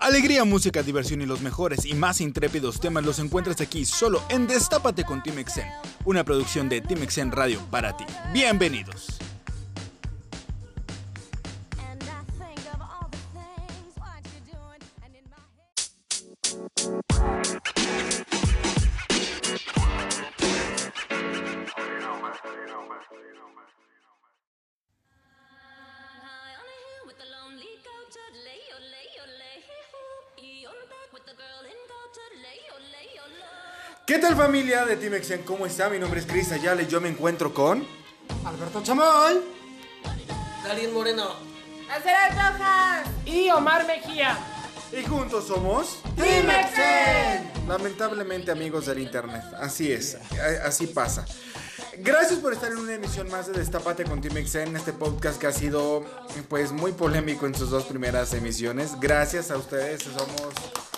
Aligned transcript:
Alegría, 0.00 0.46
música, 0.46 0.82
diversión 0.82 1.20
y 1.20 1.26
los 1.26 1.42
mejores 1.42 1.84
y 1.84 1.92
más 1.92 2.22
intrépidos 2.22 2.80
temas 2.80 3.04
los 3.04 3.18
encuentras 3.18 3.60
aquí 3.60 3.84
solo 3.84 4.22
en 4.30 4.46
Destápate 4.46 5.04
con 5.04 5.22
Team 5.22 5.38
Exen, 5.38 5.66
una 6.06 6.24
producción 6.24 6.70
de 6.70 6.80
Team 6.80 7.02
Exen 7.02 7.30
Radio 7.30 7.60
para 7.70 7.94
ti. 7.94 8.06
Bienvenidos. 8.32 9.19
Familia 34.40 34.86
de 34.86 34.96
Team 34.96 35.12
Exen? 35.12 35.42
¿Cómo 35.42 35.66
está? 35.66 35.90
Mi 35.90 35.98
nombre 35.98 36.18
es 36.18 36.24
Chris 36.24 36.50
Ayala 36.50 36.80
y 36.80 36.86
yo 36.86 36.98
me 36.98 37.10
encuentro 37.10 37.52
con... 37.52 37.86
Alberto 38.46 38.82
Chamoy 38.82 39.38
Darín 40.64 40.94
Moreno. 40.94 41.28
Aceras 41.94 42.32
Rojas. 42.52 43.06
y 43.26 43.50
Omar 43.50 43.86
Mejía. 43.86 44.38
Y 44.98 45.04
juntos 45.04 45.46
somos... 45.46 46.00
Team 46.16 46.48
Exen. 46.48 47.50
Lamentablemente 47.68 48.50
amigos 48.50 48.86
del 48.86 49.00
internet, 49.00 49.42
así 49.60 49.92
es, 49.92 50.14
a- 50.14 50.66
así 50.66 50.86
pasa. 50.86 51.26
Gracias 51.98 52.38
por 52.38 52.54
estar 52.54 52.72
en 52.72 52.78
una 52.78 52.94
emisión 52.94 53.28
más 53.30 53.46
de 53.46 53.52
Destapate 53.52 54.04
con 54.04 54.22
Team 54.22 54.38
Exen, 54.38 54.74
este 54.74 54.94
podcast 54.94 55.38
que 55.38 55.48
ha 55.48 55.52
sido 55.52 56.02
pues 56.48 56.72
muy 56.72 56.92
polémico 56.92 57.44
en 57.46 57.54
sus 57.54 57.68
dos 57.68 57.84
primeras 57.84 58.32
emisiones. 58.32 58.98
Gracias 59.00 59.50
a 59.50 59.58
ustedes, 59.58 60.02
somos 60.04 60.30
eh, 60.30 60.89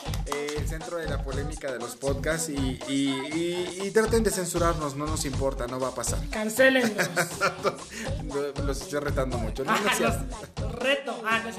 el 0.62 0.68
centro 0.68 0.96
de 0.98 1.08
la 1.08 1.22
polémica 1.22 1.70
de 1.72 1.78
los 1.78 1.96
podcasts 1.96 2.48
y, 2.48 2.78
y- 2.88 3.10
y- 3.34 3.80
y 3.86 3.90
traten 3.90 4.22
de 4.22 4.30
censurarnos, 4.30 4.96
no 4.96 5.06
nos 5.06 5.24
importa, 5.24 5.66
no 5.66 5.78
va 5.80 5.88
a 5.88 5.94
pasar. 5.94 6.18
Cancelenlos. 6.30 6.92
Los 8.64 8.80
estoy 8.82 9.00
retando 9.00 9.38
mucho. 9.38 9.64
¿no? 9.64 9.72
No 9.72 9.94
cierto. 9.96 10.24
Los 10.60 10.74
reto. 10.76 11.20
Ah, 11.26 11.42
no 11.42 11.48
es 11.50 11.56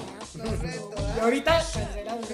Y 1.17 1.19
ahorita 1.19 1.51
cancelados. 1.59 2.27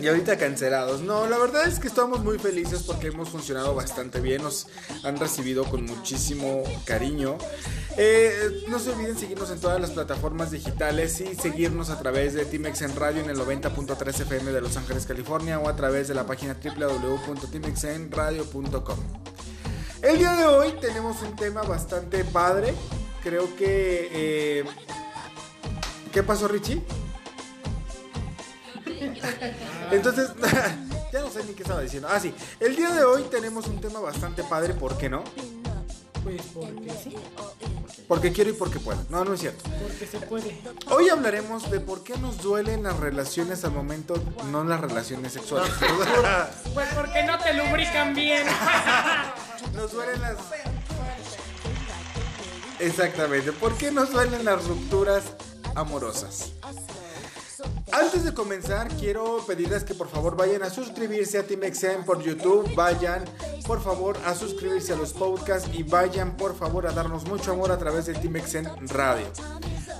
Y 0.00 0.08
ahorita 0.08 0.38
cancelados. 0.38 1.00
No, 1.00 1.26
la 1.26 1.38
verdad 1.38 1.66
es 1.66 1.78
que 1.78 1.88
estamos 1.88 2.22
muy 2.22 2.38
felices 2.38 2.82
porque 2.84 3.08
hemos 3.08 3.28
funcionado 3.28 3.74
bastante 3.74 4.20
bien. 4.20 4.42
Nos 4.42 4.66
han 5.02 5.18
recibido 5.18 5.64
con 5.64 5.84
muchísimo 5.84 6.62
cariño. 6.84 7.38
Eh, 7.96 8.64
no 8.68 8.78
se 8.78 8.90
olviden 8.90 9.18
seguirnos 9.18 9.50
en 9.50 9.60
todas 9.60 9.80
las 9.80 9.90
plataformas 9.90 10.50
digitales 10.52 11.20
y 11.20 11.34
seguirnos 11.34 11.90
a 11.90 11.98
través 11.98 12.34
de 12.34 12.44
Timex 12.44 12.82
en 12.82 12.94
Radio 12.96 13.22
en 13.22 13.30
el 13.30 13.36
90.3 13.38 14.20
FM 14.20 14.52
de 14.52 14.60
Los 14.60 14.76
Ángeles, 14.76 15.06
California 15.06 15.58
o 15.58 15.68
a 15.68 15.74
través 15.76 16.06
de 16.08 16.09
la 16.14 16.26
página 16.26 16.56
www.timexenradio.com. 16.62 18.98
El 20.02 20.18
día 20.18 20.32
de 20.34 20.44
hoy 20.46 20.72
tenemos 20.80 21.20
un 21.22 21.34
tema 21.36 21.62
bastante 21.62 22.24
padre. 22.24 22.74
Creo 23.22 23.54
que... 23.56 24.08
eh, 24.12 24.64
¿Qué 26.12 26.22
pasó, 26.22 26.48
Richie? 26.48 26.82
Entonces, 29.90 30.30
ya 31.12 31.20
no 31.20 31.30
sé 31.30 31.44
ni 31.44 31.52
qué 31.54 31.62
estaba 31.62 31.80
diciendo. 31.82 32.08
Ah, 32.10 32.18
sí. 32.18 32.34
El 32.58 32.74
día 32.76 32.90
de 32.90 33.04
hoy 33.04 33.22
tenemos 33.30 33.68
un 33.68 33.80
tema 33.80 34.00
bastante 34.00 34.42
padre, 34.42 34.74
¿por 34.74 34.98
qué 34.98 35.08
no? 35.08 35.22
Pues 36.22 36.42
porque 36.52 36.90
sí, 37.02 37.16
Porque 38.06 38.32
quiero 38.32 38.50
y 38.50 38.52
porque 38.52 38.78
puedo. 38.78 39.02
No, 39.08 39.24
no 39.24 39.34
es 39.34 39.40
cierto. 39.40 39.64
porque 39.82 40.06
se 40.06 40.18
puede. 40.20 40.60
Hoy 40.90 41.08
hablaremos 41.08 41.70
de 41.70 41.80
por 41.80 42.02
qué 42.02 42.16
nos 42.18 42.38
duelen 42.42 42.82
las 42.82 42.98
relaciones 42.98 43.64
al 43.64 43.72
momento, 43.72 44.14
no 44.50 44.64
las 44.64 44.80
relaciones 44.80 45.32
sexuales. 45.32 45.72
Pues 46.74 46.88
porque 46.94 47.22
no 47.24 47.38
te 47.38 47.54
lubrican 47.54 48.14
bien. 48.14 48.44
nos 49.74 49.92
duelen 49.92 50.20
las... 50.20 50.36
Exactamente. 52.78 53.52
¿Por 53.52 53.76
qué 53.76 53.90
nos 53.90 54.10
duelen 54.10 54.44
las 54.44 54.64
rupturas 54.64 55.24
amorosas? 55.74 56.52
Antes 57.92 58.24
de 58.24 58.32
comenzar, 58.32 58.88
quiero 58.98 59.44
pedirles 59.46 59.82
que 59.82 59.94
por 59.94 60.08
favor 60.08 60.36
vayan 60.36 60.62
a 60.62 60.70
suscribirse 60.70 61.38
a 61.38 61.42
Team 61.42 61.64
Exen 61.64 62.04
por 62.04 62.22
YouTube. 62.22 62.72
Vayan 62.74 63.24
por 63.66 63.82
favor 63.82 64.16
a 64.26 64.34
suscribirse 64.34 64.92
a 64.92 64.96
los 64.96 65.12
podcasts 65.12 65.68
y 65.72 65.82
vayan 65.82 66.36
por 66.36 66.56
favor 66.56 66.86
a 66.86 66.92
darnos 66.92 67.24
mucho 67.26 67.52
amor 67.52 67.72
a 67.72 67.78
través 67.78 68.06
de 68.06 68.14
Team 68.14 68.36
Exen 68.36 68.68
Radio. 68.88 69.26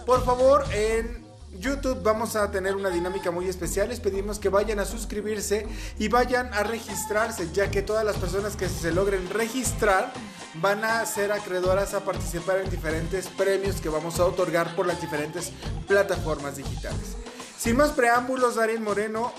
Por 0.06 0.24
favor, 0.24 0.64
en 0.72 1.24
YouTube 1.58 2.00
vamos 2.02 2.36
a 2.36 2.50
tener 2.50 2.76
una 2.76 2.90
dinámica 2.90 3.32
muy 3.32 3.48
especial. 3.48 3.88
Les 3.88 3.98
pedimos 3.98 4.38
que 4.38 4.48
vayan 4.48 4.78
a 4.78 4.84
suscribirse 4.84 5.66
y 5.98 6.08
vayan 6.08 6.52
a 6.54 6.62
registrarse, 6.62 7.50
ya 7.52 7.70
que 7.70 7.82
todas 7.82 8.04
las 8.04 8.16
personas 8.16 8.54
que 8.54 8.68
se 8.68 8.92
logren 8.92 9.28
registrar 9.30 10.12
van 10.54 10.84
a 10.84 11.04
ser 11.06 11.32
acreedoras 11.32 11.92
a 11.94 12.04
participar 12.04 12.58
en 12.58 12.70
diferentes 12.70 13.26
premios 13.26 13.80
que 13.80 13.88
vamos 13.88 14.20
a 14.20 14.26
otorgar 14.26 14.76
por 14.76 14.86
las 14.86 15.00
diferentes 15.00 15.52
plataformas 15.88 16.56
digitales. 16.56 17.16
Sin 17.60 17.76
más 17.76 17.90
preámbulos, 17.90 18.54
Darín 18.54 18.82
Moreno, 18.82 19.34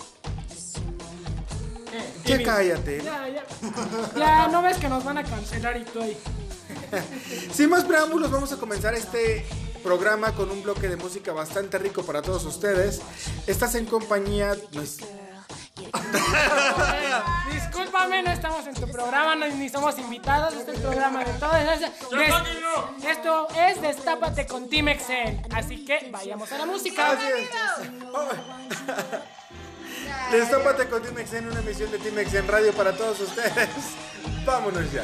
ya 2.24 2.44
cállate. 2.44 3.02
Ya, 3.04 3.28
ya. 3.28 3.44
Ya, 4.16 4.48
no 4.48 4.62
ves 4.62 4.78
que 4.78 4.88
nos 4.88 5.04
van 5.04 5.18
a 5.18 5.24
cancelar 5.24 5.76
y 5.78 5.84
tú 5.86 6.02
ahí. 6.02 6.16
Sin 7.54 7.72
más 7.72 7.84
preámbulos, 7.84 8.30
vamos 8.30 8.52
a 8.52 8.58
comenzar 8.58 8.94
este 8.94 9.44
programa 9.84 10.36
con 10.36 10.52
un 10.52 10.62
bloque 10.62 10.88
de 10.88 10.98
música 10.98 11.34
bastante 11.34 11.80
rico 11.80 12.04
para 12.04 12.22
todos 12.22 12.46
ustedes. 12.46 13.02
Estás 13.48 13.74
en 13.74 13.88
compañía. 13.88 14.56
no 14.72 14.82
es- 15.88 17.53
Discúlpame, 17.53 18.24
no 18.24 18.31
estamos 18.31 18.66
en 18.68 18.74
tu 18.74 18.88
programa, 18.90 19.36
no- 19.36 19.47
ni 19.47 19.69
somos 19.69 19.97
invitados. 19.97 20.53
Este 20.53 20.72
es 20.72 20.78
el 20.78 20.84
programa 20.84 21.24
de 21.24 21.34
todos. 21.34 21.56
Es- 21.56 21.80
des- 21.80 21.90
esto 23.09 23.47
es 23.56 23.81
Destápate 23.81 24.46
con 24.47 24.70
Team 24.70 24.90
Excel. 24.90 25.41
Así 25.53 25.86
que 25.86 26.09
vayamos 26.12 26.52
a 26.52 26.58
la 26.58 26.66
música. 26.66 27.16
Destápate 30.31 30.88
con 30.88 31.02
Timex 31.02 31.34
en 31.34 31.47
una 31.50 31.59
emisión 31.59 31.91
de 31.91 32.00
Timex 32.00 32.34
en 32.34 32.47
radio 32.47 32.74
para 32.74 32.96
todos 32.96 33.20
ustedes. 33.20 33.70
Vámonos 34.46 34.91
ya. 34.91 35.03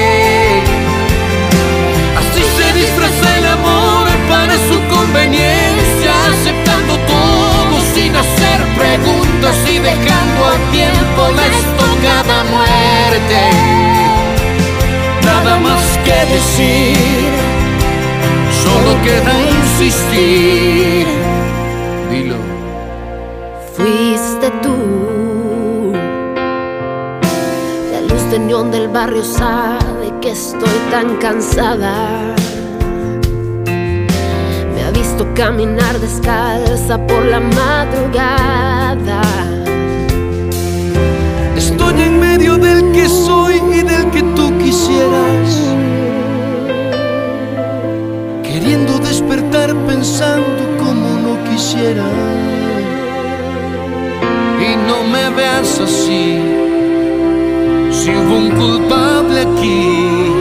Y 9.71 9.79
dejando 9.79 10.45
al 10.45 10.71
tiempo 10.71 11.21
la 11.35 11.45
estocada 11.47 12.43
muerte. 12.55 13.41
Nada 15.23 15.59
más 15.59 15.83
que 16.05 16.17
decir, 16.33 17.29
solo 18.63 18.91
queda 19.03 19.33
insistir. 19.59 21.07
Dilo. 22.09 22.39
Fuiste 23.75 24.47
tú. 24.61 25.93
La 27.93 28.01
luz 28.09 28.23
de 28.31 28.37
del 28.77 28.87
barrio 28.89 29.23
sabe 29.23 30.13
que 30.21 30.31
estoy 30.31 30.79
tan 30.89 31.17
cansada. 31.17 32.35
Me 34.73 34.83
ha 34.83 34.91
visto 34.91 35.25
caminar 35.33 35.97
descalza 35.99 36.97
por 37.07 37.23
la 37.25 37.39
madrugada. 37.39 39.21
Estoy 41.71 42.01
en 42.01 42.19
medio 42.19 42.57
del 42.57 42.91
que 42.91 43.07
soy 43.07 43.55
y 43.73 43.81
del 43.81 44.05
que 44.11 44.21
tú 44.35 44.57
quisieras. 44.57 45.47
Queriendo 48.43 48.99
despertar 48.99 49.73
pensando 49.87 50.61
como 50.79 51.07
no 51.25 51.33
quisiera. 51.49 52.07
Y 54.67 54.75
no 54.87 55.03
me 55.13 55.29
veas 55.35 55.79
así. 55.79 56.39
Si 57.91 58.09
hubo 58.09 58.35
un 58.35 58.49
culpable 58.51 59.41
aquí, 59.41 60.31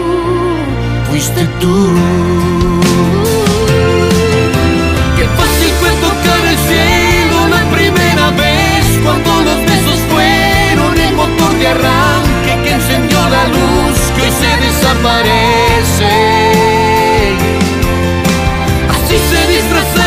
fuiste 1.10 1.42
tú. 1.60 2.79
Desaparece. 14.90 16.10
Así 18.88 19.16
se 19.18 19.46
disfraza 19.52 19.99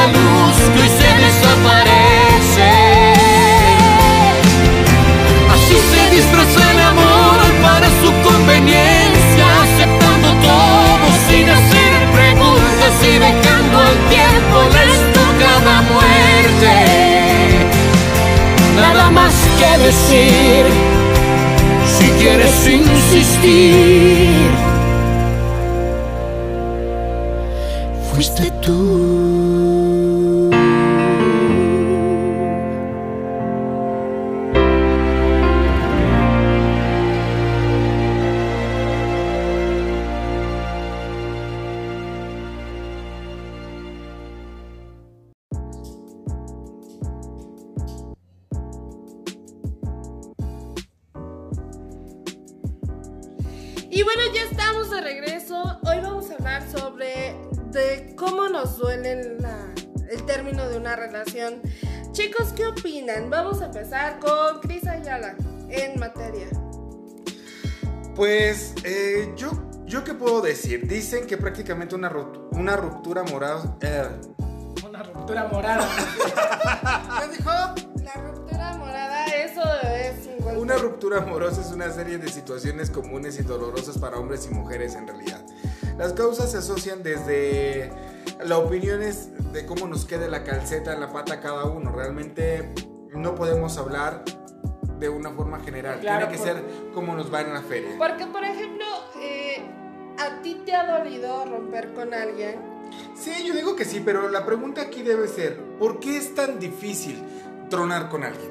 la 0.00 0.06
luz 0.06 0.56
que 0.72 0.78
hoy 0.82 0.92
se 1.00 1.10
desaparece. 1.26 2.72
Así 5.54 5.76
se 5.92 6.02
disfraza 6.16 6.62
el 6.72 6.80
amor 6.92 7.38
para 7.62 7.88
su 8.00 8.10
conveniencia, 8.28 9.46
aceptando 9.64 10.28
todo 10.48 11.06
sin 11.28 11.46
hacer 11.56 11.92
preguntas 12.18 12.94
y 13.02 13.14
dejando 13.28 13.76
al 13.88 13.98
tiempo 14.16 14.56
la 14.74 14.82
estocada 14.96 15.74
muerte. 15.92 16.76
Nada 18.76 19.10
más 19.10 19.34
que 19.58 19.70
decir, 19.86 20.64
si 21.94 22.06
quieres 22.20 22.56
insistir, 22.66 24.49
ruptura 73.10 73.24
moral. 73.24 73.76
eh, 73.80 74.08
Una 74.88 75.02
ruptura 75.02 75.48
morada. 75.48 75.88
¿Qué 77.20 77.36
dijo? 77.36 77.50
La 77.50 78.12
ruptura 78.22 78.76
morada, 78.78 79.26
eso 79.26 79.62
es 79.82 80.26
un 80.28 80.38
golpe. 80.44 80.60
Una 80.60 80.76
ruptura 80.76 81.18
amorosa 81.18 81.60
es 81.60 81.72
una 81.72 81.90
serie 81.90 82.18
de 82.18 82.28
situaciones 82.28 82.88
comunes 82.90 83.38
y 83.40 83.42
dolorosas 83.42 83.98
para 83.98 84.16
hombres 84.16 84.46
y 84.48 84.54
mujeres 84.54 84.94
en 84.94 85.08
realidad. 85.08 85.44
Las 85.98 86.12
causas 86.12 86.52
se 86.52 86.58
asocian 86.58 87.02
desde 87.02 87.90
las 88.44 88.58
opiniones 88.58 89.30
de 89.52 89.66
cómo 89.66 89.88
nos 89.88 90.04
quede 90.04 90.28
la 90.28 90.44
calceta 90.44 90.92
en 90.94 91.00
la 91.00 91.12
pata 91.12 91.40
cada 91.40 91.64
uno. 91.64 91.90
Realmente 91.90 92.72
no 93.12 93.34
podemos 93.34 93.76
hablar 93.76 94.22
de 95.00 95.08
una 95.08 95.30
forma 95.30 95.58
general. 95.60 95.98
Claro, 95.98 96.28
Tiene 96.28 96.32
que 96.32 96.38
por- 96.38 96.46
ser 96.62 96.92
como 96.94 97.16
nos 97.16 97.32
va 97.34 97.40
en 97.40 97.54
la 97.54 97.62
feria. 97.62 97.90
Porque, 97.98 98.26
por 98.26 98.44
ejemplo, 98.44 98.84
eh, 99.20 99.62
a 100.18 100.40
ti 100.42 100.62
te 100.64 100.74
ha 100.76 100.86
dolido 100.98 101.44
romper 101.46 101.92
con 101.94 102.14
alguien. 102.14 102.69
Sí, 103.14 103.32
yo 103.46 103.54
digo 103.54 103.76
que 103.76 103.84
sí, 103.84 104.00
pero 104.04 104.28
la 104.28 104.44
pregunta 104.46 104.82
aquí 104.82 105.02
debe 105.02 105.28
ser, 105.28 105.58
¿por 105.78 106.00
qué 106.00 106.16
es 106.16 106.34
tan 106.34 106.58
difícil 106.58 107.22
tronar 107.68 108.08
con 108.08 108.24
alguien? 108.24 108.50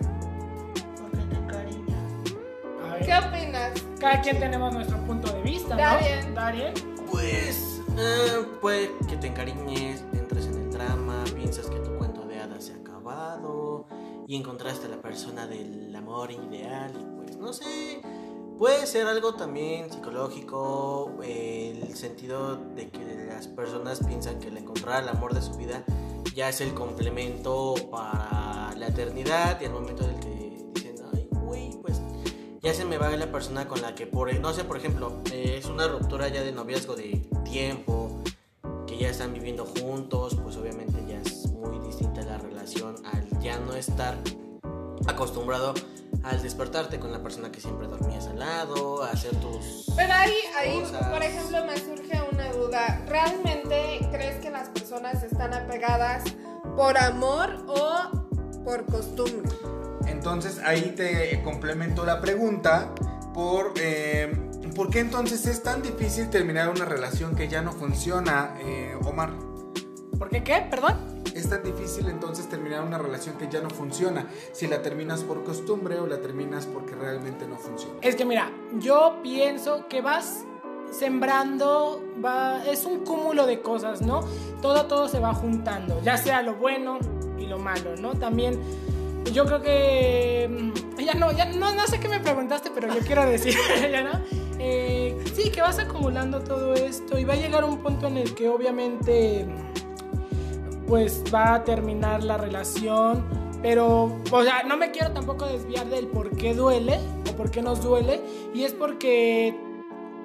A 2.83 2.93
ver, 2.93 3.05
¿Qué 3.05 3.13
opinas? 3.13 3.71
cada 3.99 4.21
quien 4.21 4.39
tenemos 4.39 4.73
nuestro 4.73 4.97
punto 5.05 5.31
de 5.33 5.41
vista, 5.41 5.75
¿no? 5.75 5.81
Darien. 5.81 6.33
Darien. 6.35 6.73
Pues 7.11 7.81
eh, 7.97 8.45
puede 8.61 8.91
que 9.07 9.17
te 9.17 9.27
encariñes, 9.27 10.03
entres 10.13 10.45
en 10.47 10.55
el 10.55 10.71
drama, 10.71 11.23
piensas 11.35 11.67
que 11.67 11.79
tu 11.79 11.95
cuento 11.97 12.25
de 12.25 12.39
hadas 12.39 12.65
se 12.65 12.73
ha 12.73 12.77
acabado 12.77 13.87
y 14.27 14.35
encontraste 14.35 14.85
a 14.85 14.89
la 14.89 15.01
persona 15.01 15.47
del 15.47 15.93
amor 15.95 16.31
ideal 16.31 16.93
y 16.97 17.03
pues 17.17 17.37
no 17.37 17.51
sé, 17.51 18.01
puede 18.59 18.85
ser 18.85 19.07
algo 19.07 19.35
también 19.35 19.89
psicológico, 19.89 21.17
el 21.23 21.95
sentido 21.95 22.57
de 22.75 22.89
que 22.89 23.25
las 23.29 23.47
personas 23.47 24.01
piensan 24.05 24.37
que 24.39 24.49
el 24.49 24.57
encontrar 24.57 25.03
el 25.03 25.09
amor 25.09 25.33
de 25.33 25.41
su 25.41 25.53
vida 25.53 25.85
ya 26.35 26.49
es 26.49 26.59
el 26.59 26.73
complemento 26.73 27.73
para 27.89 28.75
la 28.75 28.87
eternidad 28.87 29.59
y 29.61 29.65
al 29.65 29.71
momento 29.71 30.05
del 30.05 30.19
que 30.19 30.61
dicen, 30.73 30.95
ay, 31.13 31.29
güey, 31.31 31.71
pues 31.81 32.01
ya 32.61 32.73
se 32.73 32.83
me 32.83 32.97
va 32.97 33.09
la 33.11 33.31
persona 33.31 33.65
con 33.65 33.81
la 33.81 33.95
que 33.95 34.05
por 34.05 34.37
no 34.37 34.53
sé 34.53 34.65
por 34.65 34.75
ejemplo 34.75 35.13
es 35.31 35.65
una 35.65 35.87
ruptura 35.87 36.27
ya 36.27 36.43
de 36.43 36.51
noviazgo 36.51 36.97
de 36.97 37.25
tiempo 37.45 38.19
que 38.85 38.97
ya 38.97 39.09
están 39.09 39.33
viviendo 39.33 39.65
juntos 39.65 40.35
pues 40.43 40.57
obviamente 40.57 41.01
ya 41.07 41.21
es 41.21 41.47
muy 41.47 41.79
distinta 41.79 42.23
la 42.23 42.37
relación 42.37 42.95
al 43.05 43.39
ya 43.39 43.57
no 43.57 43.73
estar 43.73 44.17
acostumbrado 45.07 45.73
al 46.23 46.41
despertarte 46.41 46.99
con 46.99 47.11
la 47.11 47.21
persona 47.23 47.51
que 47.51 47.61
siempre 47.61 47.87
dormías 47.87 48.27
al 48.27 48.39
lado 48.39 49.03
a 49.03 49.11
hacer 49.11 49.31
tus 49.37 49.85
Pero 49.95 50.13
ahí, 50.13 50.33
ahí, 50.57 50.79
Cosas. 50.81 51.07
por 51.07 51.23
ejemplo, 51.23 51.65
me 51.65 51.77
surge 51.77 52.21
una 52.31 52.51
duda. 52.51 53.01
¿Realmente 53.07 54.07
crees 54.11 54.41
que 54.41 54.49
las 54.49 54.69
personas 54.69 55.23
están 55.23 55.53
apegadas 55.53 56.23
por 56.75 56.97
amor 56.97 57.63
o 57.67 58.63
por 58.63 58.85
costumbre? 58.85 59.49
Entonces 60.07 60.59
ahí 60.63 60.93
te 60.95 61.41
complemento 61.43 62.05
la 62.05 62.19
pregunta 62.19 62.93
por 63.33 63.73
eh, 63.77 64.49
¿por 64.75 64.89
qué 64.89 64.99
entonces 64.99 65.45
es 65.45 65.61
tan 65.63 65.81
difícil 65.81 66.29
terminar 66.29 66.69
una 66.69 66.85
relación 66.85 67.35
que 67.35 67.47
ya 67.47 67.61
no 67.61 67.71
funciona, 67.71 68.55
eh, 68.59 68.95
Omar? 69.05 69.31
¿Por 70.19 70.29
qué 70.29 70.43
qué? 70.43 70.67
Perdón. 70.69 71.23
es 71.33 71.49
tan 71.49 71.63
difícil 71.63 72.09
entonces 72.09 72.49
terminar 72.49 72.83
una 72.83 72.97
relación 72.97 73.37
que 73.37 73.47
ya 73.47 73.61
no 73.61 73.69
funciona? 73.69 74.27
Si 74.51 74.67
la 74.67 74.81
terminas 74.81 75.23
por 75.23 75.45
costumbre 75.45 75.97
o 75.97 76.05
la 76.05 76.19
terminas 76.19 76.65
porque 76.65 76.93
realmente 76.93 77.47
no 77.47 77.55
funciona. 77.55 77.95
Es 78.01 78.15
que 78.15 78.25
mira, 78.25 78.51
yo 78.79 79.19
pienso 79.23 79.87
que 79.87 80.01
vas 80.01 80.43
sembrando, 80.91 82.03
va, 82.23 82.65
es 82.65 82.85
un 82.85 83.05
cúmulo 83.05 83.45
de 83.45 83.61
cosas, 83.61 84.01
¿no? 84.01 84.25
Todo, 84.61 84.85
todo 84.87 85.07
se 85.07 85.19
va 85.19 85.33
juntando, 85.33 86.01
ya 86.03 86.17
sea 86.17 86.41
lo 86.41 86.55
bueno 86.55 86.99
y 87.37 87.45
lo 87.45 87.57
malo, 87.57 87.95
¿no? 87.95 88.13
También 88.15 88.59
yo 89.31 89.45
creo 89.45 89.61
que 89.61 90.49
mm, 90.49 90.99
ya 91.01 91.13
no, 91.13 91.31
ya 91.31 91.45
no, 91.45 91.73
no 91.73 91.87
sé 91.87 91.99
qué 91.99 92.09
me 92.09 92.19
preguntaste, 92.19 92.71
pero 92.73 92.93
yo 92.93 92.99
quiero 93.01 93.25
decir, 93.25 93.55
ya 93.91 94.03
no. 94.03 94.19
Eh, 94.59 95.17
sí, 95.33 95.49
que 95.51 95.61
vas 95.61 95.79
acumulando 95.79 96.41
todo 96.41 96.73
esto 96.73 97.17
y 97.17 97.23
va 97.23 97.33
a 97.33 97.37
llegar 97.37 97.63
un 97.63 97.77
punto 97.77 98.07
en 98.07 98.17
el 98.17 98.35
que 98.35 98.49
obviamente 98.49 99.45
pues 100.89 101.23
va 101.33 101.53
a 101.53 101.63
terminar 101.63 102.23
la 102.23 102.35
relación, 102.37 103.23
pero, 103.61 104.11
o 104.31 104.43
sea, 104.43 104.63
no 104.63 104.75
me 104.75 104.89
quiero 104.89 105.11
tampoco 105.11 105.45
desviar 105.45 105.85
del 105.85 106.07
por 106.07 106.35
qué 106.35 106.55
duele 106.55 106.99
o 107.29 107.35
por 107.37 107.51
qué 107.51 107.61
nos 107.61 107.83
duele, 107.83 108.19
y 108.55 108.63
es 108.63 108.73
porque, 108.73 109.55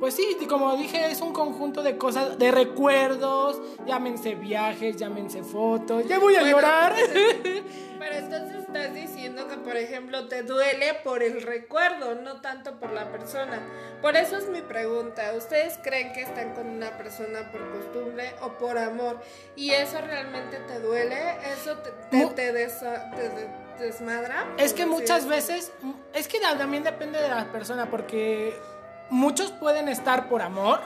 pues 0.04 0.16
sí, 0.16 0.36
como 0.50 0.76
dije, 0.76 1.10
es 1.10 1.22
un 1.22 1.32
conjunto 1.32 1.82
de 1.82 1.96
cosas, 1.96 2.38
de 2.38 2.50
recuerdos, 2.50 3.58
llámense 3.86 4.34
viajes, 4.34 4.96
llámense 4.96 5.42
fotos, 5.42 6.06
ya 6.06 6.18
voy 6.18 6.36
a 6.36 6.40
Bueno, 6.40 6.58
llorar. 6.58 6.92
Pero 7.98 8.14
entonces 8.16 8.56
estás 8.68 8.92
diciendo 8.92 9.48
que, 9.48 9.56
por 9.56 9.78
ejemplo, 9.78 10.28
te 10.28 10.42
duele 10.42 10.92
por 11.02 11.22
el 11.22 11.40
recuerdo, 11.40 12.16
no 12.16 12.42
tanto 12.42 12.78
por 12.78 12.92
la 12.92 13.10
persona. 13.10 13.62
Por 14.02 14.14
eso 14.14 14.36
es 14.36 14.46
mi 14.50 14.60
pregunta. 14.60 15.32
¿Ustedes 15.38 15.78
creen 15.82 16.12
que 16.12 16.20
están 16.20 16.52
con 16.52 16.66
una 16.68 16.98
persona 16.98 17.50
por 17.50 17.66
costumbre 17.72 18.34
o 18.42 18.50
por 18.58 18.76
amor? 18.76 19.22
¿Y 19.56 19.70
eso 19.70 20.02
realmente 20.02 20.58
te 20.68 20.80
duele? 20.80 21.16
¿Eso 21.58 21.78
te, 21.78 21.90
te, 22.10 22.26
te 22.26 22.52
desa- 22.52 23.10
te 23.16 23.22
de- 23.30 23.48
desmadra? 23.86 24.48
Es 24.58 24.74
que 24.74 24.84
muchas 24.84 25.26
veces, 25.26 25.72
es 26.12 26.28
que 26.28 26.40
también 26.40 26.82
depende 26.84 27.18
de 27.22 27.28
la 27.28 27.50
persona, 27.50 27.88
porque 27.90 28.54
muchos 29.10 29.50
pueden 29.52 29.88
estar 29.88 30.28
por 30.28 30.42
amor, 30.42 30.80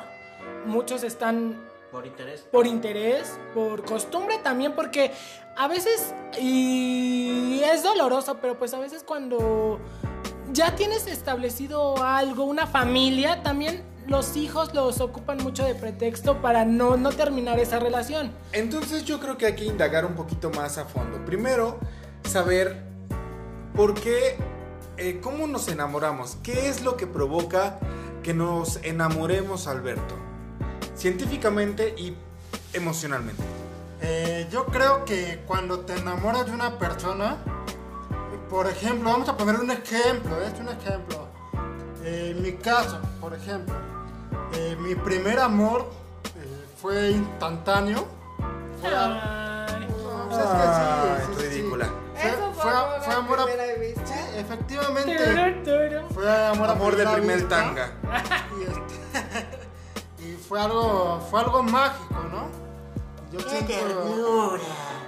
muchos 0.67 1.03
están 1.05 1.57
Por 1.91 2.07
interés. 2.07 2.41
por 2.53 2.67
interés, 2.67 3.39
por 3.55 3.85
costumbre 3.85 4.39
también, 4.39 4.75
porque 4.75 5.13
a 5.57 5.69
veces, 5.69 6.15
y 6.41 7.61
es 7.65 7.83
doloroso, 7.83 8.39
pero 8.41 8.59
pues 8.59 8.75
a 8.75 8.79
veces 8.79 9.03
cuando 9.03 9.81
ya 10.53 10.75
tienes 10.77 11.07
establecido 11.07 12.03
algo, 12.03 12.45
una 12.45 12.67
familia, 12.67 13.43
también 13.43 13.83
los 14.07 14.37
hijos 14.37 14.73
los 14.75 15.01
ocupan 15.01 15.39
mucho 15.39 15.65
de 15.65 15.75
pretexto 15.75 16.41
para 16.41 16.65
no, 16.65 16.97
no 16.97 17.11
terminar 17.13 17.59
esa 17.59 17.79
relación. 17.79 18.33
Entonces 18.53 19.05
yo 19.05 19.21
creo 19.21 19.37
que 19.37 19.47
hay 19.47 19.55
que 19.55 19.65
indagar 19.65 20.07
un 20.07 20.15
poquito 20.15 20.51
más 20.51 20.79
a 20.79 20.87
fondo. 20.87 21.25
Primero, 21.27 21.79
saber 22.25 22.83
por 23.75 23.95
qué, 23.95 24.37
eh, 24.97 25.21
cómo 25.23 25.47
nos 25.47 25.69
enamoramos, 25.69 26.39
qué 26.43 26.69
es 26.69 26.83
lo 26.83 26.97
que 26.97 27.07
provoca 27.07 27.79
que 28.23 28.35
nos 28.35 28.77
enamoremos, 28.83 29.67
Alberto, 29.67 30.15
científicamente 30.97 31.95
y 31.97 32.17
emocionalmente. 32.73 33.43
Eh, 34.01 34.47
yo 34.51 34.67
creo 34.67 35.05
que 35.05 35.43
cuando 35.47 35.81
te 35.81 35.97
enamoras 35.97 36.47
de 36.47 36.53
una 36.53 36.79
persona, 36.79 37.39
por 38.49 38.67
ejemplo, 38.67 39.11
vamos 39.11 39.29
a 39.29 39.37
poner 39.37 39.57
un 39.57 39.71
ejemplo, 39.71 40.41
es 40.41 40.59
un 40.59 40.69
ejemplo. 40.69 41.29
Eh, 42.03 42.33
en 42.35 42.43
mi 42.43 42.53
caso, 42.53 42.99
por 43.21 43.35
ejemplo, 43.35 43.75
eh, 44.55 44.77
mi 44.81 44.95
primer 44.95 45.39
amor 45.39 45.91
eh, 46.37 46.65
fue 46.81 47.11
instantáneo. 47.11 48.07
Fue, 48.81 48.91
Ay, 48.95 49.87
Pues 50.29 50.41
es 50.41 50.47
que 50.47 51.35
sí, 51.35 51.41
sí, 51.41 51.49
ridícula. 51.49 51.91
Fue, 52.21 52.31
¿Eso 52.31 52.53
fue, 52.53 52.63
fue- 52.63 52.71
amor 52.73 52.95
a 52.97 53.01
fue 53.03 53.15
amor 53.15 53.41
a 53.41 53.45
primera 53.45 53.75
vista? 53.79 54.07
Sí, 54.07 54.39
efectivamente. 54.39 56.05
Fue 56.15 56.47
amor, 56.47 56.69
a 56.69 56.73
Amor 56.73 56.97
de 56.97 57.07
primer 57.07 57.37
vista. 57.39 57.57
tanga. 57.57 57.93
Y, 58.59 58.63
este- 58.63 60.29
y 60.29 60.37
fue 60.37 60.61
algo, 60.61 61.21
fue 61.31 61.41
algo 61.41 61.63
mágico, 61.63 62.15
¿no? 62.31 62.49
Yo 63.31 63.41
siento, 63.41 64.59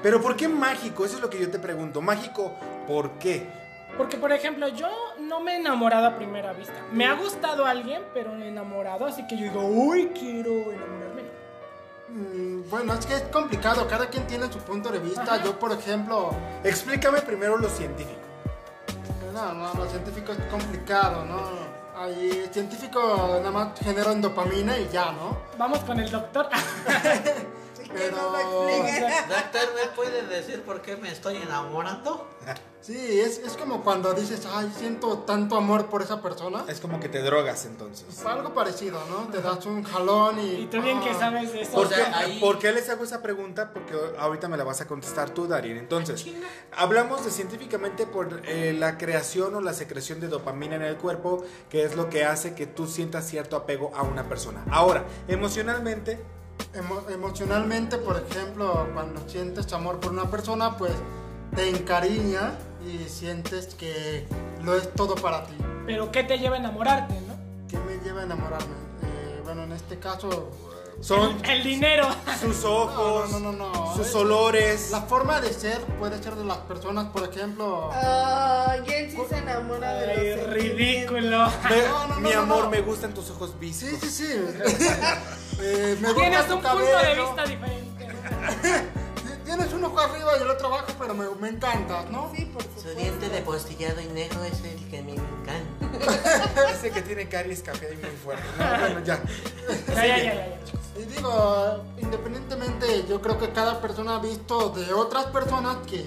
Pero 0.02 0.20
¿por 0.20 0.36
qué 0.36 0.46
mágico? 0.48 1.04
Eso 1.04 1.16
es 1.16 1.22
lo 1.22 1.30
que 1.30 1.40
yo 1.40 1.50
te 1.50 1.58
pregunto. 1.58 2.00
Mágico, 2.02 2.54
¿por 2.86 3.12
qué? 3.12 3.48
Porque, 3.96 4.16
por 4.18 4.30
ejemplo, 4.32 4.68
yo 4.68 4.88
no 5.18 5.40
me 5.40 5.54
he 5.54 5.56
enamorado 5.56 6.06
a 6.06 6.16
primera 6.16 6.52
vista. 6.52 6.74
Me 6.92 7.06
ha 7.06 7.14
gustado 7.14 7.66
alguien, 7.66 8.02
pero 8.14 8.32
me 8.32 8.44
he 8.46 8.48
enamorado, 8.48 9.04
así 9.06 9.26
que 9.26 9.36
yo 9.36 9.44
digo, 9.44 9.62
uy, 9.66 10.10
quiero 10.14 10.50
enamorarme. 10.70 11.09
Mm, 12.12 12.68
Bueno, 12.70 12.94
es 12.94 13.06
que 13.06 13.14
es 13.14 13.22
complicado, 13.22 13.86
cada 13.88 14.06
quien 14.08 14.26
tiene 14.26 14.50
su 14.52 14.58
punto 14.58 14.90
de 14.90 14.98
vista. 14.98 15.42
Yo, 15.42 15.58
por 15.58 15.72
ejemplo, 15.72 16.30
Explícame 16.64 17.20
primero 17.22 17.56
lo 17.56 17.68
científico. 17.68 18.18
no, 19.32 19.52
no, 19.54 19.74
lo 19.74 19.86
científico 19.88 20.32
es 20.32 20.38
complicado, 20.50 21.24
¿no? 21.24 21.40
Ahí, 21.96 22.44
el 22.46 22.52
científico 22.52 23.00
nada 23.38 23.50
más 23.50 23.78
generan 23.80 24.20
dopamina 24.20 24.76
y 24.78 24.88
ya, 24.88 25.12
¿no? 25.12 25.36
Vamos 25.58 25.80
con 25.80 26.00
el 26.00 26.10
doctor. 26.10 26.48
Pero, 27.92 28.16
Doctor, 29.28 29.74
¿me 29.74 29.90
puede 29.94 30.26
decir 30.26 30.62
por 30.62 30.80
qué 30.82 30.96
me 30.96 31.10
estoy 31.10 31.36
enamorando? 31.36 32.26
sí, 32.80 33.20
es, 33.20 33.38
es 33.38 33.56
como 33.58 33.82
cuando 33.84 34.14
dices, 34.14 34.46
ay, 34.50 34.72
siento 34.78 35.18
tanto 35.18 35.56
amor 35.56 35.86
por 35.90 36.00
esa 36.02 36.22
persona. 36.22 36.64
Es 36.66 36.80
como 36.80 36.98
que 36.98 37.08
te 37.10 37.20
drogas 37.20 37.66
entonces. 37.66 38.24
Algo 38.24 38.54
parecido, 38.54 38.98
¿no? 39.10 39.30
Te 39.30 39.42
das 39.42 39.66
un 39.66 39.82
jalón 39.82 40.40
y... 40.40 40.62
y 40.62 40.66
tú 40.66 40.80
bien 40.80 40.98
que 41.00 41.10
ah, 41.10 41.18
sabes 41.18 41.52
de 41.52 41.62
eso. 41.62 41.72
¿Por, 41.72 41.86
O 41.86 41.88
sea, 41.88 42.06
qué, 42.06 42.14
ahí- 42.14 42.40
por 42.40 42.58
qué 42.58 42.72
les 42.72 42.88
hago 42.88 43.04
esa 43.04 43.20
pregunta? 43.20 43.72
Porque 43.74 43.94
ahorita 44.18 44.48
me 44.48 44.56
la 44.56 44.64
vas 44.64 44.80
a 44.80 44.86
contestar 44.86 45.30
tú, 45.30 45.46
Darien. 45.46 45.76
Entonces, 45.76 46.24
hablamos 46.74 47.24
de 47.24 47.30
científicamente 47.30 48.06
por 48.06 48.40
eh, 48.46 48.72
la 48.72 48.96
creación 48.96 49.54
o 49.54 49.60
la 49.60 49.74
secreción 49.74 50.18
de 50.20 50.28
dopamina 50.28 50.76
en 50.76 50.82
el 50.82 50.96
cuerpo, 50.96 51.44
que 51.68 51.84
es 51.84 51.96
lo 51.96 52.08
que 52.08 52.24
hace 52.24 52.54
que 52.54 52.66
tú 52.66 52.86
sientas 52.86 53.26
cierto 53.28 53.56
apego 53.56 53.92
a 53.94 54.02
una 54.02 54.24
persona. 54.28 54.64
Ahora, 54.70 55.04
emocionalmente, 55.28 56.18
Emo- 56.74 57.08
emocionalmente, 57.10 57.96
por 57.98 58.16
ejemplo, 58.16 58.86
cuando 58.94 59.28
sientes 59.28 59.72
amor 59.72 59.98
por 60.00 60.12
una 60.12 60.30
persona, 60.30 60.76
pues 60.76 60.92
te 61.54 61.68
encariña 61.68 62.52
y 62.86 63.08
sientes 63.08 63.74
que 63.74 64.26
lo 64.62 64.74
es 64.76 64.92
todo 64.94 65.14
para 65.16 65.44
ti. 65.44 65.54
Pero 65.86 66.12
¿qué 66.12 66.22
te 66.24 66.38
lleva 66.38 66.56
a 66.56 66.58
enamorarte, 66.58 67.14
no? 67.22 67.34
¿Qué 67.68 67.78
me 67.78 68.02
lleva 68.04 68.20
a 68.20 68.24
enamorarme? 68.24 68.74
Eh, 69.02 69.40
bueno, 69.44 69.64
en 69.64 69.72
este 69.72 69.98
caso, 69.98 70.50
son 71.00 71.42
El 71.44 71.62
dinero. 71.62 72.08
sus 72.40 72.64
ojos, 72.64 73.30
No, 73.30 73.40
no, 73.40 73.52
no, 73.52 73.72
no. 73.72 73.96
sus 73.96 74.08
Es- 74.08 74.14
olores. 74.14 74.90
la 74.90 75.02
forma 75.02 75.40
de 75.40 75.52
ser 75.52 75.78
puede 75.98 76.22
ser 76.22 76.34
de 76.36 76.44
las 76.44 76.58
personas, 76.58 77.06
por 77.08 77.28
ejemplo... 77.28 77.90
Ay, 77.92 78.82
él 78.86 79.10
sí 79.10 79.18
se 79.28 79.38
enamora 79.38 79.94
de 79.94 80.06
los 80.36 80.46
Ay, 80.46 80.52
ridículo. 80.54 81.20
No, 81.30 81.50
no, 81.50 82.06
no, 82.08 82.20
mi 82.20 82.30
no, 82.30 82.40
amor, 82.40 82.64
no. 82.64 82.70
me 82.70 82.80
gustan 82.82 83.12
tus 83.14 83.30
ojos 83.30 83.50
Sí, 83.50 83.56
viscos. 83.60 83.98
sí, 84.00 84.10
sí. 84.10 84.34
Eh, 85.62 85.94
me 86.00 86.08
gusta 86.14 86.20
Tienes 86.22 86.40
un 86.50 86.60
punto 86.62 86.98
de 86.98 87.14
vista 87.16 87.44
diferente. 87.44 88.08
Tienes 89.44 89.72
un 89.74 89.84
ojo 89.84 90.00
arriba 90.00 90.30
y 90.38 90.42
el 90.42 90.48
otro 90.50 90.68
abajo, 90.68 90.86
pero 90.98 91.12
me, 91.12 91.28
me 91.38 91.48
encantas, 91.48 92.08
¿no? 92.10 92.32
Sí, 92.34 92.46
por 92.46 92.62
Su 92.62 92.68
supuesto. 92.68 92.94
diente 92.98 93.28
de 93.28 93.42
postillado 93.42 94.00
y 94.00 94.06
negro 94.06 94.42
es 94.44 94.58
el 94.64 94.88
que 94.88 95.02
me 95.02 95.12
encanta. 95.16 96.70
Ese 96.72 96.90
que 96.90 97.02
tiene 97.02 97.28
caries 97.28 97.62
café 97.62 97.92
y 97.92 97.96
muy 97.96 98.16
fuerte. 98.24 98.44
No, 98.58 98.78
bueno, 98.78 99.00
ya. 99.04 99.20
Ya, 99.88 99.94
ya, 100.06 100.16
ya, 100.16 100.24
ya, 100.24 100.34
ya. 100.34 100.60
Y 101.00 101.04
digo, 101.06 101.82
independientemente, 101.96 103.06
yo 103.08 103.22
creo 103.22 103.38
que 103.38 103.50
cada 103.52 103.80
persona 103.80 104.16
ha 104.16 104.18
visto 104.18 104.68
de 104.70 104.92
otras 104.92 105.26
personas 105.26 105.78
que 105.86 106.06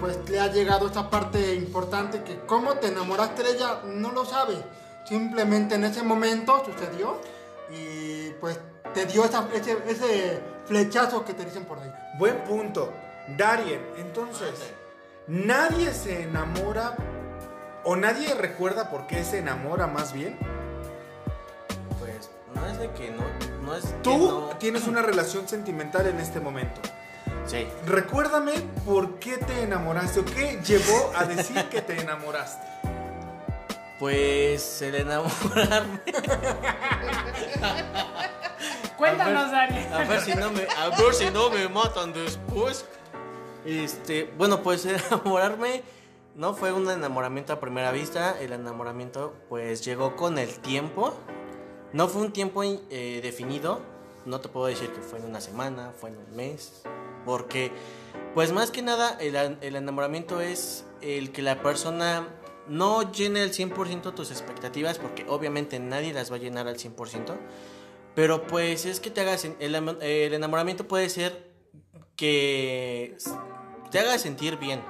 pues 0.00 0.18
le 0.28 0.40
ha 0.40 0.48
llegado 0.48 0.88
esa 0.88 1.08
parte 1.10 1.54
importante 1.54 2.24
que 2.24 2.40
cómo 2.46 2.74
te 2.74 2.88
enamoraste 2.88 3.42
de 3.44 3.50
ella 3.52 3.82
no 3.84 4.10
lo 4.10 4.24
sabe. 4.24 4.56
Simplemente 5.06 5.76
en 5.76 5.84
ese 5.84 6.02
momento 6.02 6.64
sucedió 6.64 7.20
y 7.70 8.30
pues 8.40 8.58
te 8.94 9.06
dio 9.06 9.24
esa- 9.24 9.46
ese, 9.54 9.78
ese 9.86 10.40
flechazo 10.64 11.24
que 11.24 11.34
te 11.34 11.44
dicen 11.44 11.64
por 11.64 11.78
ahí. 11.78 11.92
Buen 12.18 12.42
punto. 12.44 12.92
Darien, 13.36 13.80
entonces, 13.98 14.54
nadie 15.28 15.92
se 15.92 16.22
enamora 16.22 16.96
o 17.84 17.94
nadie 17.94 18.34
recuerda 18.34 18.90
por 18.90 19.06
qué 19.06 19.22
se 19.22 19.38
enamora 19.38 19.86
más 19.86 20.12
bien. 20.12 20.36
Pues 22.00 22.28
no 22.54 22.66
es 22.66 22.78
de 22.78 22.90
que 22.92 23.10
no, 23.10 23.22
no 23.70 23.76
es 23.76 23.84
que 23.86 23.92
Tú 24.02 24.18
no- 24.18 24.56
tienes 24.58 24.86
una 24.86 25.00
relación 25.02 25.48
sentimental 25.48 26.06
en 26.06 26.18
este 26.18 26.40
momento. 26.40 26.80
Sí. 27.46 27.66
Recuérdame 27.86 28.52
por 28.84 29.18
qué 29.18 29.36
te 29.38 29.62
enamoraste 29.62 30.20
o 30.20 30.24
qué 30.24 30.60
llevó 30.64 31.12
a 31.16 31.24
decir 31.24 31.64
que 31.68 31.80
te 31.80 32.00
enamoraste. 32.00 32.66
Pues 33.98 34.82
el 34.82 34.94
enamorarme. 34.96 36.00
Cuéntanos, 38.96 39.50
Dani. 39.50 39.78
A 39.92 40.04
ver 40.04 40.20
si 40.20 40.34
no 40.34 40.50
me, 40.50 40.62
a 40.76 40.88
ver 40.90 41.14
si 41.14 41.30
no 41.30 41.50
me 41.50 41.68
matan 41.68 42.12
después. 42.12 42.84
Este, 43.64 44.32
bueno, 44.36 44.62
pues 44.62 44.84
enamorarme 45.10 45.82
no 46.34 46.54
fue 46.54 46.72
un 46.72 46.90
enamoramiento 46.90 47.52
a 47.52 47.60
primera 47.60 47.92
vista. 47.92 48.38
El 48.40 48.52
enamoramiento, 48.52 49.34
pues 49.48 49.84
llegó 49.84 50.16
con 50.16 50.38
el 50.38 50.58
tiempo. 50.60 51.14
No 51.92 52.08
fue 52.08 52.22
un 52.22 52.32
tiempo 52.32 52.62
eh, 52.62 53.20
definido. 53.22 53.80
No 54.26 54.40
te 54.40 54.48
puedo 54.48 54.66
decir 54.66 54.90
que 54.90 55.00
fue 55.00 55.18
en 55.18 55.24
una 55.24 55.40
semana, 55.40 55.92
fue 55.98 56.10
en 56.10 56.18
un 56.18 56.36
mes. 56.36 56.82
Porque, 57.24 57.72
pues 58.34 58.52
más 58.52 58.70
que 58.70 58.82
nada, 58.82 59.16
el, 59.20 59.36
enamoramiento 59.76 60.40
es 60.40 60.84
el 61.00 61.32
que 61.32 61.42
la 61.42 61.62
persona 61.62 62.28
no 62.68 63.10
llene 63.10 63.42
al 63.42 63.50
100% 63.50 64.14
tus 64.14 64.30
expectativas, 64.30 64.98
porque 64.98 65.24
obviamente 65.28 65.80
nadie 65.80 66.12
las 66.12 66.30
va 66.30 66.36
a 66.36 66.38
llenar 66.38 66.68
al 66.68 66.76
100%. 66.76 67.36
Pero 68.14 68.46
pues 68.46 68.86
es 68.86 69.00
que 69.00 69.10
te 69.10 69.22
hagas... 69.22 69.44
El, 69.44 69.74
el 69.74 70.34
enamoramiento 70.34 70.86
puede 70.86 71.08
ser 71.08 71.50
que 72.16 73.16
te 73.90 73.98
haga 73.98 74.18
sentir 74.18 74.58
bien 74.58 74.82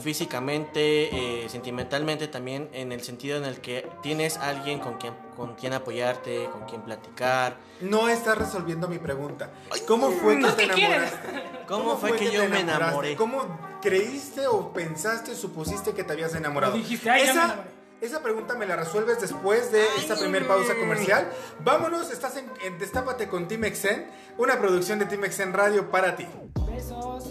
físicamente, 0.00 1.44
eh, 1.44 1.48
sentimentalmente 1.48 2.28
también, 2.28 2.68
en 2.72 2.92
el 2.92 3.02
sentido 3.02 3.36
en 3.36 3.44
el 3.44 3.60
que 3.60 3.88
tienes 4.02 4.36
alguien 4.38 4.78
con 4.78 4.94
quien, 4.98 5.14
con 5.36 5.54
quien 5.54 5.72
apoyarte, 5.72 6.48
con 6.52 6.62
quien 6.66 6.82
platicar. 6.82 7.56
No 7.80 8.08
estás 8.08 8.38
resolviendo 8.38 8.88
mi 8.88 8.98
pregunta. 8.98 9.50
¿Cómo 9.86 10.10
fue 10.12 10.38
que 10.38 10.48
te 10.52 10.62
enamoraste? 10.64 11.42
¿Cómo 11.66 11.96
fue 11.96 12.16
que 12.16 12.30
yo 12.30 12.48
me 12.48 12.60
enamoré? 12.60 13.16
¿Cómo 13.16 13.58
creíste 13.82 14.46
o 14.46 14.72
pensaste, 14.72 15.34
supusiste 15.34 15.92
que 15.92 16.04
te 16.04 16.12
habías 16.12 16.34
enamorado? 16.34 16.74
O 16.74 16.76
dijiste, 16.76 17.10
"Ay, 17.10 17.26
ya 17.26 17.26
me 17.26 17.30
esa, 17.40 17.44
enamoré". 17.44 17.68
esa 18.00 18.22
pregunta 18.22 18.54
me 18.54 18.66
la 18.66 18.76
resuelves 18.76 19.20
después 19.20 19.72
de 19.72 19.84
esta 19.98 20.16
primer 20.16 20.46
pausa 20.46 20.74
comercial. 20.76 21.30
Vámonos, 21.64 22.10
estás 22.10 22.36
en, 22.36 22.46
en 22.64 22.78
Destápate 22.78 23.28
con 23.28 23.48
Team 23.48 23.64
Exen, 23.64 24.06
una 24.38 24.58
producción 24.58 24.98
de 24.98 25.06
Team 25.06 25.24
Exen 25.24 25.52
Radio 25.52 25.90
para 25.90 26.16
ti. 26.16 26.26
Besos. 26.66 27.24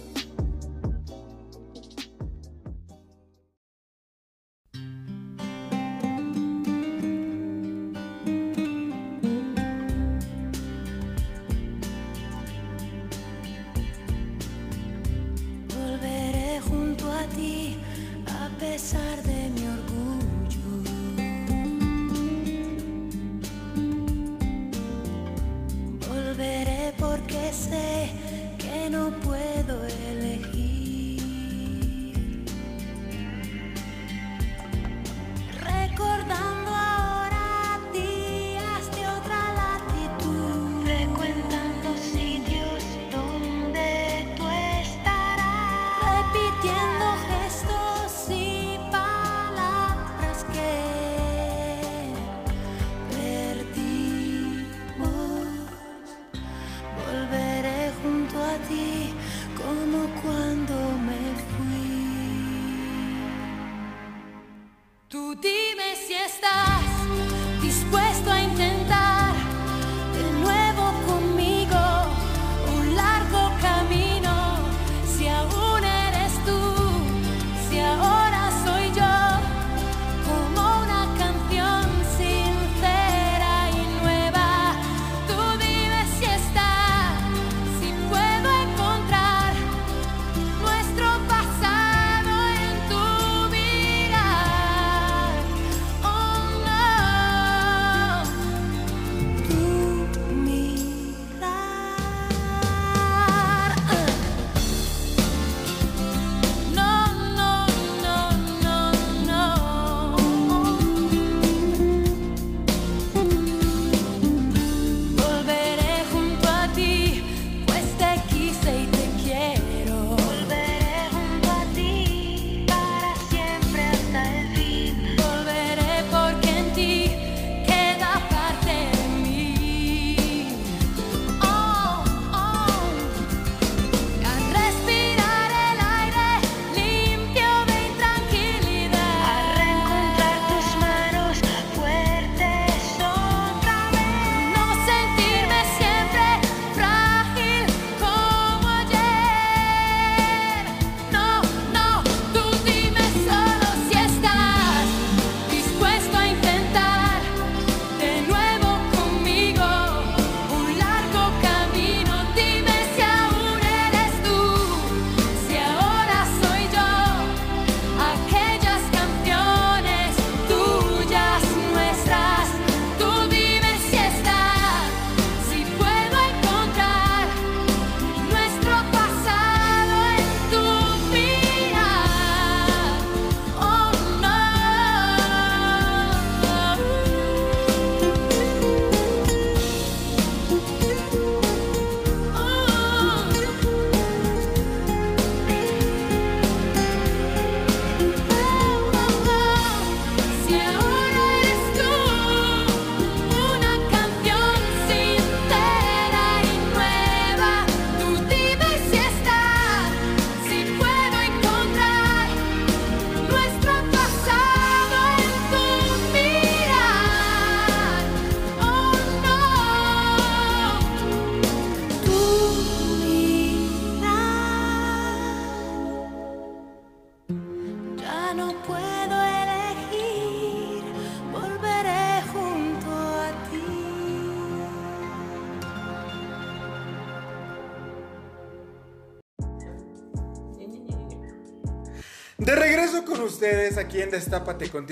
Aquí 244.01 244.03
en 244.03 244.11
Destápate 244.11 244.69
con. 244.69 244.87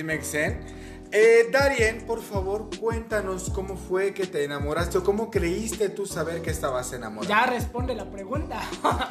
Eh, 1.12 1.50
Darien, 1.52 2.06
por 2.06 2.22
favor, 2.22 2.70
cuéntanos 2.80 3.50
cómo 3.50 3.76
fue 3.76 4.14
que 4.14 4.28
te 4.28 4.44
enamoraste 4.44 5.00
o 5.00 5.04
cómo 5.04 5.32
creíste 5.32 5.90
tú 5.90 6.06
saber 6.06 6.42
que 6.42 6.52
estabas 6.52 6.94
enamorado. 6.94 7.28
Ya 7.28 7.46
responde 7.48 7.96
la 7.96 8.10
pregunta. 8.10 8.62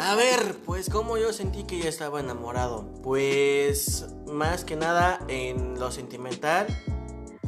A 0.00 0.14
ver, 0.14 0.56
pues 0.64 0.88
como 0.88 1.18
yo 1.18 1.32
sentí 1.32 1.64
que 1.64 1.80
ya 1.80 1.88
estaba 1.88 2.20
enamorado. 2.20 2.86
Pues 3.02 4.06
más 4.28 4.64
que 4.64 4.76
nada 4.76 5.18
en 5.26 5.80
lo 5.80 5.90
sentimental, 5.90 6.68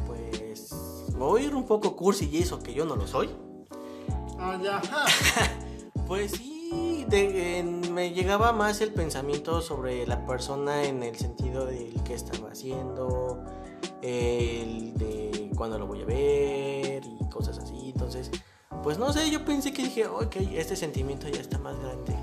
pues 0.05 0.71
voy 1.13 1.43
a 1.43 1.45
ir 1.47 1.55
un 1.55 1.67
poco 1.67 1.95
cursi 1.95 2.29
y 2.33 2.43
eso 2.43 2.61
que 2.61 2.75
yo 2.75 2.85
no 2.85 2.97
lo 2.97 3.07
soy. 3.07 3.31
Ah, 4.39 4.59
ya. 4.61 4.83
Pues 6.11 6.33
sí, 6.33 6.50
de- 7.09 7.59
en- 7.59 7.93
me 7.95 8.13
llegaba 8.13 8.53
más 8.53 8.81
el 8.81 8.93
pensamiento 8.93 9.61
sobre 9.61 10.07
la 10.07 10.25
persona 10.27 10.85
en 10.85 11.03
el 11.03 11.17
sentido 11.17 11.67
del 11.67 12.03
que 12.05 12.15
estaba 12.15 12.51
haciendo, 12.51 13.43
el 14.03 14.95
de 14.97 15.51
cuándo 15.57 15.79
lo 15.79 15.87
voy 15.87 16.03
a 16.03 16.07
ver 16.07 17.03
y 17.05 17.29
cosas 17.29 17.59
así. 17.59 17.91
Entonces, 17.93 18.31
pues 18.83 18.99
no 18.99 19.13
sé, 19.13 19.31
yo 19.31 19.45
pensé 19.45 19.73
que 19.73 19.83
dije, 19.83 20.07
ok, 20.07 20.37
este 20.55 20.77
sentimiento 20.77 21.29
ya 21.29 21.41
está 21.41 21.59
más 21.59 21.79
grande 21.79 22.15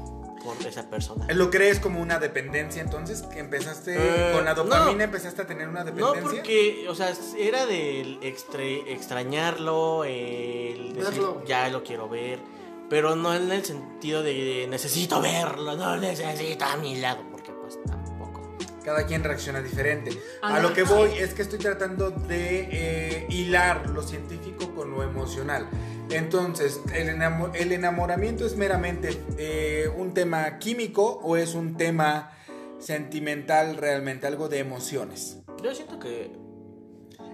con 0.44 0.66
esa 0.66 0.90
persona. 0.90 1.28
¿Lo 1.34 1.50
crees 1.50 1.80
como 1.80 2.02
una 2.02 2.20
dependencia 2.20 2.82
entonces? 2.82 3.24
¿Que 3.24 3.40
empezaste 3.40 3.96
Eh, 3.98 4.34
con 4.34 4.46
la 4.46 4.54
dopamina, 4.54 4.94
no. 4.98 5.04
empezaste 5.04 5.42
a 5.42 5.46
tener 5.48 5.68
una 5.68 5.84
No, 5.84 5.92
dependencia? 5.92 6.24
porque, 6.24 6.88
o 6.90 6.96
sea, 6.96 7.14
era 7.38 7.66
del 7.66 8.20
extrañarlo, 8.24 10.04
el 10.06 10.94
decir, 10.94 11.04
Verlo. 11.22 11.44
ya 11.46 11.68
lo 11.70 11.84
quiero 11.84 12.08
ver, 12.08 12.40
pero 12.89 13.15
no 13.15 13.34
en 13.36 13.52
el 13.52 13.63
sentido 13.65 14.23
de 14.23 14.67
necesito 14.69 15.21
verlo, 15.21 15.76
no 15.76 15.97
necesito 15.97 16.65
a 16.65 16.78
mi 16.78 16.95
lado, 17.00 17.23
porque 17.32 17.52
pues 17.52 17.78
tampoco. 17.86 18.58
Cada 18.84 19.06
quien 19.06 19.23
reacciona 19.23 19.62
diferente. 19.62 20.12
A 20.41 20.47
Ajá. 20.47 20.60
lo 20.62 20.73
que 20.73 20.84
voy 20.84 21.12
es 21.17 21.34
que 21.34 21.41
estoy 21.41 21.60
tratando 21.60 22.10
de 22.12 22.69
eh, 22.71 23.26
hilar 23.30 23.89
lo 23.89 24.02
científico 24.02 24.73
con 24.73 24.91
lo 24.91 25.04
emocional. 25.04 25.67
Entonces, 26.10 26.80
¿el, 26.93 27.10
enamo- 27.10 27.52
el 27.54 27.73
enamoramiento 27.73 28.45
es 28.45 28.56
meramente 28.56 29.21
eh, 29.38 29.89
un 29.97 30.13
tema 30.13 30.58
químico 30.58 31.19
o 31.21 31.36
es 31.36 31.54
un 31.54 31.76
tema 31.76 32.32
sentimental 32.80 33.76
realmente, 33.76 34.26
algo 34.26 34.47
de 34.47 34.60
emociones? 34.60 35.39
Yo 35.62 35.76
siento 35.76 36.00
que... 36.00 36.32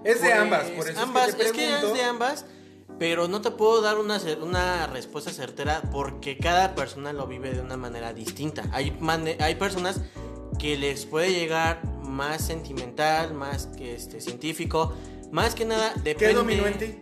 Es 0.02 0.20
de 0.22 0.28
pues, 0.30 0.38
ambas, 0.40 0.64
por 0.70 0.88
eso 0.88 1.00
ambas, 1.00 1.28
es 1.28 1.34
que 1.36 1.44
te 1.44 1.52
pregunto. 1.52 1.86
es 1.88 1.94
de 1.94 2.02
ambas, 2.02 2.46
pero 2.98 3.28
no 3.28 3.40
te 3.40 3.50
puedo 3.50 3.80
dar 3.80 3.98
una, 3.98 4.20
una 4.42 4.86
respuesta 4.86 5.30
certera 5.30 5.82
porque 5.90 6.38
cada 6.38 6.74
persona 6.74 7.12
lo 7.12 7.26
vive 7.26 7.52
de 7.52 7.60
una 7.60 7.76
manera 7.76 8.12
distinta. 8.12 8.64
Hay, 8.72 8.96
hay 9.40 9.54
personas 9.56 10.00
que 10.58 10.76
les 10.76 11.06
puede 11.06 11.32
llegar 11.32 11.84
más 12.02 12.46
sentimental, 12.46 13.34
más 13.34 13.66
que 13.66 13.94
este 13.94 14.20
científico, 14.20 14.94
más 15.32 15.54
que 15.54 15.64
nada 15.64 15.92
depende 15.96 16.28
¿Qué 16.28 16.34
dominó 16.34 16.66
en 16.66 16.78
ti? 16.78 16.98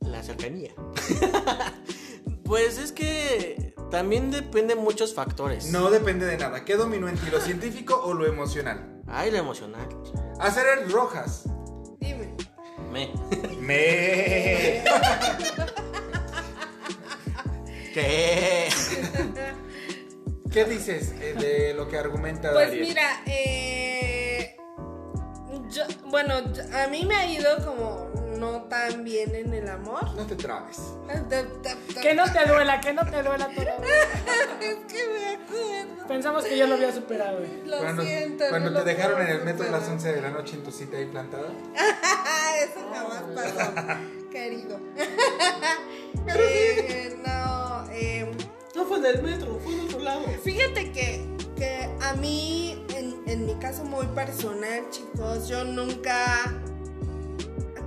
la 0.00 0.22
cercanía. 0.22 0.72
pues 2.44 2.78
es 2.78 2.92
que 2.92 3.74
también 3.90 4.30
depende 4.30 4.74
de 4.74 4.80
muchos 4.80 5.14
factores. 5.14 5.70
No 5.70 5.90
depende 5.90 6.26
de 6.26 6.38
nada. 6.38 6.64
¿Qué 6.64 6.76
dominó 6.76 7.08
en 7.08 7.16
ti, 7.16 7.28
lo 7.30 7.40
científico 7.40 8.00
o 8.02 8.14
lo 8.14 8.26
emocional? 8.26 9.02
Hay 9.08 9.30
lo 9.30 9.38
emocional. 9.38 9.88
Hacer 10.40 10.90
rojas. 10.90 11.44
Dime. 12.00 12.35
Me. 12.96 13.12
Me. 13.60 14.82
¿Qué? 17.92 18.68
¿Qué 20.50 20.64
dices 20.64 21.12
eh, 21.20 21.34
de 21.38 21.74
lo 21.74 21.90
que 21.90 21.98
argumenta 21.98 22.54
Pues 22.54 22.72
mira, 22.72 23.20
eh, 23.26 24.55
yo, 25.70 25.82
bueno, 26.06 26.34
a 26.72 26.86
mí 26.88 27.04
me 27.06 27.14
ha 27.16 27.26
ido 27.30 27.56
como 27.64 28.10
no 28.38 28.62
tan 28.64 29.02
bien 29.04 29.34
en 29.34 29.52
el 29.54 29.68
amor. 29.68 30.10
No 30.14 30.26
te 30.26 30.36
trabes. 30.36 30.78
que 32.02 32.14
no 32.14 32.24
te 32.32 32.44
duela, 32.46 32.80
que 32.80 32.92
no 32.92 33.04
te 33.04 33.22
duela 33.22 33.48
todavía. 33.48 33.74
Es 34.60 34.76
que 34.90 35.08
me 35.08 35.34
acuerdo. 35.44 36.06
Pensamos 36.08 36.44
que 36.44 36.56
yo 36.56 36.66
lo 36.66 36.74
había 36.74 36.92
superado. 36.92 37.42
eh. 37.42 37.62
Lo 37.66 37.78
Cuando, 37.78 38.02
siento. 38.02 38.44
cuando 38.48 38.70
no 38.70 38.78
te 38.78 38.84
lo 38.92 38.96
dejaron 38.96 39.20
en 39.22 39.28
el 39.28 39.44
metro 39.44 39.66
a 39.66 39.70
las 39.70 39.80
superar. 39.84 39.92
11 40.06 40.12
de 40.14 40.22
la 40.22 40.30
noche 40.30 40.54
en 40.56 40.62
tu 40.64 40.70
cita 40.70 40.96
ahí 40.96 41.06
plantada. 41.06 41.48
Eso 42.62 42.80
jamás 42.92 43.22
pasó, 43.34 43.72
querido. 44.30 44.80
Eh, 46.28 47.16
no, 47.24 47.84
eh, 47.92 48.30
No 48.74 48.84
fue 48.86 48.98
en 48.98 49.06
el 49.06 49.22
metro, 49.22 49.58
fue 49.62 49.74
en 49.74 49.80
otro 49.80 49.98
lado. 50.00 50.22
Fíjate 50.42 50.92
que, 50.92 51.24
que 51.56 51.88
a 52.00 52.14
mí, 52.14 52.84
en, 53.26 53.46
mi 53.46 53.54
caso 53.56 53.84
muy 53.84 54.06
personal, 54.06 54.88
chicos, 54.90 55.48
yo 55.48 55.64
nunca 55.64 56.54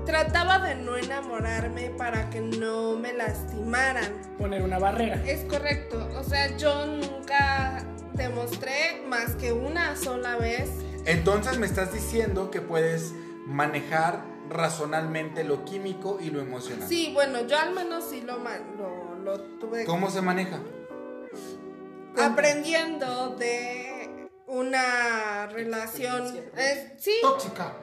trataba 0.05 0.59
de 0.59 0.75
no 0.75 0.97
enamorarme 0.97 1.91
para 1.91 2.29
que 2.29 2.41
no 2.41 2.95
me 2.95 3.13
lastimaran. 3.13 4.35
Poner 4.37 4.63
una 4.63 4.79
barrera. 4.79 5.21
Es 5.25 5.45
correcto, 5.45 6.09
o 6.17 6.23
sea, 6.23 6.55
yo 6.57 6.85
nunca 6.85 7.85
demostré 8.13 9.03
más 9.07 9.35
que 9.35 9.51
una 9.51 9.95
sola 9.95 10.37
vez. 10.37 10.69
Entonces 11.05 11.57
me 11.57 11.65
estás 11.65 11.93
diciendo 11.93 12.51
que 12.51 12.61
puedes 12.61 13.13
manejar 13.45 14.23
razonalmente 14.49 15.43
lo 15.43 15.63
químico 15.63 16.19
y 16.21 16.29
lo 16.29 16.41
emocional. 16.41 16.87
Sí, 16.87 17.11
bueno, 17.13 17.45
yo 17.47 17.57
al 17.57 17.73
menos 17.73 18.03
sí 18.09 18.21
lo, 18.21 18.39
lo, 18.77 19.15
lo 19.15 19.41
tuve 19.59 19.85
¿Cómo 19.85 20.09
se 20.09 20.21
maneja? 20.21 20.59
aprendiendo 22.17 23.35
de 23.37 23.88
una 24.49 25.47
relación. 25.47 26.35
eh, 26.57 26.95
sí, 26.99 27.13
Tóxica. 27.21 27.73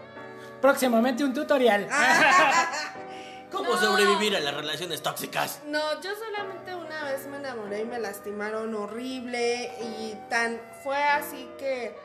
Próximamente 0.61 1.25
un 1.25 1.33
tutorial. 1.35 1.89
¿Cómo 3.53 3.75
No. 3.75 3.81
sobrevivir 3.81 4.35
a 4.37 4.41
las 4.41 4.55
relaciones 4.55 5.03
tóxicas? 5.03 5.61
No, 5.67 6.01
yo 6.01 6.11
solamente 6.17 6.75
una 6.75 7.05
vez 7.05 7.27
me 7.29 7.37
enamoré 7.37 7.81
y 7.81 7.85
me 7.85 7.99
lastimaron 8.01 8.75
horrible 8.75 9.71
y 9.81 10.15
tan 10.29 10.61
fue 10.83 11.01
así 11.03 11.49
que 11.59 11.97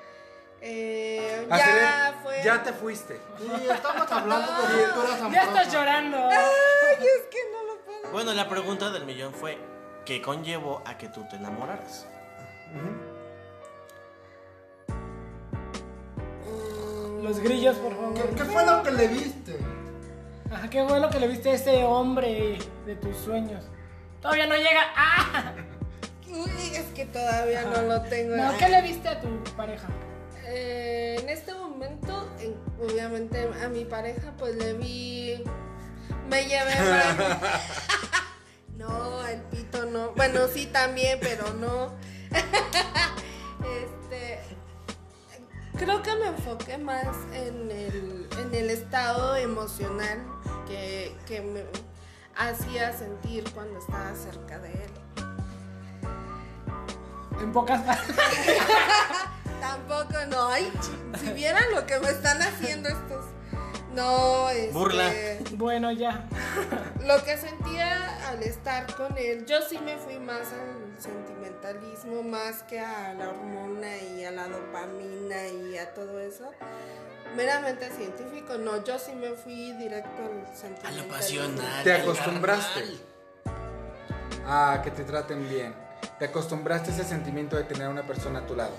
eh, 0.62 1.48
ya 1.50 2.20
fue. 2.22 2.44
Ya 2.44 2.62
te 2.62 2.72
fuiste. 2.74 3.20
Sí, 3.40 3.50
estamos 3.68 4.12
hablando 4.12 4.52
de 4.52 4.86
rupturas 4.86 5.20
ya 5.20 5.26
amorosas. 5.26 5.48
estás 5.48 5.74
llorando. 5.74 6.18
Ay, 6.32 7.06
es 7.06 7.24
que 7.32 7.40
no 7.52 7.64
lo 7.64 7.82
puedo. 7.84 8.12
Bueno, 8.12 8.34
la 8.34 8.48
pregunta 8.48 8.92
del 8.92 9.06
millón 9.06 9.34
fue: 9.34 9.58
¿qué 10.06 10.22
conllevó 10.22 10.84
a 10.86 10.98
que 11.00 11.08
tú 11.10 11.26
te 11.28 11.38
enamoraras? 11.38 12.06
Los 17.22 17.40
grillos, 17.40 17.76
por 17.78 17.92
¿Qué, 17.92 17.96
favor. 18.22 18.36
qué 18.36 18.44
fue 18.46 18.66
lo 18.66 18.84
que 18.84 18.92
le 18.92 19.08
viste? 19.08 19.58
Ajá, 20.52 20.70
qué 20.70 20.82
bueno 20.84 21.10
que 21.10 21.20
le 21.20 21.28
viste 21.28 21.50
a 21.50 21.54
ese 21.54 21.84
hombre 21.84 22.58
de 22.86 22.96
tus 22.96 23.16
sueños. 23.18 23.64
Todavía 24.22 24.48
no 24.48 24.56
llega. 24.56 24.82
¡Ah! 24.96 25.54
Uy, 26.30 26.76
es 26.76 26.86
que 26.96 27.06
todavía 27.06 27.64
no 27.64 27.82
lo 27.84 28.02
tengo. 28.04 28.36
No, 28.36 28.58
¿qué 28.58 28.70
le 28.70 28.82
viste 28.82 29.08
a 29.08 29.20
tu 29.22 29.44
pareja? 29.56 29.88
Eh, 30.48 31.18
en 31.22 31.30
este 31.30 31.54
momento, 31.54 32.30
en- 32.40 32.58
obviamente 32.84 33.50
a 33.64 33.70
mi 33.70 33.86
pareja, 33.86 34.34
pues 34.38 34.56
le 34.56 34.74
vi. 34.74 35.44
Me 36.30 36.46
llevé. 36.46 36.74
No, 38.78 39.28
el 39.28 39.42
pito 39.44 39.86
no. 39.86 40.12
Bueno, 40.14 40.48
sí 40.48 40.66
también, 40.66 41.20
pero 41.22 41.54
no. 41.54 41.94
Este. 43.62 44.40
Creo 45.82 46.04
que 46.04 46.16
me 46.16 46.28
enfoqué 46.28 46.78
más 46.78 47.08
en 47.34 47.72
el, 47.72 48.28
en 48.40 48.54
el 48.54 48.70
estado 48.70 49.36
emocional 49.36 50.20
que, 50.68 51.18
que 51.26 51.42
me 51.42 51.64
hacía 52.38 52.96
sentir 52.96 53.44
cuando 53.52 53.80
estaba 53.80 54.14
cerca 54.14 54.60
de 54.60 54.72
él. 54.74 54.92
En 57.42 57.52
pocas 57.52 57.82
palabras. 57.82 58.16
Tampoco, 59.60 60.24
no. 60.30 60.50
Ay, 60.50 60.72
si 61.20 61.34
vieran 61.34 61.64
lo 61.74 61.84
que 61.88 61.98
me 61.98 62.10
están 62.10 62.40
haciendo 62.44 62.88
estos. 62.88 63.26
No, 63.96 64.52
este, 64.52 64.74
Burla. 64.74 65.12
Bueno, 65.54 65.92
ya. 65.92 66.28
Lo 67.08 67.24
que 67.24 67.38
sentía 67.38 68.30
al 68.30 68.44
estar 68.44 68.86
con 68.96 69.18
él, 69.18 69.48
yo 69.48 69.60
sí 69.68 69.80
me 69.84 69.98
fui 69.98 70.20
más 70.20 70.54
al 70.54 70.81
sentimentalismo, 71.02 72.24
más 72.24 72.64
que 72.64 72.80
a 72.80 73.14
la 73.14 73.30
hormona 73.30 73.98
y 73.98 74.24
a 74.26 74.32
la 74.32 74.48
dopamina 74.48 75.48
y 75.48 75.78
a 75.78 75.94
todo 75.94 76.20
eso. 76.20 76.52
Meramente 77.36 77.90
científico, 77.92 78.58
no, 78.58 78.84
yo 78.84 79.00
sí 79.00 79.14
me 79.14 79.30
fui 79.32 79.72
directo 79.74 80.10
al 80.22 80.44
A 80.52 80.56
sentimentalismo. 80.56 81.04
lo 81.08 81.14
pasional. 81.14 81.84
Te 81.84 81.94
acostumbraste. 81.94 82.84
A 84.48 84.82
que 84.84 84.92
te 84.92 85.04
traten 85.04 85.48
bien. 85.50 85.74
Te 86.20 86.26
acostumbraste 86.26 86.92
a 86.92 86.94
ese 86.94 87.04
sentimiento 87.06 87.56
de 87.56 87.64
tener 87.64 87.88
a 87.88 87.90
una 87.90 88.04
persona 88.04 88.40
a 88.40 88.46
tu 88.46 88.56
lado. 88.56 88.76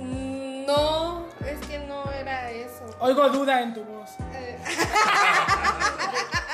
Mm, 0.00 0.64
No, 0.66 1.26
es 1.46 1.60
que 1.66 1.78
no 1.80 2.10
era 2.12 2.50
eso. 2.50 2.84
Oigo 2.98 3.28
duda 3.28 3.60
en 3.62 3.74
tu 3.74 3.84
voz. 3.84 4.10
Eh, 4.34 4.58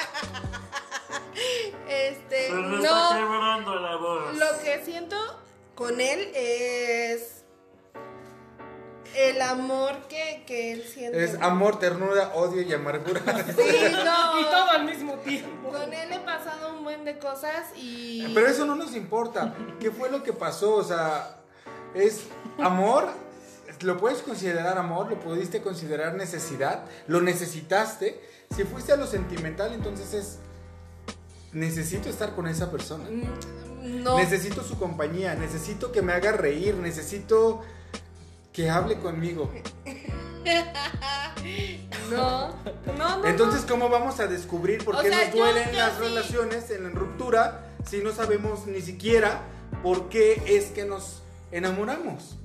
Este, 1.89 2.51
no. 2.51 3.81
la 3.81 3.97
voz. 3.97 4.37
Lo 4.37 4.61
que 4.63 4.85
siento 4.85 5.17
con 5.75 6.01
él 6.01 6.31
es 6.35 7.45
el 9.15 9.43
amor 9.43 10.09
que, 10.09 10.45
que 10.47 10.73
él 10.73 10.85
siente. 10.85 11.23
Es 11.23 11.35
amor, 11.41 11.79
ternura, 11.79 12.33
odio 12.35 12.63
y 12.63 12.73
amargura. 12.73 13.21
Sí, 13.57 13.93
no. 14.05 14.41
Y 14.41 14.45
todo 14.45 14.71
al 14.71 14.85
mismo 14.85 15.15
tiempo. 15.19 15.71
Con 15.71 15.93
él 15.93 16.13
he 16.13 16.19
pasado 16.21 16.77
un 16.77 16.85
buen 16.85 17.05
de 17.05 17.19
cosas 17.19 17.67
y. 17.77 18.33
Pero 18.35 18.47
eso 18.47 18.65
no 18.65 18.75
nos 18.75 18.95
importa. 18.95 19.55
¿Qué 19.81 19.91
fue 19.91 20.11
lo 20.11 20.23
que 20.23 20.33
pasó? 20.33 20.75
O 20.75 20.85
sea, 20.85 21.37
es 21.95 22.25
amor. 22.59 23.09
Lo 23.81 23.97
puedes 23.97 24.23
considerar 24.23 24.79
amor, 24.79 25.11
lo 25.11 25.19
pudiste 25.19 25.61
considerar 25.61 26.15
necesidad, 26.15 26.85
lo 27.09 27.21
necesitaste. 27.21 28.21
Si 28.55 28.63
fuiste 28.65 28.93
a 28.93 28.97
lo 28.97 29.07
sentimental, 29.07 29.73
entonces 29.73 30.15
es 30.15 30.39
necesito 31.53 32.09
estar 32.09 32.35
con 32.35 32.47
esa 32.49 32.71
persona. 32.71 33.05
Mm, 33.11 34.03
No. 34.05 34.17
Necesito 34.17 34.63
su 34.63 34.79
compañía, 34.79 35.35
necesito 35.35 35.91
que 35.91 36.03
me 36.03 36.13
haga 36.13 36.31
reír, 36.33 36.77
necesito 36.77 37.63
que 38.53 38.71
hable 38.71 38.99
conmigo. 38.99 39.51
No. 42.11 42.49
No, 42.99 43.19
no. 43.19 43.25
Entonces, 43.27 43.65
¿cómo 43.69 43.89
vamos 43.89 44.21
a 44.21 44.27
descubrir 44.27 44.85
por 44.85 44.97
O 44.97 45.01
qué 45.01 45.09
sea, 45.09 45.27
nos 45.27 45.35
yo- 45.35 45.45
duelen 45.45 45.71
yo 45.71 45.79
las 45.79 45.93
sí. 45.95 46.01
relaciones 46.01 46.71
en 46.71 46.85
la 46.85 46.91
ruptura 46.91 47.67
si 47.89 47.99
no 48.03 48.13
sabemos 48.13 48.67
ni 48.67 48.81
siquiera 48.81 49.41
por 49.83 50.09
qué 50.09 50.43
es 50.47 50.67
que 50.67 50.85
nos 50.85 51.23
enamoramos? 51.53 52.37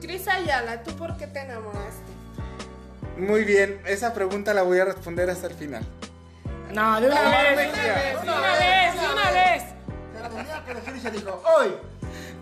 Cris 0.00 0.26
Ayala, 0.26 0.82
¿tú 0.82 0.92
por 0.96 1.16
qué 1.16 1.26
te 1.26 1.40
enamoraste? 1.40 2.02
Muy 3.18 3.44
bien, 3.44 3.80
esa 3.86 4.14
pregunta 4.14 4.54
la 4.54 4.62
voy 4.62 4.78
a 4.78 4.84
responder 4.86 5.28
hasta 5.30 5.46
el 5.48 5.54
final. 5.54 5.84
No, 6.72 7.00
de 7.00 7.06
una 7.08 7.22
No, 7.22 7.30
vez, 7.30 7.56
de 7.56 7.68
una 7.68 7.82
vez, 7.82 8.22
de 8.22 8.28
una 8.28 8.38
una 8.38 8.50
vez, 8.52 8.58
vez, 8.58 9.00
de 9.02 9.12
una 9.12 9.30
vez. 9.30 9.62
Se 10.14 10.28
tenía 10.36 10.64
que 10.64 10.74
decir 10.74 10.96
y 10.96 11.00
se 11.00 11.10
dijo, 11.10 11.42
Hoy 11.58 11.74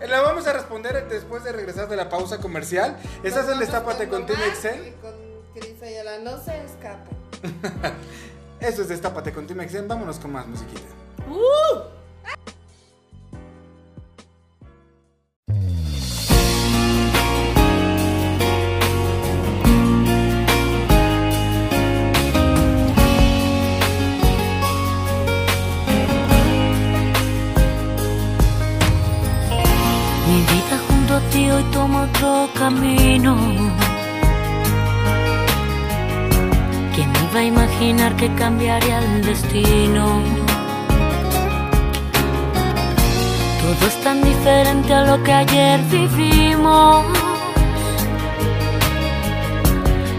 la 0.07 0.21
vamos 0.21 0.47
a 0.47 0.53
responder 0.53 1.07
después 1.09 1.43
de 1.43 1.51
regresar 1.51 1.87
de 1.87 1.95
la 1.95 2.09
pausa 2.09 2.39
comercial. 2.39 2.97
Estás 3.23 3.49
en 3.49 3.59
Destápate 3.59 4.07
con 4.07 4.25
Team 4.25 4.39
Tomás 4.39 4.53
Exen. 4.65 4.87
y 4.87 4.91
Con 5.01 5.13
Cris 5.53 5.81
Ayala, 5.83 6.19
no 6.19 6.37
se 6.43 6.57
escapen. 6.63 7.17
Eso 8.59 8.81
es 8.83 8.87
Destápate 8.89 9.31
con 9.33 9.45
Team 9.47 9.61
Exen. 9.61 9.87
Vámonos 9.87 10.17
con 10.19 10.31
más 10.31 10.47
musiquita. 10.47 10.81
Mi 11.27 11.35
que 38.21 38.31
cambiaría 38.35 38.99
el 38.99 39.25
destino? 39.25 40.21
Todo 43.61 43.87
es 43.87 44.03
tan 44.03 44.23
diferente 44.23 44.93
a 44.93 45.01
lo 45.09 45.23
que 45.23 45.33
ayer 45.33 45.79
vivimos. 45.89 47.03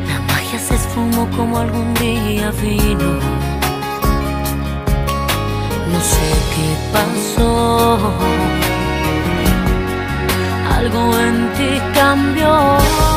La 0.08 0.18
magia 0.32 0.58
se 0.58 0.74
esfumó 0.74 1.28
como 1.36 1.58
algún 1.58 1.94
día 1.94 2.50
vino. 2.60 3.10
No 5.92 6.00
sé 6.12 6.28
qué 6.54 6.68
pasó 6.94 7.98
algo 10.76 11.18
en 11.20 11.52
ti 11.56 11.80
cambió. 11.94 13.11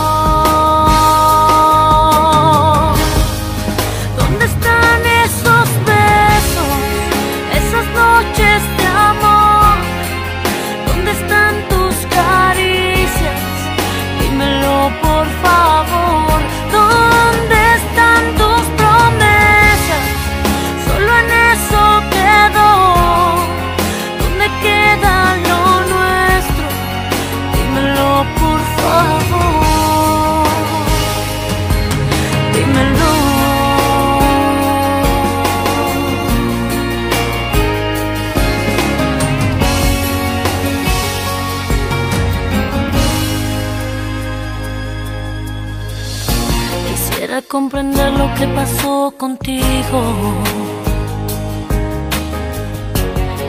Comprender 47.55 48.11
lo 48.11 48.27
que 48.33 48.45
pasó 48.47 49.13
contigo. 49.17 50.01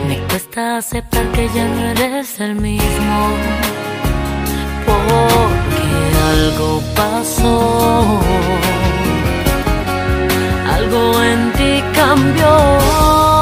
Me 0.06 0.16
cuesta 0.28 0.76
aceptar 0.76 1.26
que 1.32 1.48
ya 1.52 1.66
no 1.66 1.80
eres 1.86 2.38
el 2.38 2.54
mismo. 2.54 3.18
Porque 4.86 5.86
algo 6.34 6.80
pasó. 6.94 8.20
Algo 10.76 11.22
en 11.24 11.52
ti 11.58 11.82
cambió. 11.92 13.35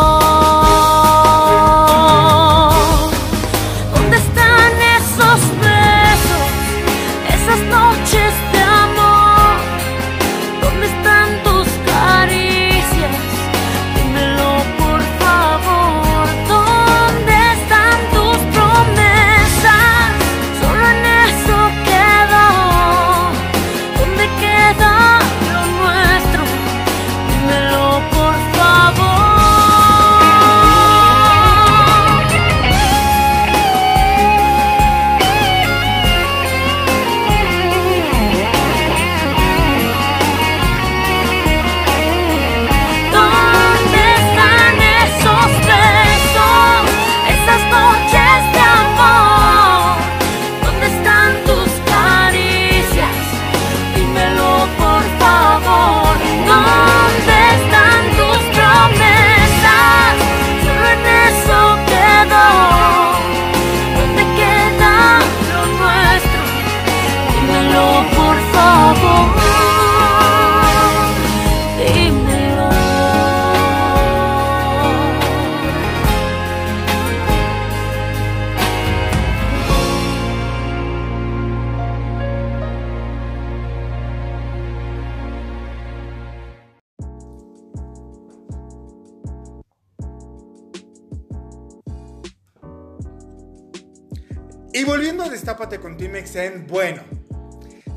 Y 94.77 94.83
volviendo 94.83 95.23
a 95.23 95.29
Destápate 95.29 95.79
con 95.79 95.97
Team 95.97 96.17
Exen, 96.17 96.67
bueno, 96.67 97.01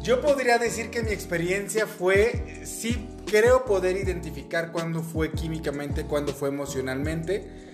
yo 0.04 0.22
podría 0.22 0.60
decir 0.60 0.92
que 0.92 1.02
mi 1.02 1.10
experiencia 1.10 1.88
fue, 1.88 2.62
sí 2.66 3.08
creo 3.26 3.66
poder 3.66 3.98
identificar 3.98 4.72
cuándo 4.72 5.02
fue 5.02 5.32
químicamente, 5.32 6.04
cuándo 6.04 6.36
fue 6.36 6.50
emocionalmente 6.50 7.74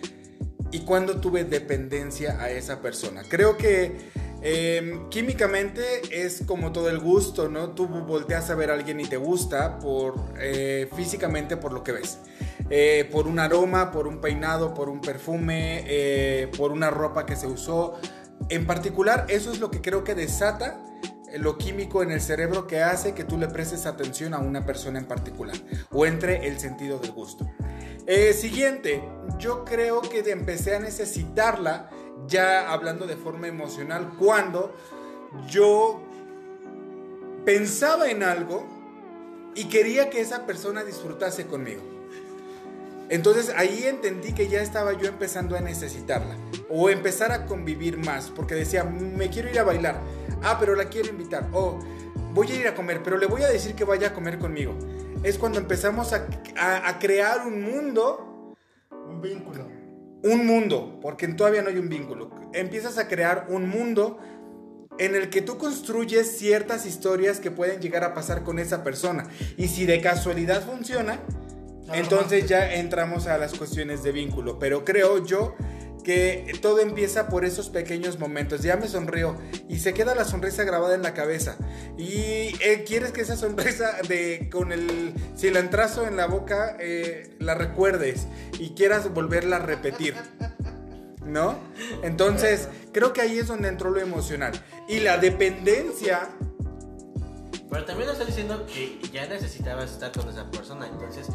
y 0.72 0.80
cuándo 0.86 1.20
tuve 1.20 1.44
dependencia 1.44 2.40
a 2.42 2.50
esa 2.50 2.80
persona. 2.82 3.24
Creo 3.28 3.58
que 3.58 4.24
Eh, 4.46 5.00
químicamente 5.10 5.82
es 6.12 6.44
como 6.46 6.74
todo 6.74 6.90
el 6.90 7.00
gusto, 7.00 7.48
¿no? 7.48 7.70
Tú 7.70 7.88
volteas 7.88 8.50
a 8.50 8.56
ver 8.56 8.72
a 8.72 8.74
alguien 8.74 9.00
y 9.00 9.06
te 9.06 9.16
gusta 9.16 9.80
por 9.80 10.16
eh, 10.38 10.90
físicamente 10.98 11.56
por 11.56 11.72
lo 11.72 11.82
que 11.82 11.94
ves. 11.94 12.18
Eh, 12.70 13.08
por 13.10 13.28
un 13.28 13.40
aroma, 13.40 13.90
por 13.90 14.06
un 14.06 14.20
peinado, 14.20 14.74
por 14.74 14.90
un 14.90 15.00
perfume, 15.00 15.86
eh, 15.88 16.52
por 16.58 16.74
una 16.74 16.90
ropa 16.90 17.26
que 17.26 17.38
se 17.38 17.48
usó. 17.48 17.98
En 18.50 18.66
particular, 18.68 19.26
eso 19.30 19.52
es 19.52 19.60
lo 19.60 19.72
que 19.72 19.82
creo 19.82 20.04
que 20.04 20.16
desata 20.16 20.84
lo 21.38 21.58
químico 21.58 22.04
en 22.04 22.12
el 22.12 22.22
cerebro 22.22 22.68
que 22.68 22.82
hace 22.82 23.14
que 23.14 23.24
tú 23.24 23.38
le 23.38 23.48
prestes 23.48 23.86
atención 23.86 24.34
a 24.34 24.40
una 24.40 24.66
persona 24.66 25.00
en 25.00 25.06
particular 25.06 25.56
o 25.92 26.06
entre 26.06 26.48
el 26.48 26.60
sentido 26.60 27.00
del 27.00 27.12
gusto. 27.12 27.50
Eh, 28.06 28.34
siguiente, 28.34 29.04
yo 29.40 29.66
creo 29.66 30.02
que 30.02 30.20
empecé 30.30 30.76
a 30.76 30.80
necesitarla 30.80 31.90
ya 32.28 32.72
hablando 32.72 33.08
de 33.08 33.16
forma 33.16 33.48
emocional 33.48 34.14
cuando 34.20 34.76
yo 35.50 36.02
pensaba 37.46 38.10
en 38.10 38.24
algo 38.24 38.66
y 39.56 39.66
quería 39.66 40.10
que 40.10 40.22
esa 40.22 40.46
persona 40.46 40.84
disfrutase 40.84 41.48
conmigo. 41.48 41.93
Entonces 43.14 43.54
ahí 43.56 43.84
entendí 43.86 44.34
que 44.34 44.48
ya 44.48 44.62
estaba 44.62 44.94
yo 44.94 45.08
empezando 45.08 45.56
a 45.56 45.62
necesitarla 45.62 46.36
o 46.68 46.90
empezar 46.90 47.32
a 47.32 47.46
convivir 47.46 47.98
más 47.98 48.32
porque 48.36 48.56
decía, 48.56 48.84
me 48.84 49.30
quiero 49.30 49.50
ir 49.52 49.60
a 49.60 49.64
bailar, 49.64 50.00
ah, 50.42 50.58
pero 50.60 50.76
la 50.76 50.86
quiero 50.86 51.10
invitar, 51.10 51.48
o 51.54 51.78
voy 52.34 52.52
a 52.52 52.56
ir 52.56 52.68
a 52.68 52.74
comer, 52.74 53.02
pero 53.04 53.18
le 53.18 53.28
voy 53.28 53.44
a 53.44 53.48
decir 53.50 53.76
que 53.76 53.84
vaya 53.84 54.08
a 54.08 54.14
comer 54.14 54.40
conmigo. 54.40 54.74
Es 55.22 55.38
cuando 55.38 55.60
empezamos 55.60 56.12
a, 56.12 56.26
a- 56.58 56.90
a 56.90 56.98
crear 56.98 57.46
un 57.46 57.62
mundo, 57.62 58.56
Un 59.08 59.22
vínculo. 59.22 59.68
un 60.24 60.48
mundo, 60.48 60.98
porque 61.00 61.28
todavía 61.28 61.62
no 61.62 61.70
hay 61.70 61.78
un 61.78 61.90
vínculo. 61.90 62.32
Empiezas 62.52 62.98
a 62.98 63.08
crear 63.08 63.46
un 63.50 63.70
mundo 63.70 64.18
en 64.98 65.14
el 65.16 65.30
que 65.30 65.42
tú 65.44 65.60
construyes 65.60 66.38
ciertas 66.40 66.86
historias 66.88 67.40
que 67.40 67.52
pueden 67.52 67.80
llegar 67.80 68.04
a 68.04 68.14
pasar 68.16 68.44
con 68.44 68.58
esa 68.58 68.84
persona. 68.84 69.28
Y 69.58 69.68
si 69.68 69.86
de 69.86 70.02
casualidad 70.02 70.66
funciona, 70.66 71.20
entonces 71.92 72.48
ya 72.48 72.76
entramos 72.76 73.28
a 73.28 73.38
las 73.38 73.54
cuestiones 73.54 74.04
de 74.04 74.12
vínculo. 74.12 74.60
Pero 74.60 74.86
creo 74.86 75.26
yo 75.26 75.56
que 76.04 76.58
todo 76.62 76.80
empieza 76.80 77.28
por 77.28 77.46
esos 77.46 77.70
pequeños 77.70 78.20
momentos. 78.20 78.62
Ya 78.62 78.76
me 78.76 78.88
sonrió 78.88 79.38
y 79.68 79.80
se 79.80 79.94
queda 79.94 80.14
la 80.14 80.26
sonrisa 80.26 80.64
grabada 80.64 80.96
en 80.96 81.02
la 81.02 81.14
cabeza. 81.14 81.58
Y 81.98 82.56
eh, 82.62 82.84
quieres 82.86 83.12
que 83.12 83.22
esa 83.22 83.36
sonrisa 83.36 83.98
de 84.08 84.50
con 84.52 84.72
el 84.72 85.14
cilantrazo 85.36 86.06
en 86.06 86.18
la 86.18 86.28
boca 86.28 86.78
eh, 86.80 87.36
la 87.40 87.56
recuerdes 87.56 88.28
y 88.60 88.72
quieras 88.72 89.12
volverla 89.14 89.58
a 89.58 89.60
repetir. 89.60 90.16
¿No? 91.26 91.58
Entonces, 92.04 92.68
creo 92.92 93.14
que 93.14 93.22
ahí 93.22 93.40
es 93.40 93.48
donde 93.48 93.70
entró 93.70 93.90
lo 93.90 94.02
emocional. 94.02 94.52
Y 94.90 95.00
la 95.00 95.18
dependencia 95.18 96.30
Pero 97.72 97.86
también 97.86 98.08
nos 98.08 98.20
está 98.20 98.26
diciendo 98.26 98.66
que 98.66 99.00
ya 99.12 99.26
necesitabas 99.28 99.92
estar 99.92 100.12
con 100.12 100.28
esa 100.28 100.52
persona, 100.52 100.86
entonces 100.86 101.28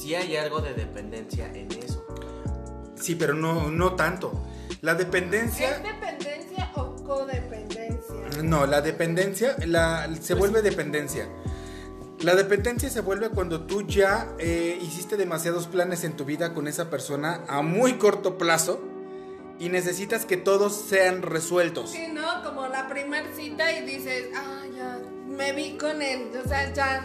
sí 0.00 0.14
hay 0.14 0.36
algo 0.36 0.60
de 0.60 0.72
dependencia 0.72 1.46
en 1.54 1.70
eso. 1.72 2.04
Sí, 2.94 3.14
pero 3.14 3.34
no, 3.34 3.70
no 3.70 3.94
tanto. 3.96 4.32
La 4.80 4.94
dependencia. 4.94 5.76
¿Es 5.76 5.82
dependencia 5.82 6.72
o 6.74 6.96
codependencia? 7.04 8.42
No, 8.42 8.66
la 8.66 8.80
dependencia 8.80 9.56
la, 9.66 10.08
se 10.20 10.34
vuelve 10.34 10.62
dependencia. 10.62 11.28
La 12.20 12.34
dependencia 12.34 12.88
se 12.88 13.00
vuelve 13.00 13.30
cuando 13.30 13.62
tú 13.62 13.86
ya 13.86 14.28
eh, 14.38 14.78
hiciste 14.80 15.16
demasiados 15.16 15.66
planes 15.66 16.04
en 16.04 16.16
tu 16.16 16.24
vida 16.24 16.54
con 16.54 16.68
esa 16.68 16.90
persona 16.90 17.44
a 17.48 17.62
muy 17.62 17.94
corto 17.94 18.38
plazo 18.38 18.80
y 19.58 19.68
necesitas 19.68 20.24
que 20.24 20.36
todos 20.36 20.74
sean 20.74 21.22
resueltos. 21.22 21.90
Sí, 21.90 22.08
¿no? 22.12 22.42
Como 22.42 22.66
la 22.68 22.88
primer 22.88 23.26
cita 23.34 23.72
y 23.72 23.84
dices, 23.84 24.28
ah, 24.34 24.62
ya, 24.74 24.98
me 25.26 25.52
vi 25.52 25.76
con 25.76 26.00
él, 26.00 26.30
o 26.42 26.48
sea, 26.48 26.72
ya 26.72 27.02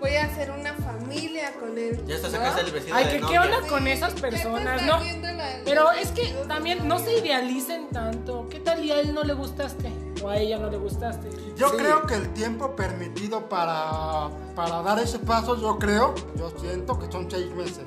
voy 0.00 0.14
a 0.16 0.24
hacer 0.24 0.50
una 0.50 0.72
familia 0.74 1.52
con 1.54 1.76
él. 1.78 2.02
Ya 2.06 2.16
hasta 2.16 2.28
¿no? 2.28 2.34
sacaste 2.34 2.60
el 2.62 2.70
vestido 2.72 2.96
Ay, 2.96 3.04
de 3.04 3.10
que 3.20 3.26
qué 3.26 3.38
onda 3.38 3.60
con 3.68 3.82
Sí, 3.84 3.90
esas 3.90 4.14
personas, 4.14 4.82
¿no? 4.82 4.98
la- 5.00 5.60
Pero 5.64 5.90
es 5.92 6.10
que 6.12 6.26
también 6.48 6.86
no 6.86 6.98
se 6.98 7.18
idealicen 7.18 7.88
tanto. 7.90 8.46
¿Qué 8.48 8.60
tal 8.60 8.84
y 8.84 8.92
a 8.92 9.00
él 9.00 9.14
no 9.14 9.22
le 9.24 9.32
gustaste? 9.34 9.90
O 10.22 10.28
a 10.28 10.36
ella 10.38 10.58
no 10.58 10.70
le 10.70 10.76
gustaste. 10.78 11.28
Yo 11.56 11.68
Sí. 11.70 11.76
creo 11.78 12.06
que 12.06 12.14
el 12.14 12.32
tiempo 12.32 12.74
permitido 12.76 13.48
para, 13.48 14.28
para 14.54 14.82
dar 14.82 14.98
ese 14.98 15.18
paso, 15.18 15.56
yo 15.60 15.78
creo, 15.78 16.14
yo 16.36 16.50
siento 16.58 16.98
que 16.98 17.10
son 17.10 17.30
seis 17.30 17.50
meses. 17.52 17.84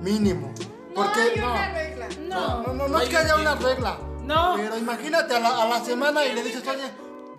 Mínimo. 0.00 0.52
No 0.88 0.94
Porque 0.94 1.20
hay 1.20 1.36
no, 1.40 1.50
una 1.52 1.72
regla. 1.72 2.08
No, 2.28 2.40
no, 2.40 2.62
no, 2.62 2.72
no 2.74 2.88
no 2.88 2.96
es 2.98 3.04
hay 3.04 3.08
que 3.10 3.16
haya 3.18 3.34
un 3.34 3.40
una 3.42 3.54
regla. 3.56 3.98
No. 4.24 4.54
Pero 4.56 4.78
imagínate 4.78 5.36
a 5.36 5.40
la, 5.40 5.62
a 5.62 5.68
la 5.68 5.84
semana 5.84 6.24
y 6.24 6.32
le 6.34 6.42
dices, 6.42 6.62
oye, 6.66 6.90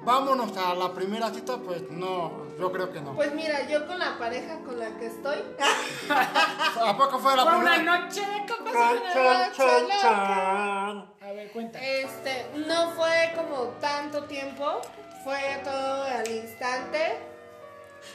vámonos 0.04 0.56
a 0.58 0.74
la 0.76 0.94
primera 0.94 1.30
cita, 1.34 1.58
pues 1.58 1.84
no, 1.90 2.32
yo 2.60 2.72
creo 2.72 2.92
que 2.92 3.02
no. 3.02 3.14
Pues 3.16 3.34
mira, 3.34 3.68
yo 3.68 3.86
con 3.88 4.00
la 4.00 4.18
pareja 4.18 4.60
con 4.66 4.78
la 4.80 4.90
que 4.98 5.08
estoy, 5.08 5.38
¿A 6.10 6.98
poco 6.98 7.20
fue 7.20 7.36
la 7.36 7.44
Fue 7.44 7.56
una 7.58 7.76
primera? 7.76 8.00
noche 8.02 8.22
de 8.22 8.46
copas. 8.48 8.74
Chan, 8.74 8.98
una 8.98 9.14
chan, 9.14 9.24
noche 9.48 9.58
chan, 9.58 9.84
loca. 9.84 10.02
chan. 10.02 11.06
A 11.22 11.32
ver, 11.34 11.52
cuenta. 11.52 11.80
este, 11.80 12.46
no 12.68 12.92
fue 12.92 13.34
como 13.36 13.64
tanto 13.80 14.24
tiempo, 14.26 14.82
fue 15.24 15.62
todo 15.64 16.04
al 16.04 16.28
instante. 16.30 17.20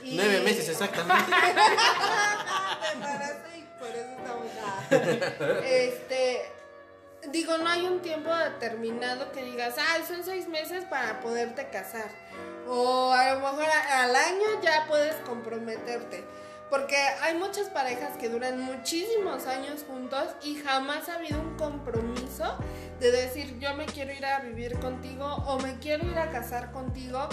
y- 0.03 0.17
Nueve 0.17 0.41
meses 0.41 0.69
exactamente. 0.69 1.31
Me 2.99 3.59
y 3.59 3.63
por 3.79 3.89
eso 3.89 4.11
estamos 4.19 4.47
acá. 4.61 5.61
Este, 5.65 6.53
digo, 7.33 7.59
no 7.59 7.69
hay 7.69 7.87
un 7.87 8.01
tiempo 8.01 8.35
determinado 8.35 9.33
que 9.33 9.45
digas, 9.45 9.75
ay, 9.79 10.03
son 10.07 10.25
seis 10.25 10.49
meses 10.49 10.85
para 10.85 11.21
poderte 11.21 11.69
casar. 11.69 12.11
O 12.67 13.13
a 13.13 13.35
lo 13.35 13.41
mejor 13.41 13.67
al 13.93 14.17
año 14.17 14.61
ya 14.63 14.85
puedes 14.87 15.15
comprometerte. 15.17 16.25
Porque 16.71 16.97
hay 17.23 17.37
muchas 17.37 17.69
parejas 17.69 18.17
que 18.17 18.29
duran 18.29 18.61
muchísimos 18.61 19.47
años 19.47 19.85
juntos 19.87 20.35
y 20.43 20.57
jamás 20.57 21.09
ha 21.09 21.15
habido 21.15 21.41
un 21.41 21.57
compromiso 21.57 22.59
de 22.99 23.13
decir 23.13 23.57
yo 23.61 23.75
me 23.77 23.87
quiero 23.87 24.13
ir 24.13 24.27
a 24.27 24.41
vivir 24.41 24.77
contigo 24.81 25.27
o 25.47 25.61
me 25.61 25.79
quiero 25.79 26.11
ir 26.11 26.19
a 26.19 26.31
casar 26.33 26.73
contigo 26.73 27.29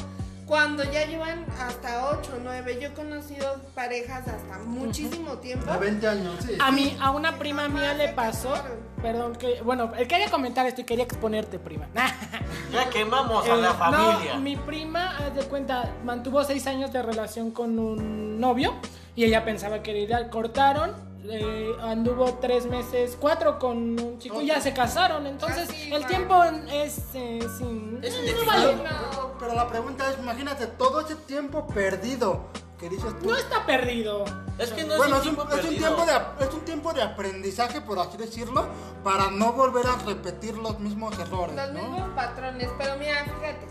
cuando 0.46 0.84
ya 0.84 1.06
llevan 1.06 1.46
hasta 1.60 2.10
8 2.10 2.32
o 2.36 2.40
9. 2.44 2.78
Yo 2.82 2.90
he 2.90 2.94
conocido 2.94 3.62
parejas 3.76 4.28
hasta 4.28 4.60
muchísimo 4.66 5.38
tiempo. 5.38 5.72
De 5.72 5.78
20 5.78 6.08
años, 6.08 6.36
sí. 6.46 6.54
A 6.60 6.72
mí, 6.72 6.98
a 7.02 7.12
una 7.12 7.38
prima 7.38 7.68
mía 7.68 7.94
le 7.94 8.10
pasó. 8.10 8.54
Perdón, 9.02 9.36
que. 9.36 9.62
Bueno, 9.62 9.92
él 9.98 10.08
quería 10.08 10.30
comentar 10.30 10.66
esto 10.66 10.82
y 10.82 10.84
quería 10.84 11.04
exponerte, 11.06 11.60
prima. 11.60 11.88
Ya 12.72 12.90
quemamos 12.90 13.46
a 13.48 13.54
Eh, 13.56 13.62
la 13.62 13.74
familia. 13.74 14.34
No, 14.36 14.40
mi 14.42 14.56
prima, 14.56 15.18
haz 15.18 15.36
de 15.36 15.44
cuenta, 15.44 15.92
mantuvo 16.04 16.44
seis 16.44 16.66
años 16.68 16.92
de 16.92 17.02
relación 17.04 17.52
con 17.52 17.78
un 17.78 18.40
novio 18.40 18.74
y 19.16 19.26
ella 19.26 19.46
pensaba 19.46 19.84
que 19.84 19.92
era 19.92 20.00
ideal. 20.00 20.30
Cortaron, 20.30 20.92
eh, 21.30 21.72
anduvo 21.82 22.38
tres 22.42 22.66
meses, 22.66 23.18
cuatro 23.20 23.58
con 23.60 23.78
un 24.00 24.20
chico 24.20 24.42
y 24.42 24.48
ya 24.48 24.60
se 24.62 24.74
casaron. 24.74 25.26
Entonces, 25.28 25.70
Así, 25.70 25.94
el 25.94 26.04
va. 26.04 26.08
tiempo 26.08 26.44
es 26.44 26.98
eh, 27.14 27.40
sin. 27.58 28.00
Es 28.04 28.14
no 28.36 28.46
vale. 28.46 28.78
Pero, 28.78 29.36
pero 29.40 29.56
la 29.56 29.68
pregunta 29.68 30.10
es, 30.10 30.18
imagínate 30.20 30.68
todo 30.68 31.02
ese 31.02 31.16
tiempo 31.16 31.66
perdido 31.68 32.48
que 32.80 32.90
dices 32.90 33.18
tú. 33.20 33.30
No 33.30 33.38
está 33.38 33.66
perdido. 33.66 34.26
Es 34.58 34.72
que 34.72 34.84
no 34.84 34.98
bueno, 34.98 35.18
es 35.18 35.26
un 35.26 35.34
es 35.34 35.40
un, 35.40 35.44
tiempo 35.44 35.44
es 35.44 35.54
un 35.56 35.62
perdido. 35.62 35.96
tiempo 35.96 36.06
de, 36.06 36.46
es 36.46 36.54
un 36.54 36.62
tiempo 36.66 36.94
de 36.94 37.02
aprendizaje, 37.02 37.82
por 37.82 38.00
así 38.00 38.18
decirlo, 38.18 38.66
para 39.04 39.32
no 39.32 39.54
volver 39.54 39.86
a 39.88 39.96
repetir 40.06 40.58
los 40.58 40.80
mismos 40.80 41.18
errores, 41.18 41.56
Los 41.56 41.72
¿no? 41.72 41.82
mismos 41.82 42.10
patrones, 42.16 42.70
pero 42.78 42.98
mira, 42.98 43.24
fíjate, 43.24 43.68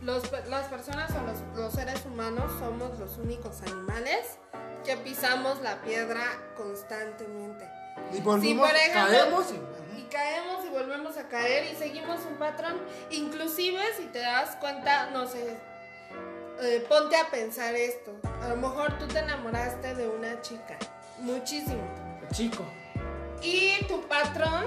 los 0.00 0.22
las 0.48 0.66
personas 0.68 1.10
o 1.12 1.22
los, 1.26 1.58
los 1.60 1.72
seres 1.72 2.04
humanos 2.06 2.52
somos 2.60 2.98
los 2.98 3.16
únicos 3.18 3.62
animales 3.62 4.38
que 4.84 4.96
pisamos 4.96 5.60
la 5.60 5.80
piedra 5.82 6.24
constantemente. 6.56 7.68
Y 8.12 8.16
Si 8.16 8.20
volvimos, 8.20 8.68
por 8.68 8.76
ejemplo, 8.76 9.18
caemos 9.18 9.46
y... 9.52 9.98
y 10.00 10.02
caemos 10.04 10.64
y 10.64 10.68
volvemos 10.68 11.16
a 11.16 11.28
caer 11.28 11.72
y 11.72 11.76
seguimos 11.76 12.20
un 12.28 12.36
patrón, 12.36 12.80
inclusive 13.10 13.80
si 13.96 14.06
te 14.06 14.20
das 14.20 14.56
cuenta, 14.56 15.10
no 15.10 15.26
sé, 15.26 15.56
eh, 16.60 16.84
ponte 16.88 17.16
a 17.16 17.30
pensar 17.30 17.74
esto, 17.74 18.14
a 18.42 18.48
lo 18.48 18.56
mejor 18.56 18.98
tú 18.98 19.06
te 19.08 19.18
enamoraste 19.18 19.94
de 19.94 20.08
una 20.08 20.40
chica, 20.42 20.78
muchísimo. 21.18 21.82
Chico. 22.32 22.64
Y 23.42 23.84
tu 23.86 24.00
patrón 24.08 24.66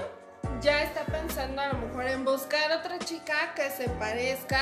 ya 0.60 0.82
está 0.82 1.04
pensando 1.04 1.60
a 1.62 1.68
lo 1.68 1.78
mejor 1.78 2.06
en 2.06 2.24
buscar 2.24 2.72
otra 2.72 2.98
chica 2.98 3.54
que 3.54 3.70
se 3.70 3.88
parezca 3.88 4.60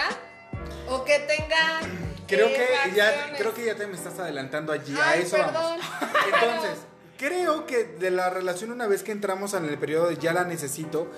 o 0.89 1.05
que 1.05 1.19
tenga. 1.21 1.81
Creo 2.27 2.49
eh, 2.49 2.67
que 2.85 2.97
ya 2.97 3.35
creo 3.37 3.55
que 3.55 3.65
ya 3.67 3.75
te 3.75 3.87
me 3.87 3.95
estás 3.95 4.19
adelantando 4.19 4.73
allí 4.73 4.97
a 4.99 5.17
eso 5.17 5.37
perdón. 5.37 5.55
vamos. 5.55 5.85
Entonces, 6.27 6.79
creo 7.19 7.67
que 7.67 7.85
de 7.85 8.11
la 8.11 8.31
relación 8.31 8.71
una 8.71 8.87
vez 8.87 9.03
que 9.03 9.13
entramos 9.13 9.55
en 9.55 9.67
el 9.67 9.79
periodo 9.79 10.09
de 10.09 10.17
ya 10.17 10.33
la 10.33 10.45
necesito, 10.45 11.09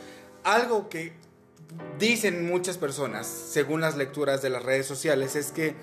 algo 0.45 0.89
que 0.89 1.13
dicen 1.99 2.47
muchas 2.47 2.79
personas, 2.79 3.27
según 3.27 3.81
las 3.81 3.97
lecturas 3.97 4.43
de 4.43 4.51
las 4.51 4.63
redes 4.63 4.87
sociales, 4.87 5.37
es 5.37 5.53
que 5.53 5.75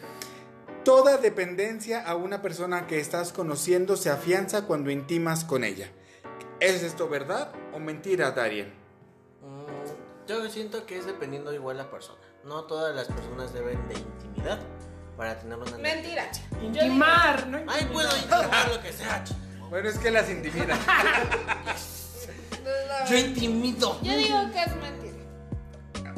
toda 0.84 1.18
dependencia 1.18 2.02
a 2.06 2.16
una 2.16 2.42
persona 2.42 2.88
que 2.88 3.00
estás 3.00 3.32
conociendo 3.32 3.96
se 3.96 4.10
afianza 4.10 4.66
cuando 4.66 4.92
intimas 4.92 5.44
con 5.46 5.64
ella. 5.64 5.90
¿Es 6.60 6.84
esto 6.84 7.10
verdad 7.10 7.52
o 7.74 7.80
mentira, 7.80 8.32
Darien? 8.32 8.74
Yo 10.28 10.50
siento 10.50 10.86
que 10.86 10.98
es 10.98 11.06
dependiendo 11.06 11.54
igual 11.54 11.78
la 11.78 11.90
persona. 11.90 12.22
No 12.46 12.64
todas 12.66 12.96
las 12.96 13.08
personas 13.08 13.54
deben 13.54 13.88
de 13.88 13.96
intimidad 13.96 14.60
para 15.16 15.40
tener 15.40 15.58
una 15.58 15.78
Mentira. 15.78 16.30
Intimar, 16.62 17.48
¿no? 17.48 17.60
Ay, 17.68 17.88
puedo 17.92 18.10
intimar 18.18 18.68
lo 18.70 18.82
que 18.82 18.92
sea. 18.92 19.24
ch- 19.24 19.34
Bueno, 19.70 19.88
es 19.90 19.98
que 19.98 20.12
las 20.12 20.30
intimidan. 20.30 20.78
Yo 23.10 23.18
intimido. 23.18 24.00
Yo 24.02 24.16
digo 24.18 24.52
que 24.52 24.64
es 24.64 24.76
mentira. 24.76 25.03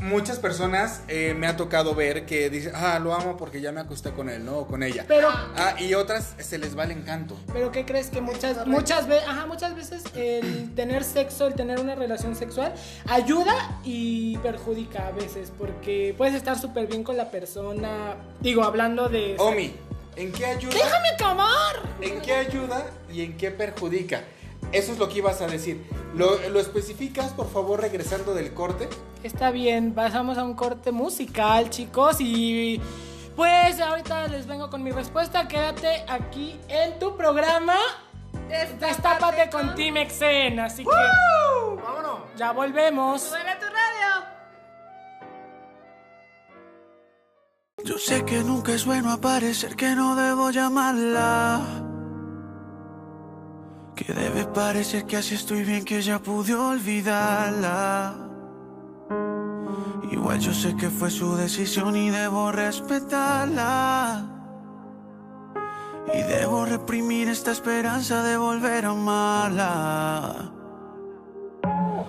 Muchas 0.05 0.37
personas 0.37 1.01
eh, 1.07 1.33
me 1.35 1.47
ha 1.47 1.57
tocado 1.57 1.95
ver 1.95 2.27
que 2.27 2.51
dicen, 2.51 2.73
ah, 2.75 2.99
lo 2.99 3.13
amo 3.15 3.37
porque 3.37 3.59
ya 3.59 3.71
me 3.71 3.81
acosté 3.81 4.11
con 4.11 4.29
él, 4.29 4.45
¿no? 4.45 4.59
O 4.59 4.67
con 4.67 4.83
ella. 4.83 5.03
Pero, 5.07 5.29
Ah, 5.55 5.73
y 5.79 5.95
otras 5.95 6.35
se 6.37 6.59
les 6.59 6.77
va 6.77 6.83
el 6.83 6.91
encanto. 6.91 7.35
pero 7.51 7.71
¿qué 7.71 7.85
crees 7.85 8.11
que 8.11 8.21
muchas, 8.21 8.67
muchas 8.67 9.07
veces, 9.07 9.27
ajá, 9.27 9.47
muchas 9.47 9.75
veces 9.75 10.03
el 10.13 10.75
tener 10.75 11.03
sexo, 11.03 11.47
el 11.47 11.55
tener 11.55 11.79
una 11.79 11.95
relación 11.95 12.35
sexual, 12.35 12.71
ayuda 13.07 13.79
y 13.83 14.37
perjudica 14.37 15.07
a 15.07 15.11
veces, 15.11 15.51
porque 15.57 16.13
puedes 16.15 16.35
estar 16.35 16.57
súper 16.59 16.85
bien 16.85 17.03
con 17.03 17.17
la 17.17 17.31
persona, 17.31 18.15
digo, 18.41 18.63
hablando 18.63 19.09
de... 19.09 19.35
Omi, 19.39 19.73
¿en 20.17 20.31
qué 20.31 20.45
ayuda? 20.45 20.73
¡Déjame 20.75 21.07
acabar! 21.15 21.81
¿En 22.01 22.21
qué 22.21 22.33
ayuda 22.33 22.85
y 23.11 23.21
en 23.23 23.37
qué 23.37 23.49
perjudica? 23.49 24.21
Eso 24.71 24.91
es 24.91 24.97
lo 24.99 25.07
que 25.07 25.19
ibas 25.19 25.41
a 25.41 25.47
decir. 25.47 25.85
¿Lo, 26.15 26.37
lo 26.49 26.59
especificas, 26.59 27.31
por 27.31 27.49
favor, 27.49 27.81
regresando 27.81 28.33
del 28.33 28.53
corte? 28.53 28.89
Está 29.23 29.51
bien, 29.51 29.93
pasamos 29.93 30.37
a 30.37 30.43
un 30.43 30.53
corte 30.53 30.91
musical, 30.91 31.69
chicos, 31.69 32.17
y 32.19 32.79
pues 33.35 33.79
ahorita 33.79 34.27
les 34.27 34.47
vengo 34.47 34.69
con 34.69 34.83
mi 34.83 34.91
respuesta. 34.91 35.47
Quédate 35.47 36.05
aquí 36.07 36.59
en 36.69 36.99
tu 36.99 37.15
programa. 37.17 37.75
Destápate 38.79 39.49
con 39.49 39.73
Team 39.75 39.97
Exen, 39.97 40.59
así 40.59 40.83
que 40.83 40.91
¡Vámonos! 41.83 42.19
ya 42.37 42.51
volvemos. 42.51 43.21
Suena 43.23 43.57
tu 43.59 43.65
radio. 43.65 44.25
Yo 47.83 47.97
sé 47.97 48.23
que 48.25 48.43
nunca 48.43 48.73
es 48.73 48.85
bueno 48.85 49.11
aparecer, 49.11 49.75
que 49.75 49.95
no 49.95 50.15
debo 50.15 50.51
llamarla. 50.51 51.94
Que 53.95 54.13
debe 54.13 54.43
parecer 54.45 55.05
que 55.05 55.15
así 55.15 55.35
estoy 55.35 55.63
bien, 55.63 55.85
que 55.85 56.01
ya 56.01 56.19
pude 56.19 56.53
olvidarla. 56.53 58.13
Igual 60.11 60.39
yo 60.39 60.53
sé 60.53 60.75
que 60.75 60.89
fue 60.89 61.09
su 61.09 61.35
decisión 61.37 61.95
y 61.95 62.09
debo 62.09 62.51
respetarla. 62.51 64.25
Y 66.13 66.21
debo 66.23 66.65
reprimir 66.65 67.29
esta 67.29 67.51
esperanza 67.53 68.21
de 68.21 68.35
volver 68.35 68.85
a 68.85 68.89
amarla. 68.89 70.51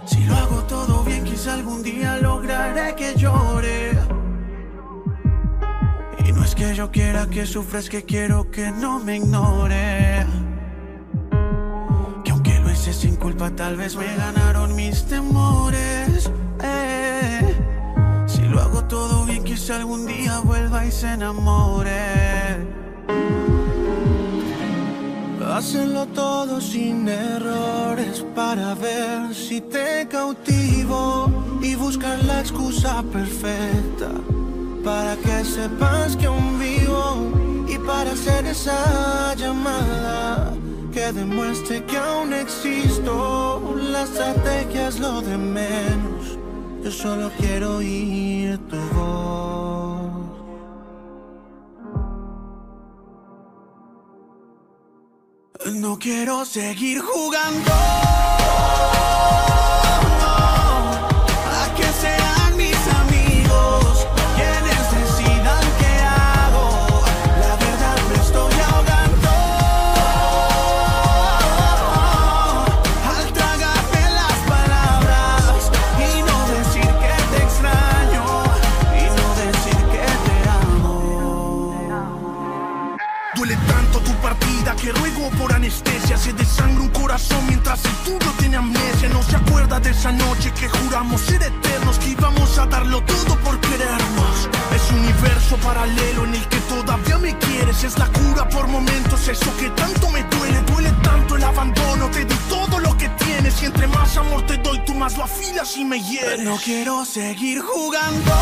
Si 0.07 0.25
lo 0.25 0.35
hago 0.35 0.63
todo 0.65 1.05
bien, 1.05 1.23
quizá 1.23 1.55
algún 1.55 1.85
día 1.85 2.19
lograré 2.19 2.97
que 2.97 3.15
llore. 3.15 3.97
Y 6.27 6.33
no 6.33 6.43
es 6.43 6.55
que 6.57 6.75
yo 6.75 6.91
quiera 6.91 7.29
que 7.29 7.47
sufra, 7.47 7.79
es 7.79 7.89
que 7.89 8.05
quiero 8.05 8.51
que 8.51 8.73
no 8.73 8.99
me 8.99 9.19
ignore. 9.19 10.46
Culpa, 13.27 13.51
tal 13.51 13.77
vez 13.77 13.97
me 13.97 14.07
ganaron 14.15 14.77
mis 14.77 15.03
temores. 15.05 16.31
Eh, 16.63 17.55
Si 18.29 18.43
lo 18.43 18.61
hago 18.61 18.85
todo 18.85 19.25
bien, 19.25 19.43
quizá 19.43 19.77
algún 19.77 20.07
día 20.07 20.39
vuelva 20.45 20.87
y 20.87 20.93
se 20.93 21.09
enamore. 21.15 22.05
Hacenlo 25.57 26.07
todo 26.07 26.61
sin 26.61 27.09
errores 27.09 28.25
para 28.37 28.75
ver 28.75 29.35
si 29.35 29.61
te 29.61 30.07
cautivo 30.07 31.05
y 31.63 31.75
buscar 31.75 32.23
la 32.25 32.39
excusa 32.41 33.03
perfecta 33.17 34.11
para 34.85 35.17
que 35.17 35.45
sepas 35.45 36.17
que 36.17 36.27
aún 36.27 36.59
vivo 36.61 37.05
y 37.67 37.77
para 37.79 38.13
hacer 38.13 38.47
esa 38.47 39.35
llamada 39.35 40.53
que 40.97 41.13
demuestre 41.13 41.85
que 41.85 41.99
aún 41.99 42.33
existo. 42.33 43.75
La 43.93 44.05
estrategia 44.05 44.89
es 44.89 44.99
lo 44.99 45.21
de 45.21 45.37
menos. 45.37 46.39
Yo 46.83 46.91
solo 46.91 47.31
quiero 47.39 47.77
oír 47.77 48.59
tu 48.71 48.81
voz. 48.95 50.11
No 55.75 55.99
quiero 55.99 56.45
seguir 56.47 57.01
jugando. 57.01 57.73
Desangra 86.67 86.83
un 86.83 86.89
corazón 86.91 87.47
mientras 87.47 87.85
el 87.85 87.93
tuyo 88.05 88.33
tiene 88.39 88.57
amnesia. 88.57 89.09
No 89.09 89.23
se 89.23 89.37
acuerda 89.37 89.81
de 89.81 89.91
esa 89.91 90.13
noche 90.13 90.53
que 90.53 90.69
juramos 90.69 91.21
ser 91.21 91.43
eternos, 91.43 91.99
que 91.99 92.11
íbamos 92.11 92.59
a 92.59 92.67
darlo 92.67 93.03
todo 93.03 93.37
por 93.41 93.59
querernos. 93.61 94.49
Es 94.75 94.91
un 94.91 95.01
universo 95.01 95.57
paralelo 95.59 96.25
en 96.25 96.35
el 96.35 96.49
que 96.49 96.59
todavía 96.69 97.19
me 97.19 97.37
quieres. 97.39 97.85
Es 97.85 97.99
la 97.99 98.07
cura 98.07 98.49
por 98.49 98.69
momentos, 98.69 99.29
eso 99.29 99.57
que 99.59 99.71
tanto 99.71 100.11
me 100.11 100.23
duele. 100.25 100.61
Duele 100.63 100.93
tanto 101.03 101.37
el 101.37 101.45
abandono, 101.45 102.11
te 102.11 102.25
di 102.25 102.35
todo 102.49 102.79
lo 102.81 102.97
que 102.97 103.09
tienes. 103.11 103.63
Y 103.63 103.67
entre 103.67 103.87
más 103.87 104.17
amor 104.17 104.45
te 104.47 104.57
doy, 104.59 104.79
tú 104.85 104.95
más 104.95 105.17
lo 105.17 105.25
afilas 105.25 105.77
y 105.77 105.85
me 105.85 106.01
hieres. 106.01 106.41
No 106.41 106.57
quiero 106.57 107.05
seguir 107.05 107.61
jugando. 107.61 108.33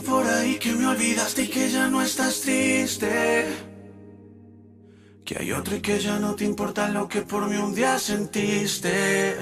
Por 0.00 0.26
ahí 0.26 0.58
que 0.58 0.72
me 0.72 0.86
olvidaste 0.86 1.42
y 1.42 1.48
que 1.48 1.70
ya 1.70 1.88
no 1.88 2.02
estás 2.02 2.40
triste. 2.40 3.46
Que 5.24 5.36
hay 5.38 5.52
otro 5.52 5.76
y 5.76 5.80
que 5.80 5.98
ya 5.98 6.18
no 6.18 6.34
te 6.34 6.44
importa 6.44 6.88
lo 6.88 7.08
que 7.08 7.22
por 7.22 7.48
mí 7.48 7.56
un 7.56 7.74
día 7.74 7.98
sentiste. 7.98 9.36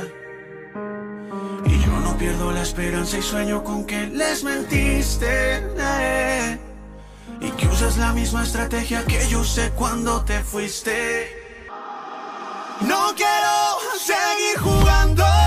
Y 1.67 1.79
yo 1.85 2.01
no 2.01 2.17
pierdo 2.17 2.53
la 2.53 2.63
esperanza 2.63 3.19
y 3.19 3.23
sueño 3.23 3.63
con 3.63 3.85
que 3.85 4.07
les 4.07 4.45
mentiste. 4.45 5.63
Y 7.41 7.51
que 7.51 7.67
usas 7.67 7.97
la 7.99 8.13
misma 8.13 8.45
estrategia 8.45 9.05
que 9.05 9.27
yo 9.29 9.41
usé 9.41 9.71
cuando 9.71 10.25
te 10.25 10.43
fuiste. 10.43 11.29
No 12.81 13.15
quiero 13.15 13.79
seguir 13.99 14.59
jugando. 14.59 15.44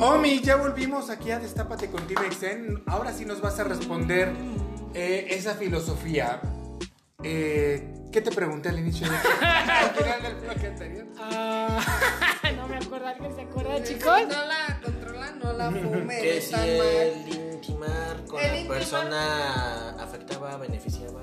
Omi, 0.00 0.40
ya 0.42 0.56
volvimos 0.56 1.08
aquí 1.10 1.30
a 1.30 1.38
Destápate 1.38 1.88
con 1.90 2.06
Team 2.06 2.24
Exen. 2.24 2.82
Ahora 2.86 3.12
sí 3.12 3.24
nos 3.24 3.40
vas 3.40 3.58
a 3.58 3.64
responder 3.64 4.32
eh, 4.94 5.26
esa 5.30 5.54
filosofía. 5.54 6.40
Eh, 7.22 7.92
¿Qué 8.12 8.20
te 8.20 8.30
pregunté 8.30 8.68
al 8.68 8.78
inicio 8.78 9.08
de 9.10 9.16
al 9.46 9.90
final 9.94 10.22
del 10.22 10.34
bloque 10.36 10.66
anterior? 10.66 11.06
Ah, 11.18 11.80
no 12.56 12.68
me 12.68 12.76
acuerdo, 12.76 13.06
¿alguien 13.06 13.34
se 13.34 13.42
acuerda, 13.42 13.82
chicos? 13.82 14.20
No 14.28 14.46
la 14.46 14.80
controlan, 14.82 15.38
no 15.38 15.52
la 15.52 15.70
fumen. 15.70 16.08
Que 16.22 16.40
si 16.40 16.54
el 16.54 17.28
intimar 17.54 18.24
con 18.26 18.40
El 18.40 18.46
la 18.52 18.58
intimar- 18.60 18.68
persona 18.68 19.90
afectaba, 20.02 20.56
beneficiaba. 20.58 21.22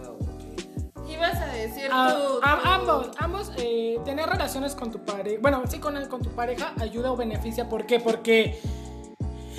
Ibas 1.09 1.35
a 1.41 1.47
decir 1.47 1.89
Ah, 1.91 2.13
tú. 2.15 2.39
am- 2.41 2.61
tú- 2.61 2.67
ambos, 2.69 3.07
ambos, 3.17 3.51
eh, 3.57 3.99
tener 4.05 4.27
relaciones 4.27 4.73
con 4.75 4.91
tu 4.91 4.99
pareja, 5.03 5.37
bueno, 5.41 5.61
sí, 5.69 5.79
con, 5.79 5.97
el- 5.97 6.07
con 6.07 6.21
tu 6.21 6.29
pareja 6.31 6.73
ayuda 6.79 7.11
o 7.11 7.17
beneficia. 7.17 7.67
¿Por 7.69 7.85
qué? 7.85 7.99
Porque 7.99 8.59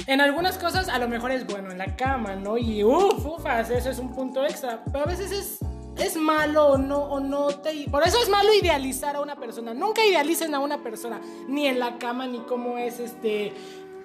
en 0.06 0.20
algunas 0.20 0.58
cosas 0.58 0.88
a 0.88 0.98
lo 0.98 1.08
mejor 1.08 1.30
es 1.30 1.46
bueno 1.46 1.70
en 1.70 1.78
la 1.78 1.96
cama, 1.96 2.34
¿no? 2.36 2.56
Y 2.58 2.82
uff, 2.84 3.24
ufas, 3.26 3.70
eso 3.70 3.90
es 3.90 3.98
un 3.98 4.12
punto 4.12 4.44
extra. 4.44 4.82
Pero 4.90 5.04
a 5.04 5.06
veces 5.06 5.30
es, 5.32 5.58
es 5.96 6.16
malo 6.16 6.66
o 6.68 6.78
no, 6.78 6.98
o 6.98 7.20
no 7.20 7.46
te... 7.48 7.88
Por 7.90 8.02
eso 8.06 8.18
es 8.22 8.28
malo 8.28 8.52
idealizar 8.54 9.16
a 9.16 9.20
una 9.20 9.36
persona. 9.36 9.74
Nunca 9.74 10.04
idealicen 10.04 10.54
a 10.54 10.58
una 10.60 10.82
persona, 10.82 11.20
ni 11.48 11.66
en 11.66 11.78
la 11.78 11.98
cama, 11.98 12.26
ni 12.26 12.38
cómo 12.40 12.78
es 12.78 13.00
este... 13.00 13.52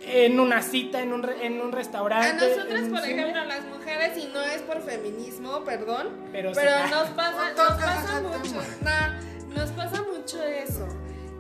En 0.01 0.39
una 0.39 0.61
cita, 0.61 1.01
en 1.01 1.11
un, 1.13 1.23
re- 1.23 1.45
en 1.45 1.59
un 1.61 1.71
A 1.73 1.75
restaurante. 1.75 2.33
nosotras, 2.47 2.79
en 2.79 2.85
un 2.85 2.91
por 2.91 3.01
cine. 3.01 3.21
ejemplo, 3.21 3.45
las 3.45 3.65
mujeres, 3.65 4.17
y 4.17 4.27
no 4.33 4.41
es 4.41 4.61
por 4.61 4.81
feminismo, 4.81 5.63
perdón, 5.65 6.09
Pero 6.31 6.51
pero, 6.53 6.71
sí. 6.85 6.91
nos 6.91 7.09
pasa, 7.09 7.51
No 7.55 7.63
nos 7.63 7.81
pasa 7.81 8.21
mucho, 8.21 8.61
no, 8.81 9.55
nos 9.55 9.69
pasa 9.71 10.01
mucho 10.03 10.41
eso, 10.43 10.87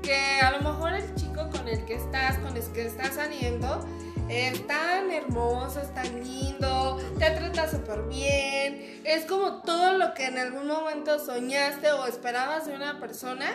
que 0.03 0.15
a 0.41 0.51
lo 0.51 0.59
mejor 0.61 0.93
el 0.93 1.15
chico 1.15 1.49
con 1.49 1.67
el 1.67 1.85
que 1.85 1.95
estás, 1.95 2.37
con 2.39 2.55
el 2.57 2.63
que 2.73 2.85
estás 2.85 3.15
saliendo, 3.15 3.85
es 4.29 4.67
tan 4.67 5.09
hermoso, 5.09 5.79
es 5.81 5.91
tan 5.93 6.23
lindo, 6.23 6.97
te 7.17 7.31
trata 7.31 7.67
súper 7.71 8.03
bien, 8.03 9.01
es 9.05 9.25
como 9.25 9.61
todo 9.63 9.97
lo 9.97 10.13
que 10.13 10.25
en 10.25 10.37
algún 10.37 10.67
momento 10.67 11.17
soñaste 11.17 11.91
o 11.93 12.05
esperabas 12.07 12.67
de 12.67 12.75
una 12.75 12.99
persona, 12.99 13.47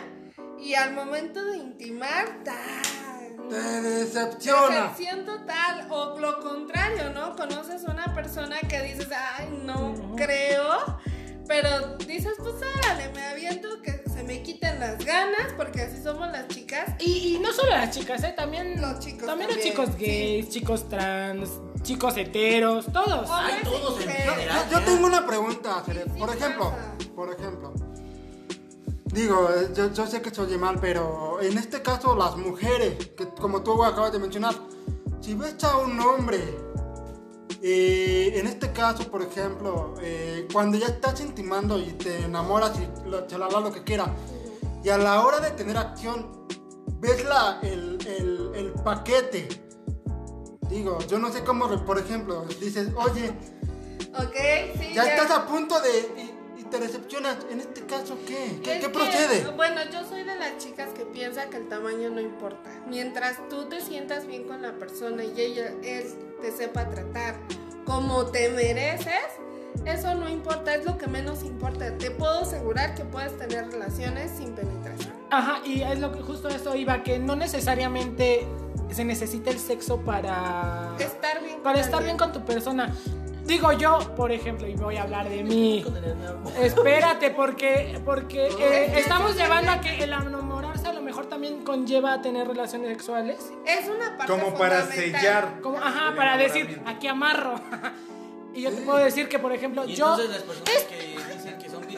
y 0.59 0.73
al 0.73 0.93
momento 0.93 1.45
de 1.45 1.57
intimar, 1.57 2.43
¡tan! 2.43 3.04
Te 3.49 3.81
decepciona. 3.81 4.83
Decepción 4.89 5.25
total, 5.25 5.87
o 5.89 6.19
lo 6.19 6.39
contrario, 6.41 7.11
¿no? 7.13 7.35
Conoces 7.35 7.85
a 7.87 7.91
una 7.91 8.13
persona 8.13 8.57
que 8.67 8.81
dices, 8.81 9.07
ay, 9.37 9.61
no 9.63 9.93
creo, 10.15 10.99
pero 11.47 11.97
dices, 11.97 12.33
pues 12.39 12.55
árale, 12.83 13.09
me 13.13 13.23
aviento 13.25 13.81
que 13.81 14.03
se 14.09 14.23
me 14.23 14.41
quiten 14.41 14.79
las 14.79 15.03
ganas, 15.05 15.53
porque 15.55 15.81
así 15.83 16.01
somos 16.01 16.27
las 16.31 16.47
chicas. 16.47 16.93
Y, 16.99 17.35
y 17.35 17.39
no 17.39 17.53
solo 17.53 17.69
las 17.71 17.91
chicas, 17.95 18.23
¿eh? 18.23 18.33
También 18.35 18.81
Los 18.81 18.99
chicos 18.99 19.27
También 19.27 19.49
los 19.49 19.57
también, 19.59 19.75
chicos 19.75 19.95
gays, 19.97 20.49
chicos 20.49 20.89
trans, 20.89 21.49
chicos 21.83 22.17
heteros, 22.17 22.85
todos. 22.91 23.29
Hombres 23.29 23.57
y 23.61 23.65
todos 23.65 24.01
en 24.01 24.09
general. 24.09 24.65
Yo, 24.71 24.79
yo 24.79 24.85
tengo 24.85 25.05
una 25.05 25.25
pregunta, 25.27 25.83
Jere. 25.85 26.03
sí 26.05 26.19
Por 26.19 26.35
ejemplo, 26.35 26.71
pasa. 26.71 26.93
por 27.15 27.31
ejemplo. 27.33 27.73
Digo, 29.15 29.47
eh, 29.49 29.69
yo, 29.73 29.91
yo 29.93 30.05
sé 30.05 30.21
que 30.21 30.29
se 30.29 30.41
oye 30.41 30.57
mal, 30.57 30.77
pero 30.79 31.39
en 31.41 31.57
este 31.57 31.81
caso 31.81 32.15
las 32.15 32.35
mujeres, 32.35 33.11
que 33.17 33.29
como 33.29 33.63
tú 33.63 33.81
acabas 33.83 34.11
de 34.11 34.19
mencionar, 34.19 34.53
si 35.21 35.33
ves 35.33 35.63
a 35.63 35.77
un 35.77 35.97
hombre, 36.01 36.39
eh, 37.61 38.33
en 38.35 38.45
este 38.47 38.71
caso, 38.73 39.09
por 39.09 39.21
ejemplo, 39.21 39.93
eh, 40.01 40.47
cuando 40.51 40.77
ya 40.77 40.87
estás 40.87 41.21
intimando 41.21 41.79
y 41.79 41.93
te 41.93 42.25
enamoras 42.25 42.73
y 42.77 43.09
lo, 43.09 43.23
te 43.23 43.35
hablas 43.35 43.63
lo 43.63 43.71
que 43.71 43.83
quiera, 43.83 44.13
y 44.83 44.89
a 44.89 44.97
la 44.97 45.25
hora 45.25 45.39
de 45.39 45.51
tener 45.51 45.77
acción, 45.77 46.45
ves 46.99 47.23
la, 47.25 47.59
el, 47.63 47.97
el- 48.05 48.51
el 48.53 48.71
paquete. 48.83 49.47
Digo, 50.69 50.99
yo 51.07 51.19
no 51.19 51.31
sé 51.31 51.43
cómo, 51.43 51.67
por 51.85 51.99
ejemplo, 51.99 52.45
dices, 52.59 52.89
oye, 52.95 53.31
sí. 54.77 54.93
ya 54.93 55.03
estás 55.15 55.31
a 55.31 55.45
punto 55.47 55.79
de. 55.79 56.34
Te 56.71 56.79
decepcionas. 56.79 57.37
En 57.49 57.59
este 57.59 57.85
caso, 57.85 58.17
¿qué? 58.27 58.59
¿Qué, 58.63 58.79
que, 58.79 58.89
procede? 58.89 59.45
Bueno, 59.51 59.81
yo 59.91 60.03
soy 60.07 60.23
de 60.23 60.35
las 60.35 60.57
chicas 60.57 60.89
que 60.89 61.05
piensa 61.05 61.49
que 61.49 61.57
el 61.57 61.67
tamaño 61.67 62.09
no 62.09 62.19
importa. 62.19 62.69
Mientras 62.87 63.37
tú 63.49 63.65
te 63.65 63.81
sientas 63.81 64.25
bien 64.25 64.43
con 64.43 64.61
la 64.61 64.73
persona 64.73 65.23
y 65.23 65.39
ella, 65.39 65.73
él 65.83 66.05
te 66.41 66.51
sepa 66.51 66.89
tratar 66.89 67.35
como 67.85 68.25
te 68.25 68.49
mereces, 68.49 69.39
eso 69.85 70.15
no 70.15 70.27
importa, 70.29 70.73
es 70.73 70.85
lo 70.85 70.97
que 70.97 71.07
menos 71.07 71.43
importa. 71.43 71.95
Te 71.97 72.11
puedo 72.11 72.39
asegurar 72.39 72.95
que 72.95 73.05
puedes 73.05 73.37
tener 73.37 73.69
relaciones 73.71 74.31
sin 74.31 74.53
penetración. 74.53 75.13
Ajá, 75.29 75.59
y 75.65 75.81
es 75.81 75.99
lo 75.99 76.11
que 76.11 76.21
justo 76.21 76.47
eso 76.47 76.75
iba, 76.75 77.03
que 77.03 77.19
no 77.19 77.35
necesariamente 77.35 78.47
se 78.91 79.03
necesita 79.03 79.49
el 79.49 79.59
sexo 79.59 79.99
para 80.01 80.95
Estar 80.99 81.41
bien 81.43 81.61
para 81.61 81.75
con 81.75 81.85
estar 81.85 82.03
bien 82.03 82.17
con 82.17 82.31
tu 82.31 82.45
persona. 82.45 82.93
Digo 83.45 83.71
yo, 83.73 83.99
por 84.15 84.31
ejemplo, 84.31 84.67
y 84.67 84.73
voy 84.73 84.97
a 84.97 85.03
hablar 85.03 85.29
de 85.29 85.43
mí. 85.43 85.85
Espérate, 86.59 87.29
porque 87.29 88.01
porque 88.03 88.47
eh, 88.47 88.99
estamos 88.99 89.35
llevando 89.35 89.71
a 89.71 89.81
que 89.81 90.03
el 90.03 90.11
enamorarse 90.11 90.87
a 90.87 90.93
lo 90.93 91.01
mejor 91.01 91.27
también 91.27 91.63
conlleva 91.63 92.13
a 92.13 92.21
tener 92.21 92.47
relaciones 92.47 92.89
sexuales. 92.89 93.51
Es 93.65 93.87
una 93.87 94.17
parte 94.17 94.33
Como 94.33 94.57
para 94.57 94.81
sellar. 94.87 95.61
Como, 95.61 95.77
ajá, 95.77 96.15
para 96.15 96.37
decir, 96.37 96.81
aquí 96.85 97.07
amarro. 97.07 97.61
y 98.55 98.63
yo 98.63 98.71
te 98.71 98.81
puedo 98.81 98.97
decir 98.97 99.29
que, 99.29 99.37
por 99.37 99.53
ejemplo, 99.53 99.85
Y 99.85 99.93
yo... 99.95 100.11
entonces 100.15 100.29
las 100.31 100.41
personas 100.41 100.83
que 100.85 101.15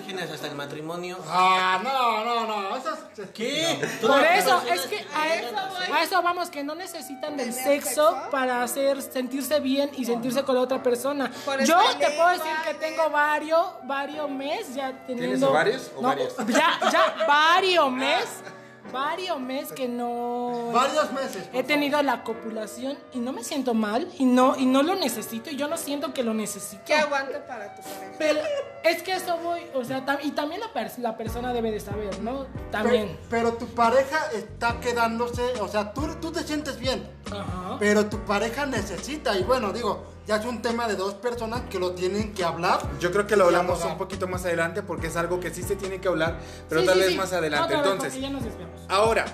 vírgenes 0.08 0.32
hasta 0.32 0.48
el 0.48 0.56
matrimonio. 0.56 1.18
Ah, 1.28 1.80
no, 1.84 2.24
no, 2.24 2.48
no. 2.48 2.78
Eso 2.78 2.94
es. 2.94 3.30
¿Qué? 3.32 3.80
Por 4.02 4.24
eso, 4.24 4.62
es 4.72 4.82
que 4.82 5.06
a 5.14 5.36
eso, 5.36 5.94
a 5.94 6.04
eso 6.04 6.22
vamos, 6.22 6.50
que 6.50 6.64
no 6.64 6.76
necesitan 6.76 7.36
del 7.36 7.54
¿Tener 7.54 7.82
sexo, 7.82 8.12
sexo? 8.14 8.30
para 8.32 8.64
hacer 8.64 9.02
sentirse 9.02 9.60
bien 9.60 9.92
y 9.96 10.06
sentirse 10.06 10.44
con 10.44 10.56
la 10.56 10.62
otra 10.62 10.82
persona. 10.82 11.32
Yo 11.66 11.78
te 12.00 12.10
puedo 12.12 12.30
decir 12.30 12.52
que 12.66 12.74
tengo 12.76 13.10
varios, 13.10 13.66
varios 13.84 14.30
meses 14.30 14.76
ya 14.76 14.92
teniendo... 15.06 15.38
¿Tienes 15.38 15.44
ovarios 15.44 15.92
o 15.96 16.02
No, 16.02 16.08
varios? 16.10 16.36
Ya, 16.48 16.80
ya, 16.92 17.16
varios 17.28 17.92
meses, 17.92 18.44
varios 18.92 19.40
meses 19.40 19.72
que 19.74 19.88
no... 19.88 20.72
Varios 20.74 21.12
meses. 21.14 21.44
por 21.48 21.56
He 21.60 21.64
tenido 21.64 22.02
la 22.04 22.24
copulación 22.24 22.98
y 23.14 23.20
no 23.20 23.34
me 23.34 23.44
siento 23.44 23.74
mal 23.74 24.08
y 24.18 24.26
no, 24.26 24.56
y 24.58 24.66
no 24.66 24.84
lo 24.84 24.96
necesito 24.96 25.50
y 25.50 25.56
yo 25.56 25.68
no 25.68 25.78
siento 25.78 26.14
que 26.14 26.24
lo 26.24 26.34
necesito. 26.34 26.84
Que 26.86 26.96
aguante 26.96 27.40
para 27.40 27.76
tu 27.76 27.82
pareja. 27.82 28.16
Pero 28.18 28.40
es 28.84 29.04
que 29.04 29.14
eso 29.14 29.38
voy, 29.38 29.62
o 29.74 29.84
sea, 29.84 30.06
tam- 30.06 30.20
y 30.24 30.32
también 30.32 30.62
la, 30.62 30.74
pers- 30.74 30.98
la 30.98 31.18
persona 31.18 31.54
debe 31.54 31.72
de 31.72 31.80
saber, 31.80 32.20
¿no? 32.22 32.46
También. 32.72 33.08
Pe- 33.10 33.18
Pero, 33.30 33.54
tu 33.54 33.68
pareja 33.68 34.18
está 34.34 34.80
quedándose. 34.80 35.42
O 35.62 35.68
sea, 35.68 35.94
tú, 35.94 36.08
tú 36.22 36.32
te 36.32 36.44
sientes 36.44 36.80
bien. 36.80 37.08
Ajá. 37.32 37.78
Pero 37.80 38.06
tu 38.08 38.20
pareja 38.20 38.66
necesita. 38.66 39.38
Y 39.38 39.44
bueno, 39.44 39.72
digo, 39.74 40.04
ya 40.26 40.38
es 40.38 40.46
un 40.46 40.62
tema 40.62 40.88
de 40.88 40.96
dos 40.96 41.14
personas 41.16 41.62
que 41.70 41.80
lo 41.80 41.92
tienen 41.92 42.34
que 42.34 42.44
hablar. 42.44 42.80
Yo 43.00 43.12
creo 43.12 43.28
que 43.28 43.36
lo 43.36 43.46
hablamos 43.46 43.84
un 43.86 43.98
poquito 43.98 44.28
más 44.28 44.46
adelante 44.46 44.82
porque 44.82 45.08
es 45.08 45.16
algo 45.18 45.40
que 45.40 45.54
sí 45.54 45.64
se 45.64 45.76
tiene 45.76 46.00
que 46.00 46.08
hablar, 46.08 46.40
pero 46.70 46.82
Sí, 46.82 46.88
tal 46.88 46.96
sí, 46.96 47.02
vez 47.02 47.12
sí. 47.12 47.18
más 47.18 47.34
adelante. 47.34 47.74
Entonces, 47.74 48.20
ya 48.20 48.30
nos. 48.30 48.44
Ahora, 48.90 49.26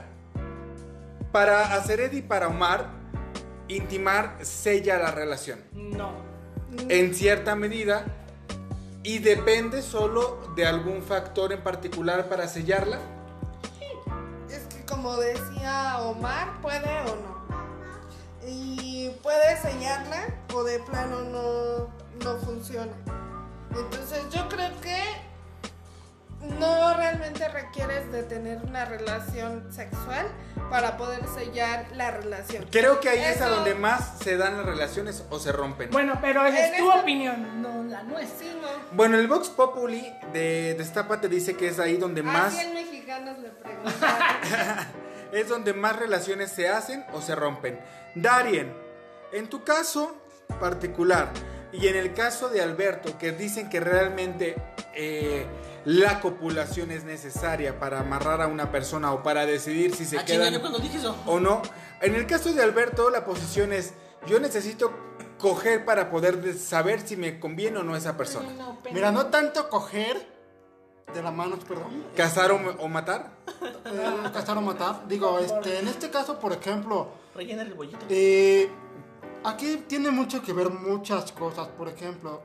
para 1.32 1.76
Acered 1.76 2.12
y 2.14 2.22
para 2.22 2.48
Omar, 2.48 2.90
intimar 3.68 4.38
sella 4.42 4.98
la 4.98 5.12
relación. 5.12 5.60
No. 5.74 6.12
En 6.90 7.14
cierta 7.14 7.56
medida, 7.56 8.06
y 9.04 9.20
depende 9.20 9.82
solo 9.82 10.40
de 10.56 10.66
algún 10.66 11.04
factor 11.04 11.52
en 11.52 11.62
particular 11.62 12.30
para 12.30 12.48
sellarla. 12.48 13.00
Es 14.50 14.64
que 14.74 14.86
como 14.86 15.18
decía 15.18 16.00
Omar, 16.02 16.62
puede 16.62 17.02
o 17.02 17.16
no. 17.16 17.44
Y 18.48 19.10
puede 19.22 19.58
sellarla 19.62 20.28
o 20.54 20.64
de 20.64 20.80
plano 20.80 21.22
no, 21.22 21.90
no 22.24 22.38
funciona. 22.40 22.94
Entonces 23.72 24.24
yo 24.32 24.48
creo 24.48 24.72
que 24.82 25.02
no 26.60 26.94
realmente 26.96 27.48
requieres 27.50 28.12
de 28.12 28.24
tener 28.24 28.60
una 28.64 28.86
relación 28.86 29.72
sexual 29.72 30.28
para 30.70 30.98
poder 30.98 31.22
sellar 31.28 31.86
la 31.96 32.12
relación. 32.12 32.66
Creo 32.72 33.00
que 33.00 33.10
ahí 33.10 33.24
es 33.24 33.42
a 33.42 33.50
donde 33.50 33.76
más 33.76 34.20
se 34.20 34.38
dan 34.38 34.58
las 34.58 34.66
relaciones 34.66 35.24
o 35.30 35.40
se 35.40 35.52
rompen. 35.52 35.90
Bueno, 35.92 36.20
pero 36.22 36.46
esa 36.46 36.68
es 36.68 36.78
tu 36.78 36.92
opinión, 36.92 37.62
no 37.62 37.84
la 37.84 38.04
nuestra. 38.04 38.40
Sí, 38.40 38.52
no. 38.62 38.68
Bueno, 38.96 39.18
el 39.18 39.28
Vox 39.28 39.50
Populi 39.50 40.14
de 40.32 40.76
Destapa 40.76 41.22
te 41.22 41.30
dice 41.30 41.56
que 41.56 41.68
es 41.68 41.80
ahí 41.80 41.98
donde 41.98 42.22
A 42.22 42.24
más 42.24 42.54
100 42.54 42.74
mexicanos 42.74 43.38
le 43.40 43.52
es 45.40 45.48
donde 45.48 45.74
más 45.74 45.96
relaciones 45.96 46.52
se 46.52 46.70
hacen 46.70 47.06
o 47.14 47.22
se 47.22 47.36
rompen. 47.36 47.80
Darien, 48.16 48.74
en 49.32 49.50
tu 49.50 49.64
caso 49.64 50.16
particular 50.60 51.32
y 51.72 51.88
en 51.88 51.96
el 51.96 52.14
caso 52.14 52.50
de 52.50 52.62
Alberto, 52.62 53.18
que 53.18 53.32
dicen 53.32 53.70
que 53.70 53.80
realmente 53.80 54.56
eh, 54.94 55.46
la 55.86 56.22
copulación 56.22 56.92
es 56.92 57.04
necesaria 57.04 57.80
para 57.80 58.00
amarrar 58.00 58.42
a 58.42 58.48
una 58.48 58.72
persona 58.72 59.12
o 59.12 59.22
para 59.24 59.46
decidir 59.46 59.96
si 59.96 60.06
se 60.06 60.18
Ah, 60.18 60.26
chinga, 60.26 60.40
quedan 60.46 60.54
yo 60.54 60.62
cuando 60.62 60.80
dije 60.80 60.98
eso. 60.98 61.16
o 61.26 61.40
no. 61.40 61.62
En 62.02 62.16
el 62.16 62.26
caso 62.26 62.54
de 62.54 62.64
Alberto, 62.64 63.10
la 63.10 63.26
posición 63.26 63.74
es: 63.74 63.94
yo 64.28 64.40
necesito 64.40 64.92
coger 65.40 65.84
para 65.84 66.10
poder 66.10 66.42
de- 66.42 66.54
saber 66.54 67.02
si 67.06 67.18
me 67.18 67.40
conviene 67.40 67.80
o 67.80 67.84
no 67.84 67.96
esa 67.98 68.16
persona. 68.16 68.48
Mira, 68.94 69.12
no 69.12 69.26
tanto 69.28 69.70
coger 69.70 70.32
de 71.14 71.22
las 71.22 71.34
manos, 71.34 71.60
perdón. 71.68 72.04
Casar 72.16 72.52
o, 72.52 72.56
o 72.80 72.88
matar. 72.88 73.32
eh, 73.86 74.30
cazar 74.34 74.58
o 74.58 74.62
matar. 74.62 75.06
Digo, 75.08 75.38
este, 75.40 75.80
en 75.80 75.88
este 75.90 76.10
caso, 76.10 76.40
por 76.40 76.54
ejemplo, 76.54 77.10
Rellena 77.36 77.62
el 77.64 77.74
bollito. 77.74 78.06
eh, 78.10 78.70
aquí 79.44 79.84
tiene 79.88 80.12
mucho 80.12 80.42
que 80.42 80.54
ver 80.54 80.70
muchas 80.70 81.32
cosas. 81.34 81.68
Por 81.68 81.90
ejemplo, 81.90 82.42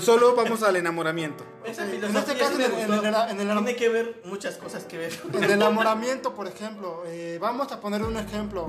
Solo 0.00 0.34
vamos 0.34 0.62
al 0.62 0.76
enamoramiento. 0.76 1.44
Esa 1.64 1.84
En 1.84 2.16
este 2.16 2.36
caso, 2.36 2.54
en 2.54 2.60
el- 2.62 2.72
en 2.72 2.92
el- 2.92 3.14
en 3.40 3.40
el- 3.40 3.56
Tiene 3.64 3.76
que 3.76 3.88
ver 3.88 4.22
muchas 4.24 4.56
cosas 4.56 4.84
que 4.84 4.98
ver. 4.98 5.20
En 5.34 5.44
el 5.44 5.50
enamoramiento, 5.52 6.34
por 6.34 6.46
ejemplo, 6.46 7.02
eh, 7.06 7.38
vamos 7.40 7.70
a 7.72 7.80
poner 7.80 8.02
un 8.02 8.16
ejemplo. 8.16 8.68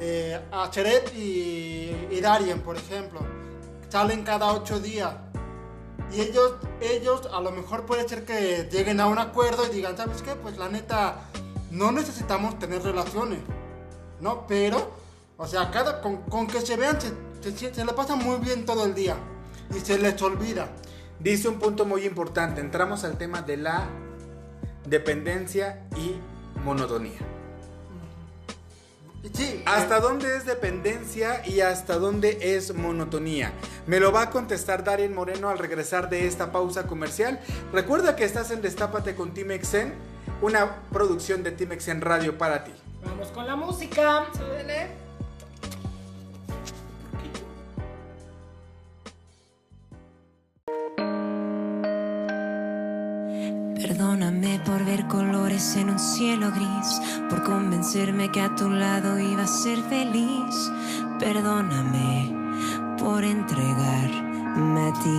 Eh, 0.00 0.40
a 0.52 0.70
Cheret 0.70 1.12
y, 1.16 2.06
y 2.10 2.20
Darien, 2.20 2.60
por 2.60 2.76
ejemplo, 2.76 3.20
salen 3.88 4.22
cada 4.22 4.52
ocho 4.52 4.78
días. 4.80 5.12
Y 6.12 6.20
ellos, 6.20 6.54
ellos 6.80 7.28
a 7.32 7.40
lo 7.40 7.50
mejor 7.50 7.84
puede 7.84 8.08
ser 8.08 8.24
que 8.24 8.68
lleguen 8.70 9.00
a 9.00 9.06
un 9.06 9.18
acuerdo 9.18 9.66
y 9.66 9.74
digan, 9.74 9.96
¿sabes 9.96 10.22
qué? 10.22 10.34
Pues 10.36 10.56
la 10.56 10.68
neta, 10.68 11.16
no 11.70 11.90
necesitamos 11.92 12.58
tener 12.58 12.82
relaciones, 12.82 13.40
¿no? 14.20 14.46
Pero, 14.46 14.90
o 15.36 15.46
sea, 15.46 15.70
cada, 15.70 16.00
con, 16.00 16.18
con 16.22 16.46
que 16.46 16.60
se 16.60 16.76
vean, 16.76 16.98
se, 17.00 17.12
se, 17.56 17.74
se 17.74 17.84
le 17.84 17.92
pasa 17.92 18.14
muy 18.14 18.36
bien 18.38 18.64
todo 18.64 18.84
el 18.84 18.94
día 18.94 19.16
y 19.74 19.80
se 19.80 19.98
les 19.98 20.20
olvida. 20.22 20.68
Dice 21.20 21.48
un 21.48 21.58
punto 21.58 21.84
muy 21.84 22.04
importante. 22.04 22.60
Entramos 22.60 23.04
al 23.04 23.18
tema 23.18 23.42
de 23.42 23.56
la 23.56 23.88
dependencia 24.86 25.86
y 25.96 26.16
monotonía. 26.64 27.18
Sí, 29.32 29.62
¿Hasta 29.66 30.00
dónde 30.00 30.36
es 30.36 30.46
dependencia 30.46 31.42
y 31.46 31.60
hasta 31.60 31.98
dónde 31.98 32.38
es 32.40 32.72
monotonía? 32.74 33.52
Me 33.86 33.98
lo 34.00 34.12
va 34.12 34.22
a 34.22 34.30
contestar 34.30 34.84
Darien 34.84 35.14
Moreno 35.14 35.48
al 35.48 35.58
regresar 35.58 36.08
de 36.08 36.26
esta 36.26 36.52
pausa 36.52 36.86
comercial. 36.86 37.40
Recuerda 37.72 38.14
que 38.16 38.24
estás 38.24 38.50
en 38.52 38.62
Destápate 38.62 39.16
con 39.16 39.34
Team 39.34 39.50
Exen, 39.50 39.94
una 40.40 40.82
producción 40.92 41.42
de 41.42 41.50
Team 41.50 41.72
Exen 41.72 42.00
Radio 42.00 42.38
para 42.38 42.64
ti. 42.64 42.72
Vamos 43.04 43.28
con 43.28 43.46
la 43.46 43.56
música. 43.56 44.26
Súbele. 44.32 45.07
Perdóname 53.98 54.60
por 54.64 54.84
ver 54.84 55.08
colores 55.08 55.74
en 55.74 55.90
un 55.90 55.98
cielo 55.98 56.52
gris, 56.52 57.02
por 57.28 57.42
convencerme 57.42 58.30
que 58.30 58.40
a 58.40 58.54
tu 58.54 58.70
lado 58.70 59.18
iba 59.18 59.42
a 59.42 59.46
ser 59.48 59.76
feliz. 59.88 60.70
Perdóname 61.18 62.32
por 62.96 63.24
entregarme 63.24 64.88
a 64.88 64.92
ti. 65.02 65.18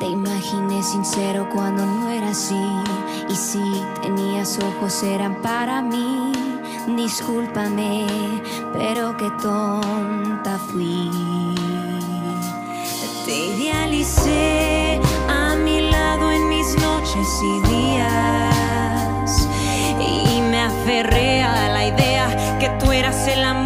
Te 0.00 0.06
imaginé 0.06 0.82
sincero 0.82 1.48
cuando 1.54 1.86
no 1.86 2.10
era 2.10 2.30
así. 2.30 2.66
Y 3.28 3.36
si 3.36 3.62
tenías 4.02 4.58
ojos 4.58 5.04
eran 5.04 5.40
para 5.40 5.82
mí. 5.82 6.32
Discúlpame, 6.96 8.08
pero 8.72 9.16
qué 9.16 9.30
tonta 9.40 10.58
fui. 10.58 11.12
Te 13.24 13.46
idealicé 13.54 15.00
noches 16.74 17.28
y 17.42 17.60
días. 17.68 19.48
Y 20.00 20.40
me 20.42 20.60
aferré 20.62 21.42
a 21.42 21.68
la 21.68 21.86
idea 21.86 22.58
que 22.58 22.68
tú 22.80 22.92
eras 22.92 23.28
el 23.28 23.44
amor 23.44 23.65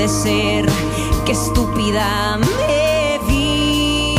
puede 0.00 0.64
que 1.26 1.32
estúpida 1.32 2.38
me 2.38 3.18
vi. 3.28 4.16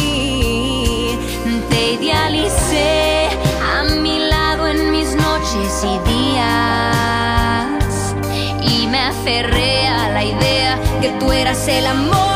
Te 1.70 1.94
idealicé 1.94 3.30
a 3.74 3.84
mi 3.84 4.20
lado 4.20 4.68
en 4.68 4.92
mis 4.92 5.16
noches 5.16 5.84
y 5.84 5.98
días. 6.08 7.76
Y 8.62 8.86
me 8.88 9.00
aferré 9.00 9.88
a 9.88 10.10
la 10.10 10.24
idea 10.24 10.80
que 11.02 11.10
tú 11.20 11.32
eras 11.32 11.68
el 11.68 11.88
amor 11.88 12.31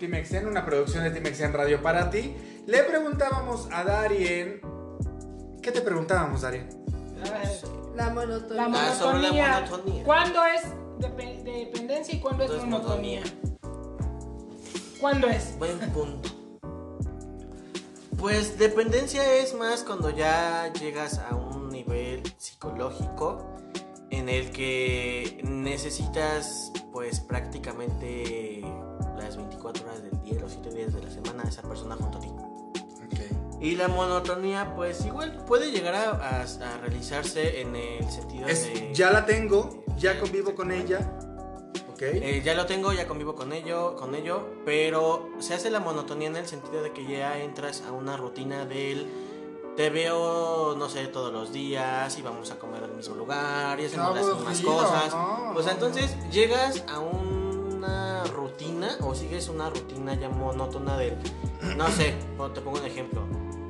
Destápate 0.00 0.08
con 0.08 0.08
Team 0.08 0.14
Exen, 0.14 0.46
una 0.48 0.64
producción 0.64 1.04
de 1.04 1.10
Team 1.10 1.26
Exen 1.26 1.52
Radio 1.52 1.82
para 1.82 2.10
ti. 2.10 2.34
Le 2.66 2.82
preguntábamos 2.84 3.68
a 3.72 3.84
Darien. 3.84 4.60
¿Qué 5.62 5.72
te 5.72 5.80
preguntábamos, 5.82 6.40
Darien? 6.42 6.68
La 7.94 8.08
monotonía. 8.10 8.68
La 8.68 8.88
Ah, 8.90 8.94
sobre 8.94 9.18
la 9.20 9.28
monotonía. 9.28 9.60
monotonía. 9.60 10.04
¿Cuándo 10.04 10.40
es 10.46 10.62
depe- 11.00 11.42
dependencia 11.42 12.14
y 12.14 12.20
cuándo 12.20 12.44
es 12.44 12.64
monotonía? 12.64 13.22
¿Cuándo 15.00 15.28
es? 15.28 15.58
Buen 15.58 15.78
punto. 15.92 16.28
Pues 18.18 18.58
dependencia 18.58 19.34
es 19.36 19.54
más 19.54 19.82
cuando 19.84 20.10
ya 20.10 20.70
llegas 20.74 21.18
a 21.18 21.34
un 21.34 21.70
nivel 21.70 22.22
psicológico 22.36 23.46
en 24.10 24.28
el 24.28 24.50
que 24.50 25.40
necesitas 25.44 26.70
pues 26.92 27.20
prácticamente 27.20 28.62
las 29.30 29.36
24 29.36 29.84
horas 29.86 30.02
del 30.02 30.20
día, 30.22 30.40
los 30.40 30.50
7 30.52 30.70
días 30.70 30.92
de 30.92 31.02
la 31.02 31.10
semana 31.10 31.44
esa 31.44 31.62
persona 31.62 31.94
junto 31.94 32.18
a 32.18 32.20
ti. 32.20 32.28
Y 33.60 33.76
la 33.76 33.88
monotonía 33.88 34.74
pues 34.74 35.04
igual 35.04 35.44
puede 35.46 35.70
llegar 35.70 35.94
a, 35.94 36.10
a- 36.40 36.42
a 36.42 36.78
realizarse 36.78 37.60
en 37.60 37.76
el 37.76 38.10
sentido 38.10 38.48
Es, 38.48 38.64
de... 38.72 38.92
ya 38.94 39.10
la 39.12 39.26
tengo, 39.26 39.84
ya 39.98 40.18
convivo 40.18 40.54
con 40.54 40.72
ella. 40.72 41.12
Ok. 41.92 42.00
Eh, 42.02 42.40
ya 42.44 42.54
lo 42.54 42.64
tengo, 42.66 42.92
ya 42.94 43.06
convivo 43.06 43.34
con 43.36 43.52
ello, 43.52 43.94
con 43.96 44.14
ello, 44.14 44.46
pero 44.64 45.28
se 45.40 45.52
hace 45.54 45.70
la 45.70 45.78
monotonía 45.78 46.28
en 46.28 46.36
el 46.36 46.46
sentido 46.48 46.82
de 46.82 46.92
que 46.92 47.04
ya 47.06 47.38
entras 47.38 47.82
a 47.86 47.92
una 47.92 48.16
rutina 48.16 48.64
del 48.64 49.06
te 49.76 49.90
veo, 49.90 50.74
no 50.76 50.88
sé, 50.88 51.06
todos 51.08 51.32
los 51.32 51.52
días 51.52 52.18
y 52.18 52.22
vamos 52.22 52.50
a 52.50 52.58
comer 52.58 52.82
al 52.84 52.92
mismo 52.94 53.14
lugar 53.14 53.78
y 53.78 53.84
hacemos 53.84 54.14
las 54.16 54.26
mismas 54.26 54.60
cosas. 54.62 55.12
¿no? 55.14 55.50
Pues 55.52 55.66
entonces 55.68 56.16
llegas 56.30 56.82
a 56.88 56.98
una 57.80 58.24
rutina 58.24 58.98
o 59.00 59.14
sigues 59.14 59.48
una 59.48 59.70
rutina 59.70 60.12
ya 60.14 60.28
monótona 60.28 60.98
del, 60.98 61.16
no 61.78 61.88
sé, 61.88 62.14
te 62.54 62.60
pongo 62.60 62.78
un 62.78 62.84
ejemplo. 62.84 63.22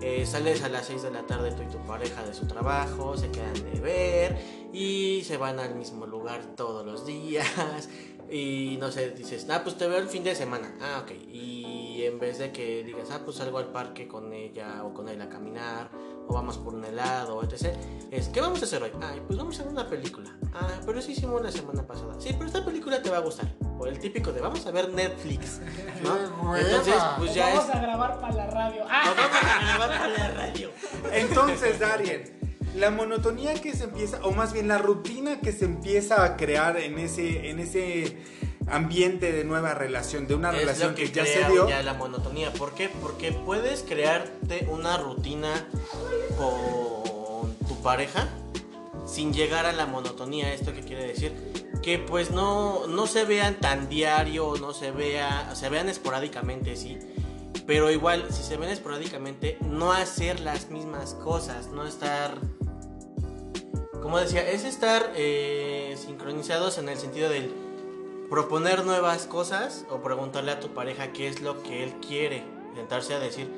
eh, 0.03 0.27
sales 0.27 0.65
a 0.65 0.69
las 0.69 0.87
6 0.87 1.03
de 1.03 1.11
la 1.13 1.23
tarde 1.23 1.53
tú 1.53 1.63
y 1.63 1.67
tu 1.67 1.79
pareja 1.87 2.25
de 2.25 2.35
su 2.35 2.47
trabajo, 2.49 3.17
se 3.17 3.31
quedan 3.31 3.55
de 3.55 3.81
ver 3.81 4.37
y 4.73 5.23
se 5.25 5.37
van 5.37 5.61
al 5.61 5.77
mismo 5.77 6.07
lugar 6.07 6.41
todos 6.57 6.85
los 6.85 7.07
días 7.07 7.47
y 8.31 8.79
no 8.81 8.91
sé, 8.91 9.11
dices, 9.11 9.47
ah, 9.49 9.61
pues 9.63 9.77
te 9.77 9.87
veo 9.87 9.99
el 9.99 10.09
fin 10.09 10.25
de 10.25 10.35
semana. 10.35 10.75
Ah, 10.81 11.03
ok. 11.05 11.13
Y 11.29 12.03
en 12.03 12.19
vez 12.19 12.39
de 12.39 12.51
que 12.51 12.83
digas, 12.83 13.11
ah, 13.13 13.21
pues 13.25 13.37
salgo 13.37 13.59
al 13.59 13.71
parque 13.71 14.09
con 14.09 14.33
ella 14.33 14.83
o 14.85 14.93
con 14.93 15.09
él 15.09 15.21
a 15.21 15.29
caminar, 15.29 15.91
o 16.31 16.33
vamos 16.33 16.59
por 16.59 16.75
un 16.75 16.85
helado, 16.85 17.43
etc. 17.43 17.75
Es, 18.13 18.29
¿qué 18.29 18.41
vamos 18.41 18.63
a 18.63 18.65
hacer 18.65 18.81
hoy? 18.81 18.93
Ay, 19.03 19.21
pues 19.27 19.37
vamos 19.37 19.59
a 19.59 19.65
ver 19.65 19.73
una 19.73 19.89
película. 19.89 20.31
Ah, 20.55 20.69
pero 20.87 21.01
eso 21.01 21.11
hicimos 21.11 21.43
la 21.43 21.51
semana 21.51 21.85
pasada. 21.85 22.15
Sí, 22.21 22.29
pero 22.33 22.47
esta 22.47 22.65
película 22.65 23.03
te 23.03 23.11
va 23.11 23.17
a 23.17 23.21
gustar. 23.21 23.53
O 23.79 23.87
el 23.87 23.99
típico 23.99 24.33
de 24.33 24.41
vamos 24.41 24.65
a 24.65 24.71
ver 24.71 24.91
Netflix. 24.91 25.61
¿no? 26.05 26.15
¡Qué 26.55 26.61
Entonces, 26.61 26.95
pues 27.19 27.35
ya 27.35 27.51
es. 27.51 27.57
vamos 27.57 27.75
a 27.75 27.81
grabar 27.81 28.21
para 28.21 28.35
la 28.35 28.47
radio. 28.47 28.85
¡Ah! 28.89 29.13
vamos 29.17 29.43
a 29.43 29.65
grabar 29.65 29.99
para 29.99 30.09
la 30.09 30.31
radio. 30.31 30.71
Entonces, 31.13 31.81
Darien, 31.81 32.40
la 32.75 32.91
monotonía 32.91 33.55
que 33.55 33.75
se 33.75 33.85
empieza, 33.85 34.21
o 34.23 34.33
más 34.33 34.53
bien 34.53 34.69
la 34.69 34.79
rutina 34.79 35.41
que 35.41 35.53
se 35.53 35.65
empieza 35.65 36.25
a 36.25 36.37
crear 36.37 36.77
en 36.77 36.99
ese, 36.99 37.51
en 37.51 37.59
ese 37.59 38.17
ambiente 38.69 39.33
de 39.33 39.45
nueva 39.45 39.75
relación, 39.75 40.27
de 40.27 40.35
una 40.35 40.51
Es 40.51 40.59
relación 40.59 40.95
que, 40.95 41.11
ya 41.11 41.23
crea 41.23 41.47
se 41.47 41.53
dio. 41.53 41.69
ya 41.69 41.83
la 41.83 41.95
monotonía. 41.95 42.53
¿Por 42.53 42.75
qué? 42.75 42.89
Porque 42.89 43.33
puedes 43.33 43.83
crearte 43.83 44.69
una 44.71 44.97
rutina 44.99 45.67
con 46.39 47.55
tu 47.67 47.81
pareja 47.83 48.29
sin 49.07 49.33
llegar 49.33 49.67
a 49.67 49.73
la 49.73 49.87
monotonía. 49.87 50.53
¿Esto 50.55 50.73
qué 50.73 50.81
quiere 50.81 51.07
decir? 51.07 51.33
Que 51.83 51.99
pues 51.99 52.31
no, 52.31 52.87
no 52.87 53.07
se 53.07 53.25
vean 53.25 53.57
tan 53.61 53.89
diario, 53.89 54.55
no 54.61 54.73
se 54.73 54.91
vea, 54.91 55.55
se 55.55 55.69
vean 55.69 55.89
esporádicamente, 55.89 56.77
sí. 56.77 56.99
Pero 57.67 57.91
igual, 57.91 58.27
si 58.31 58.43
se 58.43 58.57
ven 58.57 58.69
esporádicamente, 58.69 59.57
no 59.61 59.93
hacer 59.93 60.41
las 60.41 60.71
mismas 60.71 61.15
cosas, 61.15 61.69
no 61.69 61.87
estar... 61.87 62.39
Como 64.03 64.19
decía, 64.19 64.49
es 64.49 64.65
estar 64.65 65.13
eh, 65.15 65.97
sincronizados 65.99 66.79
en 66.79 66.89
el 66.89 66.99
sentido 66.99 67.29
del 67.29 67.53
proponer 68.29 68.85
nuevas 68.85 69.27
cosas 69.27 69.85
o 69.91 69.99
preguntarle 69.99 70.53
a 70.53 70.61
tu 70.61 70.69
pareja 70.73 71.13
qué 71.13 71.29
es 71.29 71.41
lo 71.43 71.63
que 71.63 71.85
él 71.85 71.95
quiere. 72.07 72.45
Sentarse 72.75 73.15
a 73.15 73.19
decir, 73.19 73.49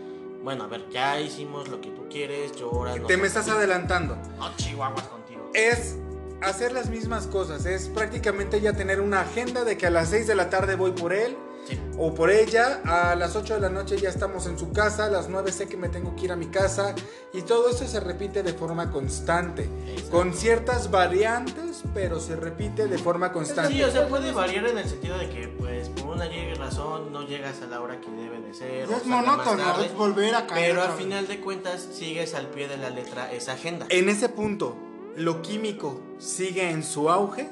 bueno, 0.42 0.64
a 0.64 0.66
ver, 0.66 0.88
ya 0.90 1.20
hicimos 1.20 1.68
lo 1.68 1.80
que 1.80 1.90
tú 1.90 2.08
quieres, 2.10 2.52
yo 2.56 2.70
ahora 2.72 2.96
no. 2.96 3.06
Te 3.06 3.16
me 3.16 3.26
estás 3.26 3.44
por 3.44 3.54
qué". 3.54 3.58
adelantando. 3.58 4.16
No, 4.38 4.56
chihuahuas 4.56 5.04
contigo. 5.08 5.50
Es 5.54 5.96
hacer 6.40 6.72
las 6.72 6.88
mismas 6.88 7.26
cosas, 7.26 7.66
es 7.66 7.88
prácticamente 7.88 8.60
ya 8.60 8.72
tener 8.72 9.00
una 9.00 9.20
agenda 9.20 9.64
de 9.64 9.76
que 9.76 9.86
a 9.86 9.90
las 9.90 10.08
6 10.08 10.26
de 10.26 10.34
la 10.34 10.50
tarde 10.50 10.74
voy 10.74 10.90
por 10.92 11.12
él 11.12 11.36
Sí. 11.68 11.78
o 11.96 12.12
por 12.14 12.30
ella, 12.30 12.80
a 12.84 13.14
las 13.14 13.36
8 13.36 13.54
de 13.54 13.60
la 13.60 13.68
noche 13.68 13.96
ya 13.96 14.08
estamos 14.08 14.46
en 14.46 14.58
su 14.58 14.72
casa, 14.72 15.06
a 15.06 15.10
las 15.10 15.28
9 15.28 15.52
sé 15.52 15.68
que 15.68 15.76
me 15.76 15.88
tengo 15.88 16.16
que 16.16 16.24
ir 16.24 16.32
a 16.32 16.36
mi 16.36 16.46
casa 16.46 16.94
y 17.32 17.42
todo 17.42 17.70
eso 17.70 17.86
se 17.86 18.00
repite 18.00 18.42
de 18.42 18.52
forma 18.52 18.90
constante, 18.90 19.68
Exacto. 19.86 20.10
con 20.10 20.34
ciertas 20.34 20.90
variantes, 20.90 21.82
pero 21.94 22.18
se 22.20 22.34
repite 22.36 22.88
de 22.88 22.98
forma 22.98 23.32
constante. 23.32 23.72
Sí, 23.72 23.82
o 23.82 23.90
sea, 23.90 24.08
puede 24.08 24.32
variar 24.32 24.66
en 24.66 24.78
el 24.78 24.88
sentido 24.88 25.16
de 25.18 25.28
que, 25.28 25.48
pues, 25.48 25.88
por 25.90 26.16
una 26.16 26.28
razón 26.58 27.12
no 27.12 27.26
llegas 27.26 27.62
a 27.62 27.66
la 27.66 27.80
hora 27.80 28.00
que 28.00 28.10
debe 28.10 28.40
de 28.40 28.54
ser. 28.54 28.90
Es 28.90 29.06
monótono, 29.06 29.80
es 29.80 29.94
volver 29.94 30.34
a 30.34 30.46
caer. 30.46 30.70
Pero 30.70 30.82
al 30.82 30.92
final 30.98 31.26
de 31.28 31.40
cuentas 31.40 31.80
sigues 31.92 32.34
al 32.34 32.46
pie 32.48 32.68
de 32.68 32.76
la 32.76 32.90
letra 32.90 33.32
esa 33.32 33.52
agenda. 33.52 33.86
En 33.88 34.08
ese 34.08 34.28
punto, 34.28 34.76
¿lo 35.16 35.42
químico 35.42 36.00
sigue 36.18 36.70
en 36.70 36.82
su 36.84 37.08
auge 37.10 37.48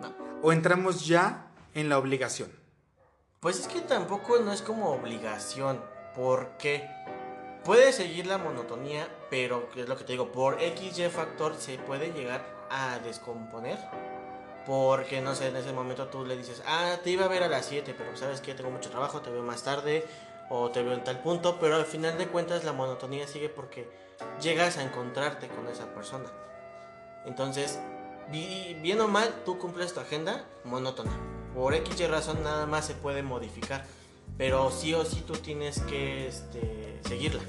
No. 0.00 0.12
o 0.42 0.52
entramos 0.52 1.06
ya 1.06 1.46
en 1.74 1.88
la 1.88 1.98
obligación? 1.98 2.50
Pues 3.40 3.60
es 3.60 3.68
que 3.68 3.80
tampoco 3.80 4.38
no 4.38 4.52
es 4.52 4.62
como 4.62 4.90
obligación, 4.90 5.80
porque 6.14 6.88
puede 7.64 7.92
seguir 7.92 8.26
la 8.26 8.38
monotonía, 8.38 9.08
pero 9.30 9.68
es 9.76 9.88
lo 9.88 9.96
que 9.96 10.04
te 10.04 10.12
digo, 10.12 10.32
por 10.32 10.58
XY 10.60 11.08
factor 11.10 11.54
se 11.56 11.78
puede 11.78 12.12
llegar 12.12 12.44
a 12.70 12.98
descomponer. 13.00 13.78
Porque 14.66 15.20
no 15.20 15.34
sé, 15.36 15.48
en 15.48 15.56
ese 15.56 15.72
momento 15.72 16.08
tú 16.08 16.24
le 16.24 16.36
dices, 16.36 16.60
ah, 16.66 16.96
te 17.04 17.10
iba 17.10 17.24
a 17.26 17.28
ver 17.28 17.44
a 17.44 17.48
las 17.48 17.66
7, 17.66 17.94
pero 17.96 18.16
sabes 18.16 18.40
que 18.40 18.52
tengo 18.54 18.70
mucho 18.70 18.90
trabajo, 18.90 19.20
te 19.20 19.30
veo 19.30 19.42
más 19.42 19.62
tarde, 19.62 20.04
o 20.48 20.70
te 20.70 20.82
veo 20.82 20.92
en 20.94 21.04
tal 21.04 21.20
punto, 21.20 21.58
pero 21.60 21.76
al 21.76 21.84
final 21.84 22.18
de 22.18 22.26
cuentas 22.26 22.64
la 22.64 22.72
monotonía 22.72 23.28
sigue 23.28 23.48
porque 23.48 23.88
llegas 24.40 24.76
a 24.78 24.82
encontrarte 24.82 25.46
con 25.46 25.68
esa 25.68 25.86
persona. 25.94 26.28
Entonces, 27.26 27.78
bi- 28.32 28.74
bien 28.80 29.00
o 29.00 29.06
mal, 29.06 29.42
tú 29.44 29.56
cumples 29.58 29.92
tu 29.94 30.00
agenda 30.00 30.44
monótona. 30.64 31.12
Por 31.56 31.72
X 31.72 31.98
y 31.98 32.06
razón 32.06 32.44
nada 32.44 32.66
más 32.66 32.86
se 32.86 32.92
puede 32.92 33.22
modificar, 33.22 33.86
pero 34.36 34.70
sí 34.70 34.92
o 34.92 35.06
sí 35.06 35.24
tú 35.26 35.32
tienes 35.32 35.80
que 35.80 36.28
este, 36.28 37.00
seguirla. 37.08 37.40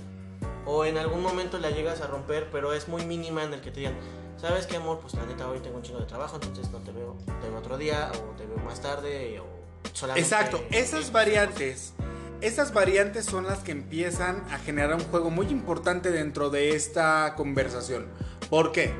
O 0.65 0.85
en 0.85 0.97
algún 0.97 1.21
momento 1.21 1.59
la 1.59 1.71
llegas 1.71 1.99
a 1.99 2.07
romper, 2.07 2.47
pero 2.49 2.71
es 2.71 2.87
muy 2.87 3.05
mínima 3.05 3.43
en 3.43 3.53
el 3.53 3.59
que 3.59 3.69
te 3.69 3.81
digan, 3.81 3.97
¿sabes 4.37 4.65
qué 4.65 4.77
amor? 4.77 4.99
Pues 5.01 5.13
la 5.13 5.25
neta 5.25 5.49
hoy 5.49 5.59
tengo 5.59 5.75
un 5.75 5.83
chingo 5.83 5.99
de 5.99 6.05
trabajo, 6.05 6.35
entonces 6.35 6.71
no 6.71 6.79
te 6.79 6.93
veo, 6.93 7.17
te 7.41 7.49
veo 7.49 7.59
otro 7.59 7.77
día, 7.77 8.09
o 8.13 8.37
te 8.37 8.45
veo 8.45 8.57
más 8.59 8.81
tarde, 8.81 9.41
o 9.41 9.45
solamente... 9.91 10.21
Exacto, 10.21 10.63
esas 10.71 11.11
variantes, 11.11 11.91
esas 12.39 12.73
variantes 12.73 13.25
son 13.25 13.45
las 13.45 13.59
que 13.59 13.73
empiezan 13.73 14.45
a 14.51 14.57
generar 14.59 14.95
un 14.95 15.03
juego 15.03 15.29
muy 15.29 15.47
importante 15.47 16.11
dentro 16.11 16.49
de 16.49 16.75
esta 16.75 17.33
conversación. 17.35 18.07
¿Por 18.49 18.71
qué? 18.71 18.93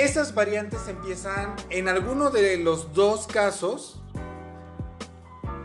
Esas 0.00 0.34
variantes 0.34 0.88
empiezan 0.88 1.54
en 1.68 1.86
alguno 1.86 2.30
de 2.30 2.56
los 2.56 2.94
dos 2.94 3.26
casos 3.26 4.00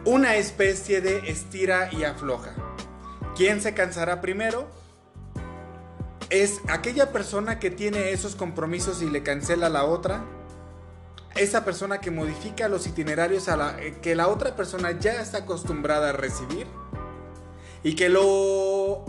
una 0.03 0.35
especie 0.35 0.99
de 0.99 1.29
estira 1.29 1.89
y 1.93 2.03
afloja. 2.03 2.53
¿Quién 3.37 3.61
se 3.61 3.73
cansará 3.73 4.19
primero? 4.19 4.67
Es 6.29 6.59
aquella 6.67 7.13
persona 7.13 7.59
que 7.59 7.71
tiene 7.71 8.11
esos 8.11 8.35
compromisos 8.35 9.01
y 9.01 9.09
le 9.09 9.23
cancela 9.23 9.67
a 9.67 9.69
la 9.69 9.85
otra 9.85 10.25
esa 11.35 11.63
persona 11.63 12.01
que 12.01 12.11
modifica 12.11 12.67
los 12.67 12.87
itinerarios 12.87 13.47
a 13.47 13.81
eh, 13.81 13.99
que 14.01 14.15
la 14.15 14.27
otra 14.27 14.53
persona 14.53 14.99
ya 14.99 15.13
está 15.13 15.39
acostumbrada 15.39 16.09
a 16.09 16.11
recibir 16.11 16.67
y 17.83 17.95
que 17.95 18.09
lo 18.09 19.05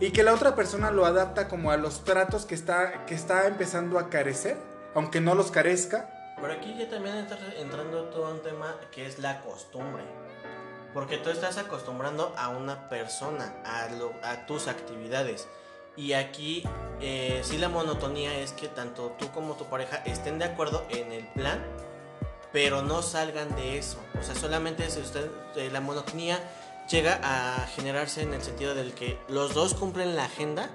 y 0.00 0.10
que 0.12 0.22
la 0.22 0.32
otra 0.34 0.54
persona 0.54 0.90
lo 0.90 1.04
adapta 1.06 1.48
como 1.48 1.70
a 1.70 1.76
los 1.76 2.04
tratos 2.04 2.44
que 2.46 2.54
está 2.54 3.04
que 3.06 3.14
está 3.14 3.46
empezando 3.46 3.98
a 3.98 4.08
carecer, 4.10 4.56
aunque 4.94 5.20
no 5.20 5.34
los 5.34 5.50
carezca. 5.50 6.34
Pero 6.40 6.52
aquí 6.52 6.76
ya 6.78 6.88
también 6.88 7.16
está 7.16 7.36
entrando 7.58 8.04
todo 8.10 8.30
un 8.32 8.40
tema 8.42 8.76
que 8.92 9.06
es 9.06 9.18
la 9.18 9.40
costumbre. 9.40 10.04
Porque 10.94 11.18
tú 11.18 11.30
estás 11.30 11.58
acostumbrando 11.58 12.32
a 12.38 12.48
una 12.48 12.88
persona, 12.88 13.54
a, 13.64 13.88
lo- 13.94 14.14
a 14.22 14.46
tus 14.46 14.68
actividades. 14.68 15.46
Y 15.96 16.12
aquí 16.12 16.62
eh, 17.00 17.40
sí 17.44 17.58
la 17.58 17.68
monotonía 17.68 18.38
es 18.38 18.52
que 18.52 18.68
tanto 18.68 19.14
tú 19.18 19.28
como 19.32 19.54
tu 19.54 19.64
pareja 19.66 19.96
estén 20.06 20.38
de 20.38 20.44
acuerdo 20.44 20.86
en 20.90 21.10
el 21.12 21.26
plan, 21.28 21.60
pero 22.52 22.82
no 22.82 23.02
salgan 23.02 23.54
de 23.56 23.78
eso. 23.78 23.98
O 24.18 24.22
sea, 24.22 24.34
solamente 24.36 24.88
si 24.90 25.00
usted, 25.00 25.28
eh, 25.56 25.68
la 25.72 25.80
monotonía 25.80 26.38
llega 26.88 27.20
a 27.22 27.66
generarse 27.66 28.22
en 28.22 28.32
el 28.32 28.42
sentido 28.42 28.74
del 28.74 28.92
que 28.94 29.18
los 29.28 29.54
dos 29.54 29.74
cumplen 29.74 30.16
la 30.16 30.24
agenda, 30.24 30.70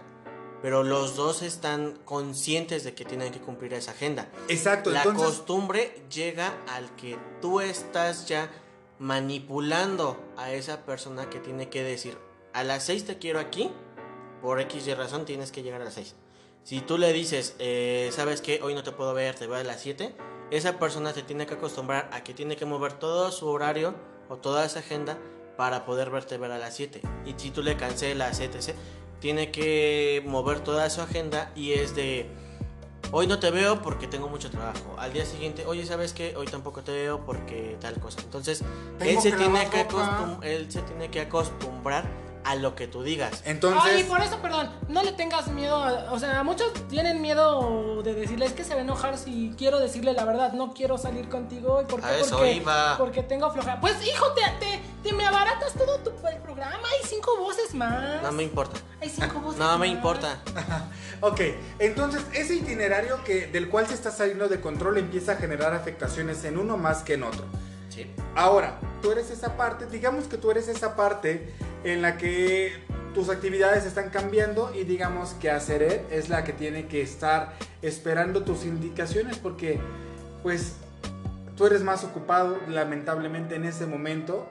pero 0.61 0.84
los 0.84 1.16
dos 1.16 1.41
están 1.41 1.99
conscientes 2.05 2.84
de 2.84 2.93
que 2.93 3.03
tienen 3.03 3.32
que 3.34 3.39
cumplir 3.39 3.74
esa 3.74 3.91
agenda. 3.91 4.30
Exacto, 4.47 4.91
La 4.91 4.99
entonces 4.99 5.26
costumbre 5.26 6.03
llega 6.09 6.53
al 6.68 6.95
que 6.95 7.18
tú 7.41 7.59
estás 7.59 8.28
ya 8.28 8.49
manipulando 8.99 10.18
a 10.38 10.51
esa 10.51 10.86
persona 10.86 11.30
que 11.30 11.39
tiene 11.39 11.70
que 11.70 11.84
decir, 11.84 12.18
a 12.53 12.64
las 12.64 12.84
6 12.84 13.05
te 13.05 13.18
quiero 13.18 13.39
aquí, 13.39 13.72
por 14.41 14.61
X 14.61 14.88
y 14.88 14.93
razón 14.93 15.26
tienes 15.26 15.51
que 15.51 15.64
llegar 15.64 15.82
a 15.82 15.86
las 15.86 15.95
6. 15.95 16.16
Si 16.64 16.80
tú 16.80 16.97
le 16.97 17.11
dices, 17.11 17.55
eh, 17.59 18.09
sabes 18.14 18.39
que 18.39 18.61
hoy 18.61 18.74
no 18.74 18.84
te 18.84 18.91
puedo 18.91 19.14
ver, 19.14 19.36
te 19.36 19.47
veo 19.47 19.57
a 19.57 19.64
las 19.64 19.82
7, 19.82 20.16
esa 20.51 20.80
persona 20.80 21.11
se 21.11 21.24
tiene 21.24 21.45
que 21.45 21.55
acostumbrar 21.55 22.09
a 22.14 22.24
que 22.24 22.34
tiene 22.34 22.55
que 22.55 22.66
mover 22.66 22.93
todo 22.93 23.32
su 23.32 23.49
horario 23.49 23.95
o 24.30 24.38
toda 24.38 24.64
esa 24.64 24.80
agenda 24.80 25.18
para 25.58 25.86
poder 25.86 26.10
verte 26.10 26.38
ver 26.38 26.51
a 26.51 26.58
las 26.58 26.76
7. 26.76 27.01
Y 27.26 27.34
si 27.38 27.51
tú 27.51 27.64
le 27.64 27.78
cancelas, 27.78 28.39
etc., 28.39 28.76
tiene 29.20 29.51
que 29.51 30.22
mover 30.26 30.60
toda 30.60 30.89
su 30.89 31.01
agenda 31.01 31.51
y 31.56 31.74
es 31.74 31.95
de 31.95 32.30
Hoy 33.16 33.28
no 33.28 33.38
te 33.38 33.51
veo 33.51 33.80
porque 33.84 34.08
tengo 34.08 34.28
mucho 34.28 34.49
trabajo. 34.49 34.95
Al 34.97 35.14
día 35.14 35.24
siguiente, 35.24 35.68
oye, 35.68 35.86
¿sabes 35.86 36.14
qué? 36.14 36.36
Hoy 36.36 36.47
tampoco 36.47 36.82
te 36.82 36.91
veo 36.91 37.24
porque 37.24 37.78
tal 37.80 37.99
cosa. 37.99 38.22
Entonces, 38.22 38.64
él 38.99 39.22
se, 39.22 39.32
tiene 39.34 39.70
que 39.70 39.86
él 40.41 40.72
se 40.72 40.82
tiene 40.82 41.12
que 41.12 41.22
acostumbrar 41.22 42.06
a 42.44 42.56
lo 42.56 42.76
que 42.76 42.88
tú 42.88 43.04
digas. 43.04 43.41
Entonces, 43.46 43.82
Ay, 43.96 44.04
por 44.04 44.22
eso, 44.22 44.38
perdón, 44.41 44.70
no 44.88 45.04
le 45.04 45.12
tengas 45.12 45.48
miedo. 45.48 45.76
a- 45.84 46.12
o 46.12 46.20
sea, 46.20 46.44
muchos 46.44 46.72
tienen 46.89 47.22
miedo 47.22 48.02
de 48.04 48.14
decirle, 48.14 48.46
es 48.46 48.54
que 48.54 48.64
se 48.64 48.74
va 48.74 48.80
a 48.82 48.84
enojar 48.84 49.18
si 49.18 49.54
quiero 49.58 49.80
decirle 49.80 50.14
la 50.14 50.26
verdad, 50.26 50.54
no 50.54 50.74
quiero 50.74 50.98
salir 50.98 51.30
contigo. 51.30 51.82
¿Y 51.82 51.86
por 51.86 52.02
qué? 52.02 52.08
A 52.08 52.18
eso 52.18 52.38
porque, 52.38 52.54
iba. 52.54 52.98
porque 52.98 53.24
tengo 53.24 53.52
flojera. 53.52 53.80
Pues, 53.80 53.96
hijo, 54.06 54.26
te, 54.34 54.41
te, 54.66 54.80
te 55.04 55.14
me 55.14 55.26
abaratas 55.26 55.74
todo 55.74 56.00
tu 56.00 56.12
el 56.28 56.38
programa. 56.38 56.78
Hay 56.78 57.08
cinco 57.08 57.38
voces 57.38 57.74
más. 57.74 58.22
No 58.22 58.32
me 58.32 58.44
importa. 58.44 58.80
Hay 59.02 59.10
cinco 59.10 59.39
voces 59.39 59.60
No 59.60 59.78
me 59.78 59.88
importa. 59.88 60.39
ok, 61.22 61.41
entonces 61.80 62.24
ese 62.34 62.56
itinerario 62.56 63.24
que, 63.24 63.48
del 63.48 63.70
cual 63.70 63.88
se 63.88 63.94
está 63.94 64.12
saliendo 64.12 64.48
de 64.48 64.62
control 64.62 64.98
empieza 64.98 65.34
a 65.34 65.36
generar 65.36 65.74
afectaciones 65.74 66.44
en 66.46 66.58
uno 66.58 66.78
más 66.78 67.04
que 67.04 67.16
en 67.16 67.24
otro. 67.24 67.46
Ahora, 68.36 68.80
tú 69.02 69.12
eres 69.12 69.30
esa 69.30 69.58
parte, 69.58 69.86
digamos 69.86 70.26
que 70.26 70.38
tú 70.38 70.52
eres 70.52 70.68
esa 70.68 70.96
parte 70.96 71.54
en 71.84 72.02
la 72.02 72.18
que 72.18 72.74
tus 73.14 73.30
actividades 73.30 73.86
están 73.86 74.10
cambiando 74.10 74.74
y 74.74 74.84
digamos 74.84 75.34
que 75.34 75.52
Aceret 75.52 76.12
es 76.12 76.30
la 76.30 76.44
que 76.44 76.54
tiene 76.54 76.88
que 76.88 77.02
estar 77.02 77.54
esperando 77.82 78.44
tus 78.44 78.66
indicaciones 78.66 79.38
porque 79.38 79.80
pues 80.41 80.76
tú 81.56 81.68
eres 81.68 81.84
más 81.84 82.04
ocupado 82.04 82.58
lamentablemente 82.68 83.56
en 83.56 83.66
ese 83.66 83.86
momento 83.86 84.50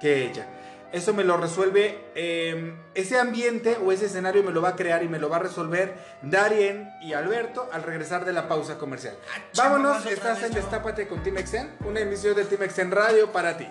que 0.00 0.26
ella. 0.26 0.46
Eso 0.94 1.12
me 1.12 1.24
lo 1.24 1.36
resuelve, 1.36 2.12
eh, 2.14 2.72
ese 2.94 3.18
ambiente 3.18 3.76
o 3.84 3.90
ese 3.90 4.06
escenario 4.06 4.44
me 4.44 4.52
lo 4.52 4.62
va 4.62 4.68
a 4.68 4.76
crear 4.76 5.02
y 5.02 5.08
me 5.08 5.18
lo 5.18 5.28
va 5.28 5.38
a 5.38 5.40
resolver 5.40 5.92
Darien 6.22 6.88
y 7.02 7.14
Alberto 7.14 7.68
al 7.72 7.82
regresar 7.82 8.24
de 8.24 8.32
la 8.32 8.46
pausa 8.46 8.78
comercial. 8.78 9.16
Vámonos, 9.56 10.06
estás 10.06 10.44
en 10.44 10.54
Destápate 10.54 11.08
con 11.08 11.20
Team 11.24 11.38
Exen, 11.38 11.72
una 11.84 11.98
emisión 11.98 12.36
de 12.36 12.44
Team 12.44 12.62
Exen 12.62 12.92
Radio 12.92 13.32
para 13.32 13.56
ti. 13.56 13.66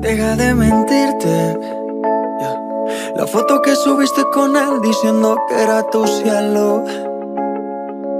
Deja 0.00 0.36
de 0.36 0.54
mentirte. 0.54 1.58
La 3.16 3.26
foto 3.26 3.62
que 3.62 3.74
subiste 3.74 4.24
con 4.30 4.54
él 4.54 4.82
diciendo 4.82 5.38
que 5.48 5.62
era 5.62 5.88
tu 5.88 6.06
cielo. 6.06 6.84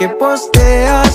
que 0.00 0.08
posteas. 0.08 1.14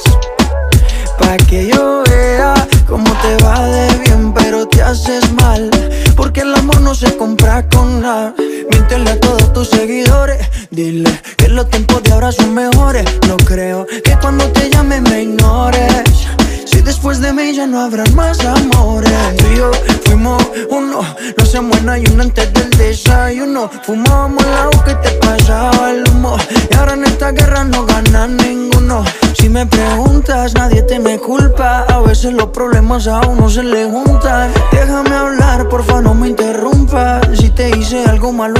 Pa' 1.18 1.38
que 1.50 1.66
yo 1.66 2.04
vea 2.08 2.54
cómo 2.88 3.10
te 3.24 3.44
va 3.44 3.68
de 3.68 3.98
bien, 3.98 4.32
pero 4.32 4.68
te 4.68 4.80
haces 4.84 5.24
mal. 5.42 5.72
Porque 6.16 6.42
el 6.42 6.54
amor 6.54 6.82
no 6.82 6.94
se 6.94 7.18
compra 7.18 7.68
con 7.68 8.02
nada. 8.02 8.36
A 8.86 9.20
todos 9.20 9.52
tus 9.52 9.70
seguidores. 9.70 10.48
Dile 10.70 11.10
que 11.38 11.50
los 11.50 11.68
tiempos 11.70 12.04
de 12.04 12.14
ahora 12.14 12.32
son 12.32 12.54
mejores. 12.54 13.04
No 13.28 13.36
creo 13.38 13.86
que 13.88 14.16
cuando 14.22 14.46
te 14.52 14.70
llame 14.70 15.02
me 15.02 15.24
ignores. 15.24 16.04
Si 16.66 16.82
después 16.82 17.20
de 17.20 17.34
mí 17.34 17.54
ya 17.54 17.66
no 17.66 17.82
habrán 17.82 18.14
más 18.16 18.40
amores. 18.46 19.12
Tú 19.38 19.46
y 19.52 19.58
yo 19.58 19.72
fuimos 20.06 20.42
uno. 20.70 21.02
No 21.02 21.44
hacemos 21.44 21.78
en 21.80 21.90
ayuno 21.90 22.24
antes 22.24 22.54
del 22.54 22.70
desayuno. 22.70 23.70
Fumábamos 23.84 24.46
agua 24.46 24.86
que 24.86 24.94
te 24.96 25.12
pasaba 25.16 25.92
el 25.92 26.08
humo. 26.10 26.38
Y 26.72 26.76
ahora 26.76 26.94
en 26.94 27.06
esta 27.06 27.32
guerra 27.32 27.64
no 27.64 27.86
gana 27.86 28.28
ninguno. 28.28 29.04
Si 29.34 29.50
me 29.50 29.66
preguntas, 29.66 30.54
nadie 30.54 30.84
te 30.84 31.00
me 31.00 31.18
culpa. 31.18 31.86
A 31.90 32.00
veces 32.02 32.34
los 32.34 32.48
problemas 32.50 33.08
a 33.08 33.22
uno 33.28 33.50
se 33.50 33.64
le 33.64 33.86
juntan. 33.86 34.52
Déjame 34.72 35.16
hablar, 35.16 35.68
porfa, 35.70 36.02
no 36.02 36.14
me 36.14 36.30
interrumpas. 36.30 37.28
Si 37.38 37.50
te 37.50 37.78
hice 37.78 38.06
algo 38.06 38.32
malo, 38.32 38.60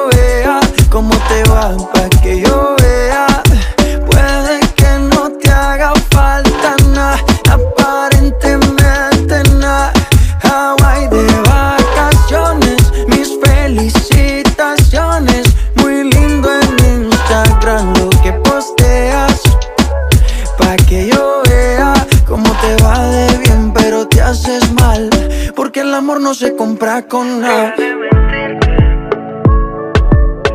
el 25.91 25.95
amor 25.95 26.21
no 26.21 26.33
se 26.33 26.55
compra 26.55 27.05
con 27.05 27.41
nada. 27.41 27.75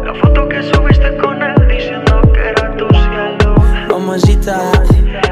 La 0.03 0.14
foto 0.14 0.49
que 0.49 0.62
subiste 0.62 1.14
con 1.18 1.43
él 1.43 1.68
diciendo 1.68 2.22
que 2.32 2.41
era 2.41 2.74
tu 2.74 2.89
cielo. 2.89 3.55
Mamacita. 3.91 4.72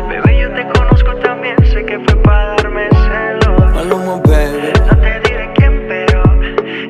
Bebé, 0.07 0.41
yo 0.43 0.53
te 0.53 0.69
conozco 0.79 1.17
también, 1.23 1.57
sé 1.65 1.87
que 1.87 1.99
fue 2.01 2.17
para 2.17 2.55
darme 2.57 2.87
celos. 2.91 3.75
Maluma, 3.75 4.17
baby. 4.27 4.73
No 4.89 4.99
te 4.99 5.21
diré 5.21 5.51
quién, 5.55 5.87
pero 5.89 6.23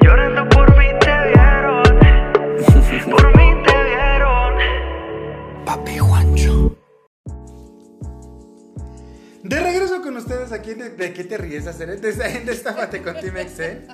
llorando 0.03 0.49
por 0.49 0.77
mí 0.77 0.87
te 0.99 1.15
vieron. 1.29 1.85
por 3.13 3.37
mí 3.37 3.63
te 3.65 3.85
vieron. 3.91 4.55
Papi 5.65 6.01
De 9.45 9.61
regreso 9.61 10.01
con 10.01 10.17
ustedes 10.17 10.53
aquí, 10.53 10.73
¿de, 10.73 10.89
de 10.89 11.13
qué 11.13 11.23
te 11.23 11.37
ríes? 11.37 11.67
En 11.79 12.47
Destápate 12.47 13.03
con 13.03 13.21
Team 13.21 13.37
Exen. 13.37 13.87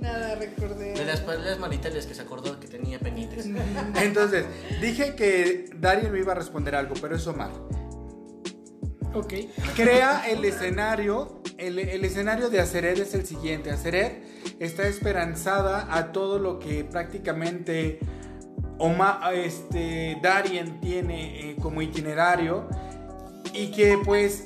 Nada, 0.00 0.34
recordé. 0.36 0.94
De 0.94 1.04
las 1.04 1.20
peleas 1.20 1.58
maritales 1.58 2.06
que 2.06 2.14
se 2.14 2.22
acordó 2.22 2.58
que 2.58 2.68
tenía 2.68 2.98
pendientes. 2.98 3.46
Entonces, 4.00 4.46
dije 4.80 5.14
que 5.14 5.68
Darien 5.76 6.10
me 6.10 6.20
iba 6.20 6.32
a 6.32 6.36
responder 6.36 6.74
algo, 6.74 6.94
pero 7.02 7.16
eso 7.16 7.34
mal. 7.34 7.50
Ok. 9.12 9.34
Crea 9.76 10.26
el 10.26 10.42
escenario. 10.46 11.42
El, 11.58 11.78
el 11.78 12.02
escenario 12.06 12.48
de 12.48 12.60
Aceret 12.60 12.98
es 12.98 13.12
el 13.12 13.26
siguiente. 13.26 13.70
Aceret 13.70 14.22
está 14.58 14.88
esperanzada 14.88 15.94
a 15.94 16.12
todo 16.12 16.38
lo 16.38 16.58
que 16.58 16.84
prácticamente 16.84 18.00
Oma, 18.78 19.20
este, 19.34 20.18
Darien 20.22 20.80
tiene 20.80 21.50
eh, 21.50 21.56
como 21.60 21.82
itinerario. 21.82 22.66
Y 23.52 23.70
que 23.70 23.98
pues 24.02 24.44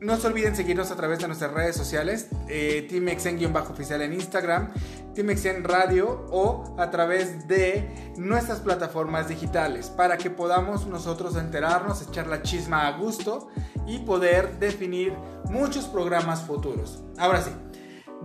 No 0.00 0.16
se 0.16 0.26
olviden 0.26 0.56
seguirnos 0.56 0.90
a 0.90 0.96
través 0.96 1.20
de 1.20 1.28
nuestras 1.28 1.52
redes 1.52 1.76
sociales, 1.76 2.28
eh, 2.48 2.86
Team 2.90 3.08
Exen-oficial 3.08 4.02
en 4.02 4.12
Instagram, 4.12 4.72
Team 5.14 5.30
Exen 5.30 5.62
Radio 5.64 6.26
o 6.30 6.74
a 6.78 6.90
través 6.90 7.46
de 7.46 8.12
nuestras 8.16 8.60
plataformas 8.60 9.28
digitales 9.28 9.90
para 9.90 10.16
que 10.16 10.30
podamos 10.30 10.86
nosotros 10.86 11.36
enterarnos, 11.36 12.02
echar 12.02 12.26
la 12.26 12.42
chisma 12.42 12.88
a 12.88 12.98
gusto 12.98 13.48
y 13.86 13.98
poder 14.00 14.58
definir 14.58 15.14
muchos 15.50 15.84
programas 15.84 16.42
futuros. 16.42 17.02
Ahora 17.18 17.42
sí, 17.42 17.50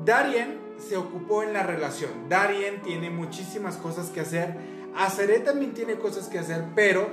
Darien 0.03 0.59
se 0.77 0.97
ocupó 0.97 1.43
en 1.43 1.53
la 1.53 1.63
relación. 1.63 2.29
Darien 2.29 2.81
tiene 2.81 3.09
muchísimas 3.09 3.77
cosas 3.77 4.09
que 4.09 4.21
hacer. 4.21 4.55
Aceret 4.95 5.43
también 5.43 5.73
tiene 5.73 5.95
cosas 5.95 6.27
que 6.27 6.39
hacer, 6.39 6.63
pero 6.75 7.09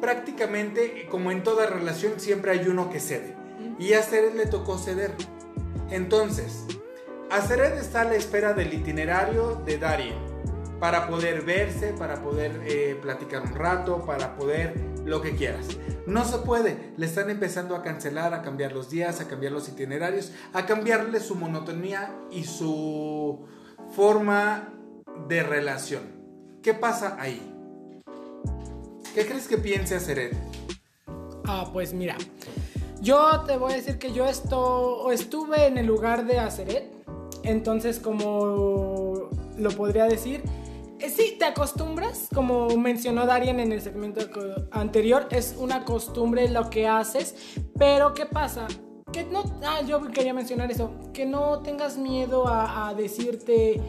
prácticamente, 0.00 1.06
como 1.10 1.30
en 1.30 1.42
toda 1.42 1.66
relación, 1.66 2.14
siempre 2.18 2.52
hay 2.52 2.66
uno 2.68 2.90
que 2.90 3.00
cede. 3.00 3.41
Y 3.78 3.92
a 3.94 4.00
Aceret 4.00 4.34
le 4.34 4.46
tocó 4.46 4.78
ceder. 4.78 5.12
Entonces, 5.90 6.64
Aceret 7.30 7.78
está 7.78 8.02
a 8.02 8.04
la 8.04 8.14
espera 8.14 8.52
del 8.52 8.72
itinerario 8.74 9.62
de 9.64 9.78
Darien 9.78 10.32
para 10.82 11.06
poder 11.06 11.42
verse, 11.42 11.92
para 11.96 12.22
poder 12.22 12.60
eh, 12.66 12.98
platicar 13.00 13.42
un 13.42 13.54
rato, 13.54 14.04
para 14.04 14.34
poder 14.34 14.74
lo 15.04 15.22
que 15.22 15.36
quieras. 15.36 15.66
No 16.06 16.24
se 16.24 16.38
puede, 16.38 16.92
le 16.96 17.06
están 17.06 17.30
empezando 17.30 17.76
a 17.76 17.82
cancelar, 17.82 18.34
a 18.34 18.42
cambiar 18.42 18.72
los 18.72 18.90
días, 18.90 19.20
a 19.20 19.28
cambiar 19.28 19.52
los 19.52 19.68
itinerarios, 19.68 20.32
a 20.52 20.66
cambiarle 20.66 21.20
su 21.20 21.36
monotonía 21.36 22.12
y 22.32 22.44
su 22.44 23.46
forma 23.94 24.72
de 25.28 25.44
relación. 25.44 26.02
¿Qué 26.62 26.74
pasa 26.74 27.16
ahí? 27.20 27.40
¿Qué 29.14 29.26
crees 29.26 29.46
que 29.46 29.58
piense 29.58 29.94
Aceret? 29.94 30.36
Ah, 31.44 31.70
pues 31.72 31.92
mira, 31.92 32.16
yo 33.02 33.42
te 33.46 33.56
voy 33.56 33.72
a 33.72 33.76
decir 33.76 33.98
que 33.98 34.12
yo 34.12 34.26
esto, 34.26 35.10
estuve 35.10 35.66
en 35.66 35.76
el 35.76 35.86
lugar 35.86 36.24
de 36.24 36.38
Aceret, 36.38 36.88
entonces 37.42 37.98
como 37.98 39.28
lo 39.58 39.70
podría 39.72 40.04
decir, 40.04 40.42
eh, 41.00 41.10
sí, 41.10 41.34
te 41.36 41.46
acostumbras, 41.46 42.28
como 42.32 42.68
mencionó 42.76 43.26
Darien 43.26 43.58
en 43.58 43.72
el 43.72 43.82
segmento 43.82 44.20
anterior, 44.70 45.26
es 45.32 45.56
una 45.58 45.84
costumbre 45.84 46.48
lo 46.48 46.70
que 46.70 46.86
haces, 46.86 47.34
pero 47.76 48.14
¿qué 48.14 48.24
pasa? 48.24 48.68
Que 49.12 49.24
no, 49.24 49.42
ah, 49.66 49.80
yo 49.82 50.00
quería 50.12 50.32
mencionar 50.32 50.70
eso, 50.70 50.92
que 51.12 51.26
no 51.26 51.58
tengas 51.58 51.98
miedo 51.98 52.44
a 52.46 52.94
decirte 52.96 53.82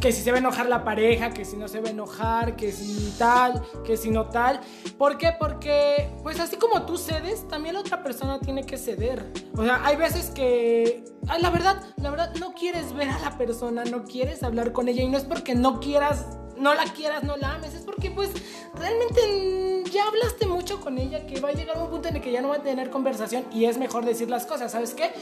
que 0.00 0.12
si 0.12 0.22
se 0.22 0.30
va 0.30 0.36
a 0.36 0.40
enojar 0.40 0.66
la 0.66 0.84
pareja, 0.84 1.30
que 1.30 1.44
si 1.44 1.56
no 1.56 1.68
se 1.68 1.80
va 1.80 1.88
a 1.88 1.90
enojar, 1.90 2.56
que 2.56 2.72
si 2.72 3.14
tal, 3.18 3.62
que 3.84 3.96
si 3.96 4.10
no 4.10 4.26
tal. 4.26 4.60
¿Por 4.96 5.18
qué? 5.18 5.32
Porque, 5.38 6.08
pues 6.22 6.38
así 6.40 6.56
como 6.56 6.82
tú 6.82 6.96
cedes, 6.96 7.46
también 7.48 7.74
la 7.74 7.80
otra 7.80 8.02
persona 8.02 8.38
tiene 8.40 8.64
que 8.64 8.78
ceder. 8.78 9.24
O 9.56 9.64
sea, 9.64 9.84
hay 9.84 9.96
veces 9.96 10.30
que, 10.30 11.04
la 11.40 11.50
verdad, 11.50 11.82
la 11.96 12.10
verdad, 12.10 12.34
no 12.36 12.52
quieres 12.54 12.92
ver 12.92 13.08
a 13.08 13.18
la 13.18 13.36
persona, 13.36 13.84
no 13.84 14.04
quieres 14.04 14.42
hablar 14.42 14.72
con 14.72 14.88
ella 14.88 15.02
y 15.02 15.08
no 15.08 15.18
es 15.18 15.24
porque 15.24 15.54
no 15.54 15.80
quieras, 15.80 16.26
no 16.56 16.74
la 16.74 16.84
quieras, 16.84 17.24
no 17.24 17.36
la 17.36 17.54
ames, 17.54 17.74
es 17.74 17.82
porque 17.82 18.10
pues 18.10 18.30
realmente 18.74 19.84
ya 19.90 20.06
hablaste 20.06 20.46
mucho 20.46 20.80
con 20.80 20.98
ella 20.98 21.26
que 21.26 21.40
va 21.40 21.48
a 21.48 21.52
llegar 21.52 21.78
un 21.78 21.88
punto 21.88 22.08
en 22.08 22.16
el 22.16 22.22
que 22.22 22.32
ya 22.32 22.40
no 22.40 22.48
va 22.48 22.56
a 22.56 22.62
tener 22.62 22.90
conversación 22.90 23.44
y 23.52 23.64
es 23.64 23.78
mejor 23.78 24.04
decir 24.04 24.28
las 24.28 24.46
cosas, 24.46 24.72
¿sabes 24.72 24.94
qué? 24.94 25.12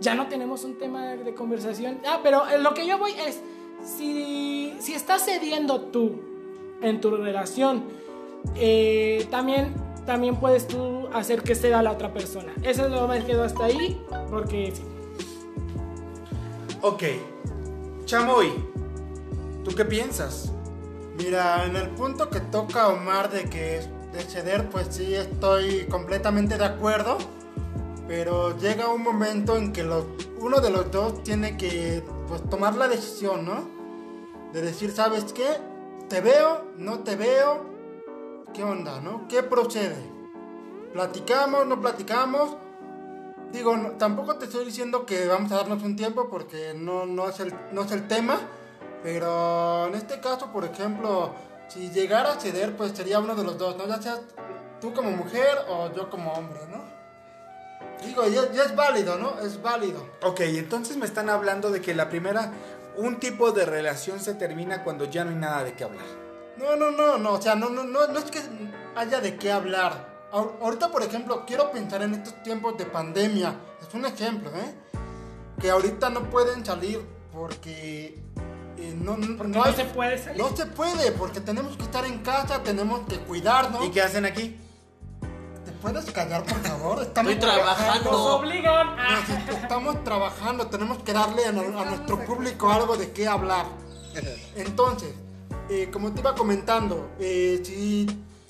Ya 0.00 0.14
no 0.14 0.26
tenemos 0.28 0.64
un 0.64 0.78
tema 0.78 1.16
de 1.16 1.34
conversación. 1.34 2.00
Ah, 2.06 2.20
pero 2.22 2.42
lo 2.58 2.74
que 2.74 2.86
yo 2.86 2.98
voy 2.98 3.12
es, 3.12 3.40
si, 3.84 4.74
si 4.80 4.94
estás 4.94 5.24
cediendo 5.24 5.80
tú 5.80 6.20
en 6.80 7.00
tu 7.00 7.16
relación, 7.16 7.84
eh, 8.56 9.26
también, 9.30 9.74
también 10.06 10.36
puedes 10.36 10.66
tú 10.66 11.08
hacer 11.12 11.42
que 11.42 11.54
ceda 11.54 11.78
a 11.80 11.82
la 11.82 11.92
otra 11.92 12.12
persona. 12.12 12.52
Eso 12.62 12.88
lo 12.88 13.06
me 13.08 13.24
quedo 13.24 13.44
hasta 13.44 13.64
ahí, 13.64 14.00
porque 14.30 14.72
sí. 14.74 14.82
Ok, 16.80 17.02
Chamoy, 18.06 18.52
¿tú 19.64 19.74
qué 19.74 19.84
piensas? 19.84 20.52
Mira, 21.16 21.64
en 21.66 21.76
el 21.76 21.88
punto 21.90 22.28
que 22.30 22.40
toca 22.40 22.88
Omar 22.88 23.30
de 23.30 23.44
que 23.44 23.80
de 24.12 24.20
ceder, 24.22 24.68
pues 24.68 24.88
sí 24.90 25.14
estoy 25.14 25.84
completamente 25.90 26.58
de 26.58 26.64
acuerdo. 26.64 27.18
Pero 28.08 28.58
llega 28.58 28.88
un 28.88 29.02
momento 29.02 29.56
en 29.56 29.72
que 29.72 29.84
los- 29.84 30.04
uno 30.40 30.60
de 30.60 30.70
los 30.70 30.90
dos 30.90 31.22
tiene 31.22 31.56
que 31.56 32.02
pues, 32.32 32.48
tomar 32.48 32.74
la 32.76 32.88
decisión, 32.88 33.44
¿no? 33.44 33.68
De 34.54 34.62
decir, 34.62 34.90
¿sabes 34.90 35.34
qué? 35.34 35.46
¿Te 36.08 36.22
veo? 36.22 36.64
¿No 36.78 37.00
te 37.00 37.14
veo? 37.14 37.66
¿Qué 38.54 38.64
onda, 38.64 39.02
no? 39.02 39.28
¿Qué 39.28 39.42
procede? 39.42 40.02
¿Platicamos? 40.94 41.66
¿No 41.66 41.78
platicamos? 41.78 42.56
Digo, 43.52 43.76
tampoco 43.98 44.36
te 44.36 44.46
estoy 44.46 44.64
diciendo 44.64 45.04
que 45.04 45.26
vamos 45.26 45.52
a 45.52 45.56
darnos 45.56 45.82
un 45.82 45.94
tiempo 45.94 46.30
porque 46.30 46.72
no, 46.74 47.04
no, 47.04 47.28
es 47.28 47.38
el, 47.40 47.52
no 47.70 47.82
es 47.82 47.92
el 47.92 48.08
tema. 48.08 48.40
Pero 49.02 49.88
en 49.88 49.94
este 49.94 50.18
caso, 50.20 50.50
por 50.54 50.64
ejemplo, 50.64 51.34
si 51.68 51.90
llegara 51.90 52.32
a 52.32 52.40
ceder, 52.40 52.74
pues 52.78 52.92
sería 52.92 53.18
uno 53.18 53.34
de 53.34 53.44
los 53.44 53.58
dos, 53.58 53.76
¿no? 53.76 53.86
Ya 53.86 54.00
seas 54.00 54.22
tú 54.80 54.94
como 54.94 55.10
mujer 55.10 55.58
o 55.68 55.92
yo 55.92 56.08
como 56.08 56.32
hombre, 56.32 56.60
¿no? 56.70 57.01
Digo, 58.04 58.26
ya, 58.28 58.50
ya 58.52 58.64
es 58.64 58.74
válido, 58.76 59.18
¿no? 59.18 59.38
Es 59.40 59.60
válido. 59.62 60.06
Ok, 60.22 60.40
entonces 60.40 60.96
me 60.96 61.06
están 61.06 61.28
hablando 61.30 61.70
de 61.70 61.80
que 61.80 61.94
la 61.94 62.08
primera, 62.08 62.52
un 62.96 63.18
tipo 63.20 63.52
de 63.52 63.64
relación 63.64 64.20
se 64.20 64.34
termina 64.34 64.82
cuando 64.84 65.04
ya 65.04 65.24
no 65.24 65.30
hay 65.30 65.36
nada 65.36 65.64
de 65.64 65.72
qué 65.74 65.84
hablar. 65.84 66.04
No, 66.58 66.76
no, 66.76 66.90
no, 66.90 67.18
no, 67.18 67.32
o 67.32 67.40
sea, 67.42 67.54
no, 67.54 67.70
no, 67.70 67.84
no, 67.84 68.06
no 68.08 68.18
es 68.18 68.24
que 68.26 68.40
haya 68.96 69.20
de 69.20 69.36
qué 69.36 69.50
hablar. 69.52 70.08
Ahor- 70.32 70.52
Ahorita, 70.62 70.90
por 70.90 71.02
ejemplo, 71.02 71.44
quiero 71.46 71.70
pensar 71.72 72.02
en 72.02 72.14
estos 72.14 72.42
tiempos 72.42 72.76
de 72.78 72.86
pandemia. 72.86 73.54
Es 73.80 73.92
un 73.94 74.04
ejemplo, 74.04 74.50
¿eh? 74.50 74.74
Que 75.60 75.70
ahorita 75.70 76.10
no 76.10 76.28
pueden 76.30 76.64
salir 76.64 77.00
porque 77.32 78.18
eh, 78.78 78.94
no, 78.96 79.16
no, 79.16 79.44
no 79.44 79.64
se 79.74 79.84
puede 79.86 80.18
salir. 80.18 80.42
No 80.42 80.54
se 80.56 80.66
puede 80.66 81.12
porque 81.12 81.40
tenemos 81.40 81.76
que 81.76 81.82
estar 81.84 82.04
en 82.04 82.18
casa, 82.22 82.62
tenemos 82.62 83.00
que 83.08 83.18
cuidarnos. 83.20 83.84
¿Y 83.86 83.90
qué 83.90 84.02
hacen 84.02 84.24
aquí? 84.24 84.58
¿Te 85.82 85.88
puedes 85.90 86.10
callar, 86.12 86.44
por 86.44 86.58
favor? 86.62 87.02
Estamos 87.02 87.32
Estoy 87.32 87.48
trabajando. 87.50 88.12
Nos 88.12 88.20
obligan 88.30 88.88
a... 89.00 89.18
Estamos 89.50 90.04
trabajando, 90.04 90.68
tenemos 90.68 90.98
que 91.02 91.12
darle 91.12 91.44
a, 91.44 91.48
a 91.48 91.52
nuestro 91.84 92.24
público 92.24 92.70
algo 92.70 92.96
de 92.96 93.10
qué 93.10 93.26
hablar. 93.26 93.66
Entonces, 94.54 95.12
eh, 95.68 95.90
como 95.92 96.12
te 96.12 96.20
iba 96.20 96.36
comentando, 96.36 97.10
eh, 97.18 97.60
si 97.64 98.06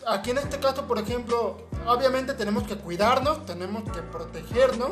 aquí 0.07 0.33
en 0.33 0.39
este 0.39 0.59
caso, 0.59 0.87
por 0.87 0.99
ejemplo, 0.99 1.57
obviamente 1.87 2.35
tenemos 2.35 2.65
que 2.65 2.77
cuidarnos, 2.77 3.47
tenemos 3.47 3.83
que 3.91 4.03
protegernos. 4.03 4.91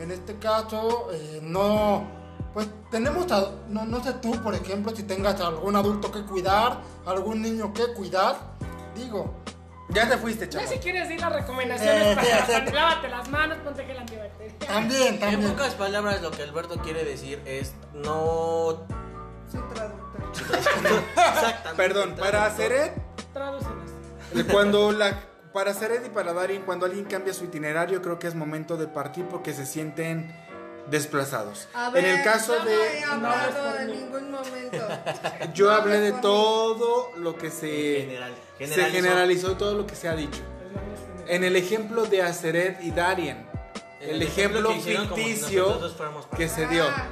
En 0.00 0.10
este 0.10 0.36
caso, 0.38 1.10
eh, 1.12 1.38
no, 1.44 2.08
pues 2.54 2.66
tenemos, 2.90 3.30
a- 3.30 3.52
no, 3.68 3.84
no 3.84 4.02
sé 4.02 4.14
tú, 4.14 4.32
por 4.42 4.56
ejemplo, 4.56 4.96
si 4.96 5.04
tengas 5.04 5.40
algún 5.40 5.76
adulto 5.76 6.10
que 6.10 6.22
cuidar, 6.24 6.80
algún 7.06 7.40
niño 7.40 7.72
que 7.72 7.92
cuidar. 7.94 8.36
Digo, 8.96 9.32
Ya 9.90 10.08
te 10.08 10.18
fuiste, 10.18 10.44
Ya 10.46 10.50
chaval. 10.50 10.68
si 10.68 10.78
quieres 10.78 11.10
ir 11.10 11.20
las 11.20 11.32
recomendaciones 11.32 12.06
Eh, 12.08 12.14
para, 12.14 12.26
sí, 12.26 12.32
sí. 12.46 12.52
para- 12.60 12.70
lávate 12.72 13.08
las 13.08 13.28
manos, 13.30 13.58
ponte 13.64 13.84
gel 13.84 13.96
antibacterial. 13.98 14.56
también, 14.58 15.14
En 15.14 15.20
también. 15.20 15.50
pocas 15.52 15.74
palabras, 15.74 16.20
lo 16.22 16.30
que 16.30 16.42
Alberto 16.42 16.76
quiere 16.82 17.04
decir 17.04 17.40
es 17.46 17.74
no. 17.94 18.86
Soy 19.50 19.60
traductor. 19.74 20.30
Exactamente. 21.16 21.74
Perdón, 21.76 22.16
para 22.18 22.44
Aceret, 22.46 22.92
Tradúcenos. 23.32 23.90
cuando 24.50 24.92
la... 24.92 25.18
Para 25.54 25.70
Aceret 25.70 26.04
y 26.06 26.10
para 26.10 26.34
Darin, 26.34 26.62
cuando 26.62 26.84
alguien 26.84 27.06
cambia 27.06 27.32
su 27.32 27.44
itinerario, 27.44 28.02
creo 28.02 28.18
que 28.18 28.26
es 28.26 28.34
momento 28.34 28.76
de 28.76 28.86
partir 28.86 29.24
porque 29.26 29.54
se 29.54 29.64
sienten 29.64 30.30
desplazados. 30.90 31.68
A 31.74 31.90
ver, 31.90 32.04
en 32.04 32.16
el 32.18 32.24
caso 32.24 32.54
yo 32.58 32.64
no 32.64 32.70
he 32.70 32.74
de... 32.98 33.04
hablado 33.04 33.78
en 33.80 33.86
ningún 33.90 34.30
momento. 34.30 34.88
Yo 35.54 35.66
No 35.66 35.72
hablé 35.72 36.00
de 36.00 36.12
todo 36.12 37.12
lo 37.16 37.36
que 37.36 37.50
se, 37.50 38.06
General- 38.06 38.34
se 38.58 38.84
generalizó. 38.90 39.56
todo 39.56 39.74
lo 39.74 39.86
que 39.86 39.94
se 39.96 40.08
ha 40.08 40.14
dicho. 40.14 40.40
En 41.26 41.44
el 41.44 41.56
ejemplo 41.56 42.04
de 42.06 42.22
Aceret 42.22 42.82
y 42.82 42.90
Darien, 42.90 43.46
En 44.00 44.10
el, 44.10 44.16
el 44.16 44.22
ejemplo, 44.22 44.70
ejemplo 44.70 44.72
que 44.72 44.78
hicieron 44.78 45.08
como 45.08 45.22
si 45.22 45.24
ficticio 45.34 45.80
que 46.36 46.48
se 46.48 46.66
dio. 46.68 46.84
Ah, 46.84 47.06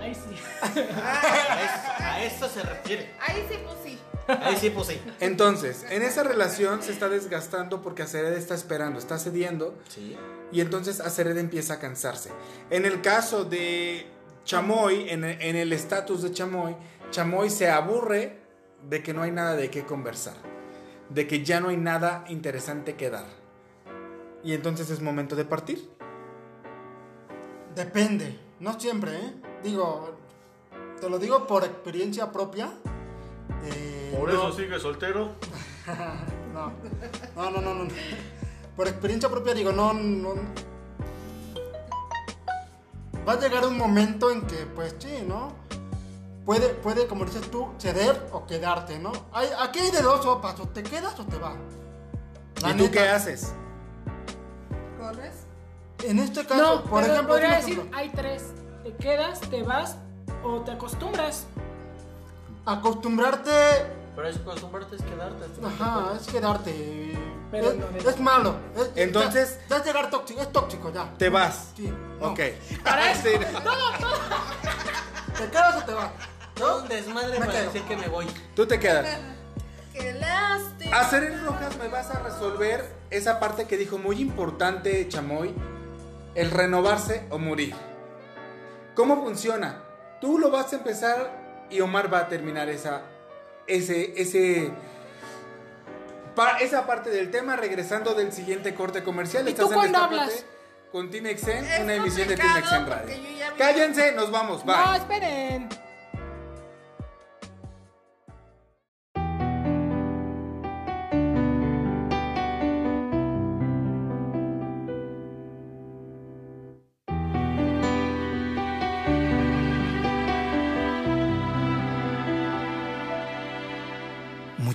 Ahí 0.00 0.14
sí. 0.14 0.36
A 0.62 1.62
eso, 1.62 2.02
a 2.04 2.22
eso 2.24 2.48
se 2.48 2.62
refiere. 2.62 3.14
ahí 3.20 3.46
sí, 3.48 3.56
pues 3.64 3.76
sí. 3.84 3.98
Ahí 4.28 4.56
sí, 4.56 4.70
pues 4.70 4.86
sí. 4.88 5.00
Entonces, 5.20 5.84
en 5.90 6.02
esa 6.02 6.22
relación 6.22 6.82
se 6.82 6.92
está 6.92 7.08
desgastando 7.08 7.82
porque 7.82 8.02
Acered 8.02 8.32
está 8.34 8.54
esperando, 8.54 8.98
está 8.98 9.18
cediendo 9.18 9.74
Sí. 9.88 10.16
Y 10.52 10.60
entonces 10.60 11.00
Acered 11.00 11.36
empieza 11.38 11.74
a 11.74 11.78
cansarse. 11.78 12.30
En 12.70 12.84
el 12.84 13.00
caso 13.00 13.44
de 13.44 14.06
Chamoy, 14.44 15.08
en, 15.08 15.24
en 15.24 15.56
el 15.56 15.72
estatus 15.72 16.22
de 16.22 16.32
Chamoy, 16.32 16.76
Chamoy 17.10 17.50
se 17.50 17.70
aburre 17.70 18.38
de 18.88 19.02
que 19.02 19.14
no 19.14 19.22
hay 19.22 19.30
nada 19.30 19.54
de 19.56 19.70
qué 19.70 19.84
conversar, 19.84 20.34
de 21.08 21.26
que 21.26 21.44
ya 21.44 21.60
no 21.60 21.68
hay 21.68 21.76
nada 21.76 22.24
interesante 22.28 22.96
que 22.96 23.10
dar. 23.10 23.26
Y 24.44 24.54
entonces 24.54 24.90
es 24.90 25.00
momento 25.00 25.36
de 25.36 25.44
partir. 25.44 25.88
Depende, 27.74 28.38
no 28.60 28.78
siempre, 28.78 29.16
¿eh? 29.16 29.32
Digo, 29.62 30.16
te 31.00 31.08
lo 31.08 31.18
digo 31.18 31.46
por 31.46 31.64
experiencia 31.64 32.30
propia. 32.30 32.72
Eh, 33.64 34.18
no, 34.26 34.52
sigue 34.52 34.78
soltero. 34.78 35.32
no, 36.54 36.72
no, 37.34 37.50
no, 37.50 37.60
no, 37.60 37.74
no. 37.84 37.90
Por 38.76 38.88
experiencia 38.88 39.28
propia 39.28 39.54
digo, 39.54 39.72
no, 39.72 39.92
no. 39.92 40.30
va 43.28 43.34
a 43.34 43.38
llegar 43.40 43.66
un 43.66 43.76
momento 43.78 44.30
en 44.30 44.42
que, 44.46 44.66
pues 44.74 44.94
sí, 44.98 45.24
¿no? 45.26 45.52
Puede, 46.44 46.70
puede 46.70 47.06
como 47.06 47.24
dices 47.24 47.48
tú, 47.50 47.68
ceder 47.78 48.28
o 48.32 48.46
quedarte, 48.46 48.98
¿no? 48.98 49.12
Hay, 49.32 49.48
aquí 49.60 49.78
hay 49.78 49.90
de 49.92 50.02
dos 50.02 50.22
sopas, 50.24 50.58
o 50.58 50.66
te 50.68 50.82
quedas 50.82 51.18
o 51.20 51.24
te 51.24 51.36
vas. 51.36 51.54
La 52.62 52.70
¿Y 52.70 52.76
tú 52.76 52.90
qué 52.90 53.00
haces? 53.08 53.52
¿Corres? 54.98 55.32
En 56.04 56.18
este 56.18 56.44
caso, 56.44 56.76
No, 56.76 56.84
por 56.84 57.02
pero 57.02 57.12
ejemplo, 57.12 57.34
podría 57.34 57.56
decir, 57.56 57.74
ejemplo. 57.74 57.96
hay 57.98 58.08
tres. 58.10 58.44
Te 58.82 58.92
quedas, 58.96 59.40
te 59.40 59.62
vas 59.62 59.96
o 60.42 60.60
te 60.62 60.72
acostumbras. 60.72 61.46
acostumbrarte, 62.66 63.50
Pero 64.16 64.28
es 64.28 64.36
acostumbrarte 64.36 64.96
es 64.96 65.02
quedarte. 65.02 65.44
ajá, 65.64 66.12
es 66.20 66.26
quedarte. 66.26 67.18
Pero 67.52 67.70
es, 67.70 68.16
no 68.18 68.22
malo. 68.24 68.56
es- 68.76 68.90
Entonces- 68.96 69.58
Ya, 69.68 69.68
ya 69.68 69.76
es 69.76 69.84
llegar 69.86 70.10
tóxico, 70.10 70.40
es 70.40 70.50
tóxico 70.52 70.92
ya. 70.92 71.12
Te 71.18 71.28
vas. 71.28 71.68
Sí. 71.76 71.92
no. 72.20 72.28
Ok. 72.32 72.40
Para 72.82 73.12
eso, 73.12 73.28
Sí. 73.28 73.36
todo, 73.62 73.92
todo. 74.00 74.18
¿Te 75.38 75.50
quedas 75.50 75.76
o 75.82 75.84
te 75.84 75.92
vas? 75.94 76.10
Todo 76.54 76.82
un 76.82 76.88
desmadre 76.88 77.38
Me 77.38 77.46
para 77.46 77.52
quedo. 77.52 77.64
decir 77.64 77.82
que 77.82 77.96
me 77.96 78.08
voy. 78.08 78.26
Tú 78.56 78.66
te 78.66 78.78
quedas. 78.80 79.06
¡Qué 79.92 80.12
lástima! 80.14 80.98
Hacer 81.00 81.24
en 81.24 81.44
rojas 81.44 81.76
me 81.78 81.88
vas 81.88 82.10
a 82.10 82.18
resolver 82.20 82.90
esa 83.10 83.38
parte 83.38 83.66
que 83.66 83.76
dijo 83.76 83.98
muy 83.98 84.20
importante 84.20 85.06
Chamoy, 85.08 85.54
el 86.34 86.50
renovarse 86.50 87.26
o 87.30 87.38
morir. 87.38 87.74
¿Cómo 88.94 89.22
funciona? 89.22 89.82
Tú 90.20 90.38
lo 90.38 90.50
vas 90.50 90.72
a 90.72 90.76
empezar 90.76 91.66
y 91.70 91.80
Omar 91.80 92.12
va 92.12 92.20
a 92.20 92.28
terminar 92.28 92.68
esa, 92.70 93.02
ese, 93.66 94.14
ese, 94.20 94.70
pa- 96.34 96.58
esa 96.58 96.86
parte 96.86 97.10
del 97.10 97.30
tema 97.30 97.56
regresando 97.56 98.14
del 98.14 98.32
siguiente 98.32 98.74
corte 98.74 99.02
comercial. 99.02 99.46
¿Y 99.46 99.50
Estás 99.50 99.66
tú 99.66 99.72
en 99.72 99.78
cuándo 99.78 99.98
hablas? 99.98 100.44
Con 100.90 101.10
Team 101.10 101.26
Exen, 101.26 101.64
una 101.82 101.94
emisión 101.94 102.28
de 102.28 102.36
Team 102.36 102.48
complicado 102.52 102.82
Exen 102.82 102.86
Radio. 102.86 103.56
Cállense, 103.56 104.12
nos 104.12 104.30
vamos, 104.30 104.64
bye. 104.64 104.76
No, 104.76 104.94
esperen. 104.94 105.68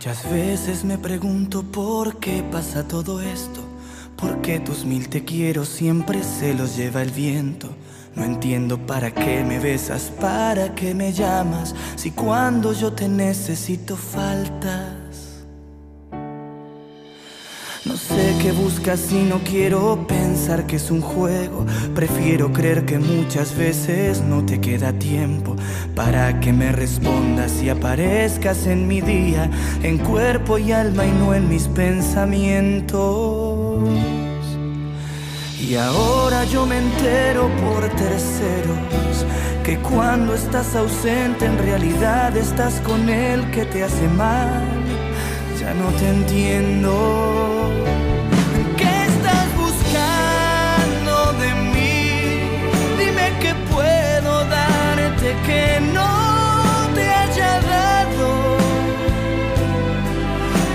Muchas 0.07 0.31
veces 0.31 0.85
me 0.85 0.97
pregunto 0.97 1.63
por 1.63 2.15
qué 2.15 2.41
pasa 2.49 2.87
todo 2.87 3.19
esto. 3.19 3.59
¿Por 4.15 4.41
qué 4.41 4.61
tus 4.61 4.85
mil 4.85 5.09
te 5.09 5.25
quiero 5.25 5.65
siempre 5.65 6.23
se 6.23 6.53
los 6.53 6.77
lleva 6.77 7.01
el 7.01 7.11
viento? 7.11 7.67
No 8.15 8.23
entiendo 8.23 8.77
para 8.77 9.13
qué 9.13 9.43
me 9.43 9.59
besas, 9.59 10.03
para 10.21 10.73
qué 10.75 10.93
me 10.93 11.11
llamas, 11.11 11.75
si 11.97 12.11
cuando 12.11 12.71
yo 12.71 12.93
te 12.93 13.09
necesito 13.09 13.97
faltas. 13.97 15.06
No 17.87 17.95
sé 17.95 18.35
qué 18.41 18.51
buscas 18.51 19.13
y 19.13 19.23
no 19.23 19.39
quiero 19.45 20.05
pensar 20.07 20.67
que 20.67 20.75
es 20.75 20.91
un 20.91 20.99
juego. 20.99 21.65
Prefiero 21.95 22.51
creer 22.51 22.85
que 22.85 22.99
muchas 22.99 23.55
veces 23.55 24.21
no 24.21 24.45
te 24.45 24.59
queda 24.59 24.91
tiempo 24.91 25.55
para 25.95 26.41
que 26.41 26.51
me 26.51 26.73
respondas 26.73 27.63
y 27.63 27.69
aparezcas 27.69 28.67
en 28.67 28.87
mi 28.87 28.99
día, 28.99 29.49
en 29.83 29.99
cuerpo 29.99 30.57
y 30.57 30.73
alma 30.73 31.05
y 31.05 31.11
no 31.11 31.33
en 31.33 31.47
mis 31.47 31.69
pensamientos. 31.69 33.89
Y 35.61 35.75
ahora 35.75 36.43
yo 36.45 36.65
me 36.65 36.79
entero 36.79 37.49
por 37.61 37.87
terceros 37.89 39.25
que 39.63 39.77
cuando 39.79 40.35
estás 40.35 40.75
ausente 40.75 41.45
en 41.45 41.57
realidad 41.57 42.35
estás 42.35 42.81
con 42.81 43.07
él 43.07 43.49
que 43.51 43.63
te 43.65 43.83
hace 43.83 44.09
mal. 44.09 44.76
Ya 45.67 45.73
no 45.73 45.89
te 45.99 46.07
entiendo. 46.07 46.93
¿Qué 48.77 48.93
estás 49.11 49.47
buscando 49.63 51.13
de 51.43 51.49
mí? 51.73 51.99
Dime 52.97 53.25
qué 53.41 53.51
puedo 53.73 54.31
darte 54.45 55.29
que 55.45 55.65
no 55.97 56.11
te 56.95 57.05
haya 57.21 57.53
dado. 57.73 58.29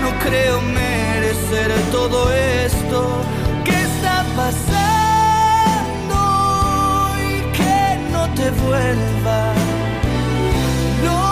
No 0.03 0.09
creo 0.25 0.61
merecer 0.61 1.69
todo 1.91 2.19
esto 2.31 2.97
que 3.65 3.75
está 3.89 4.17
pasando 4.41 6.19
y 7.31 7.33
que 7.57 7.77
no 8.11 8.23
te 8.35 8.47
vuelva 8.63 9.39
lo 11.07 11.23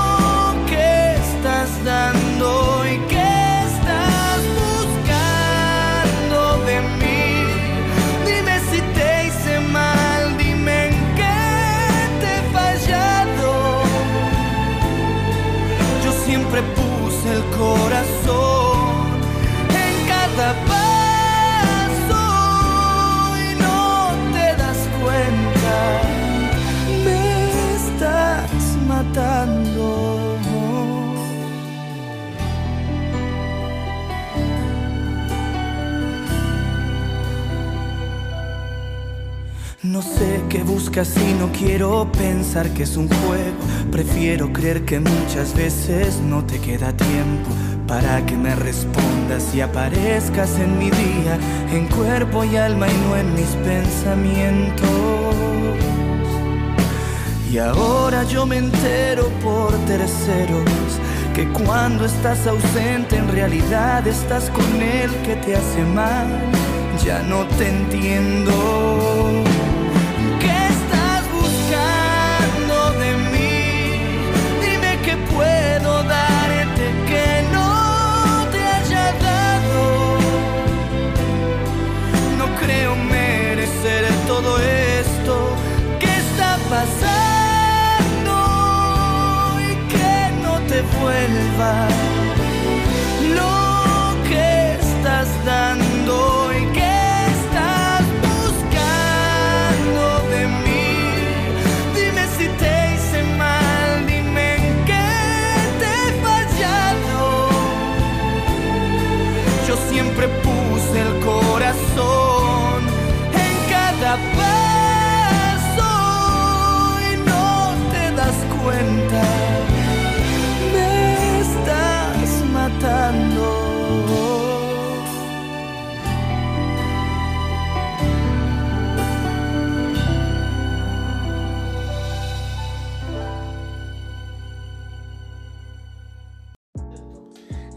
que 0.65 0.87
estás 1.25 1.69
dando 1.85 2.40
corazón 17.61 18.50
No 40.01 40.07
sé 40.17 40.41
qué 40.49 40.63
buscas 40.63 41.15
y 41.15 41.33
no 41.35 41.51
quiero 41.51 42.11
pensar 42.11 42.67
que 42.73 42.81
es 42.81 42.97
un 42.97 43.07
juego. 43.07 43.55
Prefiero 43.91 44.51
creer 44.51 44.83
que 44.83 44.99
muchas 44.99 45.53
veces 45.53 46.19
no 46.21 46.43
te 46.43 46.59
queda 46.59 46.91
tiempo 46.91 47.51
para 47.87 48.25
que 48.25 48.35
me 48.35 48.55
respondas 48.55 49.53
y 49.53 49.61
aparezcas 49.61 50.57
en 50.57 50.79
mi 50.79 50.89
día, 50.89 51.37
en 51.71 51.85
cuerpo 51.85 52.43
y 52.43 52.55
alma 52.55 52.87
y 52.89 52.97
no 52.97 53.15
en 53.15 53.31
mis 53.35 53.49
pensamientos. 53.63 54.89
Y 57.51 57.59
ahora 57.59 58.23
yo 58.23 58.47
me 58.47 58.57
entero 58.57 59.29
por 59.43 59.71
terceros 59.85 60.99
que 61.35 61.47
cuando 61.49 62.05
estás 62.05 62.47
ausente 62.47 63.17
en 63.17 63.27
realidad 63.31 64.07
estás 64.07 64.49
con 64.49 64.81
él 64.81 65.11
que 65.23 65.35
te 65.35 65.55
hace 65.55 65.83
mal. 65.93 66.25
Ya 67.05 67.21
no 67.21 67.45
te 67.59 67.69
entiendo. 67.69 69.50
Todo 84.41 84.57
esto 84.59 85.55
que 85.99 86.07
está 86.07 86.57
pasando 86.69 88.33
y 89.59 89.75
que 89.91 90.13
no 90.43 90.53
te 90.67 90.81
vuelva 90.99 91.87
lo 93.35 93.53
que 94.27 94.49
estás 94.79 95.27
dando 95.45 96.51
y 96.53 96.65
que 96.73 96.93
estás 97.35 98.03
buscando 98.29 100.03
de 100.33 100.41
mí. 100.63 100.89
Dime 101.95 102.23
si 102.37 102.47
te 102.61 102.73
hice 102.93 103.19
mal, 103.37 103.89
dime 104.07 104.45
en 104.55 104.85
qué 104.85 105.09
te 105.79 105.87
he 106.03 106.09
fallado. 106.25 107.25
Yo 109.67 109.75
siempre 109.89 110.25
puse 110.45 110.97
el 110.99 111.13
corazón 111.19 112.30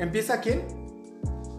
¿Empieza 0.05 0.39
quién? 0.40 0.62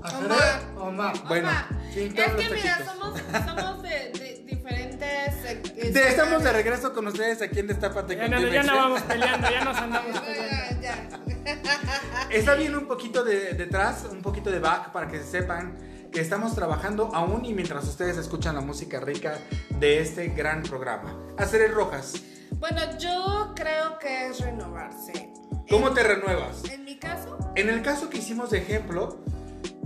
¿Hacer 0.03 0.31
Omar. 0.77 1.13
Bueno, 1.27 1.49
Omar, 1.49 1.65
¿quién 1.91 2.13
te 2.13 2.25
es 2.25 2.31
que 2.33 2.49
mira, 2.53 2.79
somos, 2.85 3.19
somos 3.43 3.81
de, 3.81 3.89
de 3.89 4.43
diferentes 4.45 5.33
eh, 5.45 5.61
este, 5.77 5.91
De- 5.91 6.07
estamos 6.09 6.43
de 6.43 6.53
regreso 6.53 6.93
con 6.93 7.07
ustedes 7.07 7.41
aquí 7.41 7.59
en 7.59 7.67
Destapate 7.67 8.15
Ya 8.15 8.27
no, 8.27 8.39
ya 8.39 8.61
no 8.61 8.75
vamos 8.75 9.01
peleando, 9.01 9.49
ya 9.49 9.63
nos 9.63 9.77
andamos 9.77 10.19
peleando. 10.19 10.81
Ya, 10.81 11.09
ya. 11.43 12.29
Está 12.29 12.53
bien 12.53 12.75
un 12.75 12.85
poquito 12.87 13.23
de 13.23 13.53
detrás, 13.53 14.05
un 14.11 14.21
poquito 14.21 14.51
de 14.51 14.59
back 14.59 14.91
para 14.91 15.07
que 15.07 15.23
sepan 15.23 15.75
que 16.11 16.21
estamos 16.21 16.53
trabajando 16.53 17.09
aún 17.13 17.43
y 17.43 17.53
mientras 17.53 17.85
ustedes 17.87 18.17
escuchan 18.17 18.53
la 18.53 18.61
música 18.61 18.99
rica 18.99 19.39
de 19.79 20.01
este 20.01 20.27
gran 20.27 20.61
programa. 20.61 21.19
Hacer 21.39 21.71
rojas. 21.73 22.13
Bueno, 22.59 22.79
yo 22.99 23.53
creo 23.55 23.97
que 23.97 24.27
es 24.27 24.39
renovarse. 24.39 25.31
¿Cómo 25.69 25.89
En- 25.89 25.93
te 25.93 26.03
renuevas? 26.03 26.63
En 26.69 26.83
mi 26.85 26.97
caso, 26.97 27.37
En 27.55 27.69
el 27.69 27.81
caso 27.81 28.09
que 28.09 28.17
hicimos 28.17 28.49
de 28.51 28.57
ejemplo, 28.59 29.17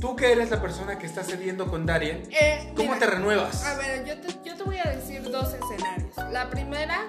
tú 0.02 0.16
que 0.16 0.32
eres 0.32 0.50
la 0.50 0.62
persona 0.62 0.98
que 0.98 1.06
está 1.06 1.24
cediendo 1.24 1.68
con 1.68 1.86
Darien, 1.86 2.24
eh, 2.32 2.72
¿cómo 2.76 2.94
mira, 2.94 3.00
te 3.00 3.06
renuevas? 3.06 3.64
A 3.66 3.78
ver, 3.78 4.06
yo 4.06 4.20
te, 4.20 4.28
yo 4.44 4.56
te 4.56 4.64
voy 4.64 4.78
a 4.80 4.90
decir 4.90 5.22
dos 5.30 5.54
escenarios. 5.54 6.16
La 6.32 6.50
primera 6.50 7.06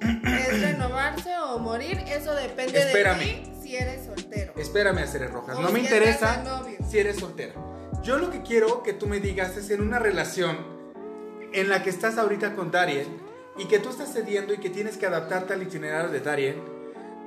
es 0.00 0.60
renovarse 0.62 1.36
o 1.38 1.58
morir. 1.58 1.98
Eso 2.08 2.34
depende 2.34 2.78
Espérame. 2.78 3.18
de 3.18 3.24
ti 3.26 3.52
si 3.62 3.76
eres 3.76 4.06
soltero. 4.06 4.52
Espérame, 4.56 4.98
Hacer 5.02 5.30
rojas. 5.30 5.56
O 5.56 5.60
No 5.62 5.68
me 5.70 5.80
si 5.80 5.84
interesa 5.86 6.38
de 6.38 6.44
novio. 6.44 6.78
si 6.88 6.98
eres 6.98 7.16
soltera. 7.18 7.54
Yo 8.02 8.16
lo 8.18 8.30
que 8.30 8.42
quiero 8.42 8.82
que 8.82 8.92
tú 8.94 9.06
me 9.06 9.20
digas 9.20 9.56
es 9.56 9.68
en 9.70 9.82
una 9.82 9.98
relación 9.98 10.56
en 11.52 11.68
la 11.68 11.82
que 11.82 11.90
estás 11.90 12.16
ahorita 12.18 12.54
con 12.54 12.70
Darien 12.70 13.06
y 13.58 13.66
que 13.66 13.78
tú 13.78 13.90
estás 13.90 14.12
cediendo 14.12 14.54
y 14.54 14.58
que 14.58 14.70
tienes 14.70 14.96
que 14.96 15.06
adaptarte 15.06 15.52
al 15.52 15.62
itinerario 15.62 16.10
de 16.10 16.20
Darien, 16.20 16.62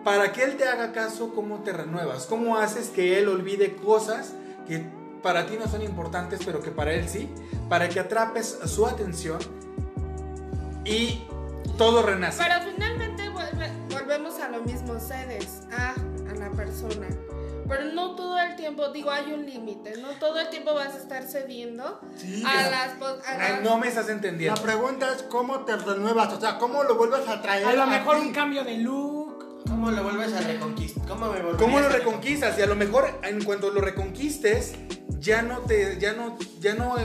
para 0.04 0.32
que 0.32 0.44
él 0.44 0.58
te 0.58 0.68
haga 0.68 0.92
caso, 0.92 1.34
¿cómo 1.34 1.60
te 1.60 1.74
renuevas? 1.74 2.26
¿Cómo 2.26 2.58
haces 2.58 2.90
que 2.90 3.20
él 3.20 3.28
olvide 3.30 3.76
cosas 3.76 4.34
que 4.68 4.86
para 5.22 5.46
ti 5.46 5.58
no 5.60 5.68
son 5.68 5.82
importantes, 5.84 6.40
pero 6.46 6.62
que 6.62 6.72
para 6.72 6.94
él 6.94 7.08
sí? 7.08 7.30
Para 7.70 7.88
que 7.90 8.00
atrapes 8.00 8.58
su 8.66 8.88
atención 8.88 9.40
y 10.86 11.24
todo 11.78 12.02
renace. 12.04 12.42
Pero 12.44 12.72
finalmente 12.72 13.30
vuelve- 13.30 13.72
volvemos 13.90 14.40
a 14.40 14.50
lo 14.50 14.62
mismo, 14.62 15.00
cedes 15.00 15.62
a, 15.72 15.92
a 16.30 16.36
la 16.36 16.50
persona. 16.52 17.08
Pero 17.68 17.86
no 17.94 18.16
todo 18.16 18.38
el 18.40 18.56
tiempo, 18.58 18.90
digo, 18.90 19.12
hay 19.12 19.32
un 19.32 19.46
límite, 19.46 19.96
no 20.02 20.10
todo 20.20 20.40
el 20.42 20.50
tiempo 20.50 20.74
vas 20.74 20.94
a 20.94 20.98
estar 20.98 21.24
cediendo 21.24 22.02
Sí, 22.18 22.44
a 22.46 22.70
las... 22.70 22.92
a 23.02 23.22
Ay, 23.40 23.60
no 23.64 23.78
me 23.78 23.88
estás 23.88 24.08
La 24.08 24.14
entendiendo. 24.14 24.62
pregunta 24.62 25.14
es 25.16 25.24
cómo 25.24 25.60
te 25.64 25.78
renuevas, 25.78 26.34
o 26.34 26.40
sea, 26.42 26.58
cómo 26.58 26.84
lo 26.84 26.96
vuelves 26.98 27.26
a 27.30 27.42
traer. 27.42 27.66
A 27.68 27.74
lo 27.74 27.88
mejor 27.88 28.18
ti? 28.20 28.24
un 28.28 28.34
cambio 28.34 28.64
de 28.66 28.78
look. 28.80 29.31
¿Cómo 29.68 29.92
lo 29.92 30.04
vuelves 30.04 30.34
a 30.34 30.42
reconquistar? 30.42 31.08
¿Cómo 31.08 31.28
me 31.28 31.42
volverías 31.42 31.62
¿Cómo 31.62 31.80
lo 31.80 31.90
reconquistas? 31.90 32.58
Y 32.58 32.62
a 32.62 32.68
lo 32.68 32.76
mejor 32.76 33.20
en 33.24 33.44
cuanto 33.44 33.70
lo 33.70 33.82
reconquistes, 33.82 34.74
ya 35.20 35.42
no 35.42 35.60
te, 35.60 36.00
ya 36.00 36.14
no, 36.14 36.38
ya 36.60 36.76
no 36.76 36.96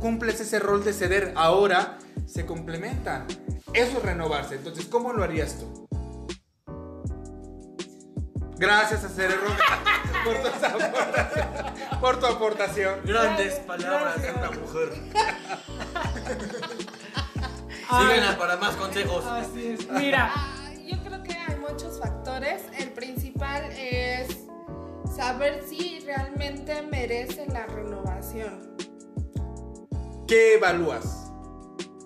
cumples 0.00 0.40
ese 0.40 0.58
rol 0.58 0.84
de 0.84 0.92
ceder. 0.92 1.32
Ahora 1.36 1.98
se 2.26 2.46
complementan. 2.46 3.26
Eso 3.72 3.98
es 3.98 4.02
renovarse. 4.02 4.56
Entonces, 4.56 4.86
¿cómo 4.86 5.12
lo 5.12 5.22
harías 5.22 5.58
tú? 5.58 5.88
Gracias 8.56 9.04
a 9.04 9.08
Cerebro 9.08 9.46
por 10.24 10.42
tu 10.42 10.48
aportación. 10.48 10.92
Por 12.00 12.20
tu 12.20 12.26
aportación. 12.26 13.00
Grandes 13.04 13.54
palabras 13.60 14.20
de 14.20 14.32
una 14.32 14.50
mujer. 14.50 14.90
Síguenla 17.90 18.38
para 18.38 18.56
más 18.56 18.76
consejos. 18.76 19.24
Así 19.24 19.68
es. 19.68 19.90
Mira, 19.90 20.32
muchos 21.70 21.98
factores. 21.98 22.62
El 22.78 22.90
principal 22.90 23.64
es 23.72 24.28
saber 25.14 25.62
si 25.68 26.00
realmente 26.00 26.82
merece 26.82 27.46
la 27.46 27.66
renovación. 27.66 28.76
¿Qué 30.26 30.54
evalúas? 30.54 31.30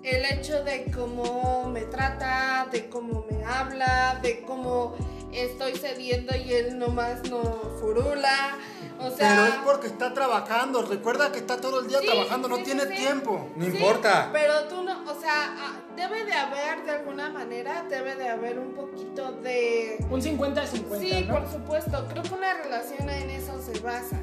El 0.03 0.23
hecho 0.25 0.63
de 0.63 0.91
cómo 0.91 1.67
me 1.69 1.81
trata, 1.81 2.67
de 2.71 2.89
cómo 2.89 3.25
me 3.29 3.43
habla, 3.43 4.19
de 4.21 4.41
cómo 4.41 4.95
estoy 5.33 5.75
cediendo 5.75 6.35
y 6.35 6.53
él 6.53 6.77
nomás 6.77 7.27
no 7.29 7.41
furula. 7.79 8.57
O 8.99 9.09
sea, 9.11 9.29
Pero 9.29 9.45
es 9.45 9.55
porque 9.65 9.87
está 9.87 10.13
trabajando. 10.13 10.81
Recuerda 10.83 11.31
que 11.31 11.39
está 11.39 11.57
todo 11.57 11.81
el 11.81 11.87
día 11.87 11.99
Sí, 11.99 12.05
trabajando, 12.07 12.47
no 12.47 12.57
sí, 12.57 12.63
tiene 12.63 12.83
sí, 12.83 12.95
tiempo. 12.95 13.49
No 13.55 13.65
Sí, 13.65 13.71
importa. 13.71 14.29
Pero 14.31 14.63
tú 14.69 14.83
no, 14.83 15.03
o 15.11 15.19
sea, 15.19 15.55
ah, 15.57 15.73
debe 15.95 16.25
de 16.25 16.33
haber 16.33 16.83
de 16.85 16.91
alguna 16.91 17.29
manera, 17.29 17.83
debe 17.89 18.15
de 18.15 18.29
haber 18.29 18.57
un 18.59 18.73
poquito 18.73 19.31
de... 19.33 19.97
un 20.09 20.21
50-50, 20.21 20.99
Sí, 20.99 21.25
¿no? 21.27 21.33
por 21.39 21.51
supuesto. 21.51 22.07
Creo 22.09 22.23
que 22.23 22.33
una 22.33 22.53
relación 22.53 23.09
en 23.09 23.29
eso 23.29 23.61
se 23.61 23.79
basa. 23.79 24.19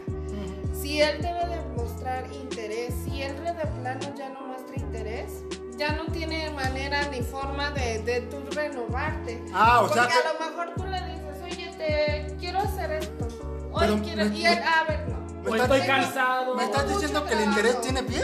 Si 0.72 1.00
él 1.00 1.22
debe 1.22 1.46
de 1.46 1.62
mostrar 1.76 2.24
interés, 2.32 2.92
si 3.04 3.22
él 3.22 3.36
de 3.44 3.52
plano 3.80 4.14
ya 4.16 4.30
no 4.30 4.40
muestra 4.40 4.74
interés, 4.76 5.44
ya 5.76 5.92
no 5.92 6.06
tiene 6.06 6.50
manera 6.50 7.06
ni 7.08 7.20
forma 7.22 7.70
de, 7.70 8.02
de 8.02 8.22
tú 8.22 8.38
renovarte. 8.52 9.42
Ah, 9.52 9.80
o 9.82 9.86
Porque 9.86 10.00
sea 10.00 10.08
que- 10.08 10.28
a 10.28 10.32
lo 10.32 10.50
mejor 10.50 10.74
tú 10.74 10.84
le 10.84 11.00
dices, 11.02 11.42
oye, 11.44 11.70
te 11.78 12.36
quiero 12.40 12.58
hacer 12.58 12.90
esto. 12.92 13.28
Oye, 13.72 13.86
Pero 13.86 14.02
quiero... 14.02 14.24
me- 14.26 14.36
Y 14.38 14.46
él, 14.46 14.58
me- 14.58 14.64
a 14.64 14.84
ver, 14.84 15.08
no. 15.08 15.18
¿Me 15.42 15.50
O 15.50 15.54
estás 15.56 15.70
estoy 15.76 15.86
cansado. 15.88 16.54
¿Me 16.54 16.64
estás 16.64 16.88
diciendo 16.88 17.24
que 17.26 17.34
el 17.34 17.40
interés 17.40 17.80
tiene 17.80 18.02
pie? 18.04 18.20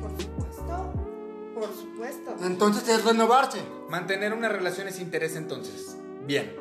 Por 0.00 0.10
supuesto. 0.20 0.92
Por 1.54 1.74
supuesto. 1.74 2.36
Entonces 2.42 2.88
es 2.88 3.04
renovarse. 3.04 3.62
Mantener 3.88 4.32
una 4.34 4.48
relación 4.48 4.88
es 4.88 4.98
interés 4.98 5.36
entonces. 5.36 5.96
Bien. 6.22 6.54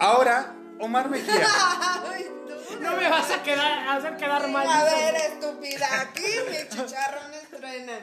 Ahora, 0.00 0.54
Omar 0.80 1.08
Mejía. 1.10 1.46
Ay, 2.10 2.26
tú. 2.46 2.54
No 2.80 2.96
me 2.96 3.08
vas 3.08 3.30
a 3.30 3.42
quedar, 3.42 3.88
a 3.88 3.96
hacer 3.96 4.16
quedar 4.16 4.48
mal. 4.48 4.66
A 4.66 4.84
ver, 4.84 5.14
estúpida, 5.16 5.86
aquí 6.00 6.22
mis 6.50 6.68
chicharrones 6.70 7.48
truenan. 7.50 8.00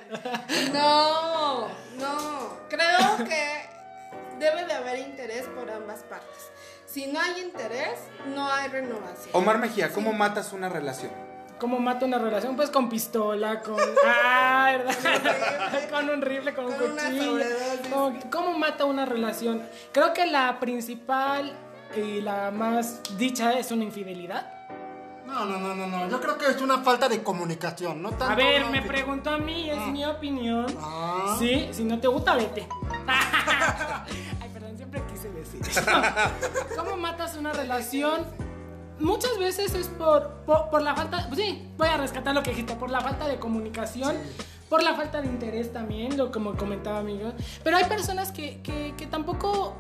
No, 0.73 1.67
no. 1.97 2.57
Creo 2.69 3.17
que 3.27 3.69
debe 4.39 4.65
de 4.65 4.73
haber 4.73 4.99
interés 4.99 5.43
por 5.47 5.69
ambas 5.71 6.01
partes. 6.03 6.51
Si 6.97 7.05
no 7.05 7.19
hay 7.21 7.41
interés, 7.43 7.99
no 8.33 8.51
hay 8.51 8.69
renovación. 8.69 9.29
Omar 9.33 9.59
Mejía, 9.59 9.93
¿cómo 9.93 10.13
matas 10.13 10.51
una 10.51 10.67
relación? 10.67 11.11
¿Cómo 11.59 11.77
mata 11.77 12.07
una 12.07 12.17
relación? 12.17 12.55
Pues 12.55 12.71
con 12.71 12.89
pistola, 12.89 13.61
con. 13.61 13.75
Ah, 14.03 14.75
¿verdad? 14.75 15.89
con 15.91 16.09
un 16.09 16.23
rifle, 16.23 16.55
con 16.55 16.65
un 16.65 16.73
Con 16.73 16.93
una 16.93 17.03
cuchillo. 17.03 17.45
¿Cómo, 17.91 18.19
cómo 18.31 18.57
mata 18.57 18.85
una 18.85 19.05
relación? 19.05 19.61
Creo 19.91 20.11
que 20.11 20.25
la 20.25 20.59
principal 20.59 21.55
y 21.95 22.19
la 22.21 22.49
más 22.49 23.01
dicha 23.15 23.59
es 23.59 23.69
una 23.69 23.83
infidelidad. 23.83 24.51
No, 25.27 25.45
no, 25.45 25.59
no, 25.59 25.75
no, 25.75 25.85
no. 25.85 26.09
Yo 26.09 26.19
creo 26.19 26.39
que 26.39 26.47
es 26.47 26.61
una 26.61 26.79
falta 26.79 27.07
de 27.07 27.21
comunicación, 27.21 28.01
no 28.01 28.09
tanto. 28.09 28.25
A 28.25 28.35
ver, 28.35 28.65
me 28.71 28.81
que- 28.81 28.87
preguntó 28.87 29.29
a 29.29 29.37
mí, 29.37 29.69
es 29.69 29.77
mi 29.89 30.03
opinión. 30.03 30.65
Ah. 30.81 31.35
Sí, 31.37 31.69
si 31.73 31.83
no 31.83 31.99
te 31.99 32.07
gusta, 32.07 32.33
vete. 32.33 32.67
¿Cómo 36.77 36.97
matas 36.97 37.35
una 37.35 37.53
relación? 37.53 38.25
Muchas 38.99 39.37
veces 39.37 39.73
es 39.75 39.87
por, 39.87 40.29
por, 40.45 40.69
por 40.69 40.81
la 40.81 40.95
falta, 40.95 41.27
pues 41.27 41.39
sí, 41.39 41.69
voy 41.77 41.87
a 41.87 41.97
rescatar 41.97 42.33
lo 42.33 42.41
que 42.41 42.49
dijiste, 42.49 42.75
por 42.75 42.89
la 42.89 43.01
falta 43.01 43.27
de 43.27 43.37
comunicación, 43.37 44.15
por 44.69 44.81
la 44.81 44.95
falta 44.95 45.21
de 45.21 45.27
interés 45.27 45.71
también, 45.71 46.17
lo 46.17 46.31
como 46.31 46.55
comentaba 46.55 46.99
amigo. 46.99 47.31
Pero 47.63 47.77
hay 47.77 47.85
personas 47.85 48.31
que, 48.31 48.61
que, 48.63 48.95
que 48.97 49.05
tampoco 49.05 49.75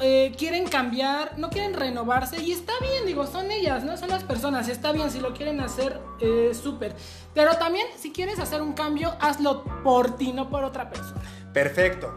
eh, 0.00 0.32
quieren 0.38 0.68
cambiar, 0.68 1.36
no 1.38 1.50
quieren 1.50 1.74
renovarse 1.74 2.40
y 2.40 2.52
está 2.52 2.72
bien, 2.80 3.04
digo, 3.04 3.26
son 3.26 3.50
ellas, 3.50 3.82
no 3.82 3.96
son 3.96 4.10
las 4.10 4.22
personas, 4.22 4.68
está 4.68 4.92
bien, 4.92 5.10
si 5.10 5.18
lo 5.18 5.34
quieren 5.34 5.60
hacer, 5.60 6.00
eh, 6.20 6.52
súper. 6.54 6.94
Pero 7.34 7.56
también 7.56 7.86
si 7.96 8.12
quieres 8.12 8.38
hacer 8.38 8.62
un 8.62 8.74
cambio, 8.74 9.16
hazlo 9.20 9.64
por 9.82 10.16
ti, 10.16 10.32
no 10.32 10.48
por 10.50 10.62
otra 10.62 10.88
persona. 10.88 11.20
Perfecto. 11.52 12.14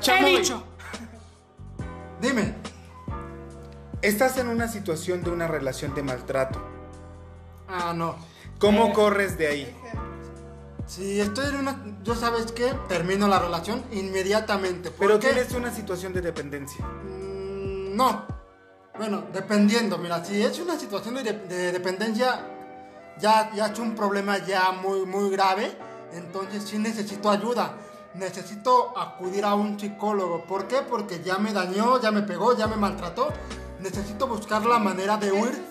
Claro. 0.00 0.26
He 0.26 0.38
dicho. 0.38 0.62
Dime. 2.24 2.54
Estás 4.00 4.38
en 4.38 4.48
una 4.48 4.66
situación 4.66 5.22
de 5.22 5.28
una 5.30 5.46
relación 5.46 5.94
de 5.94 6.02
maltrato. 6.02 6.58
Ah, 7.68 7.92
no. 7.94 8.16
¿Cómo 8.58 8.86
Eh. 8.86 8.92
corres 8.94 9.36
de 9.36 9.46
ahí? 9.46 9.76
Si 10.86 11.20
estoy 11.20 11.46
en 11.50 11.56
una. 11.56 11.84
Yo 12.02 12.14
sabes 12.14 12.50
qué, 12.52 12.72
termino 12.88 13.28
la 13.28 13.38
relación 13.38 13.84
inmediatamente. 13.92 14.90
¿Por 14.90 15.06
Pero 15.08 15.20
qué? 15.20 15.28
tienes 15.32 15.52
una 15.52 15.70
situación 15.70 16.14
de 16.14 16.22
dependencia. 16.22 16.82
Mm, 16.82 17.94
no. 17.94 18.24
Bueno, 18.96 19.24
dependiendo. 19.30 19.98
Mira, 19.98 20.24
si 20.24 20.42
es 20.42 20.58
una 20.60 20.78
situación 20.78 21.16
de, 21.16 21.24
de 21.24 21.72
dependencia, 21.72 22.40
ya, 23.18 23.50
ya 23.54 23.66
es 23.66 23.78
un 23.78 23.94
problema 23.94 24.38
ya 24.38 24.72
muy, 24.72 25.04
muy 25.04 25.28
grave. 25.30 25.76
Entonces 26.14 26.62
sí 26.64 26.78
necesito 26.78 27.28
ayuda. 27.30 27.74
Necesito 28.14 28.96
acudir 28.98 29.44
a 29.44 29.54
un 29.54 29.78
psicólogo. 29.78 30.44
¿Por 30.44 30.68
qué? 30.68 30.78
Porque 30.88 31.20
ya 31.22 31.38
me 31.38 31.52
dañó, 31.52 32.00
ya 32.00 32.10
me 32.10 32.22
pegó, 32.22 32.56
ya 32.56 32.66
me 32.66 32.76
maltrató. 32.76 33.28
Necesito 33.80 34.26
buscar 34.26 34.64
la 34.64 34.78
manera 34.78 35.16
de 35.16 35.32
huir. 35.32 35.62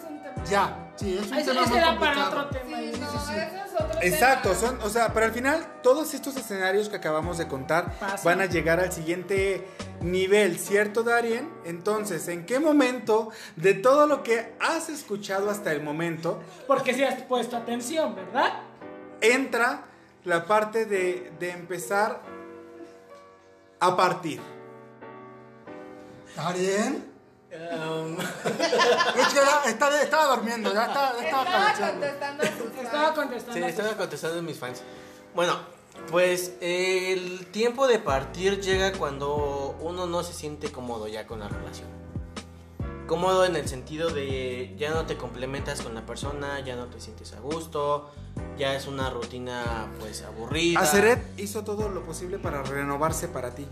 Ya. 0.49 0.79
Sí, 0.95 1.17
es 1.17 1.31
un 1.31 1.43
tema 1.43 1.65
muy 1.65 1.77
era 1.77 1.97
para 1.99 2.13
complicado. 2.13 2.41
otro 2.47 2.59
tema. 2.59 2.77
Sí, 2.77 2.91
sí, 2.93 2.99
no, 3.01 3.09
sí, 3.11 3.17
sí. 3.25 3.33
ese 3.33 3.55
es 3.65 3.73
otro 3.81 4.01
Exacto, 4.01 4.49
tema. 4.49 4.61
son, 4.61 4.81
o 4.83 4.89
sea, 4.89 5.11
pero 5.13 5.25
al 5.25 5.31
final 5.31 5.65
todos 5.81 6.13
estos 6.13 6.35
escenarios 6.35 6.87
que 6.89 6.97
acabamos 6.97 7.39
de 7.39 7.47
contar 7.47 7.91
van 8.23 8.41
a 8.41 8.45
llegar 8.45 8.79
al 8.79 8.91
siguiente 8.91 9.67
nivel, 10.01 10.59
¿cierto, 10.59 11.01
Darien? 11.01 11.49
Entonces, 11.65 12.27
¿en 12.27 12.45
qué 12.45 12.59
momento 12.59 13.29
de 13.55 13.73
todo 13.73 14.05
lo 14.05 14.21
que 14.21 14.53
has 14.59 14.89
escuchado 14.89 15.49
hasta 15.49 15.71
el 15.71 15.81
momento 15.81 16.39
Porque 16.67 16.93
si 16.93 17.03
has 17.03 17.21
puesto 17.23 17.57
atención, 17.57 18.13
¿verdad? 18.15 18.53
entra 19.21 19.85
la 20.25 20.45
parte 20.45 20.85
de, 20.85 21.31
de 21.39 21.49
empezar 21.51 22.21
a 23.87 23.95
partir. 23.97 24.39
¿Está 26.29 26.51
bien? 26.53 27.11
Um, 27.53 28.17
Es 29.15 29.27
que 29.27 29.39
era- 29.39 29.63
está- 29.65 30.01
estaba 30.01 30.35
durmiendo, 30.35 30.73
ya 30.73 30.85
estaba, 30.87 31.13
ya 31.19 31.23
estaba 31.25 31.43
Estaba 31.71 31.91
contestando 31.91 32.43
a 32.43 32.47
sus 32.47 32.83
Estaba 32.83 33.13
contestando. 33.13 33.53
sí, 33.53 33.63
a 33.63 33.67
estaba 33.69 33.97
contestando 33.97 34.39
a 34.39 34.41
mis 34.41 34.57
fans. 34.57 34.81
Bueno, 35.35 35.57
pues 36.09 36.53
el 36.61 37.45
tiempo 37.51 37.85
de 37.87 37.99
partir 37.99 38.59
llega 38.61 38.93
cuando 38.97 39.75
uno 39.81 40.07
no 40.07 40.23
se 40.23 40.33
siente 40.33 40.71
cómodo 40.71 41.07
ya 41.07 41.27
con 41.27 41.39
la 41.39 41.47
relación. 41.47 41.87
Cómodo 43.07 43.45
en 43.45 43.55
el 43.55 43.67
sentido 43.67 44.09
de 44.09 44.73
ya 44.77 44.91
no 44.91 45.05
te 45.05 45.17
complementas 45.17 45.81
con 45.81 45.93
la 45.93 46.05
persona, 46.05 46.59
ya 46.61 46.75
no 46.75 46.85
te 46.85 47.01
sientes 47.01 47.33
a 47.33 47.39
gusto, 47.39 48.09
ya 48.57 48.75
es 48.75 48.87
una 48.87 49.09
rutina 49.09 49.91
pues 49.99 50.21
aburrida. 50.21 50.79
Aceret 50.79 51.21
hizo 51.37 51.63
todo 51.63 51.89
lo 51.89 52.03
posible 52.03 52.39
para 52.39 52.63
renovarse 52.63 53.27
para 53.27 53.53
ti. 53.53 53.65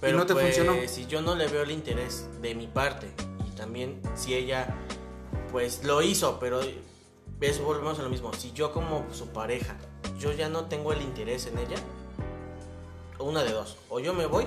Pero 0.00 0.16
y 0.16 0.18
no 0.18 0.26
te 0.26 0.32
pues, 0.32 0.56
funcionó. 0.56 0.88
si 0.88 1.06
yo 1.06 1.22
no 1.22 1.36
le 1.36 1.46
veo 1.46 1.62
el 1.62 1.70
interés 1.70 2.26
de 2.40 2.56
mi 2.56 2.66
parte 2.66 3.08
y 3.46 3.56
también 3.56 4.00
si 4.16 4.34
ella 4.34 4.74
pues 5.52 5.84
lo 5.84 6.02
hizo, 6.02 6.38
pero 6.40 6.60
eso 7.40 7.64
volvemos 7.64 7.98
a 8.00 8.02
lo 8.02 8.08
mismo. 8.08 8.32
Si 8.32 8.52
yo 8.52 8.72
como 8.72 9.06
su 9.12 9.28
pareja, 9.28 9.76
yo 10.18 10.32
ya 10.32 10.48
no 10.48 10.64
tengo 10.64 10.92
el 10.92 11.02
interés 11.02 11.46
en 11.46 11.58
ella, 11.58 11.76
una 13.18 13.44
de 13.44 13.52
dos, 13.52 13.76
o 13.88 14.00
yo 14.00 14.14
me 14.14 14.26
voy 14.26 14.46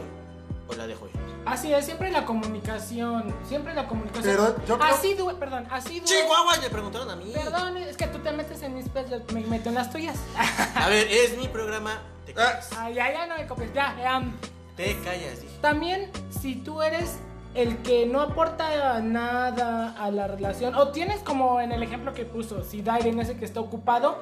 o 0.68 0.74
la 0.74 0.88
dejo 0.88 1.08
ir. 1.08 1.15
Así 1.46 1.74
es, 1.74 1.86
siempre 1.86 2.12
la 2.12 2.26
comunicación. 2.26 3.34
Siempre 3.48 3.74
la 3.74 3.88
comunicación. 3.88 4.36
Pero 4.36 4.66
yo 4.66 4.78
creo- 4.80 4.94
Así 4.94 5.14
duele, 5.14 5.40
perdón, 5.40 5.68
así 5.70 6.00
duele. 6.00 6.06
Chihuahua, 6.24 6.58
le 6.58 6.70
preguntaron 6.70 7.10
a 7.10 7.16
mí. 7.16 7.32
Perdón, 7.34 7.78
es 7.78 7.98
que 7.98 8.08
tú 8.08 8.20
te 8.20 8.32
metes 8.32 8.62
en 8.64 8.74
mis 8.76 8.90
pedos, 8.90 9.22
me 9.34 9.42
meto 9.42 9.70
en 9.70 9.76
las 9.76 9.92
tuyas. 9.92 10.18
A 10.76 10.90
ver, 10.90 11.08
es 11.10 11.38
mi 11.38 11.48
programa, 11.48 12.02
te 12.26 12.34
callas. 12.34 12.70
Ay, 12.78 12.96
ya, 12.96 13.12
ya 13.14 13.28
no 13.28 13.36
me 13.38 13.46
copies, 13.48 13.74
ya. 13.74 13.96
em, 14.18 14.32
Te 14.76 14.98
callas, 15.02 15.42
dije. 15.42 15.54
también, 15.62 16.12
si 16.42 16.56
tú 16.56 16.82
eres 16.82 17.18
el 17.54 17.78
que 17.84 18.06
no 18.06 18.20
aporta 18.22 19.00
nada 19.02 19.96
a 19.98 20.12
la 20.12 20.28
relación, 20.28 20.76
o 20.76 20.90
tienes 20.90 21.20
como 21.22 21.62
en 21.62 21.72
el 21.72 21.84
ejemplo 21.84 22.14
que 22.14 22.26
puso, 22.26 22.64
si 22.64 22.82
Dairen 22.82 23.20
es 23.20 23.30
el 23.30 23.40
que 23.40 23.46
está 23.46 23.60
ocupado 23.62 24.18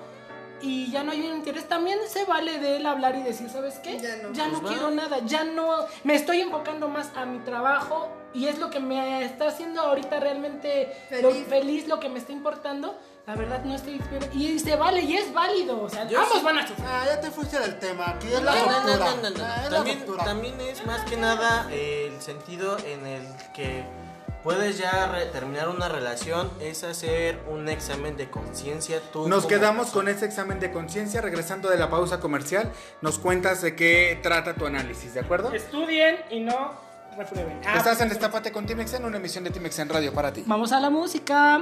y 0.63 0.89
ya 0.91 1.03
no 1.03 1.11
hay 1.11 1.21
un 1.21 1.35
interés, 1.35 1.67
también 1.67 1.99
se 2.07 2.23
vale 2.25 2.57
de 2.59 2.77
él 2.77 2.85
hablar 2.85 3.15
y 3.17 3.23
decir, 3.23 3.49
¿sabes 3.49 3.75
qué? 3.83 3.99
Ya 3.99 4.15
no. 4.17 4.31
Ya 4.33 4.47
no 4.47 4.59
Pues 4.61 4.71
quiero 4.73 4.89
nada, 4.91 5.19
ya 5.25 5.43
no, 5.43 5.69
me 6.03 6.15
estoy 6.15 6.41
enfocando 6.41 6.87
más 6.87 7.11
a 7.15 7.25
mi 7.25 7.39
trabajo 7.39 8.07
y 8.33 8.47
es 8.47 8.57
lo 8.59 8.69
que 8.69 8.79
me 8.79 9.23
está 9.25 9.47
haciendo 9.49 9.81
ahorita 9.81 10.19
realmente 10.19 10.95
lo- 11.21 11.29
Feliz. 11.31 11.47
feliz 11.47 11.87
lo 11.87 11.99
que 11.99 12.09
me 12.09 12.17
está 12.19 12.31
importando. 12.31 12.97
La 13.25 13.35
verdad 13.35 13.63
no 13.63 13.73
estoy 13.73 14.01
y 14.33 14.59
se 14.59 14.75
vale 14.75 15.01
y 15.01 15.15
es 15.15 15.31
válido, 15.33 15.81
o 15.81 15.89
sea, 15.89 16.05
Yo 16.09 16.19
ambos 16.19 16.39
sí- 16.39 16.43
van 16.43 16.57
a 16.57 16.67
sufrir. 16.67 16.85
Ah, 16.89 17.03
ya 17.05 17.21
te 17.21 17.31
fuiste 17.31 17.57
del 17.59 17.79
tema. 17.79 18.09
Aquí 18.09 18.27
es 18.27 18.41
la 18.43 18.53
No, 18.53 18.65
no, 18.65 18.71
ruptura. 18.73 18.97
no, 18.97 19.15
no, 19.15 19.29
no, 19.29 19.37
no. 19.37 19.43
Ah, 19.45 19.61
es 19.63 19.71
la 19.71 19.77
También, 19.77 20.05
también 20.25 20.61
es 20.61 20.85
más 20.85 21.05
que 21.09 21.15
nada 21.17 21.67
el 21.71 22.21
sentido 22.21 22.77
en 22.79 23.05
el 23.07 23.23
que 23.55 23.85
puedes 24.43 24.77
ya 24.77 25.07
re- 25.11 25.25
terminar 25.27 25.69
una 25.69 25.87
relación, 25.89 26.51
es 26.59 26.83
hacer 26.83 27.39
un 27.49 27.69
examen 27.69 28.17
de 28.17 28.29
conciencia. 28.29 29.01
tú 29.11 29.27
Nos 29.27 29.45
quedamos 29.45 29.87
persona. 29.87 29.93
con 29.93 30.07
ese 30.09 30.25
examen 30.25 30.59
de 30.59 30.71
conciencia. 30.71 31.21
Regresando 31.21 31.69
de 31.69 31.77
la 31.77 31.89
pausa 31.89 32.19
comercial, 32.19 32.71
nos 33.01 33.19
cuentas 33.19 33.61
de 33.61 33.75
qué 33.75 34.19
trata 34.21 34.53
tu 34.53 34.65
análisis, 34.65 35.13
¿de 35.13 35.21
acuerdo? 35.21 35.53
Estudien 35.53 36.17
y 36.29 36.41
no 36.41 36.71
reprueben. 37.17 37.61
Ah, 37.65 37.77
Estás 37.77 38.01
en 38.01 38.07
pues, 38.07 38.19
Destapate 38.19 38.51
con 38.51 38.65
Timex 38.65 38.93
en 38.95 39.05
una 39.05 39.17
emisión 39.17 39.43
de 39.43 39.49
Timex 39.51 39.77
en 39.79 39.89
Radio 39.89 40.13
para 40.13 40.33
ti. 40.33 40.43
Vamos 40.45 40.71
a 40.71 40.79
la 40.79 40.89
música. 40.89 41.61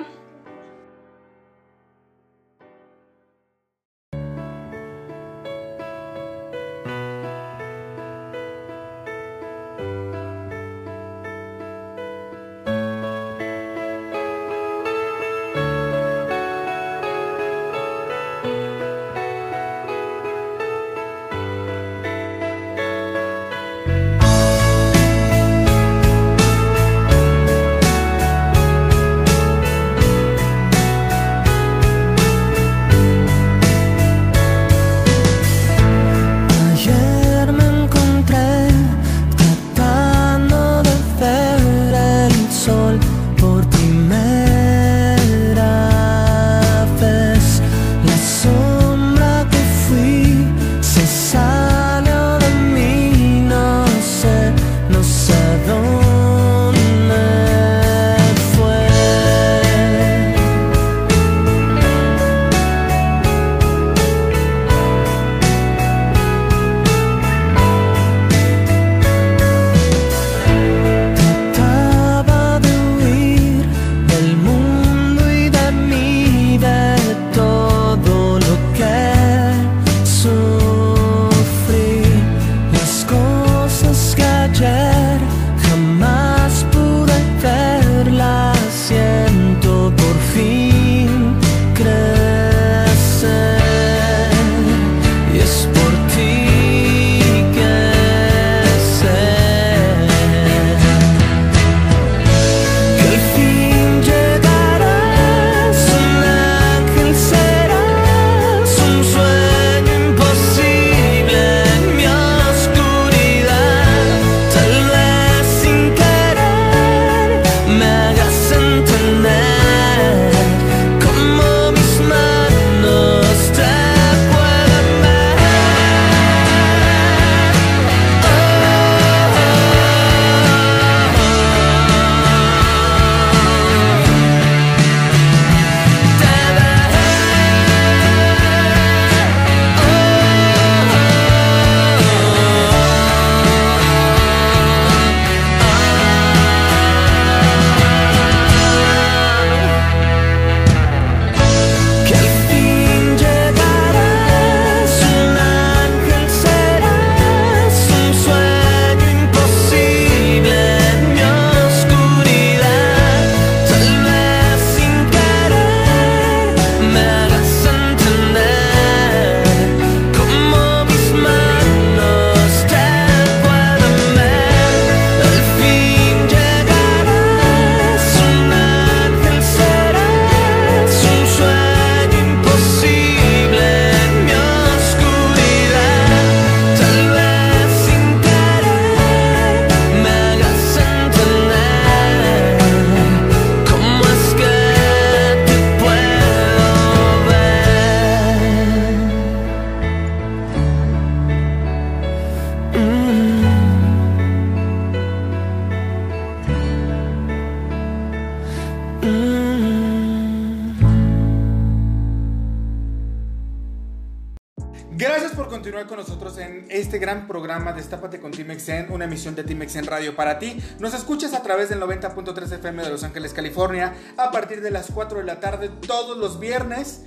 Emisión 219.11 219.35
de 219.35 219.43
Team 219.43 219.67
XN 219.67 219.85
Radio 219.87 220.15
para 220.15 220.39
ti. 220.39 220.57
Nos 220.79 220.93
escuchas 220.93 221.33
a 221.33 221.43
través 221.43 221.67
del 221.67 221.81
90.3 221.81 222.53
FM 222.53 222.81
de 222.81 222.89
Los 222.89 223.03
Ángeles, 223.03 223.33
California, 223.33 223.93
a 224.15 224.31
partir 224.31 224.61
de 224.61 224.71
las 224.71 224.89
4 224.89 225.19
de 225.19 225.25
la 225.25 225.41
tarde 225.41 225.69
todos 225.85 226.17
los 226.17 226.39
viernes 226.39 227.03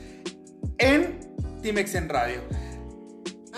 en 0.76 1.18
Team 1.62 1.76
XN 1.86 2.10
Radio. 2.10 2.42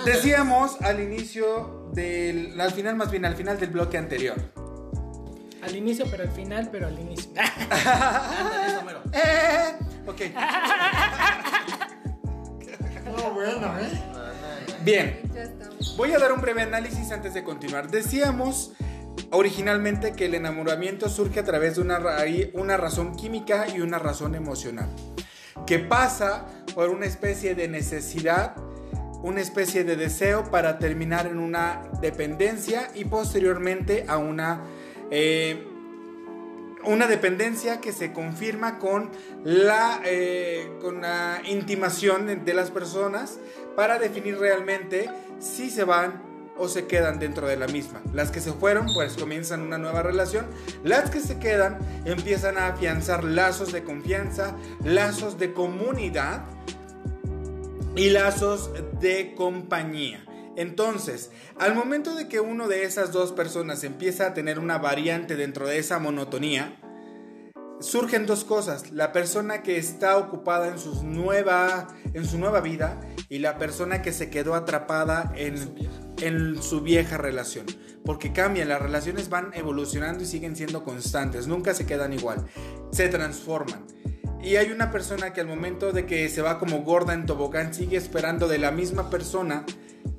Decíamos 0.05 0.81
al 0.83 1.01
inicio 1.01 1.91
del, 1.93 2.61
al 2.61 2.71
final 2.71 2.95
más 2.95 3.11
bien 3.11 3.25
al 3.25 3.35
final 3.35 3.59
del 3.59 3.71
bloque 3.71 3.99
anterior. 3.99 4.37
Al 5.63 5.75
inicio, 5.75 6.07
pero 6.09 6.23
al 6.23 6.31
final, 6.31 6.69
pero 6.71 6.87
al 6.87 6.97
inicio. 6.97 7.33
Ándale, 7.71 8.85
mero. 8.85 9.03
Eh, 9.13 9.75
ok. 10.07 10.21
No, 13.07 13.33
bueno, 13.33 13.79
¿eh? 13.79 13.89
Bien. 14.83 15.21
Voy 15.97 16.13
a 16.13 16.19
dar 16.19 16.33
un 16.33 16.41
breve 16.41 16.63
análisis 16.63 16.96
antes 17.13 17.35
de 17.35 17.45
continuar. 17.45 17.91
Decíamos 17.91 18.73
originalmente 19.31 20.13
que 20.13 20.27
el 20.27 20.35
enamoramiento 20.35 21.09
surge 21.09 21.41
a 21.41 21.45
través 21.45 21.77
de 21.77 21.83
una, 21.83 22.01
una 22.55 22.77
razón 22.77 23.17
química 23.17 23.67
y 23.69 23.81
una 23.81 23.99
razón 23.99 24.35
emocional, 24.35 24.89
que 25.67 25.79
pasa 25.79 26.47
por 26.75 26.91
una 26.91 27.07
especie 27.07 27.55
de 27.55 27.69
necesidad, 27.69 28.57
una 29.23 29.41
especie 29.41 29.85
de 29.85 29.97
deseo 29.97 30.51
para 30.51 30.79
terminar 30.79 31.27
en 31.27 31.39
una 31.39 31.83
dependencia 32.01 32.91
y 32.95 33.05
posteriormente 33.05 34.05
a 34.09 34.19
una... 34.19 34.63
eh, 35.11 35.73
una 36.85 37.09
dependencia 37.09 37.81
que 37.81 37.91
se 37.91 38.13
confirma 38.13 38.79
con 38.79 39.11
la, 39.43 40.01
eh, 40.05 40.71
con 40.81 41.01
la 41.01 41.43
intimación 41.45 42.45
de 42.45 42.55
las 42.55 42.71
personas 42.71 43.41
para 43.75 43.99
definir 43.99 44.39
realmente 44.39 45.11
si 45.41 45.69
se 45.69 45.83
van 45.83 46.23
o 46.59 46.69
se 46.69 46.87
quedan 46.87 47.19
dentro 47.19 47.47
de 47.47 47.57
la 47.57 47.67
misma. 47.67 48.03
Las 48.13 48.31
que 48.31 48.41
se 48.41 48.53
fueron 48.53 48.87
pues 48.95 49.17
comienzan 49.17 49.63
una 49.63 49.79
nueva 49.79 50.03
relación, 50.03 50.47
las 50.85 51.11
que 51.11 51.21
se 51.21 51.39
quedan 51.39 51.79
empiezan 52.05 52.59
a 52.59 52.69
afianzar 52.69 53.25
lazos 53.25 53.73
de 53.73 53.85
confianza, 53.85 54.55
lazos 54.85 55.39
de 55.39 55.53
comunidad 55.53 56.45
y 57.95 58.11
lazos 58.11 58.71
de 59.01 59.35
compañía. 59.35 60.25
Entonces, 60.57 61.31
al 61.59 61.75
momento 61.75 62.15
de 62.15 62.29
que 62.29 62.41
uno 62.41 62.67
de 62.67 62.85
esas 62.85 63.13
dos 63.13 63.33
personas 63.33 63.85
empieza 63.85 64.27
a 64.27 64.35
tener 64.35 64.59
una 64.59 64.79
variante 64.79 65.37
dentro 65.37 65.67
de 65.67 65.79
esa 65.79 65.99
monotonía, 65.99 66.79
surgen 67.81 68.27
dos 68.27 68.45
cosas. 68.45 68.91
La 68.91 69.13
persona 69.13 69.63
que 69.63 69.77
está 69.77 70.17
ocupada 70.17 70.69
en, 70.69 70.79
sus 70.79 71.03
nueva, 71.03 71.89
en 72.15 72.25
su 72.25 72.39
nueva 72.39 72.61
vida 72.61 73.01
y 73.29 73.39
la 73.39 73.59
persona 73.59 74.03
que 74.03 74.13
se 74.13 74.31
quedó 74.31 74.55
atrapada 74.55 75.33
en, 75.37 75.57
en 76.21 76.63
su 76.63 76.81
vieja 76.81 77.17
relación. 77.19 77.67
Porque 78.05 78.33
cambian, 78.33 78.69
las 78.69 78.81
relaciones 78.81 79.29
van 79.29 79.51
evolucionando 79.55 80.23
y 80.23 80.27
siguen 80.27 80.57
siendo 80.57 80.85
constantes, 80.85 81.47
nunca 81.47 81.75
se 81.75 81.87
quedan 81.87 82.13
igual, 82.13 82.47
se 82.93 83.09
transforman. 83.09 83.85
Y 84.43 84.57
hay 84.57 84.71
una 84.71 84.93
persona 84.93 85.33
que 85.33 85.41
al 85.41 85.49
momento 85.49 85.93
de 85.93 86.07
que 86.07 86.29
se 86.29 86.43
va 86.43 86.59
como 86.59 86.83
gorda 86.83 87.15
en 87.15 87.27
tobogán 87.27 87.75
sigue 87.75 87.97
esperando 87.97 88.47
de 88.47 88.59
la 88.59 88.71
misma 88.71 89.11
persona 89.11 89.65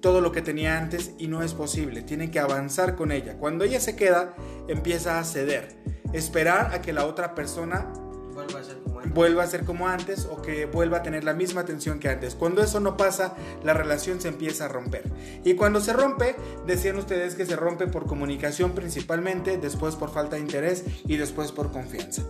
todo 0.02 0.22
lo 0.22 0.32
que 0.32 0.42
tenía 0.42 0.78
antes 0.78 1.12
y 1.18 1.28
no 1.28 1.44
es 1.44 1.54
posible. 1.54 2.02
Tiene 2.02 2.30
que 2.30 2.40
avanzar 2.40 2.96
con 2.96 3.12
ella. 3.12 3.38
Cuando 3.38 3.64
ella 3.64 3.80
se 3.80 3.96
queda, 3.96 4.36
empieza 4.68 5.20
a 5.20 5.24
ceder. 5.24 5.78
Esperar 6.14 6.74
a 6.74 6.82
que 6.82 6.94
la 6.94 7.06
otra 7.06 7.36
persona 7.36 7.92
Vuelva 8.34 8.60
a 8.60 8.64
ser 8.64 8.78
vuelva 9.06 9.44
a 9.44 9.48
ser 9.48 9.64
como 9.66 9.88
antes 9.88 10.26
o 10.26 10.42
que 10.42 10.66
vuelva 10.66 10.98
a 10.98 11.04
tener 11.04 11.24
la 11.24 11.34
misma 11.34 11.62
atención 11.62 12.00
que 12.00 12.10
antes. 12.10 12.36
Cuando 12.36 12.62
eso 12.62 12.80
no 12.80 12.98
pasa, 12.98 13.36
la 13.64 13.74
relación 13.74 14.20
se 14.22 14.28
empieza 14.28 14.66
a 14.66 14.68
romper. 14.68 15.04
Y 15.44 15.56
cuando 15.56 15.80
se 15.82 15.94
rompe, 15.94 16.36
decían 16.66 16.98
ustedes 16.98 17.36
que 17.36 17.46
se 17.46 17.56
rompe 17.56 17.88
por 17.88 18.06
comunicación 18.06 18.74
principalmente, 18.74 19.58
después 19.58 19.96
por 19.96 20.12
falta 20.12 20.36
de 20.36 20.42
interés 20.42 20.84
y 21.06 21.18
después 21.18 21.52
por 21.52 21.72
confianza. 21.72 22.24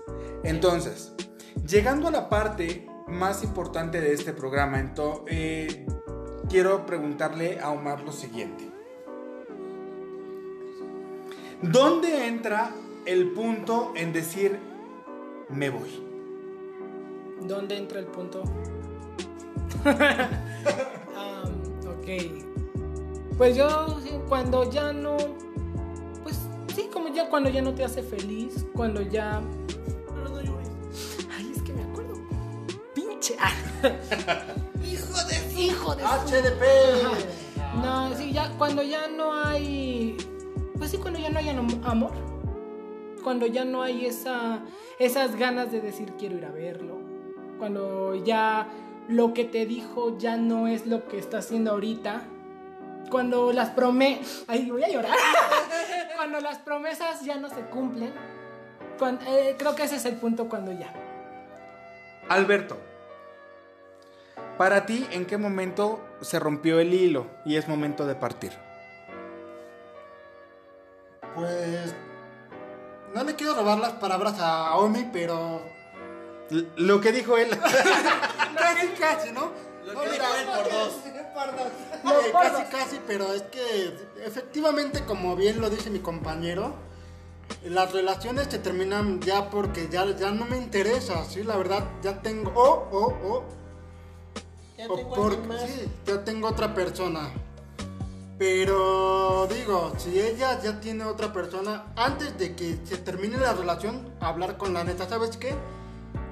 Entonces, 0.43 1.13
llegando 1.67 2.07
a 2.07 2.11
la 2.11 2.29
parte 2.29 2.87
más 3.07 3.43
importante 3.43 4.01
de 4.01 4.13
este 4.13 4.33
programa, 4.33 4.79
ento- 4.79 5.23
eh, 5.27 5.85
quiero 6.49 6.85
preguntarle 6.85 7.59
a 7.59 7.71
Omar 7.71 8.01
lo 8.01 8.11
siguiente. 8.11 8.69
¿Dónde 11.61 12.27
entra 12.27 12.71
el 13.05 13.31
punto 13.31 13.93
en 13.95 14.13
decir 14.13 14.59
me 15.49 15.69
voy? 15.69 16.06
¿Dónde 17.41 17.77
entra 17.77 17.99
el 17.99 18.07
punto? 18.07 18.43
Am, 19.85 21.51
ok. 21.87 22.07
Pues 23.37 23.55
yo, 23.55 23.99
cuando 24.27 24.69
ya 24.69 24.91
no. 24.93 25.17
Pues 26.23 26.39
sí, 26.75 26.89
como 26.91 27.09
ya 27.09 27.29
cuando 27.29 27.49
ya 27.49 27.61
no 27.61 27.73
te 27.73 27.83
hace 27.83 28.01
feliz, 28.01 28.65
cuando 28.73 29.01
ya. 29.01 29.41
Pero 30.07 30.29
no 30.29 30.41
llores. 30.41 30.69
Ay, 31.37 31.51
es 31.55 31.61
que 31.61 31.73
me 31.73 31.83
acuerdo. 31.83 32.15
Pinche. 32.93 33.35
Hijo 34.83 35.17
de. 35.27 35.61
Hijo 35.61 35.95
de. 35.95 36.03
HDP. 36.03 36.63
No, 37.83 38.15
sí, 38.15 38.31
ya 38.33 38.49
cuando 38.57 38.81
ya 38.81 39.07
no 39.07 39.33
hay. 39.33 40.17
Pues 40.77 40.91
sí, 40.91 40.97
cuando 40.97 41.19
ya 41.19 41.29
no 41.29 41.39
hay 41.39 41.49
am- 41.49 41.81
amor. 41.83 42.11
Cuando 43.23 43.45
ya 43.45 43.65
no 43.65 43.81
hay 43.83 44.05
esa, 44.05 44.63
esas 44.99 45.35
ganas 45.35 45.71
de 45.71 45.81
decir 45.81 46.13
quiero 46.17 46.37
ir 46.37 46.45
a 46.45 46.51
verlo. 46.51 46.96
Cuando 47.57 48.15
ya 48.15 48.67
lo 49.07 49.33
que 49.33 49.45
te 49.45 49.65
dijo 49.65 50.17
ya 50.17 50.37
no 50.37 50.67
es 50.67 50.85
lo 50.85 51.07
que 51.07 51.17
está 51.17 51.39
haciendo 51.39 51.71
ahorita. 51.71 52.23
Cuando 53.09 53.53
las 53.53 53.69
promesas. 53.69 54.43
Ay, 54.47 54.69
voy 54.69 54.83
a 54.83 54.89
llorar. 54.89 55.15
cuando 56.15 56.39
las 56.41 56.59
promesas 56.59 57.23
ya 57.23 57.37
no 57.37 57.49
se 57.49 57.61
cumplen. 57.61 58.13
Eh, 59.27 59.55
creo 59.57 59.75
que 59.75 59.83
ese 59.83 59.97
es 59.97 60.05
el 60.05 60.15
punto 60.15 60.49
cuando 60.49 60.71
ya. 60.71 60.91
Alberto, 62.29 62.77
para 64.57 64.87
ti, 64.87 65.07
¿en 65.11 65.25
qué 65.25 65.37
momento 65.37 66.03
se 66.21 66.39
rompió 66.39 66.79
el 66.79 66.93
hilo 66.93 67.27
y 67.45 67.57
es 67.57 67.67
momento 67.67 68.07
de 68.07 68.15
partir? 68.15 68.51
Pues. 71.35 71.93
No 73.13 73.23
le 73.23 73.35
quiero 73.35 73.53
robar 73.53 73.77
las 73.77 73.93
palabras 73.93 74.39
a 74.39 74.75
Omi, 74.75 75.09
pero. 75.13 75.61
Lo 76.77 77.01
que 77.01 77.11
dijo 77.11 77.37
él. 77.37 77.49
Casi, 78.57 78.87
casi, 78.99 79.31
¿no? 79.31 79.51
Lo 79.85 79.93
No, 79.93 80.01
que 80.01 80.09
mira, 80.09 80.25
dijo 80.25 80.37
él 80.37 80.45
por 80.63 80.71
dos. 80.71 80.93
Los 82.03 82.25
Eh, 82.25 82.31
casi, 82.31 82.63
casi, 82.71 82.99
pero 83.07 83.33
es 83.33 83.43
que 83.43 83.93
efectivamente, 84.25 85.03
como 85.05 85.35
bien 85.35 85.59
lo 85.61 85.69
dice 85.69 85.89
mi 85.89 85.99
compañero, 85.99 86.73
las 87.63 87.91
relaciones 87.93 88.47
se 88.49 88.59
terminan 88.59 89.19
ya 89.21 89.49
porque 89.49 89.87
ya, 89.89 90.05
ya 90.15 90.31
no 90.31 90.45
me 90.45 90.57
interesa, 90.57 91.23
¿sí? 91.25 91.43
La 91.43 91.57
verdad, 91.57 91.85
ya 92.01 92.21
tengo. 92.21 92.51
O, 92.55 92.87
o, 92.91 93.05
o. 93.35 93.43
Ya 94.77 94.87
o 94.89 94.95
tengo 94.95 95.13
por- 95.15 95.31
alguien 95.31 95.47
más. 95.47 95.61
sí, 95.61 95.87
ya 96.05 96.23
tengo 96.23 96.47
otra 96.49 96.73
persona. 96.73 97.31
Pero 98.37 99.47
digo, 99.47 99.93
si 99.97 100.19
ella 100.19 100.59
ya 100.61 100.79
tiene 100.79 101.03
otra 101.05 101.33
persona, 101.33 101.85
antes 101.95 102.37
de 102.37 102.55
que 102.55 102.77
se 102.85 102.97
termine 102.97 103.37
la 103.37 103.53
relación, 103.53 104.13
hablar 104.19 104.57
con 104.57 104.73
la 104.73 104.83
neta, 104.83 105.09
¿sabes 105.09 105.37
qué? 105.37 105.55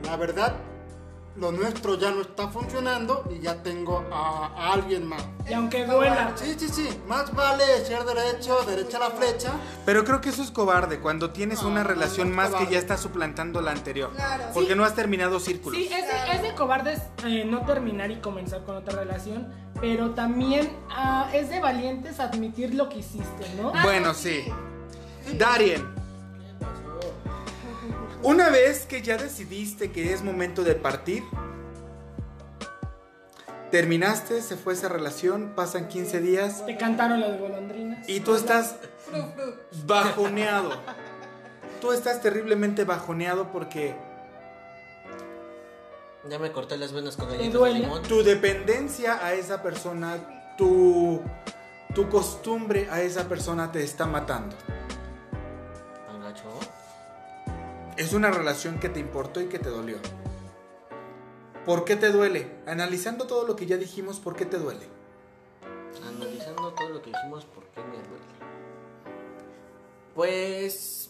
La 0.04 0.16
verdad, 0.18 0.54
lo 1.36 1.52
nuestro 1.52 1.98
ya 1.98 2.12
no 2.12 2.22
está 2.22 2.48
funcionando 2.48 3.24
y 3.30 3.42
ya 3.42 3.62
tengo 3.62 4.06
a, 4.12 4.48
a 4.56 4.74
alguien 4.74 5.06
más. 5.08 5.24
Y 5.50 5.54
aunque 5.54 5.86
duela. 5.86 6.32
Sí, 6.36 6.56
sí, 6.58 6.70
sí, 6.70 6.88
más 7.08 7.34
vale 7.34 7.64
ser 7.86 8.04
derecho, 8.06 8.64
derecha 8.64 9.00
la 9.00 9.10
flecha. 9.12 9.52
Pero 9.86 10.04
creo 10.06 10.22
que 10.22 10.30
eso 10.30 10.42
es 10.44 10.52
cobarde 10.52 11.00
cuando 11.02 11.32
tienes 11.32 11.62
No, 11.62 11.70
una 11.70 11.82
no, 11.84 11.90
relación 11.90 12.32
más 12.34 12.52
que 12.56 12.68
ya 12.68 12.80
está 12.80 12.98
suplantando 12.98 13.60
la 13.62 13.72
anterior. 13.72 14.12
Claro. 14.16 14.46
Porque 14.54 14.70
Sí. 14.72 14.76
no 14.76 14.86
has 14.86 14.96
terminado 14.96 15.40
círculos. 15.40 15.78
Sí, 15.78 15.86
es 15.92 16.08
de, 16.08 16.36
es 16.36 16.42
de 16.42 16.56
cobardes 16.56 17.02
eh, 17.26 17.44
no 17.46 17.66
terminar 17.66 18.12
y 18.12 18.18
comenzar 18.22 18.64
con 18.64 18.78
otra 18.78 18.98
relación, 19.00 19.52
pero 19.82 20.12
también 20.12 20.72
ah, 20.90 21.30
es 21.34 21.50
de 21.50 21.60
valientes 21.60 22.20
admitir 22.22 22.74
lo 22.76 22.88
que 22.90 23.00
hiciste, 23.00 23.46
¿no? 23.62 23.72
Bueno, 23.84 24.14
sí. 24.14 24.46
Darien. 25.38 26.05
Una 28.26 28.50
vez 28.50 28.86
que 28.88 29.02
ya 29.04 29.18
decidiste 29.18 29.92
que 29.92 30.12
es 30.12 30.24
momento 30.24 30.64
de 30.64 30.74
partir, 30.74 31.24
terminaste, 33.70 34.42
se 34.42 34.56
fue 34.58 34.74
esa 34.74 34.90
relación, 34.90 35.54
pasan 35.56 35.88
15 35.88 36.22
días 36.22 36.66
Te 36.66 36.76
cantaron 36.76 37.20
las 37.22 37.40
golondrinas. 37.40 38.08
y 38.10 38.22
tú 38.22 38.36
estás 38.36 38.78
bajoneado. 39.86 40.72
Tú 41.82 41.92
estás 41.92 42.20
terriblemente 42.22 42.84
bajoneado 42.84 43.52
porque 43.52 43.96
Ya 46.28 46.40
me 46.40 46.52
corté 46.52 46.78
las 46.78 46.94
venas 46.94 47.16
con 47.18 47.28
¿Te 47.28 47.34
galletas 47.34 47.54
de 47.54 47.60
duele? 47.60 47.80
limón. 47.82 48.02
tu 48.04 48.24
dependencia 48.24 49.24
a 49.24 49.34
esa 49.36 49.62
persona, 49.62 50.56
tu, 50.58 51.22
tu 51.94 52.10
costumbre 52.10 52.88
a 52.90 53.02
esa 53.04 53.26
persona 53.30 53.72
te 53.72 53.84
está 53.84 54.08
matando. 54.08 54.56
Es 58.06 58.14
una 58.14 58.30
relación 58.30 58.80
que 58.80 58.88
te 58.88 59.00
importó 59.00 59.42
y 59.42 59.48
que 59.48 59.58
te 59.58 59.70
dolió. 59.70 59.98
¿Por 61.66 61.86
qué 61.86 61.96
te 61.96 62.12
duele? 62.12 62.52
Analizando 62.68 63.26
todo 63.26 63.48
lo 63.48 63.56
que 63.56 63.66
ya 63.66 63.78
dijimos, 63.78 64.20
¿por 64.20 64.36
qué 64.36 64.46
te 64.46 64.60
duele? 64.60 64.86
analizando 66.08 66.72
todo 66.76 66.90
lo 66.90 67.02
que 67.02 67.10
dijimos, 67.10 67.46
¿por 67.46 67.64
qué 67.70 67.82
me 67.82 67.96
duele? 67.96 68.36
Pues 70.14 71.10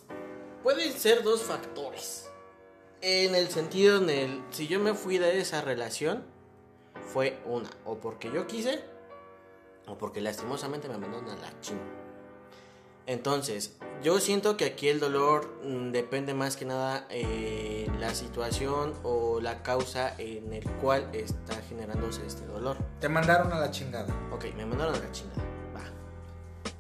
pueden 0.63 0.93
ser 0.93 1.22
dos 1.23 1.41
factores. 1.41 2.30
En 3.01 3.35
el 3.35 3.49
sentido 3.49 3.97
en 3.97 4.09
el 4.09 4.43
si 4.51 4.67
yo 4.67 4.80
me 4.80 4.93
fui 4.93 5.17
de 5.17 5.41
esa 5.41 5.59
relación 5.59 6.23
fue 7.11 7.38
una 7.43 7.69
o 7.84 7.97
porque 7.97 8.31
yo 8.31 8.47
quise 8.47 8.81
o 9.85 9.97
porque 9.97 10.22
lastimosamente 10.22 10.88
me 10.88 10.97
mandaron 10.97 11.30
a 11.30 11.35
la 11.35 11.59
chingada. 11.59 11.89
Entonces, 13.05 13.76
yo 14.03 14.19
siento 14.19 14.57
que 14.57 14.65
aquí 14.65 14.88
el 14.88 14.99
dolor 14.99 15.59
mm, 15.63 15.91
depende 15.91 16.34
más 16.34 16.57
que 16.57 16.65
nada 16.65 17.07
eh, 17.09 17.89
la 17.99 18.13
situación 18.13 18.93
o 19.03 19.39
la 19.41 19.63
causa 19.63 20.13
en 20.17 20.53
el 20.53 20.63
cual 20.63 21.09
está 21.13 21.55
generándose 21.69 22.26
este 22.26 22.45
dolor. 22.45 22.77
Te 22.99 23.09
mandaron 23.09 23.51
a 23.51 23.59
la 23.59 23.72
chingada. 23.72 24.13
Ok, 24.31 24.45
me 24.55 24.65
mandaron 24.65 24.95
a 24.95 24.99
la 24.99 25.11
chingada. 25.11 25.43
Va. 25.76 25.84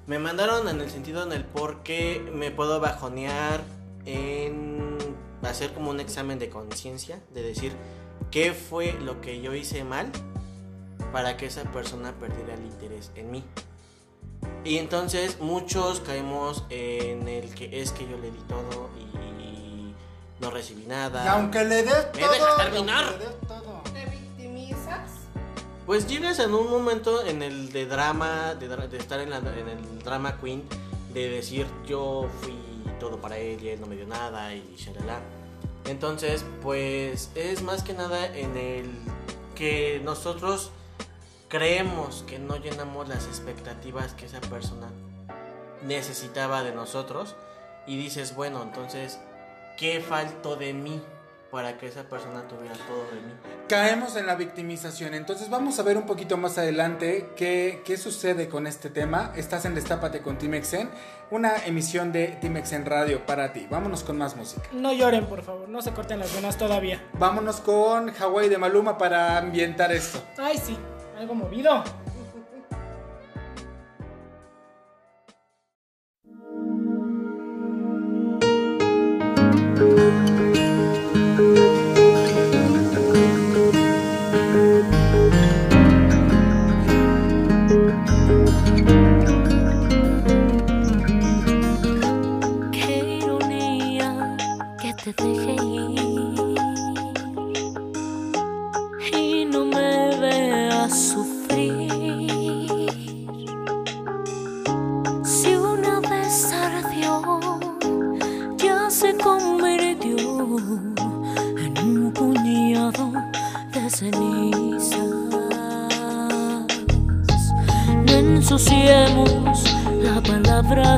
Me 0.07 0.19
mandaron 0.19 0.67
en 0.67 0.81
el 0.81 0.89
sentido 0.89 1.23
en 1.23 1.31
el 1.31 1.45
por 1.45 1.83
qué 1.83 2.23
me 2.33 2.51
puedo 2.51 2.79
bajonear 2.79 3.61
en 4.05 4.97
hacer 5.43 5.73
como 5.73 5.91
un 5.91 5.99
examen 5.99 6.39
de 6.39 6.49
conciencia, 6.49 7.19
de 7.33 7.41
decir 7.41 7.73
qué 8.31 8.53
fue 8.53 8.93
lo 8.93 9.21
que 9.21 9.41
yo 9.41 9.53
hice 9.53 9.83
mal 9.83 10.11
para 11.11 11.37
que 11.37 11.45
esa 11.45 11.63
persona 11.71 12.13
perdiera 12.19 12.53
el 12.53 12.65
interés 12.65 13.11
en 13.15 13.31
mí. 13.31 13.43
Y 14.63 14.77
entonces 14.79 15.39
muchos 15.39 15.99
caemos 15.99 16.63
en 16.69 17.27
el 17.27 17.53
que 17.53 17.81
es 17.81 17.91
que 17.91 18.07
yo 18.07 18.17
le 18.17 18.31
di 18.31 18.39
todo 18.47 18.89
y 18.99 19.93
no 20.41 20.49
recibí 20.51 20.85
nada. 20.85 21.23
Y 21.23 21.27
aunque 21.27 21.63
le 21.63 21.83
des 21.83 22.07
¿Me 22.13 22.21
todo, 22.21 22.31
dejas 22.31 22.49
y 22.57 22.61
terminar? 22.63 23.11
le 23.11 23.17
des 23.19 23.39
todo. 23.47 23.81
¿Te 23.93 24.05
victimizas? 24.05 25.11
Pues 25.85 26.07
llegas 26.07 26.39
en 26.39 26.53
un 26.55 26.69
momento 26.69 27.23
en 27.25 27.43
el 27.43 27.71
de 27.71 27.85
drama, 27.85 28.55
de, 28.55 28.67
de 28.67 28.97
estar 28.97 29.19
en, 29.19 29.29
la- 29.29 29.37
en 29.37 29.69
el 29.69 29.99
drama 30.03 30.37
queen, 30.41 30.63
de 31.13 31.29
decir 31.29 31.67
yo 31.87 32.27
fui 32.41 32.55
todo 32.99 33.21
para 33.21 33.37
él 33.37 33.61
y 33.63 33.69
él 33.69 33.79
no 33.81 33.87
me 33.87 33.95
dio 33.95 34.07
nada 34.07 34.53
y 34.53 34.75
shalala. 34.77 35.19
Entonces, 35.85 36.43
pues 36.63 37.29
es 37.35 37.61
más 37.61 37.83
que 37.83 37.93
nada 37.93 38.25
en 38.35 38.57
el 38.57 38.89
que 39.53 40.01
nosotros 40.03 40.71
creemos 41.47 42.23
que 42.27 42.39
no 42.39 42.57
llenamos 42.57 43.07
las 43.07 43.25
expectativas 43.27 44.13
que 44.13 44.25
esa 44.25 44.41
persona 44.41 44.89
necesitaba 45.83 46.63
de 46.63 46.73
nosotros 46.73 47.35
y 47.87 47.97
dices, 47.97 48.35
bueno, 48.35 48.63
entonces, 48.63 49.19
¿qué 49.77 50.01
faltó 50.01 50.55
de 50.55 50.73
mí 50.73 51.01
para 51.51 51.77
que 51.77 51.87
esa 51.87 52.03
persona 52.03 52.47
tuviera 52.47 52.75
todo 52.75 53.05
de 53.11 53.21
mí? 53.21 53.33
Caemos 53.69 54.15
en 54.15 54.25
la 54.25 54.35
victimización. 54.35 55.13
Entonces 55.13 55.49
vamos 55.49 55.79
a 55.79 55.83
ver 55.83 55.97
un 55.97 56.05
poquito 56.05 56.37
más 56.37 56.57
adelante 56.57 57.29
qué, 57.35 57.81
qué 57.85 57.97
sucede 57.97 58.49
con 58.49 58.65
este 58.67 58.89
tema. 58.89 59.31
Estás 59.35 59.65
en 59.65 59.75
Destápate 59.75 60.21
con 60.21 60.37
Timexen, 60.37 60.89
una 61.29 61.63
emisión 61.65 62.11
de 62.11 62.37
Timexen 62.41 62.85
Radio 62.85 63.25
para 63.25 63.53
ti. 63.53 63.67
Vámonos 63.69 64.03
con 64.03 64.17
más 64.17 64.35
música. 64.35 64.67
No 64.73 64.91
lloren, 64.93 65.27
por 65.27 65.43
favor, 65.43 65.69
no 65.69 65.81
se 65.81 65.91
corten 65.91 66.19
las 66.19 66.33
venas 66.33 66.57
todavía. 66.57 67.07
Vámonos 67.13 67.61
con 67.61 68.09
Hawaii 68.09 68.49
de 68.49 68.57
Maluma 68.57 68.97
para 68.97 69.37
ambientar 69.37 69.91
esto. 69.91 70.23
Ay, 70.37 70.57
sí, 70.57 70.77
algo 71.17 71.33
movido. 71.35 71.83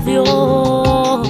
Dios. 0.05 1.27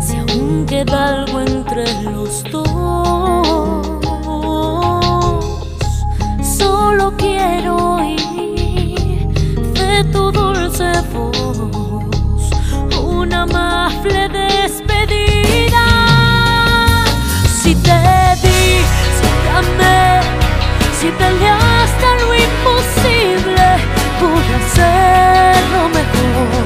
Si 0.00 0.16
aún 0.16 0.64
queda 0.66 1.22
algo 1.22 1.40
entre 1.40 1.84
los 2.02 2.44
dos, 2.44 3.86
solo 6.40 7.12
quiero 7.16 7.96
oír 7.96 9.26
de 9.74 10.04
tu 10.12 10.30
dulce 10.30 10.92
voz 11.12 12.50
una 13.02 13.42
amable 13.42 14.28
despedida. 14.28 15.84
Si 17.46 17.74
te 17.74 18.00
di, 18.42 18.78
si 19.18 19.28
te 19.42 19.50
amé, 19.58 20.20
si 21.00 21.08
peleaste 21.18 22.06
lo 22.20 22.28
imposible, 22.46 23.66
pude 24.20 24.54
hacerlo 24.54 25.33
mejor 25.88 26.63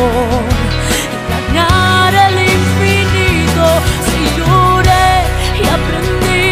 y 0.00 1.16
planear 1.26 2.12
el 2.26 2.36
infinito. 2.56 3.64
Si 4.06 4.18
lloré 4.38 5.10
y 5.60 5.64
aprendí 5.76 6.50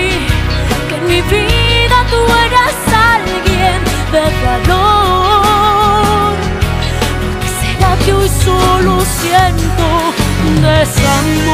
que 0.88 0.94
en 0.96 1.04
mi 1.06 1.20
vida 1.22 1.98
tú 2.10 2.20
eras 2.46 2.76
alguien 3.14 3.78
de 4.14 4.24
valor. 4.44 6.34
¿Por 7.22 7.34
qué 7.40 7.48
será 7.60 7.90
que 8.04 8.10
hoy 8.12 8.30
solo 8.44 8.92
siento 9.20 9.86
desamor? 10.62 11.47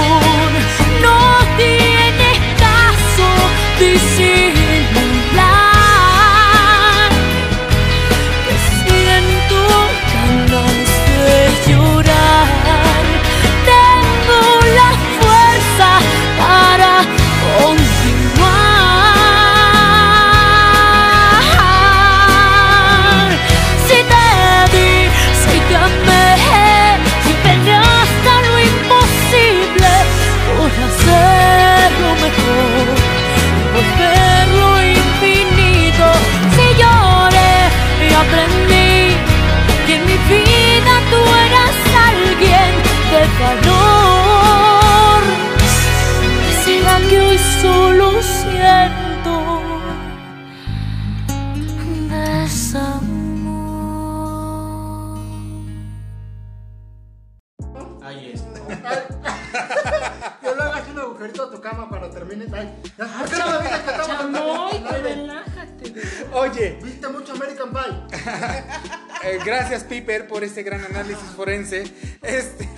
termines. 62.26 62.52
Ay, 62.52 62.74
ah, 62.98 63.24
la 63.30 63.58
vida 63.58 63.84
que 63.84 63.90
estamos 63.90 65.02
relájate. 65.02 65.94
Oye. 66.32 66.78
Viste 66.82 67.08
mucho 67.08 67.32
American 67.32 67.70
Pie. 67.72 68.18
Eh, 69.26 69.38
gracias, 69.42 69.84
Piper, 69.84 70.28
por 70.28 70.44
este 70.44 70.62
gran 70.62 70.84
análisis 70.84 71.24
forense. 71.34 71.90
Este. 72.20 72.68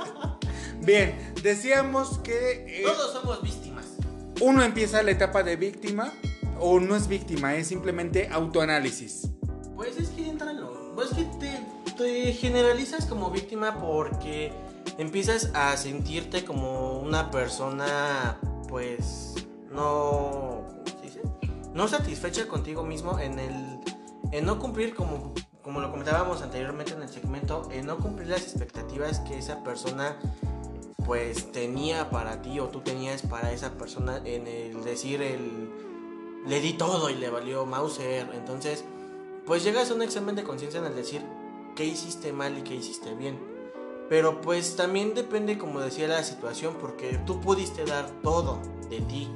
Bien, 0.80 1.34
decíamos 1.42 2.16
que. 2.20 2.80
Eh, 2.80 2.82
Todos 2.82 3.12
somos 3.12 3.42
víctimas. 3.42 3.84
Uno 4.40 4.62
empieza 4.62 5.02
la 5.02 5.10
etapa 5.10 5.42
de 5.42 5.56
víctima, 5.56 6.14
o 6.58 6.80
no 6.80 6.96
es 6.96 7.08
víctima, 7.08 7.56
es 7.56 7.66
simplemente 7.66 8.30
autoanálisis. 8.32 9.28
Pues 9.74 9.98
es 9.98 10.08
que 10.08 10.26
entra 10.26 10.54
no. 10.54 10.94
Pues 10.94 11.10
que 11.10 11.26
te 11.98 12.32
generalizas 12.32 13.04
como 13.04 13.30
víctima 13.30 13.78
porque 13.78 14.52
empiezas 14.98 15.50
a 15.54 15.76
sentirte 15.76 16.44
como 16.44 17.00
una 17.00 17.30
persona 17.30 18.38
pues, 18.68 19.34
no. 19.70 20.64
¿Cómo? 20.84 21.38
No 21.74 21.88
satisfecha 21.88 22.48
contigo 22.48 22.84
mismo 22.84 23.18
en 23.18 23.38
el. 23.38 23.80
En 24.32 24.46
no 24.46 24.58
cumplir 24.58 24.94
como. 24.94 25.34
Como 25.62 25.80
lo 25.80 25.90
comentábamos 25.90 26.42
anteriormente 26.42 26.92
en 26.92 27.02
el 27.02 27.08
segmento, 27.08 27.68
en 27.72 27.86
no 27.86 27.98
cumplir 27.98 28.28
las 28.28 28.42
expectativas 28.42 29.18
que 29.20 29.36
esa 29.36 29.64
persona 29.64 30.16
pues 31.04 31.50
tenía 31.50 32.08
para 32.10 32.40
ti 32.40 32.60
o 32.60 32.68
tú 32.68 32.82
tenías 32.82 33.22
para 33.22 33.52
esa 33.52 33.72
persona 33.72 34.20
en 34.24 34.46
el 34.46 34.84
decir 34.84 35.22
el 35.22 35.70
le 36.46 36.60
di 36.60 36.74
todo 36.74 37.10
y 37.10 37.14
le 37.14 37.30
valió 37.30 37.66
Mauser. 37.66 38.28
Entonces, 38.34 38.84
pues 39.44 39.64
llegas 39.64 39.90
a 39.90 39.94
un 39.94 40.02
examen 40.02 40.36
de 40.36 40.44
conciencia 40.44 40.80
en 40.80 40.86
el 40.86 40.94
decir 40.94 41.22
qué 41.74 41.84
hiciste 41.84 42.32
mal 42.32 42.56
y 42.58 42.62
qué 42.62 42.74
hiciste 42.74 43.14
bien. 43.14 43.55
Pero 44.08 44.40
pues 44.40 44.76
también 44.76 45.14
depende, 45.14 45.58
como 45.58 45.80
decía, 45.80 46.06
la 46.06 46.22
situación, 46.22 46.76
porque 46.80 47.18
tú 47.26 47.40
pudiste 47.40 47.84
dar 47.84 48.08
todo 48.22 48.60
de 48.88 49.00
ti 49.00 49.28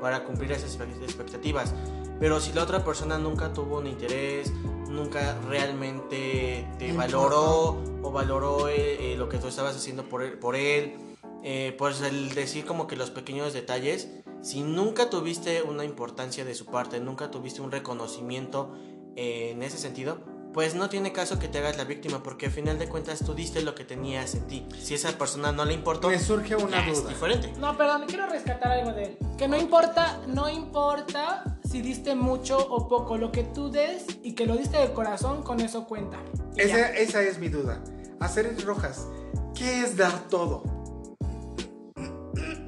para 0.00 0.24
cumplir 0.24 0.52
esas 0.52 0.78
expectativas. 1.02 1.74
Pero 2.20 2.40
si 2.40 2.52
la 2.52 2.62
otra 2.62 2.84
persona 2.84 3.18
nunca 3.18 3.52
tuvo 3.52 3.78
un 3.78 3.86
interés, 3.86 4.52
nunca 4.88 5.38
realmente 5.48 6.68
te 6.78 6.92
valoró 6.92 7.78
o 8.02 8.10
valoró 8.10 8.68
eh, 8.68 9.12
eh, 9.12 9.16
lo 9.16 9.28
que 9.28 9.38
tú 9.38 9.48
estabas 9.48 9.76
haciendo 9.76 10.04
por 10.08 10.22
él, 10.22 10.38
por 10.38 10.56
él 10.56 10.96
eh, 11.44 11.74
pues 11.78 12.00
el 12.00 12.34
decir 12.34 12.64
como 12.64 12.86
que 12.88 12.96
los 12.96 13.10
pequeños 13.10 13.52
detalles, 13.52 14.08
si 14.42 14.62
nunca 14.62 15.10
tuviste 15.10 15.62
una 15.62 15.84
importancia 15.84 16.44
de 16.44 16.54
su 16.54 16.66
parte, 16.66 17.00
nunca 17.00 17.30
tuviste 17.30 17.60
un 17.60 17.70
reconocimiento 17.70 18.74
en 19.14 19.62
ese 19.64 19.78
sentido, 19.78 20.20
pues 20.54 20.74
no 20.74 20.88
tiene 20.88 21.12
caso 21.12 21.38
que 21.38 21.48
te 21.48 21.58
hagas 21.58 21.76
la 21.76 21.84
víctima, 21.84 22.22
porque 22.22 22.46
al 22.46 22.52
final 22.52 22.78
de 22.78 22.88
cuentas 22.88 23.20
tú 23.24 23.34
diste 23.34 23.62
lo 23.62 23.74
que 23.74 23.84
tenías 23.84 24.34
en 24.34 24.46
ti. 24.46 24.66
Si 24.80 24.94
esa 24.94 25.16
persona 25.18 25.52
no 25.52 25.64
le 25.64 25.74
importó, 25.74 26.08
Me 26.08 26.18
surge 26.18 26.56
una 26.56 26.84
ya 26.84 26.92
es 26.92 27.00
duda. 27.02 27.10
diferente. 27.10 27.52
No, 27.58 27.76
perdón, 27.76 28.04
quiero 28.08 28.26
rescatar 28.28 28.72
algo 28.72 28.92
de 28.92 29.04
él. 29.04 29.18
Que 29.36 29.46
no 29.46 29.56
importa, 29.56 30.20
no 30.26 30.48
importa 30.48 31.58
si 31.68 31.82
diste 31.82 32.14
mucho 32.14 32.58
o 32.58 32.88
poco, 32.88 33.18
lo 33.18 33.30
que 33.30 33.44
tú 33.44 33.70
des 33.70 34.04
y 34.22 34.32
que 34.34 34.46
lo 34.46 34.56
diste 34.56 34.78
de 34.78 34.92
corazón, 34.92 35.42
con 35.42 35.60
eso 35.60 35.86
cuenta. 35.86 36.18
Esa, 36.56 36.92
esa 36.96 37.22
es 37.22 37.38
mi 37.38 37.48
duda. 37.48 37.82
Hacer 38.20 38.56
rojas, 38.64 39.06
¿qué 39.54 39.82
es 39.82 39.96
dar 39.96 40.28
todo? 40.28 40.62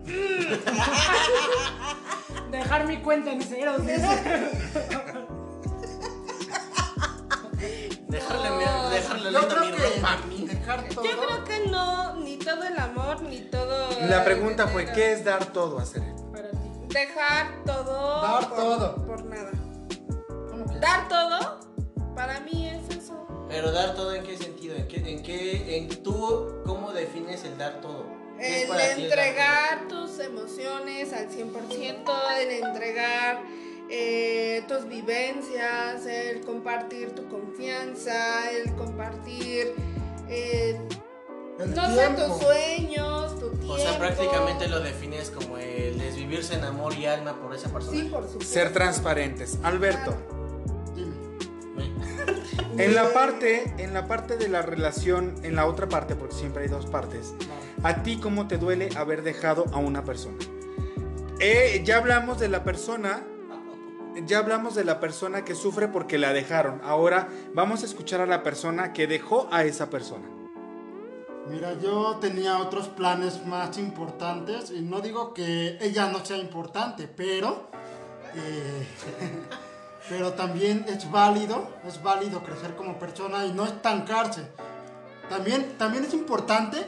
Dejar 2.50 2.86
mi 2.86 2.98
cuenta 2.98 3.32
en 3.32 3.42
ceros. 3.42 3.80
Dejarle, 8.08 8.48
No. 8.64 8.90
dejarle 8.90 9.32
Yo 9.32 9.48
creo 9.48 9.62
que 9.62 9.96
ropa. 9.96 10.18
dejar 10.46 10.88
todo. 10.88 11.04
Yo 11.04 11.10
creo 11.18 11.44
que 11.44 11.66
no, 11.68 12.16
ni 12.16 12.36
todo 12.38 12.62
el 12.64 12.78
amor, 12.78 13.22
ni 13.22 13.40
todo. 13.42 13.88
La 14.08 14.24
pregunta 14.24 14.66
fue. 14.68 14.86
¿qué 14.92 15.12
es 15.12 15.24
dar 15.24 15.46
todo 15.52 15.78
a 15.78 15.82
hacer? 15.82 16.02
Para 16.32 16.50
ti. 16.50 16.58
Dejar 16.88 17.62
todo. 17.64 18.22
Dar 18.22 18.48
por- 18.48 18.56
todo. 18.58 19.06
Por 19.06 19.24
nada. 19.24 19.50
¿Cómo 20.50 20.66
que? 20.72 20.78
Dar 20.78 21.08
todo, 21.08 21.60
para 22.14 22.40
mí 22.40 22.68
es 22.68 22.96
eso. 22.96 23.26
Pero 23.48 23.70
dar 23.72 23.94
todo 23.94 24.14
en 24.14 24.22
qué 24.24 24.36
sentido, 24.38 24.76
en 24.76 24.88
qué, 24.88 24.96
en 24.96 25.22
qué, 25.22 25.76
en 25.78 26.02
tú, 26.02 26.62
¿cómo 26.64 26.92
defines 26.92 27.44
el 27.44 27.58
dar 27.58 27.80
todo? 27.80 28.06
¿Qué 28.38 28.62
es 28.62 28.70
El 28.70 29.02
entregar 29.02 29.86
tus 29.88 30.18
emociones 30.18 31.12
al 31.12 31.28
100%, 31.28 32.10
el 32.40 32.50
entregar 32.64 33.42
eh, 33.90 34.62
tus 34.68 34.86
vivencias, 34.88 36.06
el 36.06 36.40
compartir 36.42 37.10
tu 37.14 37.28
confianza, 37.28 38.50
el 38.52 38.72
compartir, 38.74 39.74
eh, 40.28 40.78
El 41.58 41.74
no 41.74 41.94
sé, 41.94 42.08
tus 42.16 42.38
sueños, 42.38 43.38
tu 43.40 43.50
tiempo. 43.50 43.72
O 43.74 43.78
sea, 43.78 43.98
prácticamente 43.98 44.68
lo 44.68 44.80
defines 44.80 45.30
como 45.30 45.58
el 45.58 45.98
desvivirse 45.98 46.54
en 46.54 46.64
amor 46.64 46.94
y 46.94 47.06
alma 47.06 47.34
por 47.40 47.54
esa 47.54 47.68
persona. 47.70 47.98
Sí, 47.98 48.04
por 48.08 48.24
supuesto. 48.28 48.52
Ser 48.54 48.72
transparentes. 48.72 49.58
Alberto, 49.62 50.14
Dime. 50.94 51.14
Me- 51.74 52.84
en 52.84 52.94
la 52.94 53.12
parte, 53.12 53.74
en 53.78 53.92
la 53.92 54.06
parte 54.06 54.36
de 54.36 54.48
la 54.48 54.62
relación, 54.62 55.34
en 55.42 55.56
la 55.56 55.66
otra 55.66 55.88
parte, 55.88 56.14
porque 56.14 56.34
siempre 56.36 56.62
hay 56.62 56.68
dos 56.68 56.86
partes, 56.86 57.34
¿a 57.82 58.02
ti 58.02 58.18
cómo 58.20 58.46
te 58.48 58.56
duele 58.56 58.88
haber 58.96 59.22
dejado 59.22 59.64
a 59.72 59.78
una 59.78 60.04
persona? 60.04 60.38
Eh, 61.40 61.82
ya 61.84 61.96
hablamos 61.96 62.38
de 62.38 62.48
la 62.48 62.64
persona, 62.64 63.22
ya 64.26 64.38
hablamos 64.38 64.74
de 64.74 64.84
la 64.84 65.00
persona 65.00 65.44
que 65.44 65.54
sufre 65.54 65.88
porque 65.88 66.18
la 66.18 66.32
dejaron. 66.32 66.80
Ahora 66.84 67.28
vamos 67.54 67.82
a 67.82 67.86
escuchar 67.86 68.20
a 68.20 68.26
la 68.26 68.42
persona 68.42 68.92
que 68.92 69.06
dejó 69.06 69.48
a 69.50 69.64
esa 69.64 69.90
persona. 69.90 70.28
Mira, 71.48 71.74
yo 71.80 72.18
tenía 72.20 72.58
otros 72.58 72.88
planes 72.88 73.44
más 73.46 73.76
importantes 73.78 74.70
y 74.70 74.82
no 74.82 75.00
digo 75.00 75.34
que 75.34 75.78
ella 75.80 76.10
no 76.10 76.24
sea 76.24 76.36
importante, 76.36 77.08
pero 77.08 77.70
eh, 78.34 78.86
pero 80.08 80.32
también 80.32 80.84
es 80.88 81.10
válido, 81.10 81.68
es 81.86 82.02
válido 82.02 82.42
crecer 82.42 82.74
como 82.76 82.98
persona 82.98 83.44
y 83.46 83.52
no 83.52 83.64
estancarse. 83.64 84.42
También, 85.28 85.76
también 85.78 86.04
es 86.04 86.14
importante 86.14 86.78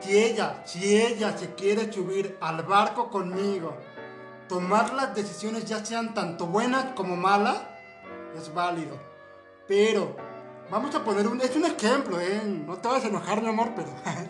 si 0.00 0.16
ella, 0.16 0.62
si 0.64 0.96
ella 0.96 1.36
se 1.36 1.54
quiere 1.54 1.92
subir 1.92 2.36
al 2.40 2.62
barco 2.62 3.10
conmigo, 3.10 3.76
tomar 4.48 4.94
las 4.94 5.14
decisiones 5.14 5.64
ya 5.64 5.84
sean 5.84 6.14
tanto 6.14 6.46
buenas 6.46 6.86
como 6.94 7.16
malas, 7.16 7.58
es 8.36 8.52
válido. 8.52 8.96
Pero 9.66 10.16
vamos 10.70 10.94
a 10.94 11.04
poner 11.04 11.26
un, 11.26 11.40
es 11.40 11.54
un 11.54 11.64
ejemplo, 11.64 12.20
¿eh? 12.20 12.40
No 12.44 12.76
te 12.76 12.88
vas 12.88 13.04
a 13.04 13.08
enojar, 13.08 13.42
mi 13.42 13.48
amor, 13.48 13.72
pero 13.76 13.88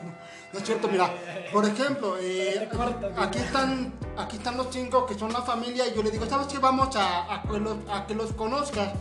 no 0.53 0.59
es 0.59 0.65
cierto, 0.65 0.89
mira. 0.89 1.11
Por 1.53 1.65
ejemplo, 1.65 2.17
eh, 2.19 2.69
aquí 3.17 3.39
están, 3.39 3.93
aquí 4.17 4.37
están 4.37 4.57
los 4.57 4.69
cinco 4.71 5.07
que 5.07 5.15
son 5.15 5.33
la 5.33 5.43
familia 5.43 5.87
y 5.87 5.95
yo 5.95 6.03
le 6.03 6.11
digo, 6.11 6.27
¿sabes 6.27 6.49
qué? 6.49 6.59
Vamos 6.59 6.95
a, 6.97 7.35
a 7.35 7.43
que 7.43 7.59
los, 7.59 7.77
a 7.91 8.07
que 8.07 8.15
los 8.15 8.33
conozcas. 8.33 8.93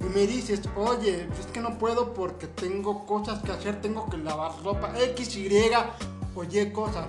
Y 0.00 0.04
me 0.04 0.26
dices, 0.26 0.62
oye, 0.76 1.28
es 1.38 1.46
que 1.46 1.60
no 1.60 1.78
puedo 1.78 2.14
porque 2.14 2.46
tengo 2.46 3.04
cosas 3.04 3.42
que 3.42 3.52
hacer, 3.52 3.82
tengo 3.82 4.08
que 4.08 4.16
lavar 4.16 4.52
ropa, 4.62 4.92
X, 4.98 5.36
Y 5.36 5.50
o 6.34 6.44
Y 6.44 6.72
cosas. 6.72 7.04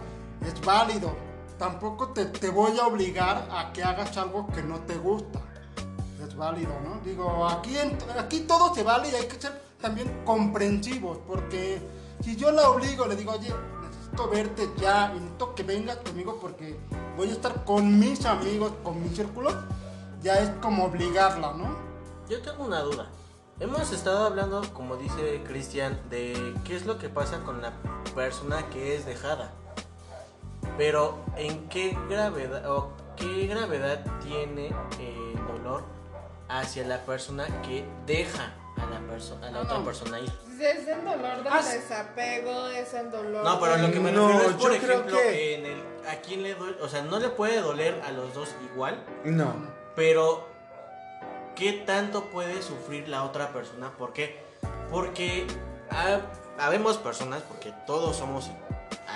Es 0.45 0.59
válido. 0.61 1.30
Tampoco 1.61 2.07
te, 2.07 2.25
te 2.25 2.49
voy 2.49 2.79
a 2.79 2.87
obligar 2.87 3.47
a 3.51 3.71
que 3.71 3.83
hagas 3.83 4.17
algo 4.17 4.47
que 4.47 4.63
no 4.63 4.79
te 4.79 4.97
gusta. 4.97 5.39
Es 6.27 6.35
válido, 6.35 6.71
¿no? 6.83 6.99
Digo, 7.05 7.47
aquí, 7.47 7.77
aquí 8.17 8.39
todo 8.47 8.73
se 8.73 8.81
vale 8.81 9.09
y 9.11 9.13
hay 9.13 9.27
que 9.27 9.39
ser 9.39 9.61
también 9.79 10.23
comprensivos, 10.25 11.19
porque 11.27 11.79
si 12.23 12.35
yo 12.35 12.49
la 12.51 12.67
obligo, 12.67 13.05
le 13.05 13.15
digo, 13.15 13.33
oye, 13.33 13.53
necesito 13.79 14.27
verte 14.27 14.71
ya 14.77 15.09
necesito 15.09 15.53
que 15.53 15.61
vengas 15.61 15.97
conmigo 15.97 16.39
porque 16.41 16.79
voy 17.15 17.29
a 17.29 17.33
estar 17.33 17.63
con 17.63 17.99
mis 17.99 18.25
amigos, 18.25 18.73
con 18.83 18.99
mi 18.99 19.15
círculo, 19.15 19.51
ya 20.23 20.39
es 20.39 20.49
como 20.63 20.85
obligarla, 20.85 21.53
¿no? 21.53 21.75
Yo 22.27 22.41
tengo 22.41 22.63
una 22.63 22.79
duda. 22.79 23.07
Hemos 23.59 23.91
estado 23.91 24.25
hablando, 24.25 24.63
como 24.73 24.95
dice 24.95 25.43
Cristian, 25.47 26.01
de 26.09 26.55
qué 26.63 26.75
es 26.75 26.87
lo 26.87 26.97
que 26.97 27.09
pasa 27.09 27.43
con 27.43 27.61
la 27.61 27.71
persona 28.15 28.67
que 28.71 28.95
es 28.95 29.05
dejada. 29.05 29.53
Pero 30.77 31.19
en 31.37 31.67
qué 31.69 31.97
gravedad 32.09 32.69
o 32.71 32.91
qué 33.15 33.47
gravedad 33.47 34.03
tiene 34.21 34.67
el 34.99 35.35
dolor 35.47 35.83
hacia 36.49 36.85
la 36.85 36.99
persona 37.05 37.45
que 37.61 37.85
deja 38.05 38.53
a 38.77 38.85
la 38.87 38.99
persona 39.07 39.47
a 39.47 39.51
la 39.51 39.59
otra 39.61 39.83
persona 39.83 40.17
ahí. 40.17 40.33
Es 40.59 40.87
el 40.87 41.03
dolor 41.03 41.37
del 41.43 41.47
Ah, 41.53 41.61
desapego, 41.63 42.67
es 42.67 42.93
el 42.93 43.09
dolor. 43.11 43.43
No, 43.43 43.59
pero 43.59 43.77
lo 43.77 43.91
que 43.91 43.99
me 43.99 44.11
No, 44.11 44.27
refiero 44.27 44.49
es, 44.49 44.55
por 44.55 44.73
ejemplo, 44.73 45.17
que- 45.17 45.55
en 45.55 45.65
el 45.65 45.83
a 46.07 46.15
quién 46.21 46.41
le 46.43 46.55
duele, 46.55 46.81
o 46.81 46.87
sea, 46.89 47.01
no 47.03 47.19
le 47.19 47.29
puede 47.29 47.61
doler 47.61 47.99
a 48.05 48.11
los 48.11 48.33
dos 48.33 48.49
igual, 48.71 49.03
No. 49.23 49.53
pero 49.95 50.47
¿qué 51.55 51.73
tanto 51.85 52.25
puede 52.25 52.61
sufrir 52.61 53.07
la 53.09 53.23
otra 53.23 53.49
persona? 53.53 53.91
¿Por 53.97 54.13
qué? 54.13 54.43
Porque 54.89 55.45
ha- 55.89 56.21
habemos 56.63 56.97
personas, 56.97 57.41
porque 57.43 57.73
todos 57.87 58.15
somos 58.17 58.49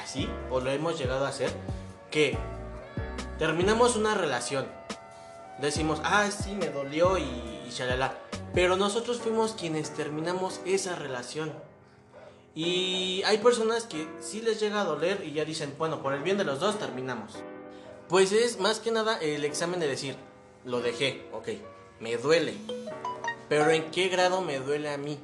así, 0.06 0.30
o 0.52 0.60
lo 0.60 0.69
hemos 0.69 0.99
llegado 0.99 1.26
a 1.26 1.30
hacer, 1.30 1.49
que 2.11 2.38
terminamos 3.40 3.95
una 3.95 4.14
relación, 4.14 4.68
decimos, 5.60 5.99
ah, 6.03 6.30
sí, 6.30 6.53
me 6.53 6.69
dolió 6.69 7.18
y, 7.18 7.23
y 7.23 7.69
shalala, 7.72 8.14
pero 8.53 8.77
nosotros 8.77 9.18
fuimos 9.18 9.53
quienes 9.53 9.95
terminamos 9.95 10.61
esa 10.64 10.95
relación. 10.95 11.52
Y 12.53 13.23
hay 13.26 13.40
personas 13.40 13.86
que 13.86 14.07
sí 14.22 14.41
les 14.41 14.60
llega 14.60 14.82
a 14.82 14.86
doler 14.86 15.23
y 15.26 15.34
ya 15.34 15.44
dicen, 15.44 15.73
bueno, 15.77 16.02
por 16.02 16.14
el 16.14 16.22
bien 16.22 16.38
de 16.38 16.45
los 16.45 16.60
dos 16.60 16.80
terminamos. 16.80 17.34
Pues 18.07 18.32
es 18.32 18.60
más 18.60 18.80
que 18.80 18.91
nada 18.91 19.18
el 19.18 19.44
examen 19.44 19.80
de 19.80 19.88
decir, 19.88 20.15
lo 20.64 20.82
dejé, 20.82 21.27
ok. 21.34 21.49
me 21.99 22.15
duele. 22.15 22.53
Pero 23.49 23.72
¿en 23.72 23.90
qué 23.91 24.07
grado 24.07 24.41
me 24.41 24.60
duele 24.60 24.94
a 24.94 24.98
mí? 24.98 25.19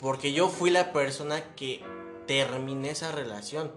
Porque 0.00 0.32
yo 0.32 0.48
fui 0.48 0.70
la 0.70 0.92
persona 0.92 1.44
que 1.54 1.82
terminé 2.26 2.90
esa 2.90 3.12
relación. 3.12 3.70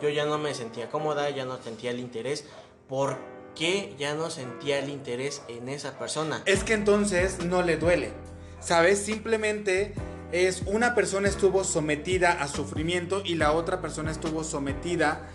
Yo 0.00 0.08
ya 0.08 0.24
no 0.24 0.38
me 0.38 0.54
sentía 0.54 0.90
cómoda, 0.90 1.30
ya 1.30 1.44
no 1.44 1.60
sentía 1.62 1.90
el 1.90 2.00
interés. 2.00 2.44
¿Por 2.88 3.18
qué 3.54 3.94
ya 3.98 4.14
no 4.14 4.30
sentía 4.30 4.78
el 4.78 4.88
interés 4.88 5.42
en 5.48 5.68
esa 5.68 5.98
persona? 5.98 6.42
Es 6.46 6.64
que 6.64 6.74
entonces 6.74 7.44
no 7.44 7.62
le 7.62 7.76
duele. 7.76 8.12
¿Sabes? 8.60 8.98
Simplemente 8.98 9.94
es 10.32 10.62
una 10.66 10.94
persona 10.94 11.28
estuvo 11.28 11.64
sometida 11.64 12.32
a 12.42 12.48
sufrimiento 12.48 13.22
y 13.24 13.36
la 13.36 13.52
otra 13.52 13.80
persona 13.80 14.10
estuvo 14.10 14.44
sometida 14.44 15.28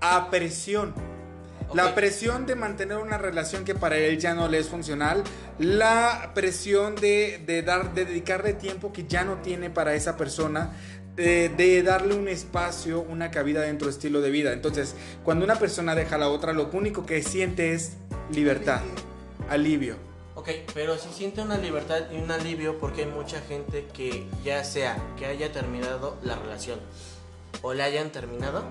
a 0.00 0.30
presión. 0.30 0.94
La 1.74 1.94
presión 1.94 2.44
de 2.44 2.54
mantener 2.54 2.98
una 2.98 3.16
relación 3.16 3.64
que 3.64 3.74
para 3.74 3.96
él 3.96 4.18
ya 4.18 4.34
no 4.34 4.46
le 4.46 4.58
es 4.58 4.68
funcional, 4.68 5.24
la 5.58 6.32
presión 6.34 6.96
de, 6.96 7.42
de 7.46 7.62
dar, 7.62 7.94
de 7.94 8.04
dedicarle 8.04 8.52
tiempo 8.52 8.92
que 8.92 9.06
ya 9.06 9.24
no 9.24 9.36
tiene 9.36 9.70
para 9.70 9.94
esa 9.94 10.18
persona, 10.18 10.72
de, 11.16 11.82
darle 11.82 12.14
un 12.14 12.28
espacio, 12.28 13.00
una 13.00 13.30
cabida 13.30 13.62
dentro 13.62 13.86
de 13.86 13.92
estilo 13.92 14.20
de 14.20 14.30
vida. 14.30 14.52
Entonces, 14.52 14.94
cuando 15.24 15.44
una 15.44 15.56
persona 15.56 15.94
deja 15.94 16.16
a 16.16 16.18
la 16.18 16.28
otra, 16.28 16.52
lo 16.52 16.70
único 16.72 17.04
que 17.04 17.22
siente 17.22 17.72
es 17.72 17.96
libertad, 18.30 18.80
alivio. 19.48 19.96
Ok, 20.34 20.48
pero 20.74 20.96
si 20.96 21.10
siente 21.10 21.42
una 21.42 21.58
libertad 21.58 22.10
y 22.10 22.16
un 22.16 22.30
alivio 22.30 22.78
porque 22.78 23.02
hay 23.02 23.10
mucha 23.10 23.40
gente 23.42 23.86
que 23.92 24.26
ya 24.42 24.64
sea 24.64 24.96
que 25.18 25.26
haya 25.26 25.52
terminado 25.52 26.16
la 26.22 26.36
relación 26.36 26.80
o 27.60 27.74
la 27.74 27.84
hayan 27.84 28.10
terminado, 28.10 28.64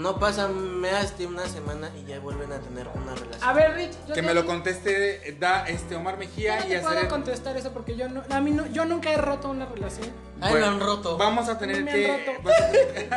no 0.00 0.18
pasa 0.18 0.48
más 0.48 1.16
de 1.18 1.26
una 1.26 1.46
semana 1.46 1.90
y 1.96 2.04
ya 2.04 2.18
vuelven 2.20 2.52
a 2.52 2.58
tener 2.58 2.88
una 2.88 3.14
relación. 3.14 3.42
A 3.42 3.52
ver, 3.52 3.74
Rich, 3.74 3.92
yo 4.08 4.14
Que 4.14 4.20
te- 4.20 4.26
me 4.26 4.34
lo 4.34 4.44
conteste 4.46 5.28
eh, 5.28 5.36
da 5.38 5.68
este 5.68 5.94
Omar 5.96 6.14
yo 6.14 6.18
Mejía 6.20 6.58
no 6.60 6.66
y 6.66 6.68
te 6.70 6.78
puedo 6.80 6.96
hacer 6.96 7.08
contestar 7.08 7.56
eso 7.56 7.72
porque 7.72 7.96
yo 7.96 8.08
no, 8.08 8.22
a 8.30 8.40
mí 8.40 8.50
no, 8.50 8.66
yo 8.66 8.84
nunca 8.84 9.12
he 9.12 9.16
roto 9.16 9.50
una 9.50 9.66
relación. 9.66 10.08
Ay, 10.40 10.52
Bueno, 10.52 10.66
lo 10.66 10.72
han 10.72 10.80
roto. 10.80 11.18
Vamos 11.18 11.48
a 11.48 11.58
tener 11.58 11.84
Me 11.84 11.92
que. 11.92 12.10
han 12.10 12.26
roto. 12.26 12.42
Vas 12.48 12.60
a, 12.60 12.70
tener, 12.70 13.08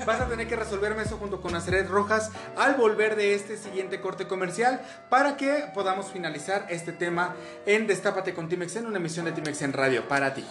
vas 0.06 0.20
a 0.20 0.28
tener 0.28 0.48
que 0.48 0.56
resolverme 0.56 1.02
eso 1.02 1.16
junto 1.18 1.40
con 1.40 1.54
Aceret 1.54 1.88
Rojas 1.88 2.30
al 2.56 2.74
volver 2.74 3.14
de 3.16 3.34
este 3.34 3.56
siguiente 3.56 4.00
corte 4.00 4.26
comercial 4.26 4.80
para 5.10 5.36
que 5.36 5.66
podamos 5.74 6.06
finalizar 6.10 6.66
este 6.70 6.92
tema 6.92 7.34
en 7.66 7.86
Destápate 7.86 8.32
con 8.34 8.48
Timex 8.48 8.76
en 8.76 8.86
una 8.86 8.96
emisión 8.98 9.26
de 9.26 9.32
Timex 9.32 9.60
en 9.62 9.72
Radio 9.74 10.08
para 10.08 10.32
ti. 10.34 10.44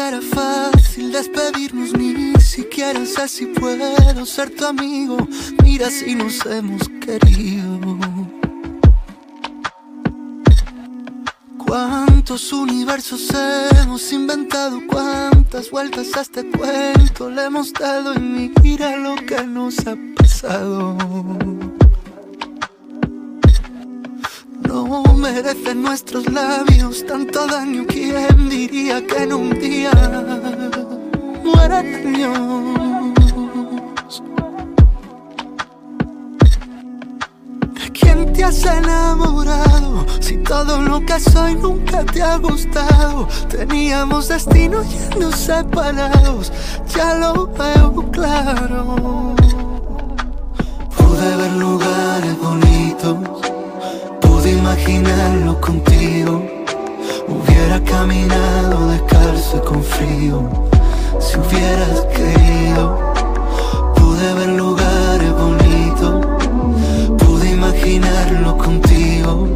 Que 0.00 0.08
era 0.08 0.22
fácil 0.22 1.12
despedirnos, 1.12 1.92
ni 1.92 2.32
siquiera 2.40 3.04
sé 3.04 3.28
si 3.28 3.46
puedo 3.46 4.24
ser 4.24 4.50
tu 4.50 4.64
amigo. 4.64 5.16
Mira 5.62 5.90
si 5.90 6.14
nos 6.14 6.44
hemos 6.46 6.82
querido. 7.04 7.98
¿Cuántos 11.58 12.52
universos 12.52 13.28
hemos 13.82 14.12
inventado? 14.12 14.80
¿Cuántas 14.88 15.70
vueltas 15.70 16.16
a 16.16 16.22
este 16.22 16.48
cuento 16.50 17.30
le 17.30 17.44
hemos 17.44 17.72
dado? 17.72 18.14
Y 18.14 18.52
mira 18.62 18.96
lo 18.96 19.16
que 19.16 19.44
nos 19.44 19.78
ha 19.86 19.96
pasado. 20.16 20.96
No 24.70 25.02
merecen 25.16 25.82
nuestros 25.82 26.30
labios 26.30 27.04
tanto 27.04 27.44
daño. 27.48 27.84
¿Quién 27.88 28.48
diría 28.48 29.04
que 29.04 29.24
en 29.24 29.32
un 29.32 29.50
día 29.58 29.90
mueran 31.42 31.86
años? 31.86 33.42
¿De 37.74 37.90
quién 37.90 38.32
te 38.32 38.44
has 38.44 38.64
enamorado? 38.64 40.06
Si 40.20 40.36
todo 40.36 40.80
lo 40.80 41.04
que 41.04 41.18
soy 41.18 41.56
nunca 41.56 42.04
te 42.04 42.22
ha 42.22 42.36
gustado. 42.36 43.26
Teníamos 43.48 44.28
destino 44.28 44.84
yendo 44.84 45.32
separados. 45.32 46.52
Ya 46.94 47.14
lo 47.14 47.48
veo 47.48 48.08
claro. 48.12 49.34
Pude 50.96 51.36
ver 51.36 51.52
lugares 51.54 52.38
bonitos. 52.38 53.59
Imaginarlo 54.60 55.58
contigo. 55.58 56.42
Hubiera 57.26 57.82
caminado 57.82 58.88
descalzo 58.88 59.56
y 59.56 59.60
con 59.66 59.82
frío. 59.82 60.68
Si 61.18 61.38
hubieras 61.38 62.00
querido, 62.14 62.98
pude 63.96 64.34
ver 64.34 64.48
lugares 64.50 65.32
bonitos. 65.32 66.26
Pude 67.24 67.52
imaginarlo 67.52 68.58
contigo. 68.58 69.48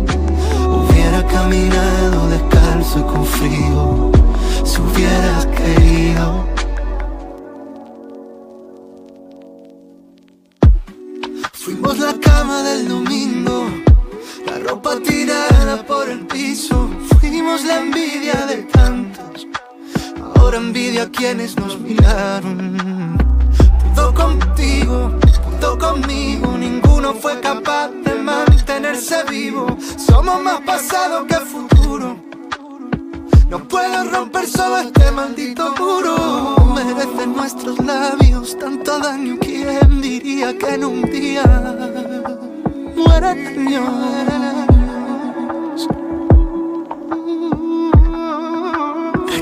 Hubiera 0.79 1.23
caminado 1.27 2.29
descalzo 2.31 3.01
y 3.01 3.03
con 3.03 3.27
frío. 3.27 4.11
Si 4.65 4.81
hubieras 4.81 5.47
querido. 5.49 6.54
Ahora 20.55 20.67
envidia 20.67 21.11
quienes 21.11 21.57
nos 21.57 21.79
miraron. 21.81 23.17
Pudo 23.95 24.15
contigo, 24.15 25.11
pudo 25.45 25.79
conmigo, 25.79 26.57
ninguno 26.57 27.15
fue 27.15 27.41
capaz 27.41 27.89
de 28.05 28.15
mantenerse 28.15 29.25
vivo. 29.29 29.67
Somos 29.97 30.43
más 30.43 30.61
pasado 30.61 31.27
que 31.27 31.37
futuro. 31.37 32.17
No 33.49 33.59
puedo 33.69 34.05
romper 34.11 34.47
solo 34.47 34.79
este 34.79 35.11
maldito 35.11 35.75
muro. 35.79 36.57
Merecen 36.75 37.35
nuestros 37.35 37.79
labios 37.85 38.57
tanto 38.59 38.99
daño. 38.99 39.37
¿Quién 39.41 40.01
diría 40.01 40.57
que 40.57 40.75
en 40.75 40.85
un 40.85 41.03
día 41.03 41.45
mueran 42.97 44.64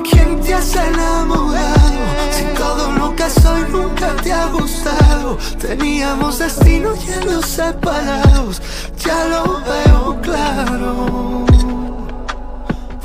¿De 0.02 0.08
quién 0.08 0.40
te 0.40 0.52
has 0.52 0.74
enamorado? 0.74 2.00
Si 2.32 2.44
todo 2.58 2.90
lo 2.90 3.14
que 3.14 3.30
soy 3.30 3.62
nunca 3.70 4.16
te 4.16 4.32
ha 4.32 4.46
gustado. 4.46 5.38
Teníamos 5.60 6.40
destino 6.40 6.92
yendo 6.96 7.40
separados. 7.40 8.60
Ya 9.04 9.24
lo 9.28 9.60
veo 9.60 10.20
claro. 10.20 11.44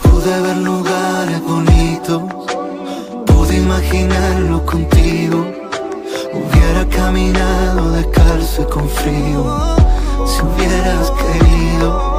Pude 0.02 0.42
ver 0.42 0.58
lugares 0.58 1.40
bonitos, 1.44 2.24
pude 3.28 3.58
imaginarlo 3.58 4.66
contigo. 4.66 5.46
Hubiera 6.34 6.84
caminado 6.90 7.92
descalzo 7.92 8.64
y 8.64 8.66
con 8.66 8.90
frío, 8.90 9.76
si 10.26 10.42
hubieras 10.42 11.12
querido. 11.12 12.17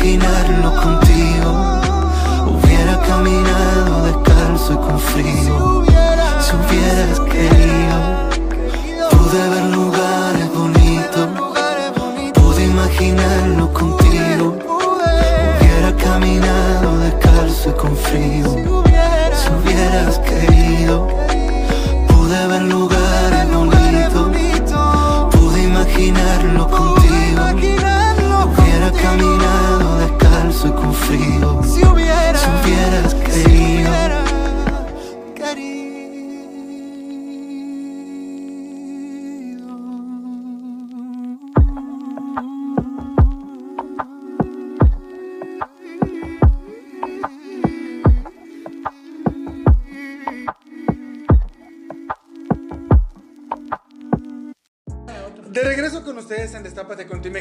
imaginarlo 0.00 0.74
contigo. 0.76 1.50
Hubiera 2.46 3.00
caminado 3.06 4.04
descalzo 4.04 4.72
y 4.72 4.76
con 4.76 4.98
frío. 4.98 5.84
Si 6.40 6.56
hubieras 6.56 7.20
querido, 7.20 7.98
pude 9.10 9.48
ver 9.50 9.64
lugares 9.66 10.48
bonitos. 10.54 11.28
Pude 12.32 12.64
imaginarlo 12.64 13.72
contigo. 13.72 14.56
Hubiera 15.60 15.94
caminado 15.96 16.98
descalzo 17.00 17.70
y 17.70 17.72
con 17.74 17.96
frío. 17.96 18.49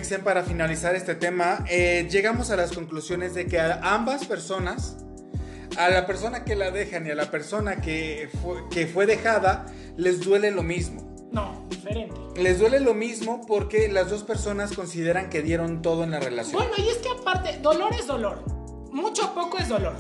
XM 0.04 0.24
para 0.24 0.44
finalizar 0.44 0.96
este 0.96 1.16
tema, 1.16 1.64
eh, 1.70 2.08
llegamos 2.10 2.52
a 2.52 2.56
las 2.56 2.72
conclusiones 2.72 3.34
de 3.34 3.48
que 3.48 3.60
a 3.60 3.80
ambas 3.94 4.26
personas, 4.26 4.98
a 5.78 5.90
la 5.90 6.06
persona 6.06 6.44
que 6.44 6.56
la 6.56 6.72
dejan 6.72 7.06
y 7.08 7.12
a 7.12 7.16
la 7.16 7.32
persona 7.32 7.82
que 7.82 8.30
fue, 8.42 8.68
que 8.70 8.88
fue 8.88 9.06
dejada, 9.06 9.66
les 9.98 10.22
duele 10.22 10.52
lo 10.52 10.64
mismo. 10.64 11.10
No, 11.32 11.66
diferente. 11.70 12.16
Les 12.36 12.60
duele 12.60 12.80
lo 12.80 12.94
mismo 12.94 13.42
porque 13.46 13.88
las 13.90 14.10
dos 14.10 14.24
personas 14.24 14.74
consideran 14.74 15.30
que 15.30 15.42
dieron 15.42 15.82
todo 15.82 16.04
en 16.04 16.12
la 16.12 16.20
relación. 16.20 16.62
Bueno, 16.62 16.74
y 16.78 16.90
es 16.90 16.98
que 16.98 17.10
aparte, 17.10 17.60
dolor 17.62 17.94
es 17.94 18.08
dolor. 18.08 18.44
Mucho 18.92 19.28
o 19.28 19.34
poco 19.36 19.58
es 19.58 19.70
dolor. 19.70 19.96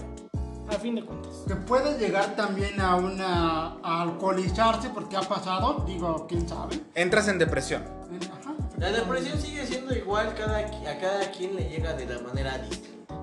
A 0.69 0.73
fin 0.73 0.95
de 0.95 1.03
cuentas. 1.03 1.33
Que 1.47 1.55
puede 1.55 1.97
llegar 1.97 2.35
también 2.35 2.79
a 2.79 2.95
una 2.95 3.77
a 3.83 4.01
alcoholizarse 4.03 4.89
porque 4.89 5.17
ha 5.17 5.21
pasado, 5.21 5.83
digo, 5.87 6.25
quién 6.27 6.47
sabe. 6.47 6.79
Entras 6.95 7.27
en 7.27 7.39
depresión. 7.39 7.83
Ajá. 8.31 8.58
La 8.79 8.91
depresión 8.91 9.39
sigue 9.39 9.65
siendo 9.67 9.93
igual, 9.95 10.33
cada, 10.35 10.57
a 10.59 10.97
cada 10.99 11.31
quien 11.31 11.55
le 11.55 11.69
llega 11.69 11.93
de 11.93 12.05
la 12.05 12.19
manera 12.21 12.57
distinta. 12.59 13.13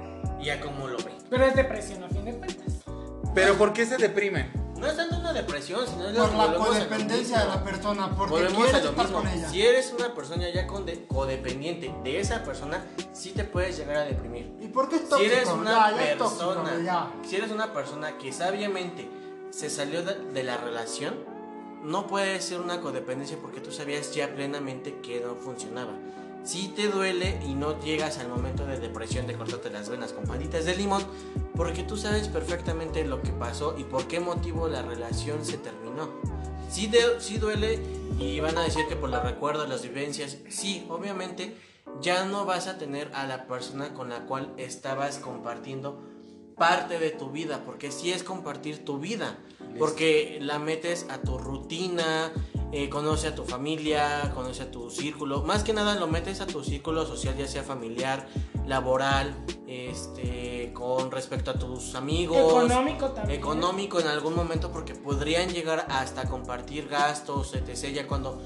Y 0.40 0.50
a 0.50 0.60
cómo 0.60 0.86
lo 0.86 0.98
ve. 0.98 1.12
Pero 1.30 1.44
es 1.46 1.54
depresión 1.56 2.04
a 2.04 2.08
fin 2.08 2.24
de 2.26 2.34
cuentas. 2.36 2.74
Pero 3.34 3.54
¿por 3.56 3.72
qué 3.72 3.84
se 3.86 3.96
deprimen? 3.96 4.50
No 4.78 4.86
es 4.86 4.94
tanto 4.96 5.16
una 5.16 5.32
depresión, 5.32 5.86
sino 5.86 6.06
es 6.08 6.16
Por 6.16 6.34
la 6.34 6.54
codependencia 6.54 7.40
de 7.40 7.48
la 7.48 7.64
persona, 7.64 8.10
porque 8.14 8.34
Volvemos 8.34 8.56
quieres 8.64 8.74
a 8.74 8.84
lo 8.84 8.90
estar 8.90 9.04
mismo. 9.06 9.18
con 9.22 9.28
ella. 9.28 9.48
Si 9.48 9.62
eres 9.62 9.94
una 9.98 10.14
persona 10.14 10.48
ya 10.50 10.66
conde- 10.66 11.06
codependiente 11.06 11.94
de 12.04 12.20
esa 12.20 12.44
persona, 12.44 12.84
sí 13.14 13.30
te 13.32 13.44
puedes 13.44 13.78
llegar 13.78 13.96
a 13.96 14.04
deprimir. 14.04 14.52
¿Y 14.60 14.68
por 14.68 14.90
qué 14.90 14.96
es 14.96 15.02
Si 15.02 15.08
tóxico? 15.08 15.32
eres 15.32 15.46
Ya, 15.46 15.54
una 15.54 15.90
ya 15.90 16.18
tóxico, 16.18 16.54
persona, 16.54 16.82
ya. 16.84 17.10
si 17.26 17.36
eres 17.36 17.50
una 17.50 17.72
persona 17.72 18.18
que 18.18 18.32
sabiamente 18.32 19.08
se 19.50 19.70
salió 19.70 20.02
de, 20.02 20.14
de 20.32 20.42
la 20.42 20.58
relación, 20.58 21.14
no 21.86 22.06
puede 22.06 22.40
ser 22.40 22.60
una 22.60 22.80
codependencia 22.80 23.38
porque 23.40 23.60
tú 23.60 23.70
sabías 23.72 24.14
ya 24.14 24.34
plenamente 24.34 24.98
que 25.00 25.20
no 25.20 25.34
funcionaba. 25.36 25.92
Si 26.44 26.68
te 26.68 26.88
duele 26.88 27.40
y 27.44 27.54
no 27.54 27.80
llegas 27.80 28.18
al 28.18 28.28
momento 28.28 28.66
de 28.66 28.78
depresión 28.78 29.26
de 29.26 29.34
cortarte 29.34 29.70
las 29.70 29.88
venas 29.88 30.12
con 30.12 30.24
palitas 30.24 30.64
de 30.64 30.76
limón, 30.76 31.02
porque 31.56 31.82
tú 31.82 31.96
sabes 31.96 32.28
perfectamente 32.28 33.04
lo 33.04 33.20
que 33.22 33.30
pasó 33.32 33.74
y 33.78 33.84
por 33.84 34.06
qué 34.06 34.20
motivo 34.20 34.68
la 34.68 34.82
relación 34.82 35.44
se 35.44 35.58
terminó. 35.58 36.08
Sí, 36.70 36.86
de- 36.88 37.20
sí 37.20 37.38
duele 37.38 37.80
y 38.18 38.38
van 38.40 38.58
a 38.58 38.62
decir 38.62 38.86
que 38.88 38.96
por 38.96 39.10
los 39.10 39.22
recuerdos, 39.24 39.68
las 39.68 39.82
vivencias, 39.82 40.38
sí, 40.48 40.86
obviamente 40.88 41.56
ya 42.00 42.24
no 42.24 42.44
vas 42.44 42.66
a 42.68 42.78
tener 42.78 43.10
a 43.14 43.26
la 43.26 43.46
persona 43.46 43.94
con 43.94 44.08
la 44.08 44.26
cual 44.26 44.52
estabas 44.56 45.18
compartiendo 45.18 46.00
parte 46.56 46.98
de 46.98 47.10
tu 47.10 47.30
vida, 47.30 47.62
porque 47.64 47.90
sí 47.90 48.12
es 48.12 48.22
compartir 48.22 48.84
tu 48.84 48.98
vida, 48.98 49.38
porque 49.78 50.38
la 50.40 50.58
metes 50.58 51.06
a 51.10 51.18
tu 51.18 51.36
rutina, 51.38 52.32
eh, 52.72 52.88
conoce 52.88 53.28
a 53.28 53.34
tu 53.34 53.44
familia, 53.44 54.32
conoce 54.34 54.62
a 54.62 54.70
tu 54.70 54.90
círculo, 54.90 55.42
más 55.42 55.62
que 55.62 55.72
nada 55.72 55.94
lo 55.96 56.06
metes 56.06 56.40
a 56.40 56.46
tu 56.46 56.64
círculo 56.64 57.06
social, 57.06 57.36
ya 57.36 57.46
sea 57.46 57.62
familiar, 57.62 58.26
laboral, 58.66 59.36
este, 59.66 60.72
con 60.72 61.10
respecto 61.10 61.50
a 61.50 61.58
tus 61.58 61.94
amigos, 61.94 62.38
Económico 62.38 63.10
también. 63.10 63.38
económico 63.38 64.00
en 64.00 64.06
algún 64.08 64.34
momento, 64.34 64.72
porque 64.72 64.94
podrían 64.94 65.50
llegar 65.50 65.86
hasta 65.90 66.28
compartir 66.28 66.88
gastos, 66.88 67.54
etc. 67.54 67.92
Ya 67.94 68.06
cuando 68.06 68.42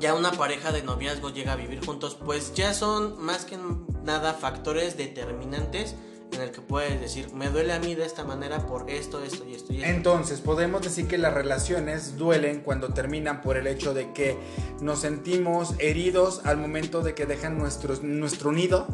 ya 0.00 0.14
una 0.14 0.32
pareja 0.32 0.72
de 0.72 0.82
noviazgo 0.82 1.30
llega 1.30 1.52
a 1.52 1.56
vivir 1.56 1.84
juntos, 1.84 2.16
pues 2.16 2.52
ya 2.54 2.74
son 2.74 3.22
más 3.22 3.44
que 3.44 3.58
nada 4.02 4.34
factores 4.34 4.96
determinantes 4.96 5.94
en 6.32 6.40
el 6.42 6.50
que 6.52 6.60
puedes 6.60 7.00
decir, 7.00 7.32
me 7.34 7.48
duele 7.48 7.72
a 7.72 7.78
mí 7.80 7.94
de 7.94 8.04
esta 8.04 8.24
manera 8.24 8.66
por 8.66 8.88
esto, 8.90 9.22
esto 9.22 9.44
y 9.48 9.54
esto 9.54 9.72
y 9.72 9.76
esto. 9.78 9.88
Entonces, 9.88 10.40
podemos 10.40 10.82
decir 10.82 11.06
que 11.08 11.18
las 11.18 11.34
relaciones 11.34 12.16
duelen 12.16 12.60
cuando 12.60 12.88
terminan 12.94 13.40
por 13.42 13.56
el 13.56 13.66
hecho 13.66 13.94
de 13.94 14.12
que 14.12 14.36
nos 14.80 15.00
sentimos 15.00 15.74
heridos 15.78 16.42
al 16.44 16.56
momento 16.56 17.02
de 17.02 17.14
que 17.14 17.26
dejan 17.26 17.58
nuestros, 17.58 18.02
nuestro 18.02 18.52
nido. 18.52 18.86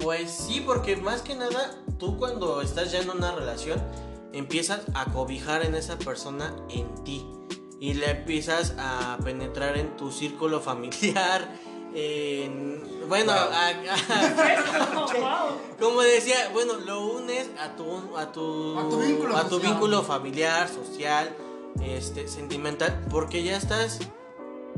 Pues 0.00 0.30
sí, 0.30 0.62
porque 0.64 0.96
más 0.96 1.22
que 1.22 1.34
nada, 1.34 1.74
tú 1.98 2.16
cuando 2.18 2.62
estás 2.62 2.92
ya 2.92 3.00
en 3.00 3.10
una 3.10 3.32
relación, 3.34 3.82
empiezas 4.32 4.80
a 4.94 5.06
cobijar 5.12 5.64
en 5.64 5.74
esa 5.74 5.98
persona 5.98 6.54
en 6.70 6.86
ti. 7.04 7.26
Y 7.80 7.94
le 7.94 8.10
empiezas 8.10 8.74
a 8.78 9.18
penetrar 9.22 9.76
en 9.76 9.96
tu 9.96 10.10
círculo 10.10 10.60
familiar. 10.60 11.48
En, 11.94 12.82
bueno, 13.08 13.32
a- 13.32 13.48
a- 13.70 13.72
como 15.80 16.00
decía, 16.02 16.50
bueno, 16.52 16.74
lo 16.84 17.06
unes 17.06 17.48
a 17.60 17.76
tu, 17.76 18.16
a 18.16 18.32
tu, 18.32 18.78
A 18.78 18.88
tu 18.88 18.98
vínculo 19.00 19.36
a 19.36 19.44
tu 19.44 19.56
social. 19.56 19.72
vínculo 19.72 20.02
familiar, 20.02 20.68
social, 20.68 21.34
este, 21.82 22.28
sentimental, 22.28 23.04
porque 23.10 23.42
ya 23.42 23.56
estás 23.56 23.98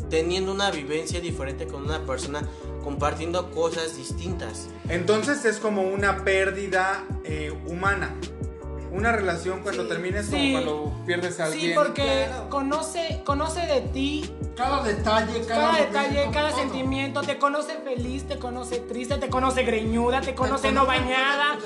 teniendo 0.09 0.53
una 0.53 0.71
vivencia 0.71 1.21
diferente 1.21 1.67
con 1.67 1.85
una 1.85 2.05
persona, 2.07 2.43
compartiendo 2.83 3.51
cosas 3.51 3.97
distintas. 3.97 4.69
Entonces 4.89 5.45
es 5.45 5.59
como 5.59 5.83
una 5.83 6.25
pérdida 6.25 7.05
eh, 7.25 7.53
humana. 7.67 8.15
Una 8.93 9.13
relación 9.13 9.63
cuando 9.63 9.87
termina 9.87 10.19
es 10.21 10.27
como 10.27 10.43
Sí. 10.43 10.53
cuando 10.53 10.93
pierdes 11.07 11.39
a 11.39 11.45
alguien. 11.47 11.69
Sí, 11.69 11.73
porque 11.77 12.27
conoce, 12.49 13.23
conoce 13.25 13.61
de 13.67 13.81
ti 13.83 14.35
Cada 14.57 14.83
detalle, 14.83 15.47
cada, 15.47 15.73
detalle, 15.79 16.29
cada 16.33 16.51
todo. 16.51 16.59
sentimiento, 16.59 17.23
te 17.23 17.39
conoce 17.39 17.77
feliz, 17.85 18.25
te 18.27 18.39
conoce 18.39 18.81
triste, 18.81 19.17
te 19.17 19.29
conoce 19.31 19.63
greñuda, 19.63 20.21
te 20.21 20.35
conoce 20.35 20.69
Te 20.69 20.75
no 20.75 20.87
bañada, 20.87 21.57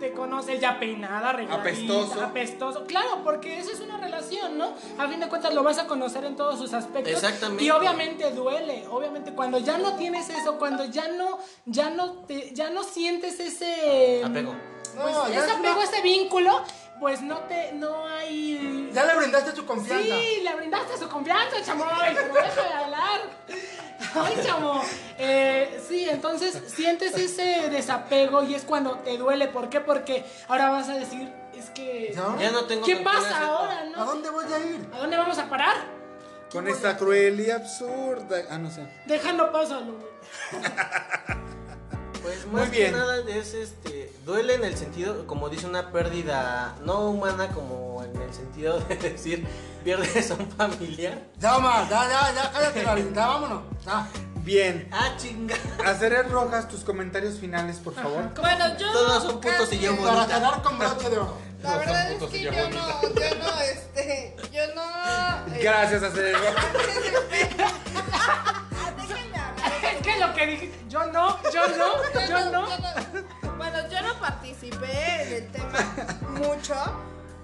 te 0.00 0.12
conoce 0.12 0.58
ya 0.58 0.80
peinada, 0.80 1.30
arregladita, 1.30 1.60
Apestoso. 1.60 2.22
apestoso. 2.24 2.84
Claro, 2.86 3.20
porque 3.22 3.58
eso 3.58 3.70
es 3.72 3.80
una 3.80 3.98
relación, 3.98 4.56
¿no? 4.58 4.72
A 4.98 5.06
fin 5.08 5.20
de 5.20 5.28
cuentas 5.28 5.52
lo 5.54 5.62
vas 5.62 5.78
a 5.78 5.86
conocer 5.86 6.24
en 6.24 6.36
todos 6.36 6.58
sus 6.58 6.72
aspectos. 6.72 7.12
Exactamente. 7.12 7.62
Y 7.64 7.70
obviamente 7.70 8.30
duele, 8.32 8.86
obviamente 8.90 9.32
cuando 9.34 9.58
ya 9.58 9.78
no 9.78 9.94
tienes 9.96 10.30
eso, 10.30 10.58
cuando 10.58 10.84
ya 10.86 11.08
no, 11.08 11.38
ya 11.66 11.90
no, 11.90 12.12
te, 12.26 12.52
ya 12.54 12.70
no 12.70 12.82
sientes 12.82 13.38
ese 13.38 14.22
Apego. 14.24 14.54
Pues, 14.82 14.94
No, 14.94 15.28
ya 15.28 15.38
ese 15.38 15.46
es 15.46 15.52
apego, 15.52 15.74
una- 15.80 15.84
ese 15.84 16.02
vínculo, 16.02 16.62
pues 17.00 17.20
no 17.22 17.38
te, 17.40 17.72
no 17.72 18.06
hay 18.06 18.90
Ya 18.92 19.04
le 19.04 19.16
brindaste 19.16 19.54
su 19.56 19.66
confianza. 19.66 20.04
Sí, 20.04 20.40
le 20.42 20.54
brindaste 20.54 20.98
su 20.98 21.08
confianza, 21.08 21.56
chamo. 21.64 21.84
Deja 21.84 22.62
de 22.68 22.74
hablar. 22.74 23.20
Ay, 24.14 24.34
chamo. 24.44 24.82
Eh, 25.18 25.82
sí, 25.88 26.08
entonces 26.08 26.60
sientes 26.66 27.16
ese 27.16 27.68
desapego 27.70 28.42
y 28.42 28.54
es 28.54 28.62
cuando 28.64 28.98
te 28.98 29.16
duele. 29.18 29.48
¿Por 29.48 29.68
qué? 29.68 29.80
Porque 29.80 30.24
ahora 30.48 30.70
vas 30.70 30.88
a 30.88 30.94
decir, 30.94 31.32
es 31.56 31.70
que. 31.70 32.12
¿Y 32.14 32.18
ahora? 32.18 32.40
Ya 32.40 32.50
no 32.50 32.64
tengo 32.66 32.84
¿Qué 32.84 32.96
pasa 32.96 33.46
ahora, 33.46 33.80
¿A 33.80 33.84
no? 33.86 34.04
dónde 34.04 34.30
voy 34.30 34.44
a 34.52 34.58
ir? 34.58 34.88
¿A 34.94 34.98
dónde 34.98 35.16
vamos 35.16 35.38
a 35.38 35.48
parar? 35.48 35.76
Con 36.52 36.68
esta 36.68 36.96
cruel 36.98 37.40
y 37.40 37.50
absurda. 37.50 38.36
Ah, 38.50 38.58
no 38.58 38.70
sé. 38.70 38.82
Déjalo 39.06 39.50
pasarlo. 39.50 39.94
Pues 42.22 42.46
Muy 42.46 42.60
más 42.60 42.70
bien. 42.70 42.92
que 42.92 42.98
nada 42.98 43.18
es 43.28 43.54
este 43.54 44.12
duele 44.24 44.54
en 44.54 44.64
el 44.64 44.76
sentido 44.76 45.26
como 45.26 45.48
dice 45.48 45.66
una 45.66 45.90
pérdida 45.90 46.76
no 46.84 47.10
humana 47.10 47.48
como 47.48 48.02
en 48.04 48.20
el 48.20 48.32
sentido 48.32 48.78
de 48.80 48.96
decir 48.96 49.46
pierdes 49.82 50.30
a 50.30 50.34
un 50.34 50.48
familiar. 50.50 51.18
Ya, 51.38 51.56
Omar, 51.56 51.88
ya, 51.88 52.08
ya, 52.08 52.34
ya, 52.34 52.52
cállate, 52.52 52.82
Darín, 52.84 53.14
ya, 53.14 53.26
vámonos. 53.26 53.62
Ya. 53.84 54.08
Bien. 54.36 54.88
Ah, 54.90 55.14
chinga. 55.16 55.54
Hacer 55.84 56.28
rojas 56.28 56.68
tus 56.68 56.80
comentarios 56.80 57.38
finales, 57.38 57.78
por 57.78 57.94
favor. 57.94 58.30
Bueno, 58.40 58.76
yo. 58.76 58.92
Todos 58.92 59.22
son 59.22 59.40
putos 59.40 59.72
y 59.72 59.78
yo 59.78 59.96
Para 59.96 60.26
quedar 60.26 60.62
con 60.62 60.78
broche 60.78 61.10
de 61.10 61.18
oro. 61.18 61.36
La 61.62 61.76
verdad 61.76 62.10
es 62.10 62.22
que 62.24 62.42
yo 62.42 62.50
no, 62.50 62.60
yo 62.60 63.34
no, 63.38 63.60
este, 63.60 64.36
yo 64.52 64.74
no. 64.74 64.82
eh, 65.54 65.60
Gracias, 65.62 66.02
hacer 66.02 66.34
lo 70.26 70.34
que 70.34 70.46
dije, 70.46 70.72
yo 70.88 71.04
no, 71.06 71.38
yo 71.52 71.62
no, 71.78 72.26
yo 72.28 72.50
no. 72.50 72.66
Bueno, 73.56 73.88
yo 73.88 74.02
no 74.02 74.14
participé 74.20 75.22
en 75.22 75.32
el 75.44 75.52
tema 75.52 75.78
mucho 76.30 76.74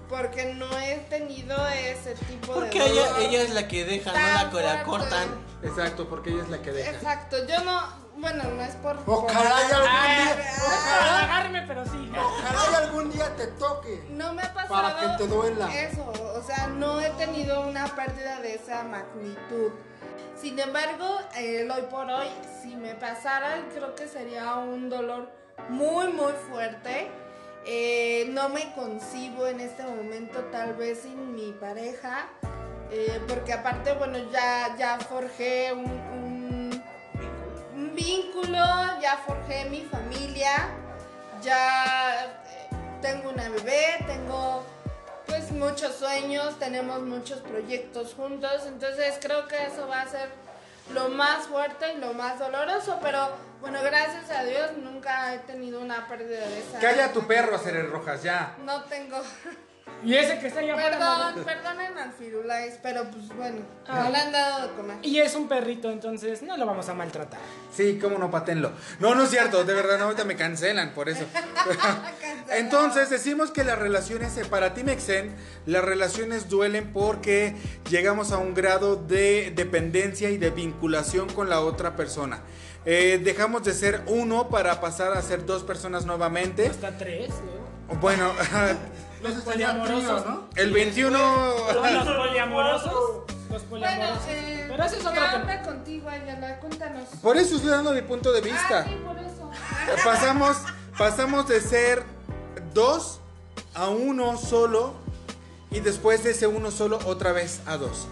porque 0.09 0.53
no 0.55 0.65
he 0.79 0.95
tenido 1.09 1.55
ese 1.67 2.15
tipo 2.15 2.53
Porque 2.53 2.79
de. 2.79 2.85
ella, 2.87 3.05
dolor 3.07 3.21
ella 3.21 3.41
es 3.43 3.53
la 3.53 3.67
que 3.67 3.85
deja, 3.85 4.11
no 4.11 4.59
la 4.59 4.79
que 4.79 4.83
cortan. 4.83 5.27
Exacto, 5.61 6.07
porque 6.09 6.31
ella 6.31 6.43
es 6.43 6.49
la 6.49 6.61
que 6.61 6.71
deja. 6.71 6.91
Exacto, 6.91 7.37
yo 7.47 7.63
no. 7.63 8.09
Bueno, 8.17 8.43
no 8.43 8.61
es 8.61 8.75
por. 8.77 8.97
Ojalá 9.05 9.55
algún 9.57 9.87
Ay, 9.87 10.23
día, 10.25 10.35
para 10.35 10.65
ojalá, 10.67 11.19
agarrarme, 11.23 11.61
pero 11.67 11.85
sí. 11.85 12.11
ojalá 12.17 12.77
algún 12.79 13.11
día 13.11 13.33
te 13.37 13.47
toque. 13.47 14.03
No 14.09 14.33
me 14.33 14.41
ha 14.41 14.53
pasado 14.53 14.73
Para 14.73 14.99
que 14.99 15.23
te 15.23 15.27
duela. 15.27 15.73
eso, 15.73 16.03
o 16.35 16.43
sea, 16.45 16.67
no 16.67 16.99
he 16.99 17.09
tenido 17.11 17.61
una 17.61 17.85
pérdida 17.95 18.41
de 18.41 18.55
esa 18.55 18.83
magnitud. 18.83 19.71
Sin 20.39 20.57
embargo, 20.57 21.19
el 21.35 21.69
hoy 21.69 21.81
por 21.89 22.09
hoy, 22.09 22.27
si 22.61 22.73
me 22.77 22.95
pasara, 22.95 23.61
creo 23.73 23.93
que 23.93 24.07
sería 24.07 24.55
un 24.55 24.89
dolor 24.89 25.29
muy, 25.67 26.07
muy 26.13 26.31
fuerte. 26.49 27.09
Eh, 27.65 28.25
no 28.29 28.47
me 28.47 28.71
concibo 28.71 29.47
en 29.47 29.59
este 29.59 29.83
momento 29.83 30.39
tal 30.45 30.75
vez 30.75 31.01
sin 31.01 31.35
mi 31.35 31.51
pareja, 31.51 32.29
eh, 32.89 33.19
porque 33.27 33.51
aparte, 33.51 33.91
bueno, 33.95 34.17
ya, 34.31 34.77
ya 34.77 34.97
forjé 34.99 35.73
un, 35.73 36.69
vínculo, 37.93 38.63
ya 39.01 39.17
forjé 39.25 39.69
mi 39.69 39.81
familia, 39.81 40.69
ya 41.41 42.23
eh, 42.25 42.75
tengo 43.01 43.29
una 43.29 43.49
bebé, 43.49 44.05
tengo 44.07 44.63
pues 45.29 45.51
muchos 45.51 45.95
sueños, 45.95 46.57
tenemos 46.57 47.01
muchos 47.01 47.39
proyectos 47.39 48.13
juntos, 48.15 48.63
entonces 48.65 49.17
creo 49.21 49.47
que 49.47 49.63
eso 49.65 49.87
va 49.87 50.01
a 50.01 50.07
ser 50.07 50.29
lo 50.93 51.09
más 51.09 51.47
fuerte 51.47 51.93
y 51.93 51.97
lo 51.97 52.13
más 52.13 52.39
doloroso, 52.39 52.97
pero 53.01 53.29
bueno, 53.61 53.79
gracias 53.83 54.31
a 54.31 54.43
Dios 54.43 54.71
nunca 54.77 55.35
he 55.35 55.39
tenido 55.39 55.81
una 55.81 56.07
pérdida 56.07 56.39
de 56.47 56.59
esa. 56.59 56.79
Calla 56.79 57.13
tu 57.13 57.27
perro, 57.27 57.57
Ceres 57.59 57.89
Rojas, 57.89 58.23
ya. 58.23 58.55
No 58.65 58.83
tengo. 58.83 59.17
Y 60.03 60.15
ese 60.15 60.39
que 60.39 60.47
está 60.47 60.61
allá 60.61 60.75
afuera. 60.75 60.97
Perdón, 60.97 61.45
perdonen 61.45 61.97
al 61.97 62.13
Firulais, 62.13 62.79
pero 62.81 63.03
pues 63.11 63.27
bueno, 63.35 63.57
Ah. 63.87 64.03
no 64.05 64.11
le 64.11 64.17
han 64.17 64.31
dado 64.31 64.67
de 64.67 64.73
comer. 64.73 64.97
Y 65.01 65.19
es 65.19 65.35
un 65.35 65.47
perrito, 65.49 65.91
entonces 65.91 66.41
no 66.41 66.55
lo 66.55 66.65
vamos 66.65 66.87
a 66.87 66.93
maltratar. 66.93 67.39
Sí, 67.75 67.99
cómo 68.01 68.17
no, 68.17 68.31
patenlo. 68.31 68.71
No, 68.99 69.13
no 69.15 69.23
es 69.23 69.29
cierto, 69.29 69.65
de 69.65 69.73
verdad, 69.73 69.97
no, 69.99 70.05
ahorita 70.05 70.23
me 70.23 70.35
cancelan 70.37 70.93
por 70.93 71.09
eso. 71.09 71.25
Entonces, 72.51 73.09
decimos 73.09 73.51
que 73.51 73.63
las 73.63 73.77
relaciones, 73.77 74.33
para 74.49 74.73
ti, 74.73 74.83
Mexen, 74.83 75.35
las 75.65 75.83
relaciones 75.83 76.49
duelen 76.49 76.91
porque 76.93 77.55
llegamos 77.89 78.31
a 78.31 78.37
un 78.37 78.53
grado 78.53 78.95
de 78.95 79.51
dependencia 79.55 80.29
y 80.29 80.37
de 80.37 80.49
vinculación 80.49 81.27
con 81.33 81.49
la 81.49 81.59
otra 81.61 81.95
persona. 81.95 82.41
Eh, 82.85 83.19
dejamos 83.23 83.63
de 83.65 83.73
ser 83.73 84.01
uno 84.07 84.47
para 84.49 84.79
pasar 84.79 85.11
a 85.13 85.21
ser 85.21 85.45
dos 85.45 85.63
personas 85.63 86.05
nuevamente. 86.05 86.67
Hasta 86.67 86.97
tres, 86.97 87.29
¿no? 87.29 87.95
Bueno, 87.99 88.31
Los 89.21 89.33
poliamorosos, 89.43 90.25
¿no? 90.25 90.47
el 90.55 90.71
21... 90.71 91.17
Los 91.73 92.07
poliamorosos. 92.07 92.93
Los 93.49 93.63
Bueno, 93.69 93.85
poliamorosos. 93.85 94.23
eh, 94.29 94.65
Pero 94.69 94.83
ese 94.83 94.95
es 94.97 95.01
¿qué 95.01 95.07
otro 95.09 95.23
tema. 95.31 95.61
contigo, 95.63 96.09
Ayala? 96.09 96.59
Cuéntanos. 96.59 97.09
Por 97.21 97.35
eso 97.37 97.55
estoy 97.55 97.71
dando 97.71 97.93
mi 97.93 98.01
punto 98.03 98.31
de 98.31 98.41
vista. 98.41 98.79
Ah, 98.79 98.85
sí, 98.87 98.95
por 99.03 99.17
eso. 99.17 99.49
pasamos, 100.05 100.57
pasamos 100.97 101.47
de 101.47 101.59
ser 101.59 102.03
dos 102.73 103.19
a 103.73 103.89
uno 103.89 104.37
solo 104.37 104.93
y 105.71 105.79
después 105.79 106.23
de 106.23 106.31
ese 106.31 106.47
uno 106.47 106.71
solo 106.71 106.99
otra 107.05 107.31
vez 107.31 107.61
a 107.65 107.77
dos. 107.77 108.07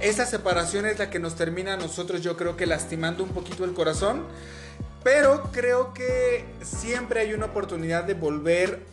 Esa 0.00 0.24
separación 0.26 0.86
es 0.86 0.98
la 0.98 1.10
que 1.10 1.18
nos 1.18 1.34
termina 1.36 1.74
a 1.74 1.76
nosotros 1.76 2.20
yo 2.22 2.36
creo 2.36 2.56
que 2.56 2.66
lastimando 2.66 3.22
un 3.24 3.30
poquito 3.30 3.64
el 3.64 3.72
corazón, 3.74 4.24
pero 5.02 5.44
creo 5.52 5.94
que 5.94 6.44
siempre 6.62 7.20
hay 7.20 7.32
una 7.34 7.46
oportunidad 7.46 8.04
de 8.04 8.14
volver 8.14 8.86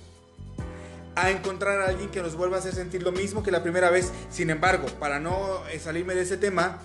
a 1.16 1.30
encontrar 1.30 1.82
a 1.82 1.86
alguien 1.90 2.10
que 2.10 2.22
nos 2.22 2.36
vuelva 2.36 2.58
a 2.58 2.60
hacer 2.60 2.74
sentir 2.74 3.04
lo 3.04 3.12
mismo 3.12 3.44
que 3.44 3.52
la 3.52 3.62
primera 3.64 3.90
vez. 3.90 4.12
Sin 4.30 4.50
embargo, 4.50 4.88
para 5.00 5.20
no 5.20 5.66
eh, 5.68 5.80
salirme 5.80 6.16
de 6.16 6.22
ese 6.22 6.38
tema, 6.38 6.80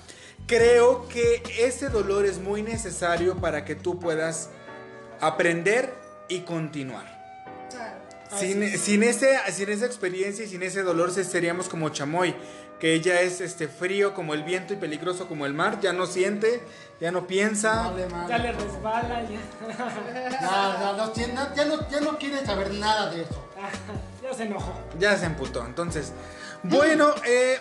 creo 0.47 1.09
que 1.09 1.43
ese 1.61 1.89
dolor 1.89 2.27
es 2.27 2.39
muy 2.39 2.63
necesario 2.63 3.37
para 3.37 3.65
que 3.65 3.75
tú 3.75 3.99
puedas 3.99 4.51
aprender 5.21 5.95
y 6.29 6.41
continuar. 6.41 7.17
Sin, 8.39 8.79
sin, 8.79 9.03
ese, 9.03 9.39
sin 9.53 9.71
esa 9.71 9.87
experiencia 9.87 10.45
y 10.45 10.49
sin 10.49 10.63
ese 10.63 10.83
dolor 10.83 11.11
se- 11.11 11.25
seríamos 11.25 11.67
como 11.71 11.89
Chamoy, 11.89 12.35
que 12.79 12.93
ella 12.93 13.23
es 13.23 13.41
este 13.41 13.69
frío 13.69 14.13
como 14.15 14.35
el 14.35 14.43
viento 14.45 14.75
y 14.75 14.77
peligroso 14.77 15.27
como 15.27 15.47
el 15.47 15.55
mar, 15.55 15.81
ya 15.81 15.95
no 15.95 16.05
siente, 16.07 16.63
ya 17.01 17.11
no 17.11 17.27
piensa. 17.27 17.89
Vale. 17.91 18.07
Ya 18.29 18.39
le 18.39 18.53
resbala, 18.53 19.23
ya. 19.23 19.41
No, 20.43 21.15
ya 21.55 21.65
no, 21.65 21.89
ya 21.89 22.01
no 22.01 22.19
quiere 22.19 22.45
saber 22.45 22.75
nada 22.75 23.11
de 23.11 23.23
eso. 23.23 23.48
ya 24.23 24.35
se 24.35 24.43
enojó. 24.45 24.73
Ya 24.99 25.17
se 25.17 25.27
emputó. 25.27 25.65
Entonces, 25.65 26.13
bueno, 26.63 27.15
eh, 27.27 27.59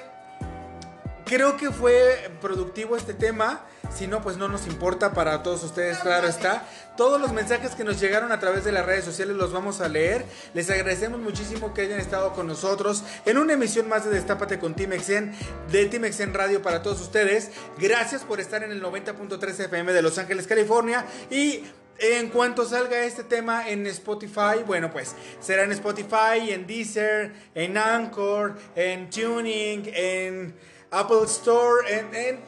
creo 1.25 1.57
que 1.57 1.71
fue 1.71 2.31
productivo 2.41 2.95
este 2.95 3.13
tema. 3.13 3.61
Si 3.95 4.05
no, 4.05 4.21
pues 4.21 4.37
no 4.37 4.49
nos 4.49 4.67
importa 4.67 5.13
para 5.13 5.43
todos 5.43 5.63
ustedes, 5.63 5.97
claro 5.99 6.27
está. 6.27 6.67
Todos 6.97 7.21
los 7.21 7.31
mensajes 7.31 7.73
que 7.73 7.85
nos 7.85 7.99
llegaron 7.99 8.31
a 8.31 8.39
través 8.39 8.65
de 8.65 8.71
las 8.71 8.85
redes 8.85 9.05
sociales 9.05 9.35
los 9.37 9.53
vamos 9.53 9.79
a 9.79 9.87
leer. 9.87 10.25
Les 10.53 10.69
agradecemos 10.69 11.21
muchísimo 11.21 11.73
que 11.73 11.83
hayan 11.83 11.99
estado 11.99 12.33
con 12.33 12.47
nosotros 12.47 13.03
en 13.25 13.37
una 13.37 13.53
emisión 13.53 13.87
más 13.87 14.03
de 14.03 14.11
Destápate 14.11 14.59
con 14.59 14.75
Team 14.75 14.93
Exen, 14.93 15.33
de 15.71 15.85
Team 15.85 16.05
Exen 16.05 16.33
Radio 16.33 16.61
para 16.61 16.81
todos 16.81 16.99
ustedes. 16.99 17.51
Gracias 17.77 18.23
por 18.23 18.41
estar 18.41 18.61
en 18.63 18.71
el 18.71 18.83
90.3 18.83 19.59
FM 19.65 19.93
de 19.93 20.01
Los 20.01 20.17
Ángeles, 20.17 20.47
California. 20.47 21.05
Y 21.31 21.63
en 21.99 22.29
cuanto 22.29 22.65
salga 22.65 23.03
este 23.03 23.23
tema 23.23 23.69
en 23.69 23.85
Spotify, 23.87 24.63
bueno, 24.65 24.91
pues 24.91 25.15
será 25.39 25.63
en 25.63 25.71
Spotify, 25.71 26.51
en 26.51 26.67
Deezer, 26.67 27.33
en 27.55 27.77
Anchor, 27.77 28.55
en 28.75 29.09
Tuning, 29.09 29.89
en 29.93 30.55
Apple 30.91 31.23
Store, 31.25 31.91
en... 31.91 32.15
en-. 32.15 32.39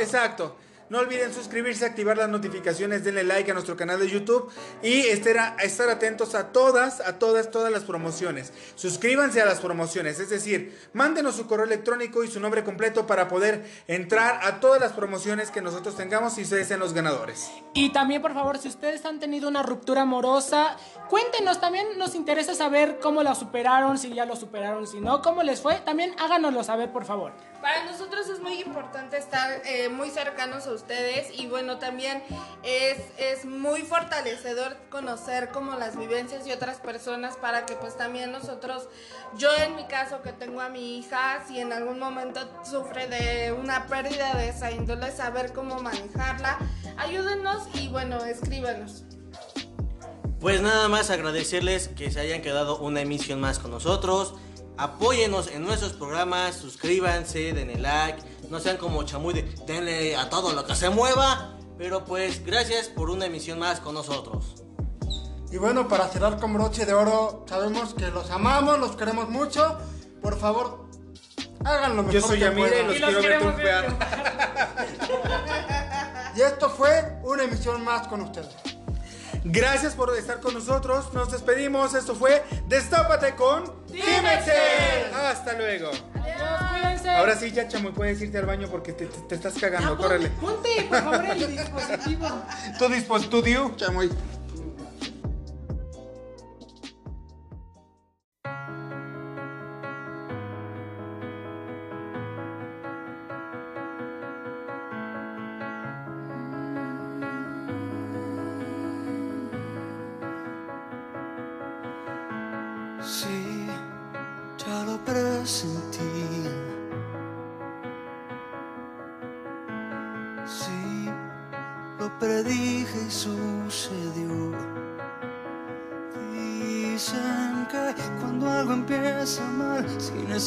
Exacto. 0.00 0.56
No 0.90 0.98
olviden 0.98 1.32
suscribirse, 1.32 1.86
activar 1.86 2.18
las 2.18 2.28
notificaciones, 2.28 3.04
denle 3.04 3.22
like 3.24 3.50
a 3.50 3.54
nuestro 3.54 3.76
canal 3.76 3.98
de 4.00 4.10
YouTube 4.10 4.50
y 4.82 5.02
estar, 5.06 5.38
a- 5.38 5.56
estar 5.62 5.88
atentos 5.88 6.34
a 6.34 6.52
todas, 6.52 7.00
a 7.00 7.18
todas, 7.18 7.50
todas 7.50 7.70
las 7.72 7.84
promociones. 7.84 8.52
Suscríbanse 8.74 9.40
a 9.40 9.44
las 9.46 9.60
promociones, 9.60 10.18
es 10.18 10.30
decir, 10.30 10.76
mándenos 10.92 11.36
su 11.36 11.46
correo 11.46 11.64
electrónico 11.64 12.24
y 12.24 12.28
su 12.28 12.40
nombre 12.40 12.64
completo 12.64 13.06
para 13.06 13.28
poder 13.28 13.64
entrar 13.86 14.40
a 14.42 14.58
todas 14.58 14.80
las 14.80 14.92
promociones 14.92 15.52
que 15.52 15.62
nosotros 15.62 15.96
tengamos 15.96 16.36
y 16.38 16.42
ustedes 16.42 16.66
sean 16.66 16.80
los 16.80 16.92
ganadores. 16.92 17.48
Y 17.72 17.92
también, 17.92 18.20
por 18.20 18.34
favor, 18.34 18.58
si 18.58 18.66
ustedes 18.68 19.04
han 19.06 19.20
tenido 19.20 19.48
una 19.48 19.62
ruptura 19.62 20.02
amorosa, 20.02 20.76
cuéntenos. 21.08 21.60
También 21.60 21.86
nos 21.98 22.16
interesa 22.16 22.54
saber 22.56 22.98
cómo 23.00 23.22
la 23.22 23.36
superaron, 23.36 23.96
si 23.96 24.12
ya 24.12 24.24
lo 24.26 24.34
superaron, 24.34 24.88
si 24.88 25.00
no, 25.00 25.22
cómo 25.22 25.44
les 25.44 25.60
fue. 25.60 25.76
También 25.84 26.14
háganoslo 26.18 26.64
saber, 26.64 26.90
por 26.90 27.04
favor. 27.04 27.32
Para 27.60 27.84
nosotros 27.84 28.28
es 28.30 28.40
muy 28.40 28.60
importante 28.62 29.18
estar 29.18 29.60
eh, 29.66 29.90
muy 29.90 30.08
cercanos 30.10 30.66
a 30.66 30.72
ustedes 30.72 31.28
y 31.38 31.46
bueno, 31.46 31.78
también 31.78 32.22
es, 32.62 32.98
es 33.18 33.44
muy 33.44 33.82
fortalecedor 33.82 34.76
conocer 34.88 35.50
como 35.50 35.74
las 35.76 35.98
vivencias 35.98 36.46
de 36.46 36.54
otras 36.54 36.78
personas 36.78 37.36
para 37.36 37.66
que 37.66 37.74
pues 37.74 37.98
también 37.98 38.32
nosotros, 38.32 38.88
yo 39.36 39.50
en 39.54 39.76
mi 39.76 39.86
caso 39.86 40.22
que 40.22 40.32
tengo 40.32 40.62
a 40.62 40.70
mi 40.70 40.98
hija, 40.98 41.44
si 41.46 41.60
en 41.60 41.74
algún 41.74 41.98
momento 41.98 42.40
sufre 42.64 43.06
de 43.08 43.52
una 43.52 43.86
pérdida 43.86 44.34
de 44.34 44.48
esa 44.48 44.70
índole, 44.70 45.12
saber 45.12 45.52
cómo 45.52 45.82
manejarla, 45.82 46.58
ayúdenos 46.96 47.68
y 47.74 47.88
bueno, 47.88 48.24
escríbanos. 48.24 49.04
Pues 50.40 50.62
nada 50.62 50.88
más 50.88 51.10
agradecerles 51.10 51.88
que 51.88 52.10
se 52.10 52.20
hayan 52.20 52.40
quedado 52.40 52.78
una 52.78 53.02
emisión 53.02 53.40
más 53.40 53.58
con 53.58 53.70
nosotros. 53.70 54.34
Apóyenos 54.80 55.48
en 55.48 55.62
nuestros 55.62 55.92
programas, 55.92 56.54
suscríbanse, 56.54 57.52
denle 57.52 57.78
like, 57.78 58.18
no 58.48 58.60
sean 58.60 58.78
como 58.78 59.02
chamuy 59.02 59.34
de 59.34 59.42
denle 59.66 60.16
a 60.16 60.30
todo 60.30 60.54
lo 60.54 60.64
que 60.64 60.74
se 60.74 60.88
mueva. 60.88 61.58
Pero 61.76 62.06
pues 62.06 62.42
gracias 62.46 62.88
por 62.88 63.10
una 63.10 63.26
emisión 63.26 63.58
más 63.58 63.80
con 63.80 63.92
nosotros. 63.92 64.54
Y 65.52 65.58
bueno, 65.58 65.86
para 65.86 66.08
cerrar 66.08 66.40
con 66.40 66.54
broche 66.54 66.86
de 66.86 66.94
oro, 66.94 67.44
sabemos 67.46 67.92
que 67.92 68.08
los 68.08 68.30
amamos, 68.30 68.78
los 68.78 68.96
queremos 68.96 69.28
mucho. 69.28 69.76
Por 70.22 70.38
favor, 70.38 70.86
háganlo 71.62 72.02
mejor. 72.02 72.14
Yo 72.14 72.26
soy 72.26 72.38
que 72.38 72.44
Yamira 72.46 72.80
y 72.80 72.86
los 72.86 72.96
Y 72.96 72.98
los 73.00 73.10
quiero 73.10 73.20
ver 73.20 73.32
queremos 73.32 73.56
ver 73.56 73.86
triunfar. 73.86 75.20
Y 76.36 76.40
esto 76.40 76.70
fue 76.70 77.18
una 77.24 77.42
emisión 77.42 77.84
más 77.84 78.08
con 78.08 78.22
ustedes. 78.22 78.69
Gracias 79.44 79.94
por 79.94 80.14
estar 80.16 80.40
con 80.40 80.54
nosotros. 80.54 81.12
Nos 81.14 81.30
despedimos. 81.32 81.94
Esto 81.94 82.14
fue 82.14 82.42
Destápate 82.68 83.34
con 83.34 83.64
Excel. 83.92 85.14
Hasta 85.14 85.54
luego. 85.54 85.90
Adiós, 86.14 86.70
cuídense. 86.72 87.10
Ahora 87.10 87.36
sí, 87.36 87.50
ya 87.50 87.66
chamoy, 87.68 87.92
puedes 87.92 88.20
irte 88.20 88.38
al 88.38 88.46
baño 88.46 88.68
porque 88.70 88.92
te, 88.92 89.06
te- 89.06 89.20
te 89.22 89.34
estás 89.34 89.54
cagando. 89.54 89.96
Córrele. 89.96 90.28
Ponte, 90.30 90.86
por 90.88 90.98
favor, 91.02 91.24
el 91.24 91.56
dispositivo. 91.56 92.28
Tu 92.78 92.88
dispositivo, 92.88 93.72
chamoy. 93.76 94.10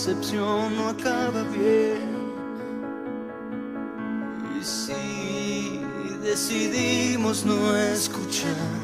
No 0.07 0.89
acaba 0.89 1.43
bien. 1.43 2.11
Y 4.59 4.63
si 4.63 5.79
decidimos 6.21 7.45
no 7.45 7.75
escuchar. 7.75 8.81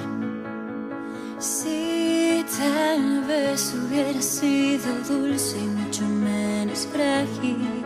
Si 1.38 2.46
tal 2.58 3.26
vez 3.26 3.74
hubiera 3.74 4.22
sido 4.22 4.88
dulce 5.10 5.58
y 5.58 5.68
mucho 5.68 6.04
menos 6.04 6.88
frágil. 6.88 7.84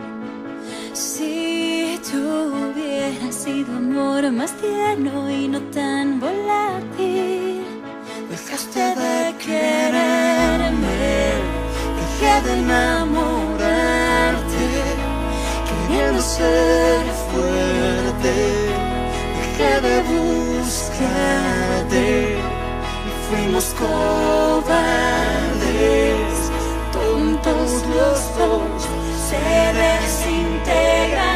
Si 0.92 1.98
tuviera 2.08 3.32
sido 3.32 3.76
amor 3.76 4.30
más 4.30 4.52
tierno 4.58 5.28
y 5.28 5.48
no 5.48 5.60
tan 5.72 6.20
volátil. 6.20 7.64
Dejaste 8.30 8.80
de 8.80 8.94
dejé 8.94 9.73
de 12.42 12.52
enamorarte, 12.52 13.64
queriendo 15.68 16.20
ser 16.20 17.04
fuerte, 17.30 18.34
dejé 19.38 19.72
de 19.80 19.96
buscarte 20.12 22.06
y 23.06 23.08
fuimos 23.28 23.66
cobardes, 23.78 24.74
tontos 26.92 27.70
los 27.94 28.18
dos, 28.38 28.80
se 29.28 29.44
desintegraron. 29.80 31.33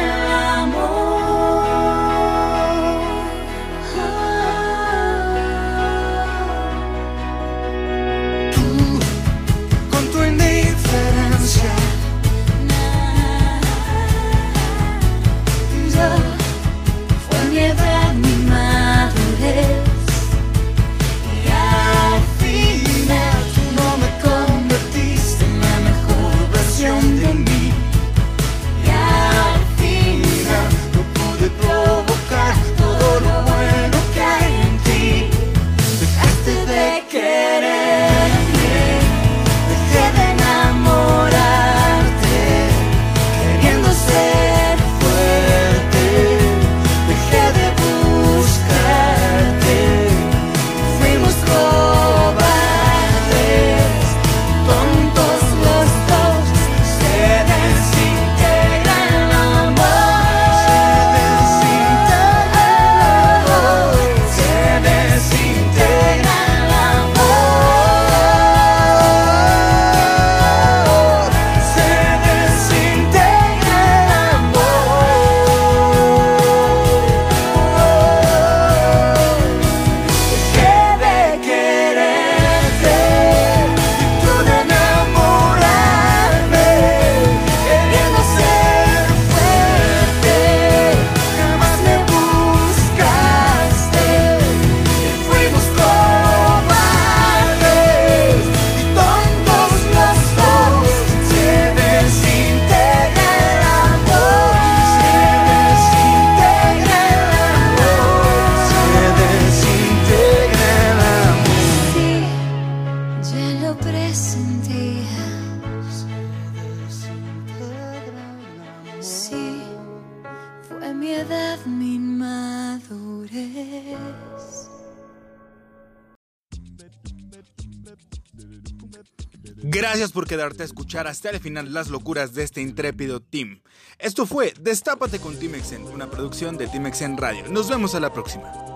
quedarte 130.29 130.61
a 130.61 130.65
escuchar 130.67 131.07
hasta 131.07 131.31
el 131.31 131.39
final 131.39 131.73
las 131.73 131.89
locuras 131.89 132.35
de 132.35 132.43
este 132.43 132.61
intrépido 132.61 133.19
team. 133.19 133.61
Esto 133.97 134.27
fue 134.27 134.53
Destápate 134.61 135.19
con 135.19 135.39
Team 135.39 135.55
Exen, 135.55 135.83
una 135.85 136.09
producción 136.11 136.55
de 136.55 136.67
Team 136.67 136.85
Exen 136.85 137.17
Radio. 137.17 137.47
Nos 137.49 137.67
vemos 137.67 137.95
a 137.95 137.99
la 137.99 138.13
próxima. 138.13 138.68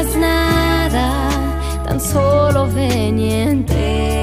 es 0.00 0.16
nada, 0.16 1.30
tan 1.84 2.00
solo 2.00 2.66
veniente. 2.68 4.15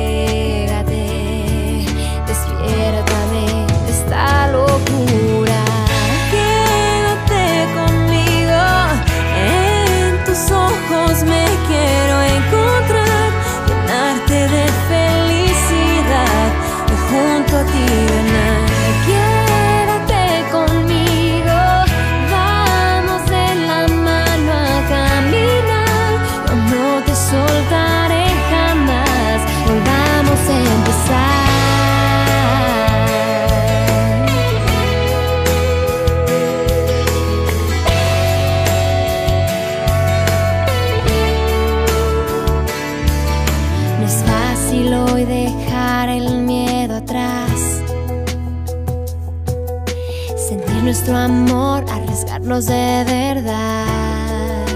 de 52.61 53.03
verdad. 53.05 54.67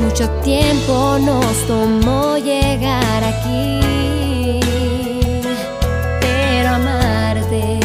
Mucho 0.00 0.26
tiempo 0.42 1.18
nos 1.18 1.66
tomó 1.66 2.38
llegar 2.38 3.22
aquí, 3.22 3.80
pero 6.18 6.70
amarte 6.70 7.78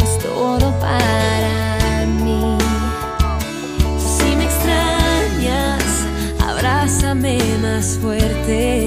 es 0.00 0.18
todo 0.20 0.70
para 0.78 2.06
mí. 2.22 2.56
Si 3.98 4.36
me 4.36 4.44
extrañas, 4.44 6.06
abrázame 6.40 7.40
más 7.60 7.98
fuerte. 8.00 8.85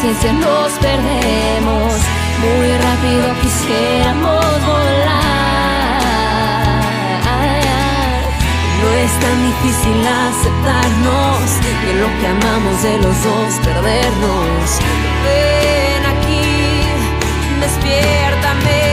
ciencia 0.00 0.32
nos 0.32 0.72
perdemos. 0.78 1.92
Muy 2.42 2.68
rápido 2.86 3.26
quisiéramos 3.42 4.66
volar. 4.66 5.98
No 8.80 8.88
es 9.04 9.12
tan 9.22 9.38
difícil 9.50 9.98
aceptarnos 10.06 11.46
que 11.82 11.92
lo 11.94 12.08
que 12.18 12.26
amamos 12.26 12.82
de 12.82 12.96
los 12.98 13.16
dos 13.24 13.50
perdernos. 13.64 14.78
Ven 15.24 16.02
aquí, 16.06 16.86
despiértame. 17.60 18.87